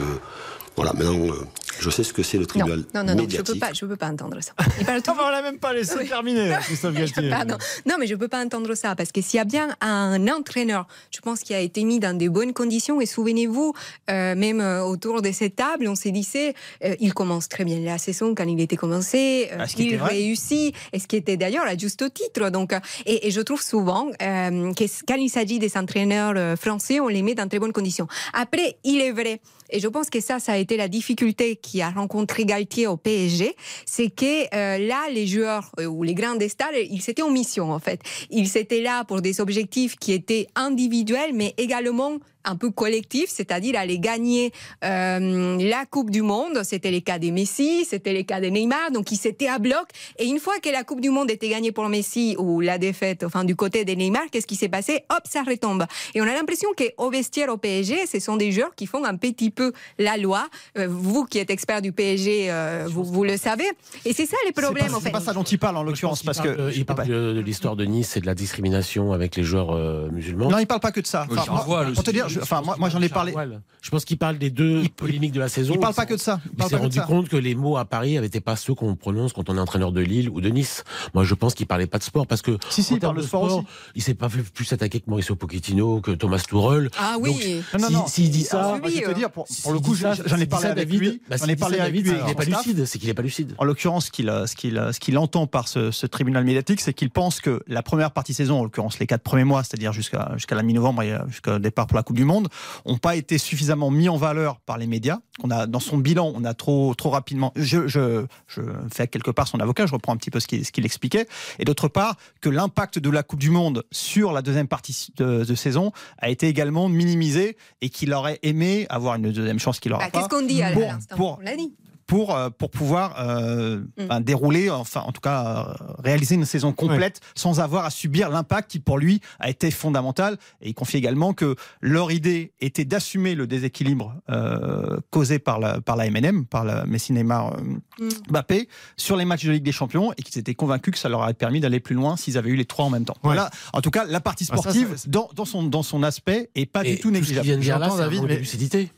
voilà, 0.75 0.93
maintenant, 0.93 1.27
euh, 1.27 1.45
je 1.79 1.89
sais 1.89 2.03
ce 2.03 2.13
que 2.13 2.23
c'est 2.23 2.37
le 2.37 2.45
tribunal 2.45 2.83
non, 2.93 3.03
non, 3.03 3.15
non, 3.15 3.21
médiatique. 3.21 3.47
je 3.47 3.53
peux 3.53 3.59
pas, 3.59 3.73
je 3.73 3.85
peux 3.85 3.95
pas 3.95 4.07
entendre 4.07 4.37
ça. 4.41 4.53
Il 4.79 4.85
parle 4.85 5.01
tout... 5.01 5.11
on 5.19 5.29
l'a 5.29 5.41
même 5.41 5.59
pas 5.59 5.73
laissé 5.73 5.95
oui. 5.99 6.07
terminer, 6.07 6.55
Christophe 6.61 6.95
Galtier. 6.95 7.29
Pardon. 7.29 7.57
Non, 7.85 7.95
mais 7.99 8.07
je 8.07 8.15
peux 8.15 8.27
pas 8.27 8.43
entendre 8.43 8.73
ça 8.75 8.95
parce 8.95 9.11
que 9.11 9.21
s'il 9.21 9.37
y 9.37 9.41
a 9.41 9.45
bien 9.45 9.75
un 9.81 10.27
entraîneur, 10.27 10.87
je 11.11 11.19
pense 11.19 11.41
qu'il 11.41 11.55
a 11.55 11.59
été 11.59 11.83
mis 11.83 11.99
dans 11.99 12.17
de 12.17 12.29
bonnes 12.29 12.53
conditions 12.53 13.01
et 13.01 13.05
souvenez-vous, 13.05 13.73
euh, 14.09 14.35
même 14.35 14.61
euh, 14.61 14.83
autour 14.83 15.21
de 15.21 15.31
cette 15.31 15.55
table, 15.55 15.87
on 15.87 15.95
s'est 15.95 16.11
dit 16.11 16.23
c'est, 16.23 16.53
euh, 16.83 16.95
il 16.99 17.13
commence 17.13 17.49
très 17.49 17.65
bien 17.65 17.79
la 17.79 17.97
saison 17.97 18.33
quand 18.35 18.47
il 18.47 18.59
était 18.59 18.77
commencé, 18.77 19.49
Ah, 19.57 19.65
il 19.77 20.01
réussit, 20.01 20.75
et 20.93 20.99
ce 20.99 21.07
qui 21.07 21.15
était 21.15 21.37
d'ailleurs 21.37 21.65
à 21.65 21.77
juste 21.77 22.13
titre. 22.13 22.49
Donc, 22.49 22.73
et, 23.05 23.27
et 23.27 23.31
je 23.31 23.41
trouve 23.41 23.61
souvent 23.61 24.09
que 24.19 25.05
quand 25.05 25.15
il 25.15 25.29
s'agit 25.29 25.59
des 25.59 25.75
entraîneurs 25.77 26.57
français, 26.57 26.99
on 26.99 27.07
les 27.07 27.21
met 27.21 27.35
dans 27.35 27.47
très 27.47 27.59
bonnes 27.59 27.73
conditions. 27.73 28.07
Après, 28.33 28.77
il 28.83 29.01
est 29.01 29.11
vrai. 29.11 29.41
Et 29.69 29.79
je 29.79 29.87
pense 29.87 30.09
que 30.09 30.21
ça, 30.21 30.39
ça 30.39 30.53
a 30.53 30.57
été 30.63 30.77
la 30.77 30.87
difficulté 30.87 31.55
qui 31.55 31.81
a 31.81 31.89
rencontré 31.89 32.45
Galtier 32.45 32.87
au 32.87 32.97
PSG, 32.97 33.55
c'est 33.85 34.09
que 34.09 34.43
euh, 34.55 34.77
là, 34.87 35.09
les 35.11 35.27
joueurs 35.27 35.71
euh, 35.79 35.85
ou 35.85 36.03
les 36.03 36.13
grands 36.13 36.39
stars, 36.47 36.73
ils 36.73 37.03
étaient 37.07 37.21
en 37.21 37.29
mission 37.29 37.71
en 37.71 37.79
fait. 37.79 38.01
Ils 38.29 38.57
étaient 38.57 38.81
là 38.81 39.03
pour 39.03 39.21
des 39.21 39.39
objectifs 39.39 39.95
qui 39.97 40.13
étaient 40.13 40.47
individuels, 40.55 41.33
mais 41.33 41.53
également 41.57 42.17
un 42.45 42.55
peu 42.55 42.71
collectif, 42.71 43.25
c'est-à-dire 43.29 43.77
aller 43.77 43.99
gagner 43.99 44.51
euh, 44.83 45.57
la 45.59 45.85
Coupe 45.85 46.09
du 46.09 46.21
Monde. 46.21 46.61
C'était 46.63 46.91
les 46.91 47.01
cas 47.01 47.19
des 47.19 47.31
Messi, 47.31 47.85
c'était 47.85 48.13
les 48.13 48.23
cas 48.23 48.41
de 48.41 48.47
Neymar, 48.47 48.91
donc 48.91 49.11
ils 49.11 49.17
s'étaient 49.17 49.47
à 49.47 49.59
bloc. 49.59 49.87
Et 50.17 50.25
une 50.25 50.39
fois 50.39 50.59
que 50.61 50.69
la 50.69 50.83
Coupe 50.83 51.01
du 51.01 51.09
Monde 51.09 51.31
était 51.31 51.49
gagnée 51.49 51.71
pour 51.71 51.87
Messi 51.89 52.35
ou 52.37 52.59
la 52.59 52.77
défaite, 52.77 53.23
enfin 53.23 53.43
du 53.43 53.55
côté 53.55 53.85
de 53.85 53.93
Neymar, 53.93 54.23
qu'est-ce 54.31 54.47
qui 54.47 54.55
s'est 54.55 54.69
passé? 54.69 55.03
Hop, 55.09 55.23
ça 55.29 55.43
retombe. 55.43 55.85
Et 56.15 56.21
on 56.21 56.25
a 56.25 56.33
l'impression 56.33 56.69
qu'au 56.77 57.09
vestiaire 57.09 57.49
au 57.49 57.57
PSG, 57.57 58.05
ce 58.05 58.19
sont 58.19 58.37
des 58.37 58.51
joueurs 58.51 58.75
qui 58.75 58.85
font 58.85 59.03
un 59.03 59.15
petit 59.15 59.51
peu 59.51 59.71
la 59.97 60.17
loi. 60.17 60.47
Euh, 60.77 60.87
vous 60.89 61.25
qui 61.25 61.39
êtes 61.39 61.49
expert 61.49 61.81
du 61.81 61.91
PSG, 61.91 62.51
euh, 62.51 62.87
vous, 62.89 63.03
vous 63.03 63.23
le 63.23 63.37
savez. 63.37 63.65
Et 64.05 64.13
c'est 64.13 64.25
ça 64.25 64.37
les 64.45 64.51
problèmes 64.51 64.87
pas, 64.87 64.95
en 64.95 64.99
fait. 64.99 65.05
C'est 65.05 65.11
pas 65.11 65.19
ça 65.19 65.33
dont 65.33 65.43
il 65.43 65.59
parle 65.59 65.77
en 65.77 65.83
l'occurrence 65.83 66.23
parce 66.23 66.37
parle, 66.37 66.55
que 66.55 66.61
euh, 66.61 66.71
il 66.75 66.85
parle 66.85 67.07
de, 67.07 67.33
de 67.33 67.39
l'histoire 67.39 67.75
de 67.75 67.85
Nice 67.85 68.17
et 68.17 68.21
de 68.21 68.25
la 68.25 68.35
discrimination 68.35 69.13
avec 69.13 69.35
les 69.35 69.43
joueurs 69.43 69.71
euh, 69.71 70.09
musulmans. 70.11 70.49
Non, 70.49 70.59
il 70.59 70.67
parle 70.67 70.79
pas 70.79 70.91
que 70.91 71.01
de 71.01 71.07
ça. 71.07 71.27
Enfin, 71.29 71.51
moi, 71.51 71.63
voile 71.65 71.93
pour 71.93 72.03
te 72.03 72.11
dire, 72.11 72.27
je, 72.33 72.39
enfin, 72.41 72.61
moi, 72.61 72.75
moi 72.79 72.89
j'en 72.89 73.01
ai 73.01 73.09
parlé. 73.09 73.33
Je 73.81 73.89
pense 73.89 74.05
qu'il 74.05 74.17
parle 74.17 74.37
des 74.37 74.49
deux 74.49 74.81
il, 74.83 74.89
polémiques 74.89 75.33
de 75.33 75.39
la 75.39 75.49
saison. 75.49 75.73
Il 75.73 75.79
parle 75.79 75.93
pas 75.93 76.05
que 76.05 76.13
de 76.13 76.19
ça. 76.19 76.39
Il, 76.45 76.63
il 76.63 76.69
s'est 76.69 76.75
rendu 76.75 77.01
compte 77.01 77.29
que 77.29 77.37
les 77.37 77.55
mots 77.55 77.77
à 77.77 77.85
Paris 77.85 78.19
n'étaient 78.19 78.39
pas 78.39 78.55
ceux 78.55 78.73
qu'on 78.73 78.95
prononce 78.95 79.33
quand 79.33 79.49
on 79.49 79.57
est 79.57 79.59
entraîneur 79.59 79.91
de 79.91 80.01
Lille 80.01 80.29
ou 80.29 80.41
de 80.41 80.49
Nice. 80.49 80.83
Moi, 81.13 81.23
je 81.23 81.33
pense 81.33 81.53
qu'il 81.53 81.67
parlait 81.67 81.87
pas 81.87 81.97
de 81.97 82.03
sport 82.03 82.27
parce 82.27 82.41
que 82.41 82.57
si, 82.69 82.83
si, 82.83 82.95
il 82.95 82.99
parle 82.99 83.17
de 83.17 83.21
sport, 83.21 83.45
sport 83.45 83.57
aussi. 83.59 83.67
il 83.95 84.01
s'est 84.01 84.13
pas 84.13 84.29
fait 84.29 84.41
plus 84.41 84.71
attaquer 84.71 84.99
que 84.99 85.09
Mauricio 85.09 85.35
Pochettino, 85.35 86.01
que 86.01 86.11
Thomas 86.11 86.39
Tuchel. 86.47 86.89
Ah 86.97 87.15
oui. 87.19 87.61
Donc, 87.73 87.81
non, 87.81 87.89
non, 87.89 87.99
non. 87.99 88.07
S'il 88.07 88.25
si 88.25 88.29
dit 88.29 88.43
ça, 88.43 88.73
ah, 88.75 88.81
je 88.83 88.89
vais 88.89 89.01
te 89.01 89.11
dire, 89.11 89.31
pour, 89.31 89.45
pour 89.63 89.73
le 89.73 89.79
coup, 89.79 89.95
j'en 89.95 90.37
ai 90.37 90.45
parlé 90.45 90.67
avec 90.67 90.89
lui. 90.89 91.21
J'en 91.29 91.47
ai 91.47 91.55
parlé 91.55 91.79
avec 91.79 91.93
lui. 91.93 92.09
Il 92.09 92.25
n'est 92.25 92.35
pas 92.35 92.45
lucide. 92.45 92.85
C'est 92.85 92.99
qu'il 92.99 93.07
n'est 93.07 93.13
pas 93.13 93.21
lucide. 93.21 93.53
En 93.57 93.65
l'occurrence, 93.65 94.05
ce 94.05 94.11
qu'il 94.11 94.31
ce 94.31 94.99
qu'il 94.99 95.17
entend 95.17 95.47
par 95.47 95.67
ce, 95.67 96.05
tribunal 96.05 96.43
médiatique, 96.43 96.81
c'est 96.81 96.93
qu'il 96.93 97.09
pense 97.09 97.39
que 97.39 97.61
la 97.67 97.81
première 97.81 98.11
partie 98.11 98.33
saison, 98.33 98.59
en 98.59 98.63
l'occurrence 98.63 98.99
les 98.99 99.07
quatre 99.07 99.23
premiers 99.23 99.43
mois, 99.43 99.63
c'est-à-dire 99.63 99.93
jusqu'à 99.93 100.31
jusqu'à 100.35 100.55
la 100.55 100.63
mi-novembre 100.63 101.01
et 101.01 101.17
jusqu'au 101.27 101.59
départ 101.59 101.87
pour 101.87 101.97
la 101.97 102.03
Coupe 102.03 102.17
du 102.17 102.22
Monde, 102.25 102.47
ont 102.85 102.97
pas 102.97 103.15
été 103.15 103.37
suffisamment 103.37 103.91
mis 103.91 104.09
en 104.09 104.17
valeur 104.17 104.59
par 104.59 104.77
les 104.77 104.87
médias. 104.87 105.19
On 105.43 105.51
a 105.51 105.67
dans 105.67 105.79
son 105.79 105.97
bilan, 105.97 106.31
on 106.35 106.43
a 106.43 106.53
trop 106.53 106.93
trop 106.95 107.09
rapidement. 107.09 107.51
Je, 107.55 107.87
je, 107.87 108.25
je 108.47 108.61
fais 108.91 109.07
quelque 109.07 109.31
part 109.31 109.47
son 109.47 109.59
avocat. 109.59 109.85
Je 109.85 109.93
reprends 109.93 110.13
un 110.13 110.17
petit 110.17 110.31
peu 110.31 110.39
ce 110.39 110.47
qu'il 110.47 110.85
expliquait. 110.85 111.27
Et 111.59 111.65
d'autre 111.65 111.87
part, 111.87 112.15
que 112.41 112.49
l'impact 112.49 112.99
de 112.99 113.09
la 113.09 113.23
Coupe 113.23 113.39
du 113.39 113.49
Monde 113.49 113.83
sur 113.91 114.31
la 114.33 114.41
deuxième 114.41 114.67
partie 114.67 115.09
de, 115.17 115.43
de 115.43 115.55
saison 115.55 115.91
a 116.17 116.29
été 116.29 116.47
également 116.47 116.89
minimisé 116.89 117.57
et 117.81 117.89
qu'il 117.89 118.13
aurait 118.13 118.39
aimé 118.43 118.85
avoir 118.89 119.15
une 119.15 119.31
deuxième 119.31 119.59
chance 119.59 119.79
qu'il 119.79 119.93
aura 119.93 120.05
bah, 120.05 120.11
pas. 120.11 120.19
Qu'est-ce 120.19 120.29
qu'on 120.29 120.45
dit 120.45 120.61
à 120.61 120.71
pour, 121.15 121.39
On 121.39 121.43
l'a 121.43 121.55
dit 121.55 121.73
pour, 122.13 122.35
euh, 122.35 122.49
pour 122.51 122.69
pouvoir 122.69 123.15
euh, 123.19 123.77
Mm. 123.97 124.05
ben, 124.07 124.21
dérouler, 124.21 124.69
enfin 124.69 125.01
en 125.01 125.11
tout 125.11 125.21
cas 125.21 125.75
euh, 125.79 125.93
réaliser 126.03 126.35
une 126.35 126.45
saison 126.45 126.71
complète 126.71 127.19
sans 127.33 127.59
avoir 127.59 127.85
à 127.85 127.89
subir 127.89 128.29
l'impact 128.29 128.69
qui 128.69 128.79
pour 128.79 128.99
lui 128.99 129.19
a 129.39 129.49
été 129.49 129.71
fondamental. 129.71 130.37
Et 130.61 130.69
il 130.69 130.73
confie 130.75 130.97
également 130.97 131.33
que 131.33 131.55
leur 131.81 132.11
idée 132.11 132.53
était 132.61 132.85
d'assumer 132.85 133.33
le 133.33 133.47
déséquilibre 133.47 134.13
euh, 134.29 134.99
causé 135.09 135.39
par 135.39 135.59
la, 135.59 135.81
par 135.81 135.95
la 135.95 136.07
MNM, 136.11 136.45
par 136.45 136.63
la 136.63 136.85
Messi 136.85 137.13
Neymar 137.13 137.57
Mm. 137.99 138.09
Mbappé 138.29 138.67
sur 138.97 139.17
les 139.17 139.25
matchs 139.25 139.45
de 139.45 139.51
Ligue 139.51 139.63
des 139.63 139.71
Champions 139.71 140.13
et 140.17 140.23
qu'ils 140.23 140.39
étaient 140.39 140.55
convaincus 140.55 140.93
que 140.93 140.99
ça 140.99 141.09
leur 141.09 141.19
aurait 141.21 141.33
permis 141.35 141.59
d'aller 141.59 141.79
plus 141.79 141.95
loin 141.95 142.17
s'ils 142.17 142.37
avaient 142.39 142.49
eu 142.49 142.55
les 142.55 142.65
trois 142.65 142.85
en 142.85 142.89
même 142.89 143.05
temps. 143.05 143.15
Voilà, 143.23 143.49
en 143.71 143.81
tout 143.81 143.91
cas 143.91 144.05
la 144.05 144.19
partie 144.19 144.47
Ah, 144.49 144.55
ça, 144.55 144.61
sportive 144.61 144.95
ça, 144.97 145.05
dans, 145.07 145.29
dans, 145.35 145.45
son, 145.45 145.61
dans 145.63 145.83
son 145.83 146.01
aspect 146.03 146.49
est 146.55 146.65
pas 146.65 146.83
Et 146.83 146.91
du 146.91 146.95
tout 146.97 147.01
tout 147.03 147.07
ce 147.09 147.13
négligeable. 147.13 147.45
vient 147.45 147.57
de 147.57 147.61
dire 147.61 147.77
là, 147.79 147.89
c'est 147.89 147.95
un 147.95 147.97
David, 147.99 148.19
manque 148.19 148.27
mais- 148.29 148.35
de 148.35 148.39
lucidité. 148.39 148.91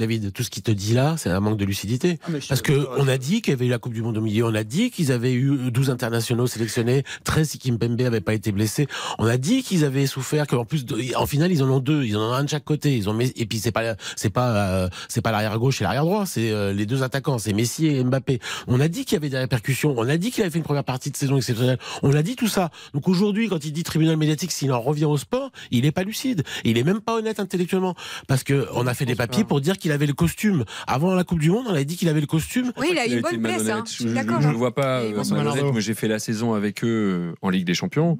David, 0.00 0.32
tout 0.32 0.42
ce 0.42 0.50
qu'il 0.50 0.62
te 0.62 0.70
dit 0.70 0.94
là, 0.94 1.14
c'est 1.18 1.28
un 1.30 1.40
manque 1.40 1.58
de 1.58 1.64
lucidité. 1.64 2.18
Ah, 2.24 2.30
Parce 2.48 2.62
que 2.62 2.86
on 2.98 3.06
a 3.06 3.18
dit 3.18 3.42
qu'il 3.42 3.52
y 3.52 3.54
avait 3.54 3.66
eu 3.66 3.68
la 3.68 3.78
Coupe 3.78 3.92
du 3.92 4.00
Monde 4.02 4.16
au 4.18 4.22
milieu, 4.22 4.46
on 4.46 4.54
a 4.54 4.64
dit 4.64 4.90
qu'ils 4.90 5.12
avaient 5.12 5.32
eu 5.34 5.70
12 5.70 5.90
internationaux 5.90 6.46
sélectionnés, 6.46 7.04
13 7.24 7.48
si 7.50 7.58
Kimpembe 7.58 8.00
avait 8.00 8.20
pas 8.22 8.32
été 8.34 8.50
blessé. 8.50 8.86
On 9.18 9.26
a 9.26 9.36
dit 9.36 9.62
qu'ils 9.62 9.84
avaient 9.84 10.06
souffert, 10.06 10.46
qu'en 10.46 10.64
plus, 10.64 10.84
de- 10.86 11.14
en 11.16 11.26
finale, 11.26 11.52
ils 11.52 11.62
en 11.62 11.68
ont 11.70 11.80
deux, 11.80 12.04
ils 12.04 12.16
en 12.16 12.30
ont 12.30 12.32
un 12.32 12.44
de 12.44 12.48
chaque 12.48 12.64
côté. 12.64 12.96
Ils 12.96 13.08
ont, 13.10 13.18
et 13.20 13.46
puis 13.46 13.58
c'est 13.58 13.72
pas, 13.72 13.94
c'est 14.16 14.30
pas, 14.30 14.56
euh, 14.70 14.88
c'est 15.08 15.20
pas 15.20 15.30
l'arrière 15.32 15.58
gauche 15.58 15.80
et 15.80 15.84
l'arrière 15.84 16.04
droit, 16.04 16.24
c'est 16.26 16.50
euh, 16.50 16.72
les 16.72 16.86
deux 16.86 17.02
attaquants, 17.02 17.38
c'est 17.38 17.52
Messi 17.52 17.86
et 17.86 18.02
Mbappé. 18.02 18.40
On 18.68 18.80
a 18.80 18.88
dit 18.88 19.04
qu'il 19.04 19.14
y 19.14 19.16
avait 19.16 19.28
des 19.28 19.38
répercussions, 19.38 19.94
on 19.98 20.08
a 20.08 20.16
dit 20.16 20.30
qu'il 20.30 20.42
avait 20.42 20.50
fait 20.50 20.58
une 20.58 20.64
première 20.64 20.84
partie 20.84 21.10
de 21.10 21.16
saison 21.16 21.36
exceptionnelle. 21.36 21.78
On 22.02 22.14
a 22.14 22.22
dit 22.22 22.36
tout 22.36 22.48
ça. 22.48 22.70
Donc 22.94 23.06
aujourd'hui, 23.08 23.48
quand 23.48 23.62
il 23.64 23.72
dit 23.72 23.82
tribunal 23.82 24.16
médiatique, 24.16 24.50
s'il 24.52 24.72
en 24.72 24.80
revient 24.80 25.04
au 25.04 25.18
sport, 25.18 25.50
il 25.70 25.84
est 25.84 25.92
pas 25.92 26.04
lucide. 26.04 26.42
Il 26.64 26.78
est 26.78 26.84
même 26.84 27.00
pas 27.00 27.16
honnête 27.16 27.38
intellectuellement. 27.38 27.94
Parce 28.28 28.44
que 28.44 28.66
on 28.74 28.86
a 28.86 28.94
fait 28.94 29.04
des 29.04 29.14
papiers 29.14 29.44
pour 29.44 29.60
dire 29.60 29.76
qu'il 29.76 29.89
avait 29.92 30.06
le 30.06 30.12
costume. 30.12 30.64
Avant 30.86 31.14
la 31.14 31.24
Coupe 31.24 31.40
du 31.40 31.50
Monde, 31.50 31.66
on 31.68 31.72
avait 31.72 31.84
dit 31.84 31.96
qu'il 31.96 32.08
avait 32.08 32.20
le 32.20 32.26
costume. 32.26 32.72
Oui, 32.76 32.88
il 32.92 32.98
a 32.98 33.06
eu 33.06 33.16
une 33.16 33.20
bonne 33.20 33.40
malhonnête. 33.40 33.70
Hein. 33.70 33.84
Je 33.86 34.08
je 34.08 34.18
hein. 34.18 34.40
ne 34.40 34.56
vois 34.56 34.74
pas. 34.74 35.02
Moi, 35.04 35.80
j'ai 35.80 35.94
fait 35.94 36.08
la 36.08 36.18
saison 36.18 36.54
avec 36.54 36.84
eux 36.84 37.32
euh, 37.32 37.34
en 37.42 37.50
Ligue 37.50 37.66
des 37.66 37.74
Champions. 37.74 38.18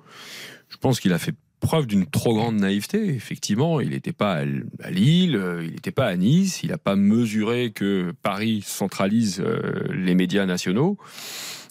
Je 0.69 0.77
pense 0.77 1.01
qu'il 1.01 1.13
a 1.13 1.19
fait 1.19 1.35
preuve 1.61 1.87
d'une 1.87 2.07
trop 2.07 2.35
grande 2.35 2.57
naïveté. 2.57 3.09
Effectivement, 3.15 3.81
il 3.81 3.91
n'était 3.91 4.13
pas 4.13 4.43
à 4.83 4.91
Lille, 4.91 5.37
euh, 5.37 5.63
il 5.65 5.73
n'était 5.73 5.91
pas 5.93 6.07
à 6.07 6.17
Nice, 6.17 6.63
il 6.63 6.71
n'a 6.71 6.79
pas 6.79 6.97
mesuré 6.97 7.71
que 7.71 8.13
Paris 8.23 8.63
centralise 8.67 9.41
euh, 9.45 9.61
les 9.93 10.15
médias 10.15 10.47
nationaux. 10.47 10.97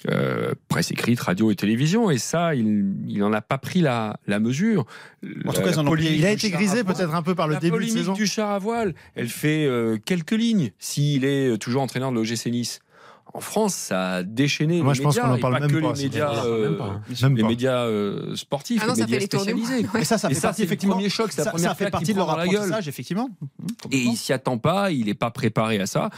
euh, 0.08 0.54
presse 0.70 0.92
écrite, 0.92 1.20
radio 1.20 1.52
et 1.52 1.56
télévision, 1.56 2.10
et 2.10 2.18
ça, 2.18 2.56
il 2.56 2.96
n'en 3.18 3.34
a 3.34 3.42
pas 3.42 3.58
pris 3.58 3.82
la, 3.82 4.18
la 4.28 4.40
mesure. 4.40 4.86
En 5.46 5.52
tout 5.52 5.62
cas, 5.62 5.72
La 5.84 6.02
Il 6.02 6.26
a 6.26 6.32
été 6.32 6.50
grisé 6.52 6.84
peut-être 6.86 7.14
un 7.14 7.22
peu 7.22 7.36
par 7.36 7.48
le 7.50 7.56
la 7.56 7.60
début 7.60 7.84
de 7.84 7.90
saison. 7.90 8.14
du 8.14 8.26
char 8.26 8.52
à 8.52 8.60
voile, 8.60 8.94
elle 9.16 9.28
fait 9.28 9.66
euh, 9.66 9.98
quelques 10.04 10.32
lignes. 10.32 10.72
S'il 10.80 11.26
est 11.26 11.58
toujours 11.58 11.82
entraîneur 11.82 12.12
de 12.12 12.16
l'OGC 12.16 12.46
Nice. 12.46 12.80
En 13.34 13.42
France, 13.42 13.76
ça 13.76 14.10
a 14.16 14.24
déchaîné 14.24 14.82
Moi, 14.82 14.94
les 14.94 14.98
je 14.98 15.04
pense 15.04 15.20
qu'on 15.20 15.30
en 15.30 15.36
et 15.36 15.40
parle 15.40 15.54
pas 15.54 15.60
même 15.60 15.72
que 15.72 15.80
pas, 15.80 15.94
les 15.94 16.04
médias, 16.04 16.46
euh, 16.46 16.70
Même 16.70 16.78
pas, 16.78 16.86
hein. 16.86 17.02
Même 17.22 17.36
les 17.36 17.44
pas. 17.44 17.48
médias 17.50 17.86
euh, 17.86 18.36
sportifs, 18.36 18.82
Ah 18.84 18.88
non, 18.88 18.94
les 18.94 19.02
ça 19.02 19.06
fait 19.08 19.12
médias 19.20 19.28
spécialisés. 19.40 19.86
Mais 19.94 20.04
ça, 20.04 20.18
ça 20.18 20.32
Et 20.32 20.34
fait 20.34 20.42
partie 20.42 20.64
effectivement. 20.64 20.96
premier 20.96 21.10
choc, 21.10 21.32
ça, 21.32 21.46
première 21.46 21.70
ça 21.70 21.76
fait 21.76 21.92
partie 21.92 22.06
qu'il 22.08 22.16
de 22.16 22.20
leur 22.20 22.30
apprentissage, 22.32 22.88
effectivement. 22.88 23.30
Et 23.92 24.00
il 24.00 24.18
s'y 24.18 24.34
attend 24.34 24.58
pas, 24.58 24.92
il 24.92 25.06
n'est 25.06 25.14
pas 25.14 25.30
préparé 25.30 25.80
à 25.80 25.86
ça. 25.86 26.10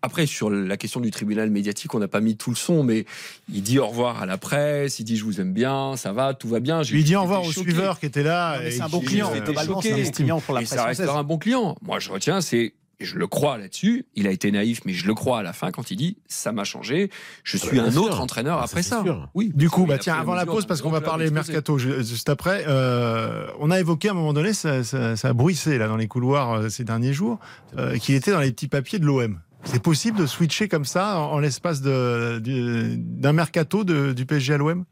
Après, 0.00 0.26
sur 0.26 0.48
la 0.48 0.76
question 0.76 1.00
du 1.00 1.10
tribunal 1.10 1.50
médiatique, 1.50 1.92
on 1.94 1.98
n'a 1.98 2.06
pas 2.08 2.20
mis 2.20 2.36
tout 2.36 2.50
le 2.50 2.56
son, 2.56 2.84
mais 2.84 3.04
il 3.52 3.62
dit 3.62 3.80
au 3.80 3.86
revoir 3.88 4.22
à 4.22 4.26
la 4.26 4.38
presse, 4.38 5.00
il 5.00 5.04
dit 5.04 5.16
je 5.16 5.24
vous 5.24 5.40
aime 5.40 5.52
bien, 5.52 5.96
ça 5.96 6.12
va, 6.12 6.34
tout 6.34 6.46
va 6.48 6.60
bien. 6.60 6.82
Il 6.82 7.02
dit 7.04 7.16
au 7.16 7.22
revoir 7.22 7.42
aux 7.42 7.52
suiveurs 7.52 7.98
qui 7.98 8.06
étaient 8.06 8.22
là. 8.22 8.62
Et 8.64 8.70
c'est 8.70 8.80
un 8.82 8.88
bon 8.88 9.00
client. 9.00 9.30
Globalement, 9.44 9.82
c'est 9.82 9.92
un 9.92 10.02
bon 10.04 10.10
client 10.12 10.40
pour 10.40 10.54
la 10.54 10.62
Et 10.62 10.64
presse 10.66 10.96
ça 10.98 11.12
un 11.14 11.24
bon 11.24 11.36
client. 11.38 11.76
Moi, 11.82 11.98
je 11.98 12.10
retiens, 12.10 12.40
c'est, 12.40 12.74
et 13.00 13.04
je 13.04 13.16
le 13.16 13.26
crois 13.28 13.58
là-dessus, 13.58 14.06
il 14.16 14.26
a 14.26 14.30
été 14.32 14.50
naïf, 14.50 14.80
mais 14.84 14.92
je 14.92 15.06
le 15.06 15.14
crois 15.14 15.38
à 15.38 15.42
la 15.42 15.52
fin 15.52 15.70
quand 15.70 15.90
il 15.90 15.96
dit 15.96 16.16
ça 16.26 16.50
m'a 16.52 16.64
changé, 16.64 17.10
je 17.44 17.56
suis 17.56 17.70
bien 17.70 17.84
un 17.86 17.90
sûr. 17.92 18.02
autre 18.04 18.20
entraîneur 18.20 18.58
Ah, 18.60 18.64
après 18.64 18.82
ça, 18.82 19.02
sûr. 19.02 19.28
Oui. 19.34 19.52
Du 19.54 19.70
coup, 19.70 19.86
bah 19.86 19.98
tiens, 19.98 20.14
avant 20.16 20.34
la 20.34 20.46
pause, 20.46 20.66
parce 20.66 20.82
qu'on 20.82 20.90
va 20.90 21.00
parler 21.00 21.30
mercato 21.30 21.78
ju- 21.78 22.04
juste 22.04 22.28
après, 22.28 22.64
euh, 22.66 23.46
on 23.60 23.70
a 23.70 23.78
évoqué 23.78 24.08
à 24.08 24.10
un 24.10 24.14
moment 24.14 24.32
donné, 24.32 24.52
ça, 24.52 24.82
ça- 24.82 25.14
ça 25.16 25.28
a 25.28 25.32
bruissé 25.32 25.78
là 25.78 25.86
dans 25.88 25.96
les 25.96 26.08
couloirs 26.08 26.52
euh, 26.54 26.68
ces 26.68 26.84
derniers 26.84 27.12
jours, 27.12 27.38
euh, 27.76 27.96
qu'il 27.98 28.14
était 28.16 28.32
dans 28.32 28.40
les 28.40 28.50
petits 28.52 28.68
papiers 28.68 28.98
de 28.98 29.04
l'OM. 29.06 29.38
C'est 29.64 29.82
possible 29.82 30.18
de 30.18 30.26
switcher 30.26 30.68
comme 30.68 30.84
ça 30.84 31.18
en, 31.18 31.32
en 31.32 31.38
l'espace 31.40 31.82
d'un 31.82 33.32
mercato 33.32 33.84
de- 33.84 34.12
du 34.12 34.26
PSG 34.26 34.54
à 34.54 34.58
l'OM 34.58 34.84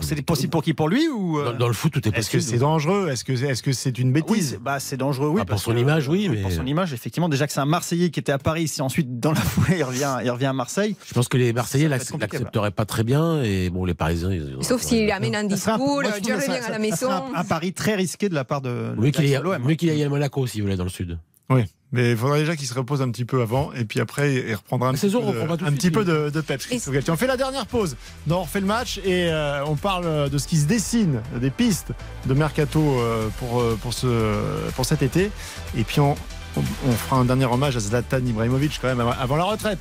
c'est 0.00 0.22
possible 0.22 0.50
pour 0.50 0.62
qui? 0.62 0.74
Pour 0.74 0.88
lui 0.88 1.06
ou 1.08 1.38
euh, 1.38 1.52
Dans, 1.52 1.58
dans 1.58 1.66
le 1.68 1.74
foot, 1.74 1.92
tout 1.92 1.98
est 2.08 2.16
Est-ce 2.16 2.28
que 2.30 2.36
possible. 2.38 2.52
c'est 2.52 2.58
dangereux? 2.58 3.08
Est-ce 3.10 3.24
que 3.24 3.32
est-ce 3.32 3.62
que 3.62 3.72
c'est 3.72 3.98
une 3.98 4.08
Oui, 4.08 4.22
bêtise? 4.22 4.50
c'est 4.50 4.62
bah, 4.62 4.80
c'est 4.80 4.96
dangereux, 4.96 5.28
oui. 5.28 5.40
Ah, 5.42 5.44
pour 5.44 5.58
son 5.58 5.72
que- 5.72 5.78
image, 5.78 6.08
oui, 6.08 6.28
mais- 6.30 6.42
Pour 6.42 6.52
son 6.52 6.66
image, 6.66 6.92
effectivement. 6.92 7.28
Déjà 7.28 7.46
que 7.46 7.52
c'est 7.52 7.60
un 7.60 7.64
Marseillais 7.66 8.10
qui 8.10 8.20
était 8.20 8.32
à 8.32 8.38
Paris, 8.38 8.68
si 8.68 8.82
ensuite, 8.82 9.20
dans 9.20 9.32
la 9.32 9.40
foulée, 9.40 9.78
il 9.78 9.84
revient, 9.84 10.16
il 10.24 10.30
revient 10.30 10.46
à 10.46 10.52
Marseille. 10.52 10.96
Je 11.06 11.14
pense 11.14 11.28
que 11.28 11.36
les 11.36 11.52
Marseillais 11.52 11.88
l'accepteraient 11.88 12.70
pas 12.70 12.84
très 12.84 13.04
bien 13.04 13.42
et 13.42 13.70
bon, 13.70 13.84
les 13.84 13.94
Parisiens. 13.94 14.32
Ils, 14.32 14.56
Sauf 14.62 14.82
s'il 14.82 15.10
amène 15.10 15.34
un 15.36 15.44
discours, 15.44 16.02
ça- 16.04 16.12
reviens 16.14 16.40
ça- 16.40 16.66
à 16.66 16.70
la 16.70 16.78
maison. 16.78 17.10
un, 17.10 17.24
un 17.34 17.44
pari 17.44 17.72
très 17.72 17.94
risqué 17.94 18.28
de 18.28 18.34
la 18.34 18.44
part 18.44 18.60
de. 18.60 18.94
Mieux 18.96 19.10
qu'il 19.10 19.90
aille, 19.90 20.02
à 20.04 20.08
Monaco 20.08 20.40
aussi, 20.40 20.60
vous 20.60 20.66
voulez, 20.66 20.76
dans 20.76 20.84
le 20.84 20.90
sud. 20.90 21.18
Oui, 21.50 21.62
mais 21.94 22.10
il 22.10 22.16
faudrait 22.16 22.40
déjà 22.40 22.56
qu'il 22.56 22.66
se 22.66 22.74
repose 22.74 23.00
un 23.02 23.08
petit 23.10 23.24
peu 23.24 23.40
avant 23.40 23.72
et 23.72 23.84
puis 23.84 24.00
après 24.00 24.34
il 24.34 24.54
reprendra 24.54 24.88
un, 24.88 24.94
petit 24.94 25.08
peu, 25.08 25.12
de, 25.12 25.52
un 25.52 25.56
suite, 25.68 25.76
petit 25.76 25.90
peu 25.92 26.00
lui. 26.00 26.06
de, 26.06 26.30
de 26.30 26.40
peps. 26.40 26.66
Christophe 26.66 26.92
Galtier. 26.92 27.12
On 27.12 27.16
fait 27.16 27.28
la 27.28 27.36
dernière 27.36 27.66
pause. 27.66 27.96
Non, 28.26 28.38
on 28.38 28.42
refait 28.42 28.60
le 28.60 28.66
match 28.66 28.98
et 29.04 29.28
euh, 29.28 29.64
on 29.66 29.76
parle 29.76 30.28
de 30.28 30.38
ce 30.38 30.48
qui 30.48 30.56
se 30.56 30.66
dessine, 30.66 31.22
des 31.40 31.50
pistes 31.50 31.92
de 32.26 32.34
mercato 32.34 32.80
euh, 32.80 33.28
pour, 33.38 33.60
euh, 33.60 33.78
pour, 33.80 33.94
ce, 33.94 34.68
pour 34.74 34.84
cet 34.84 35.02
été. 35.02 35.30
Et 35.76 35.84
puis 35.84 36.00
on, 36.00 36.16
on, 36.56 36.62
on 36.88 36.92
fera 36.92 37.16
un 37.16 37.24
dernier 37.26 37.44
hommage 37.44 37.76
à 37.76 37.80
Zlatan 37.80 38.18
Ibrahimovic 38.26 38.78
quand 38.82 38.88
même 38.88 39.00
avant, 39.00 39.36
la 39.36 39.44
retraite. 39.44 39.78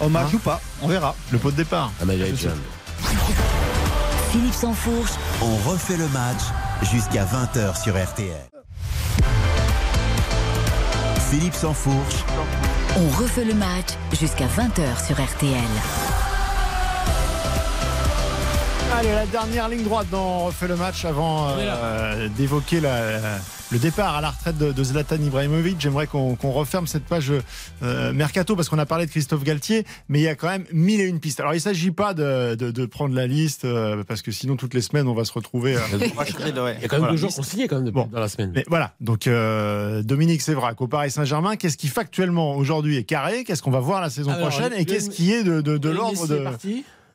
Hommage 0.00 0.26
Hein 0.26 0.34
ou 0.34 0.38
pas, 0.38 0.60
on 0.82 0.88
verra. 0.88 1.14
Le 1.30 1.38
pot 1.38 1.52
de 1.52 1.56
départ. 1.56 1.92
Ah, 2.00 2.04
mais. 2.04 2.16
Philippe 4.30 4.54
Sansfourche, 4.54 5.12
On 5.40 5.56
refait 5.70 5.96
le 5.96 6.08
match 6.08 6.42
jusqu'à 6.92 7.24
20h 7.24 7.82
sur 7.82 7.96
RTL. 7.96 8.57
Philippe 11.30 11.54
Sansfourche, 11.54 12.24
on 12.96 13.08
refait 13.22 13.44
le 13.44 13.54
match 13.54 13.88
jusqu'à 14.18 14.46
20h 14.46 15.06
sur 15.06 15.16
RTL. 15.22 15.52
Allez, 18.98 19.12
la 19.12 19.26
dernière 19.26 19.68
ligne 19.68 19.84
droite 19.84 20.06
dans 20.10 20.18
On 20.42 20.44
refait 20.46 20.68
le 20.68 20.76
match 20.76 21.04
avant 21.04 21.48
euh, 21.50 22.28
d'évoquer 22.30 22.80
la- 22.80 23.20
le 23.70 23.78
départ 23.78 24.16
à 24.16 24.20
la 24.20 24.30
retraite 24.30 24.56
de, 24.56 24.72
de 24.72 24.84
Zlatan 24.84 25.16
Ibrahimovic. 25.16 25.76
J'aimerais 25.80 26.06
qu'on 26.06 26.34
referme 26.52 26.86
cette 26.86 27.04
page 27.04 27.32
euh, 27.82 28.12
mercato 28.12 28.56
parce 28.56 28.68
qu'on 28.68 28.78
a 28.78 28.86
parlé 28.86 29.04
de 29.06 29.10
Christophe 29.10 29.44
Galtier, 29.44 29.84
mais 30.08 30.20
il 30.20 30.22
y 30.22 30.28
a 30.28 30.34
quand 30.34 30.48
même 30.48 30.64
mille 30.72 31.00
et 31.00 31.04
une 31.04 31.20
pistes. 31.20 31.40
Alors 31.40 31.52
il 31.52 31.56
ne 31.56 31.60
s'agit 31.60 31.90
pas 31.90 32.14
de, 32.14 32.54
de- 32.54 32.70
de 32.70 32.86
prendre 32.86 33.14
la 33.14 33.26
liste 33.26 33.64
euh, 33.64 34.04
parce 34.04 34.22
que 34.22 34.30
sinon 34.32 34.56
toutes 34.56 34.74
les 34.74 34.80
semaines 34.80 35.06
on 35.06 35.14
va 35.14 35.24
se 35.24 35.32
retrouver. 35.32 35.76
euh, 35.76 35.80
Il 35.92 36.00
y 36.00 36.04
a 36.04 36.08
quand 36.08 36.96
même 36.96 37.00
Voilà. 37.00 37.16
deux 37.16 37.26
qu'on 37.28 37.42
signait 37.42 37.68
quand 37.68 37.80
même 37.80 37.90
Bon. 37.90 38.08
dans 38.10 38.20
la 38.20 38.28
semaine. 38.28 38.52
mais 38.54 38.64
voilà, 38.68 38.94
donc 39.00 39.26
euh, 39.26 40.02
Dominique 40.02 40.40
Sévrac 40.42 40.80
au 40.80 40.88
Paris 40.88 41.10
Saint-Germain, 41.10 41.56
qu'est-ce 41.56 41.76
qui 41.76 41.88
factuellement 41.88 42.56
aujourd'hui 42.56 42.96
est 42.96 43.04
carré? 43.04 43.44
Qu'est-ce 43.44 43.62
qu'on 43.62 43.70
va 43.70 43.80
voir 43.80 44.00
la 44.00 44.10
saison 44.10 44.30
Alors, 44.32 44.48
prochaine? 44.48 44.72
Et 44.76 44.84
qu'est-ce 44.86 45.10
qui 45.10 45.32
est 45.32 45.44
de, 45.44 45.60
de- 45.60 45.76
de 45.76 45.88
Lionel 45.90 46.14
l'ordre 46.16 46.26
de. 46.28 46.44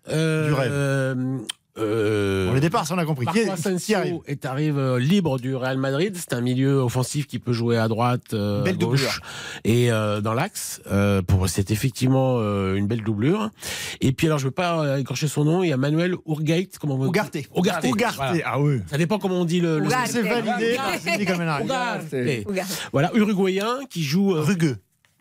Euh, 0.10 0.48
du 0.48 0.54
rêve? 0.54 1.44
Euh, 1.78 2.48
Bon, 2.48 2.54
les 2.54 2.60
départs, 2.60 2.86
ça 2.86 2.94
on 2.94 2.98
a 2.98 3.06
compris. 3.06 3.26
Qui, 3.26 3.46
Marco 3.46 3.52
Asensio 3.52 4.24
est 4.28 4.46
arrive 4.46 4.78
euh, 4.78 5.00
libre 5.00 5.40
du 5.40 5.56
Real 5.56 5.78
Madrid. 5.78 6.16
C'est 6.16 6.34
un 6.34 6.42
milieu 6.42 6.78
offensif 6.78 7.26
qui 7.28 7.40
peut 7.40 7.54
jouer 7.54 7.78
à 7.78 7.88
droite, 7.88 8.34
euh, 8.34 8.62
Belle 8.64 8.76
à 8.76 8.78
gauche 8.78 9.02
doublure. 9.02 9.20
et 9.64 9.92
euh, 9.92 10.22
dans 10.22 10.34
l'axe. 10.34 10.82
Euh, 10.92 11.22
pour 11.22 11.50
c'est 11.50 11.72
effectivement 11.72 12.38
euh, 12.40 12.76
une 12.76 12.88
belle 12.88 13.02
doublure. 13.04 13.50
Et 14.02 14.12
puis 14.12 14.28
alors 14.28 14.40
je 14.40 14.46
veux 14.46 14.52
pas 14.52 14.84
euh, 14.86 14.98
écorcher 14.98 15.28
son 15.28 15.46
nom. 15.46 15.64
Il 15.64 15.70
y 15.70 15.74
a 15.74 15.78
Manuel 15.78 16.16
Urgate. 16.28 16.78
Comment 16.80 16.96
on 16.96 17.08
Ugarte. 17.08 17.38
Ugarte. 17.56 17.86
Ugarte, 17.86 18.16
Voilà. 18.18 18.42
ah 18.46 18.60
oui. 18.60 18.80
Ça 18.88 18.98
dépend 18.98 19.18
comment 19.20 19.42
on 19.42 19.46
dit 19.46 19.60
le. 19.60 19.80
le- 19.80 19.86
Ugarte. 19.86 20.08
C'est 20.12 20.22
validé 20.22 20.74
Ugarte. 20.74 21.64
Ugarte. 21.64 22.46
Regarde. 22.46 22.70
Voilà, 22.92 23.12
uruguayen 23.16 23.80
qui 23.90 24.04
joue 24.04 24.36
euh, 24.36 24.42
Rugueux. 24.42 24.78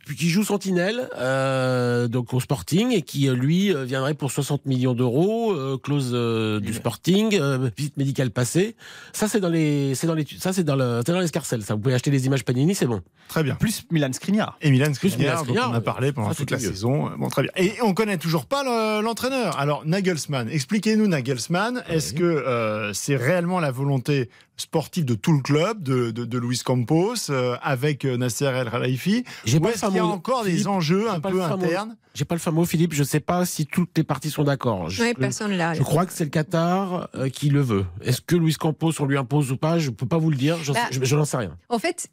Puis 0.06 0.16
qui 0.16 0.28
joue 0.28 0.42
Sentinelle 0.44 1.08
euh, 1.18 2.08
donc 2.08 2.34
au 2.34 2.40
Sporting 2.40 2.90
et 2.92 3.02
qui 3.02 3.28
euh, 3.28 3.34
lui 3.34 3.72
euh, 3.74 3.84
viendrait 3.84 4.14
pour 4.14 4.30
60 4.32 4.66
millions 4.66 4.94
d'euros 4.94 5.52
euh, 5.52 5.78
clause 5.78 6.10
euh, 6.12 6.60
du 6.60 6.74
Sporting 6.74 7.38
euh, 7.40 7.70
visite 7.76 7.96
médicale 7.96 8.30
passée 8.30 8.76
ça 9.12 9.28
c'est 9.28 9.40
dans 9.40 9.48
les 9.48 9.94
c'est 9.94 10.06
dans 10.06 10.14
les 10.14 10.26
ça 10.38 10.52
c'est 10.52 10.64
dans 10.64 10.76
le 10.76 11.02
c'est 11.06 11.12
dans 11.12 11.20
l'escarcelle 11.20 11.62
ça 11.62 11.74
vous 11.74 11.80
pouvez 11.80 11.94
acheter 11.94 12.10
les 12.10 12.26
images 12.26 12.44
Panini 12.44 12.74
c'est 12.74 12.86
bon 12.86 13.00
Très 13.28 13.44
bien. 13.44 13.54
Plus 13.54 13.84
Milan 13.90 14.12
Skriniar. 14.12 14.58
Et 14.60 14.70
Milan 14.70 14.92
Skriniar, 14.92 15.46
dont 15.46 15.54
on 15.56 15.72
a 15.72 15.80
parlé 15.80 16.12
pendant 16.12 16.28
ça, 16.30 16.34
toute 16.34 16.50
la 16.50 16.58
mieux. 16.58 16.64
saison. 16.64 17.08
Bon, 17.16 17.28
très 17.28 17.40
bien. 17.42 17.50
Et 17.56 17.72
on 17.80 17.94
connaît 17.94 18.18
toujours 18.18 18.44
pas 18.44 18.62
le- 18.62 19.02
l'entraîneur. 19.02 19.58
Alors, 19.58 19.86
Nagelsmann, 19.86 20.50
expliquez-nous 20.50 21.06
Nagelsmann. 21.06 21.82
Est-ce 21.88 22.12
que 22.12 22.24
euh, 22.24 22.92
c'est 22.92 23.16
réellement 23.16 23.58
la 23.58 23.70
volonté 23.70 24.28
sportive 24.62 25.04
de 25.04 25.14
tout 25.14 25.32
le 25.32 25.40
club, 25.42 25.82
de, 25.82 26.10
de, 26.10 26.24
de 26.24 26.38
Luis 26.38 26.60
Campos, 26.64 27.14
euh, 27.30 27.56
avec 27.62 28.04
euh, 28.04 28.16
Nasser 28.16 28.46
El 28.46 28.70
Khelaifi 28.70 29.24
J'ai 29.44 29.58
Ou 29.58 29.60
pas 29.60 29.68
le 29.68 29.74
est-ce 29.74 29.86
qu'il 29.86 29.96
y 29.96 29.98
a 29.98 30.06
encore 30.06 30.44
des 30.44 30.66
enjeux 30.66 31.10
un 31.10 31.20
peu 31.20 31.42
internes 31.42 31.96
j'ai 32.14 32.26
pas 32.26 32.34
le 32.34 32.40
fameux 32.42 32.66
Philippe 32.66 32.92
je 32.92 33.04
sais 33.04 33.20
pas 33.20 33.46
si 33.46 33.64
toutes 33.64 33.96
les 33.96 34.04
parties 34.04 34.28
sont 34.28 34.44
d'accord 34.44 34.90
je, 34.90 35.02
Ouais, 35.02 35.14
personne 35.14 35.52
là. 35.52 35.72
je 35.72 35.82
crois 35.82 36.04
que 36.04 36.12
c'est 36.12 36.24
le 36.24 36.28
Qatar 36.30 37.08
euh, 37.14 37.30
qui 37.30 37.48
le 37.48 37.62
veut 37.62 37.86
est-ce 38.02 38.20
que 38.20 38.36
Luis 38.36 38.52
Campos 38.52 38.92
on 39.00 39.06
lui 39.06 39.16
impose 39.16 39.50
ou 39.50 39.56
pas? 39.56 39.78
Je 39.78 39.88
peux 39.88 40.04
pas 40.04 40.18
vous 40.18 40.28
le 40.28 40.36
dire 40.36 40.58
Bah, 40.58 40.74
sais- 40.74 40.80
je, 41.00 41.02
je 41.02 41.16
n'en 41.16 41.24
sais 41.24 41.38
rien 41.38 41.56
En 41.70 41.78
fait, 41.78 42.10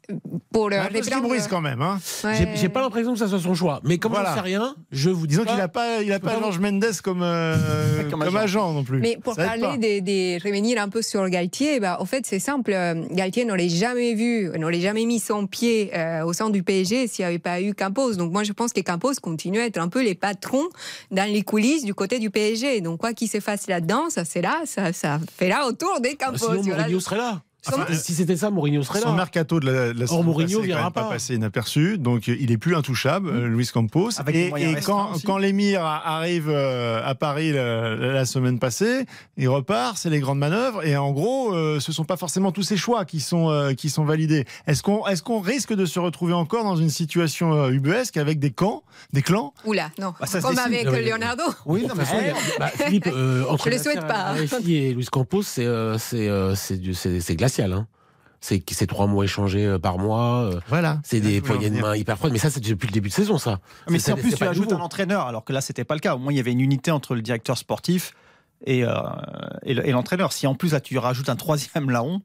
pour 0.54 0.70
le 0.70 0.78
Un 0.78 0.86
peu 0.86 1.02
ce 1.02 1.10
qui 1.10 1.20
brise 1.20 1.48
quand 1.48 1.60
même. 1.60 1.82
Hein. 1.82 1.98
Ouais. 2.24 2.34
j'ai 2.34 2.48
j'ai 2.56 2.68
pas 2.70 2.80
l'impression 2.80 3.12
que 3.12 3.18
ça 3.18 3.28
soit 3.28 3.40
son 3.40 3.54
choix 3.54 3.80
mais 3.84 3.98
comme 3.98 4.12
Voilà. 4.12 4.30
j'en 4.30 4.34
sais 4.36 4.40
rien 4.40 4.74
je 4.90 5.10
vous 5.10 5.26
dis 5.26 5.34
Disons 5.36 5.44
qu'il 5.44 5.56
n'a 5.58 5.68
pas, 5.68 6.00
il 6.02 6.10
a 6.14 6.18
pas 6.18 6.38
Georges 6.40 6.60
Mendes 6.60 6.84
comme, 7.04 7.20
euh, 7.22 8.02
Comme 8.10 8.24
comme, 8.24 8.36
agent. 8.36 8.72
non 8.72 8.84
plus. 8.84 9.00
Mais 9.00 9.18
pour 9.22 9.34
Ça 9.34 9.44
parler 9.44 9.76
de, 9.76 10.00
de 10.00 10.42
revenir 10.42 10.80
un 10.82 10.88
peu 10.88 11.02
sur 11.02 11.28
Galtier, 11.28 11.78
bah, 11.78 11.98
en 12.00 12.04
fait, 12.06 12.24
c'est 12.26 12.39
simple. 12.40 12.72
Euh, 12.72 13.04
Galtier 13.10 13.44
n'aurait 13.44 13.68
jamais 13.68 14.14
vu, 14.14 14.50
n'aurait 14.58 14.80
jamais 14.80 15.04
mis 15.06 15.20
son 15.20 15.46
pied 15.46 15.90
euh, 15.94 16.24
au 16.24 16.32
sein 16.32 16.50
du 16.50 16.62
PSG 16.62 17.06
s'il 17.06 17.24
n'y 17.24 17.28
avait 17.28 17.38
pas 17.38 17.60
eu 17.60 17.74
Campos. 17.74 18.14
Donc 18.14 18.32
moi, 18.32 18.42
je 18.42 18.52
pense 18.52 18.72
que 18.72 18.80
Campos 18.80 19.12
continue 19.22 19.60
à 19.60 19.66
être 19.66 19.78
un 19.78 19.88
peu 19.88 20.02
les 20.02 20.14
patrons 20.14 20.68
dans 21.10 21.30
les 21.30 21.42
coulisses 21.42 21.84
du 21.84 21.94
côté 21.94 22.18
du 22.18 22.30
PSG. 22.30 22.80
Donc 22.80 22.98
quoi 23.00 23.12
qu'il 23.12 23.28
se 23.28 23.40
fasse 23.40 23.66
là-dedans, 23.68 24.10
ça 24.10 24.24
c'est 24.24 24.42
là, 24.42 24.62
ça, 24.64 24.92
ça 24.92 25.20
fait 25.36 25.48
là 25.48 25.66
autour 25.66 26.00
des 26.00 26.16
Ah, 26.20 26.24
Campos. 26.26 26.38
sinon 26.38 26.62
Voilà. 26.62 26.78
Mourinho 26.82 27.00
serait 27.00 27.18
là 27.18 27.42
Si 27.62 27.70
c'était- 27.72 27.94
si 27.94 28.14
c'était 28.14 28.36
ça 28.36 28.50
Mourinho 28.50 28.82
serait 28.82 29.00
Son 29.00 29.10
là 29.10 29.16
mercato 29.16 29.60
de 29.60 29.70
la, 29.70 29.86
la 29.92 30.06
saison 30.06 30.22
Mourinho 30.22 30.60
passée 30.60 30.70
est 30.70 30.74
pas 30.74 30.90
pas. 30.90 31.02
passé 31.10 31.34
inaperçu, 31.34 31.98
donc 31.98 32.28
euh, 32.28 32.36
il 32.40 32.50
est 32.50 32.56
plus 32.56 32.74
intouchable, 32.74 33.28
euh, 33.28 33.46
Luis 33.48 33.68
Campos. 33.72 34.10
Avec 34.18 34.34
et 34.34 34.46
et 34.46 34.74
quand, 34.84 35.12
quand 35.26 35.36
l'émir 35.36 35.84
arrive 35.84 36.48
euh, 36.48 37.02
à 37.04 37.14
Paris 37.14 37.52
la, 37.52 37.94
la 37.96 38.24
semaine 38.24 38.58
passée, 38.58 39.04
il 39.36 39.48
repart, 39.48 39.98
c'est 39.98 40.08
les 40.10 40.20
grandes 40.20 40.38
manœuvres, 40.38 40.84
et 40.86 40.96
en 40.96 41.10
gros, 41.12 41.52
euh, 41.54 41.80
ce 41.80 41.92
sont 41.92 42.04
pas 42.04 42.16
forcément 42.16 42.50
tous 42.50 42.62
ces 42.62 42.76
choix 42.78 43.04
qui 43.04 43.20
sont 43.20 43.50
euh, 43.50 43.74
qui 43.74 43.90
sont 43.90 44.04
validés. 44.04 44.46
Est-ce 44.66 44.82
qu'on 44.82 45.06
est-ce 45.06 45.22
qu'on 45.22 45.40
risque 45.40 45.74
de 45.74 45.84
se 45.84 45.98
retrouver 46.00 46.32
encore 46.32 46.64
dans 46.64 46.76
une 46.76 46.88
situation 46.90 47.52
euh, 47.52 47.70
ubuesque 47.70 48.16
avec 48.16 48.38
des 48.38 48.50
camps, 48.52 48.82
des 49.12 49.20
clans? 49.22 49.52
Oula, 49.66 49.90
non. 49.98 50.14
Bah, 50.18 50.26
ça 50.26 50.40
Comme 50.40 50.58
avec 50.58 50.86
Non, 50.86 50.92
Leonardo. 50.92 51.42
Oui, 51.66 51.82
non, 51.86 51.94
mais 51.94 52.04
façon, 52.06 52.16
il 52.22 52.26
y 52.26 52.30
a- 52.30 52.34
bah, 52.58 52.68
Philippe, 52.68 53.06
euh, 53.08 53.44
entre 53.48 53.66
Je 53.66 53.70
le 53.76 53.78
souhaite 53.82 54.06
pas. 54.06 54.34
Et 54.66 54.94
Luis 54.94 55.06
Campos, 55.06 55.42
c'est 55.42 55.66
euh, 55.66 55.98
Hein. 57.58 57.86
C'est 58.40 58.86
trois 58.86 59.06
mois 59.06 59.24
échangés 59.24 59.66
euh, 59.66 59.78
par 59.78 59.98
mois. 59.98 60.44
euh, 60.44 60.60
Voilà. 60.68 60.98
C'est 61.04 61.20
des 61.20 61.40
poignées 61.42 61.68
de 61.68 61.78
main 61.80 61.94
hyper 61.94 62.16
froides. 62.16 62.32
Mais 62.32 62.38
ça, 62.38 62.48
c'est 62.48 62.60
depuis 62.60 62.86
le 62.86 62.92
début 62.92 63.10
de 63.10 63.14
saison, 63.14 63.36
ça. 63.36 63.60
Mais 63.90 63.98
si 63.98 64.10
en 64.12 64.16
plus 64.16 64.34
tu 64.34 64.42
ajoutes 64.44 64.70
nouveau. 64.70 64.80
un 64.80 64.84
entraîneur, 64.84 65.26
alors 65.26 65.44
que 65.44 65.52
là 65.52 65.60
c'était 65.60 65.84
pas 65.84 65.94
le 65.94 66.00
cas. 66.00 66.14
Au 66.14 66.18
moins 66.18 66.32
il 66.32 66.36
y 66.36 66.40
avait 66.40 66.52
une 66.52 66.60
unité 66.62 66.90
entre 66.90 67.14
le 67.14 67.20
directeur 67.20 67.58
sportif 67.58 68.14
et, 68.64 68.82
euh, 68.84 68.92
et 69.64 69.92
l'entraîneur. 69.92 70.32
Si 70.32 70.46
en 70.46 70.54
plus 70.54 70.72
là 70.72 70.80
tu 70.80 70.96
rajoutes 70.96 71.28
un 71.28 71.36
troisième 71.36 71.90
larron, 71.90 72.22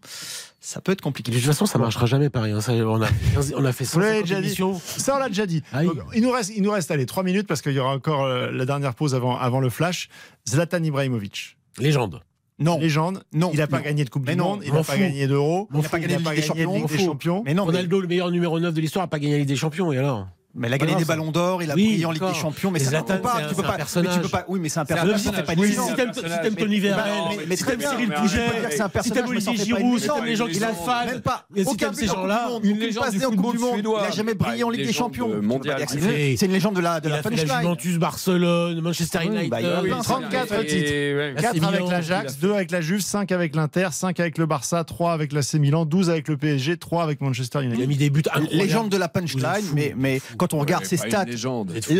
ça 0.61 0.79
peut 0.79 0.93
être 0.93 1.01
compliqué. 1.01 1.31
De 1.33 1.37
toute 1.37 1.45
façon, 1.45 1.65
ça 1.65 1.77
marchera 1.79 2.05
jamais 2.05 2.29
pareil. 2.29 2.53
hein. 2.53 2.61
Ça, 2.61 2.71
on, 2.71 3.01
a, 3.01 3.07
15 3.33 3.53
on 3.57 3.65
a 3.65 3.73
fait 3.73 3.83
Vous 3.83 3.99
l'avez 3.99 4.19
150 4.19 4.21
déjà 4.23 4.35
dit. 4.39 4.47
émissions. 4.47 4.79
Ça, 4.79 5.15
on 5.17 5.19
l'a 5.19 5.27
déjà 5.27 5.45
dit. 5.45 5.63
Ah 5.73 5.83
il, 6.13 6.21
nous 6.23 6.31
reste, 6.31 6.51
il 6.55 6.63
nous 6.63 6.71
reste 6.71 6.89
allez, 6.91 7.05
3 7.05 7.23
minutes 7.23 7.45
parce 7.47 7.61
qu'il 7.61 7.73
y 7.73 7.79
aura 7.79 7.93
encore 7.93 8.25
la 8.27 8.65
dernière 8.65 8.95
pause 8.95 9.13
avant, 9.15 9.37
avant 9.37 9.59
le 9.59 9.69
flash. 9.69 10.07
Zlatan 10.47 10.81
Ibrahimovic. 10.81 11.57
Légende. 11.77 12.21
Non, 12.57 12.79
Légende. 12.79 13.23
non. 13.33 13.49
Il 13.51 13.57
n'a 13.59 13.67
pas 13.67 13.79
non. 13.79 13.83
gagné 13.83 14.05
de 14.05 14.09
Coupe 14.09 14.25
Mais 14.25 14.33
du 14.33 14.37
non, 14.37 14.51
Monde, 14.51 14.61
il 14.65 14.73
n'a 14.73 14.83
pas 14.83 14.97
gagné 14.97 15.27
d'Euro, 15.27 15.67
Il 15.73 15.81
n'a 15.81 15.89
pas 15.89 15.99
gagné 15.99 16.15
de 16.15 16.19
Ligue 16.19 16.87
des 16.87 16.97
Champions. 16.97 17.43
Mais 17.45 17.53
non, 17.53 17.65
Ronaldo, 17.65 17.99
le 17.99 18.07
meilleur 18.07 18.31
numéro 18.31 18.59
9 18.59 18.73
de 18.73 18.81
l'histoire, 18.81 19.03
n'a 19.03 19.09
pas 19.09 19.19
gagné 19.19 19.33
la 19.33 19.39
Ligue 19.39 19.47
des 19.47 19.55
Champions. 19.55 19.91
Et 19.91 19.97
alors? 19.97 20.27
Mais 20.55 20.67
il 20.69 20.73
a 20.73 20.77
gagné 20.77 20.93
Non, 20.93 20.97
des 20.99 21.05
ballons 21.05 21.31
d'or, 21.31 21.61
il 21.63 21.69
a 21.71 21.75
Oui, 21.75 21.85
brillé 21.87 22.05
en 22.05 22.11
Ligue 22.11 22.23
des. 22.25 22.33
Champions. 22.33 22.71
Mais 22.71 22.79
ça 22.79 23.03
pas. 23.03 23.35
c'est 23.37 23.43
un- 23.43 23.47
Tu 23.49 23.55
peux 23.55 23.61
pas. 23.63 23.73
personnage. 23.73 24.11
Mais 24.11 24.15
tu 24.17 24.21
peux 24.23 24.29
pas. 24.29 24.45
Oui, 24.47 24.59
mais 24.61 24.69
c'est 24.69 24.79
un 24.79 24.83
un 24.83 24.85
personnage. 24.85 25.21
Oui, 25.57 25.71
si 25.71 25.95
t'aimes 25.95 26.13
si 26.13 26.21
t'aimes 26.21 26.55
Tony 26.55 26.79
Bah, 26.81 27.05
mais 27.47 27.55
si 27.55 27.63
t'aimes 27.65 27.77
bien. 27.77 27.89
Cyril 27.91 28.09
Pouget, 28.09 28.39
si 28.71 28.77
personnage, 28.77 29.11
t'aimes 29.11 29.27
Olivier 29.27 29.55
Giroud, 29.65 29.99
si 29.99 30.07
t'aimes 30.07 30.25
les 30.25 30.35
gens 30.35 30.45
qui 30.45 30.51
Il 30.53 30.59
sont 30.59 30.73
fans. 30.73 31.05
même 31.05 31.21
pas 31.21 31.45
si 31.55 31.63
aucun 31.65 31.93
ces 31.93 32.07
gens-là, 32.07 32.45
du 32.47 32.51
Monde, 32.53 32.65
une 32.65 32.79
légende 32.79 33.09
du 33.11 33.19
football 33.19 33.51
du 33.53 33.57
Monde. 33.59 33.73
suédois. 33.73 34.01
Il 34.03 34.07
a 34.07 34.11
jamais 34.11 34.33
Bah, 34.33 34.45
brillé 34.47 34.63
en 34.63 34.69
Ligue 34.69 34.85
des 34.85 34.93
Champions. 34.93 35.29
Il 35.33 36.37
C'est 36.37 36.45
une 36.45 36.51
légende 36.51 36.75
de 36.75 36.81
la 36.81 36.99
de 36.99 37.09
Il 37.09 37.11
la. 37.11 37.21
Juventus, 37.61 37.97
Barcelone, 37.97 38.79
Manchester 38.81 39.19
Oui, 39.21 39.27
United. 39.27 39.49
bah, 39.49 39.61
il 39.61 39.81
plein. 39.89 40.01
34 40.01 40.53
Et- 40.53 40.65
titres. 40.65 40.89
ouais. 40.91 41.33
Là, 41.33 41.41
4 41.41 41.55
c'est 41.59 41.65
avec 41.65 41.89
l'Ajax, 41.89 42.37
2 42.39 42.53
avec 42.53 42.71
la 42.71 42.81
Juve, 42.81 43.01
5 43.01 43.31
avec 43.31 43.55
l'Inter, 43.55 43.89
5 43.91 44.19
avec 44.19 44.37
le 44.37 44.45
Barça, 44.45 44.83
3 44.83 45.13
avec 45.13 45.31
l'AC 45.33 45.55
Milan, 45.55 45.85
12 45.85 46.09
avec 46.09 46.27
le 46.27 46.37
PSG, 46.37 46.77
3 46.77 47.03
avec 47.03 47.21
Manchester 47.21 47.59
Il 47.61 47.65
a 47.65 47.67
United. 47.69 47.87
mis 47.89 47.97
des 47.97 48.09
buts 48.09 48.23
incroyables. 48.33 48.55
Légende 48.55 48.89
de 48.89 48.97
la 48.97 49.07
punchline, 49.09 49.45
mais, 49.73 49.93
mais 49.97 50.21
quand 50.47 50.55
on 50.55 50.59
regarde 50.59 50.85
ses 50.85 50.97
stats, 50.97 51.25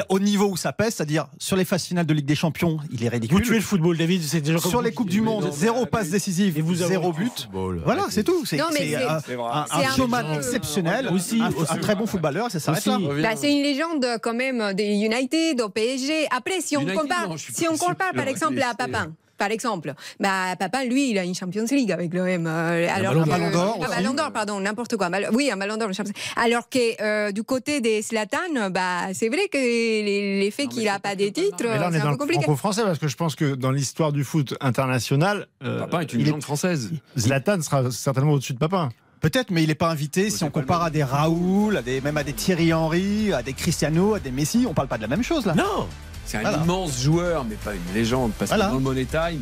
au 0.10 0.20
niveau 0.20 0.48
où 0.50 0.58
ça 0.58 0.72
pèse, 0.74 0.96
c'est-à-dire 0.96 1.28
sur 1.40 1.56
les 1.56 1.66
phases 1.66 1.86
finales 1.86 2.06
de 2.06 2.14
Ligue 2.14 2.26
des 2.26 2.36
Champions, 2.36 2.78
il 2.92 3.02
est 3.04 3.08
Vous 3.08 3.12
ridicule. 3.12 3.42
tuez 3.42 3.56
le 3.56 3.62
football, 3.62 3.98
David. 3.98 4.22
C'est 4.24 4.42
des 4.42 4.52
comme 4.54 4.62
Sur 4.62 4.80
vous 4.80 4.82
les 4.82 4.92
Coupes 4.92 5.10
du 5.10 5.22
Monde, 5.22 5.52
zéro 5.52 5.86
passe 5.86 6.10
décisive, 6.10 6.58
Et 6.58 6.62
vous 6.62 6.82
avez 6.82 6.92
zéro 6.92 7.12
but. 7.12 7.50
Voilà, 7.52 8.06
c'est 8.10 8.24
tout. 8.24 8.46
C'est 8.46 8.58
c'est 8.72 8.78
c'est- 8.78 8.96
un, 8.96 9.20
C'est 9.20 9.36
C'est 9.82 9.96
showman 9.96 10.34
exceptionnel, 10.36 11.10
Aussi, 11.12 11.42
un, 11.42 11.78
très 11.78 11.96
bon 11.96 12.06
footballeur, 12.06 12.52
ça 12.52 12.60
s'arrête 12.60 12.86
là. 12.86 12.98
Aussi. 12.98 13.22
Bah, 13.22 13.30
c'est 13.36 13.52
une 13.52 13.64
légende 13.64 14.06
quand 14.22 14.34
même 14.34 14.74
de 14.74 14.84
United, 14.84 15.62
au 15.62 15.70
PSG. 15.70 16.28
Après, 16.32 16.62
si 16.62 16.78
on 16.78 16.86
compare, 16.86 17.30
si 17.38 17.68
on 17.68 17.76
par 18.14 18.26
le 18.26 18.30
exemple 18.32 18.62
à 18.62 18.74
Papin, 18.74 19.14
par 19.38 19.52
exemple. 19.52 19.94
Bah, 20.20 20.56
papa, 20.58 20.84
lui, 20.86 21.12
il 21.12 21.18
a 21.18 21.24
une 21.24 21.36
Champions 21.36 21.66
League 21.72 21.92
avec 21.92 22.14
l'OM. 22.14 22.48
euh, 22.48 22.88
alors 22.94 23.14
d'or. 23.14 23.24
Un 23.24 23.26
ballon 23.28 23.52
d'or 23.52 23.80
Un 23.84 23.90
ballon 23.90 24.14
d'or, 24.14 24.32
pardon, 24.32 24.60
n'importe 24.60 24.96
quoi. 24.98 25.10
Mal- 25.10 25.30
Oui, 25.34 25.50
un 25.52 25.58
ballon 25.58 25.78
d'or. 25.78 25.90
Alors 26.36 26.70
que 26.70 27.02
euh, 27.02 27.32
du 27.32 27.44
côté 27.44 27.82
des 27.82 28.02
Zlatan, 28.02 28.70
bah, 28.72 29.14
c'est 29.14 29.30
vrai 29.30 29.48
que 29.52 29.58
les- 29.58 30.40
l'effet 30.40 30.68
qu'il 30.68 30.84
n'a 30.86 31.00
pas 31.00 31.16
des 31.16 31.32
titres, 31.32 31.56
Mais 31.64 31.78
là, 31.80 31.88
on 31.88 31.92
c'est 31.92 31.98
est 31.98 32.02
un 32.02 32.04
dans 32.04 32.10
peu 32.10 32.12
le 32.14 32.18
compliqué. 32.18 32.44
franco-français 32.44 32.84
parce 32.84 33.00
que 33.00 33.08
je 33.08 33.16
pense 33.16 33.36
que 33.36 33.56
dans 33.56 33.72
l'histoire 33.72 34.12
du 34.12 34.24
foot 34.24 34.56
international, 34.62 35.48
euh, 35.64 35.80
Papin 35.80 36.02
est 36.02 36.14
une 36.14 36.24
légende 36.24 36.44
française. 36.44 36.92
Zlatan 37.18 37.62
sera 37.62 37.92
certainement 37.92 38.34
au-dessus 38.34 38.54
de 38.54 38.60
Papin. 38.60 38.90
Peut-être, 39.22 39.50
mais 39.50 39.64
il 39.64 39.68
n'est 39.70 39.76
pas 39.76 39.90
invité. 39.90 40.30
Si 40.30 40.44
on 40.44 40.52
compare 40.52 40.84
à 40.84 40.90
des 40.92 41.04
Raoul, 41.04 41.78
à 41.78 41.82
des, 41.82 42.00
même 42.02 42.18
à 42.18 42.24
des 42.24 42.34
Thierry 42.34 42.74
Henry, 42.74 43.34
à 43.34 43.42
des 43.42 43.54
Cristiano, 43.54 44.14
à 44.14 44.20
des 44.20 44.30
Messi, 44.30 44.66
on 44.70 44.74
parle 44.74 44.88
pas 44.88 44.98
de 44.98 45.02
la 45.02 45.08
même 45.08 45.24
chose 45.24 45.46
là. 45.46 45.56
Non 45.56 45.88
C'est 46.26 46.38
un 46.38 46.42
Voilà. 46.42 46.58
immense 46.64 47.02
joueur, 47.02 47.46
mais 47.46 47.56
pas 47.56 47.74
une 47.74 47.94
légende. 47.94 48.32
Parce 48.38 48.50
Voilà. 48.50 48.66
que 48.66 48.70
dans 48.72 48.78
le 48.78 48.84
Money 48.84 49.06
Time, 49.06 49.42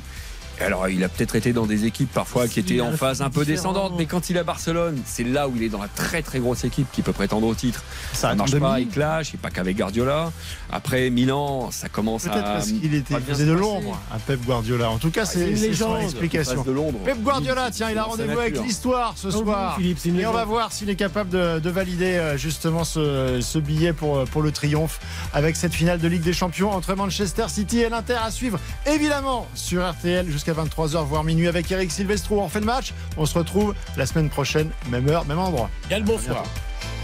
alors 0.61 0.87
il 0.87 1.03
a 1.03 1.09
peut-être 1.09 1.35
été 1.35 1.51
dans 1.51 1.65
des 1.65 1.85
équipes 1.85 2.11
parfois 2.13 2.47
qui 2.47 2.59
étaient 2.59 2.79
en 2.79 2.91
phase 2.91 3.21
un 3.21 3.29
peu 3.29 3.43
descendante, 3.43 3.93
mais 3.97 4.05
quand 4.05 4.29
il 4.29 4.35
est 4.37 4.39
à 4.39 4.43
Barcelone, 4.43 4.97
c'est 5.05 5.23
là 5.23 5.47
où 5.47 5.53
il 5.55 5.63
est 5.63 5.69
dans 5.69 5.81
la 5.81 5.87
très 5.87 6.21
très 6.21 6.39
grosse 6.39 6.63
équipe 6.63 6.87
qui 6.91 7.01
peut 7.01 7.11
prétendre 7.11 7.47
au 7.47 7.55
titre. 7.55 7.83
Ça, 8.13 8.29
Ça 8.29 8.35
marche 8.35 8.53
en 8.53 8.59
pas, 8.59 8.73
2000. 8.75 8.87
il 8.87 8.93
clash, 8.93 9.33
et 9.33 9.37
pas 9.37 9.49
qu'avec 9.49 9.75
Guardiola. 9.77 10.31
Après 10.75 11.11
Milan, 11.11 11.69
ça 11.71 11.87
commence 11.87 12.23
Peut-être 12.23 12.37
à. 12.37 12.53
parce 12.53 12.71
qu'il 12.71 12.95
était, 12.95 13.13
il 13.13 13.21
faisait 13.21 13.45
de 13.45 13.51
l'ombre 13.51 13.99
à 14.11 14.17
Pep 14.17 14.43
Guardiola. 14.43 14.89
En 14.89 14.97
tout 14.97 15.11
cas, 15.11 15.23
c'est 15.25 15.39
c'est 15.39 15.49
une 15.51 15.57
son 15.75 15.93
légende. 15.93 16.01
explication. 16.01 16.63
De 16.63 16.71
Londres. 16.71 16.97
Pep 17.05 17.21
Guardiola, 17.21 17.69
tiens, 17.69 17.89
il 17.91 17.97
a 17.97 18.03
rendez-vous 18.03 18.39
avec 18.39 18.59
l'histoire 18.59 19.13
ce 19.15 19.29
soir. 19.29 19.77
Et 19.79 20.25
on 20.25 20.31
va 20.31 20.45
voir 20.45 20.71
s'il 20.71 20.89
est 20.89 20.95
capable 20.95 21.29
de, 21.29 21.59
de 21.59 21.69
valider 21.69 22.13
euh, 22.15 22.37
justement 22.37 22.83
ce, 22.83 23.39
ce 23.41 23.59
billet 23.59 23.93
pour, 23.93 24.17
euh, 24.17 24.25
pour 24.25 24.41
le 24.41 24.51
triomphe 24.51 24.99
avec 25.33 25.55
cette 25.55 25.73
finale 25.73 25.99
de 25.99 26.07
Ligue 26.07 26.23
des 26.23 26.33
Champions 26.33 26.71
entre 26.71 26.95
Manchester 26.95 27.45
City 27.49 27.79
et 27.79 27.89
l'Inter 27.89 28.17
à 28.23 28.31
suivre 28.31 28.59
évidemment 28.87 29.47
sur 29.53 29.87
RTL 29.87 30.29
jusqu'à 30.31 30.53
23h 30.53 31.03
voire 31.05 31.23
minuit 31.23 31.47
avec 31.47 31.71
Eric 31.71 31.91
Silvestro. 31.91 32.41
On 32.41 32.49
fait 32.49 32.61
le 32.61 32.65
match. 32.65 32.93
On 33.17 33.25
se 33.25 33.37
retrouve 33.37 33.75
la 33.97 34.05
semaine 34.05 34.29
prochaine, 34.29 34.69
même 34.89 35.07
heure, 35.09 35.25
même 35.25 35.39
endroit. 35.39 35.69
Yann, 35.91 36.03
bonsoir. 36.03 36.43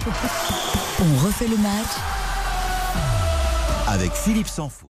On 0.08 1.26
refait 1.26 1.48
le 1.48 1.58
match 1.58 1.88
Avec 3.92 4.12
Philippe 4.14 4.48
Sansfourche. 4.48 4.89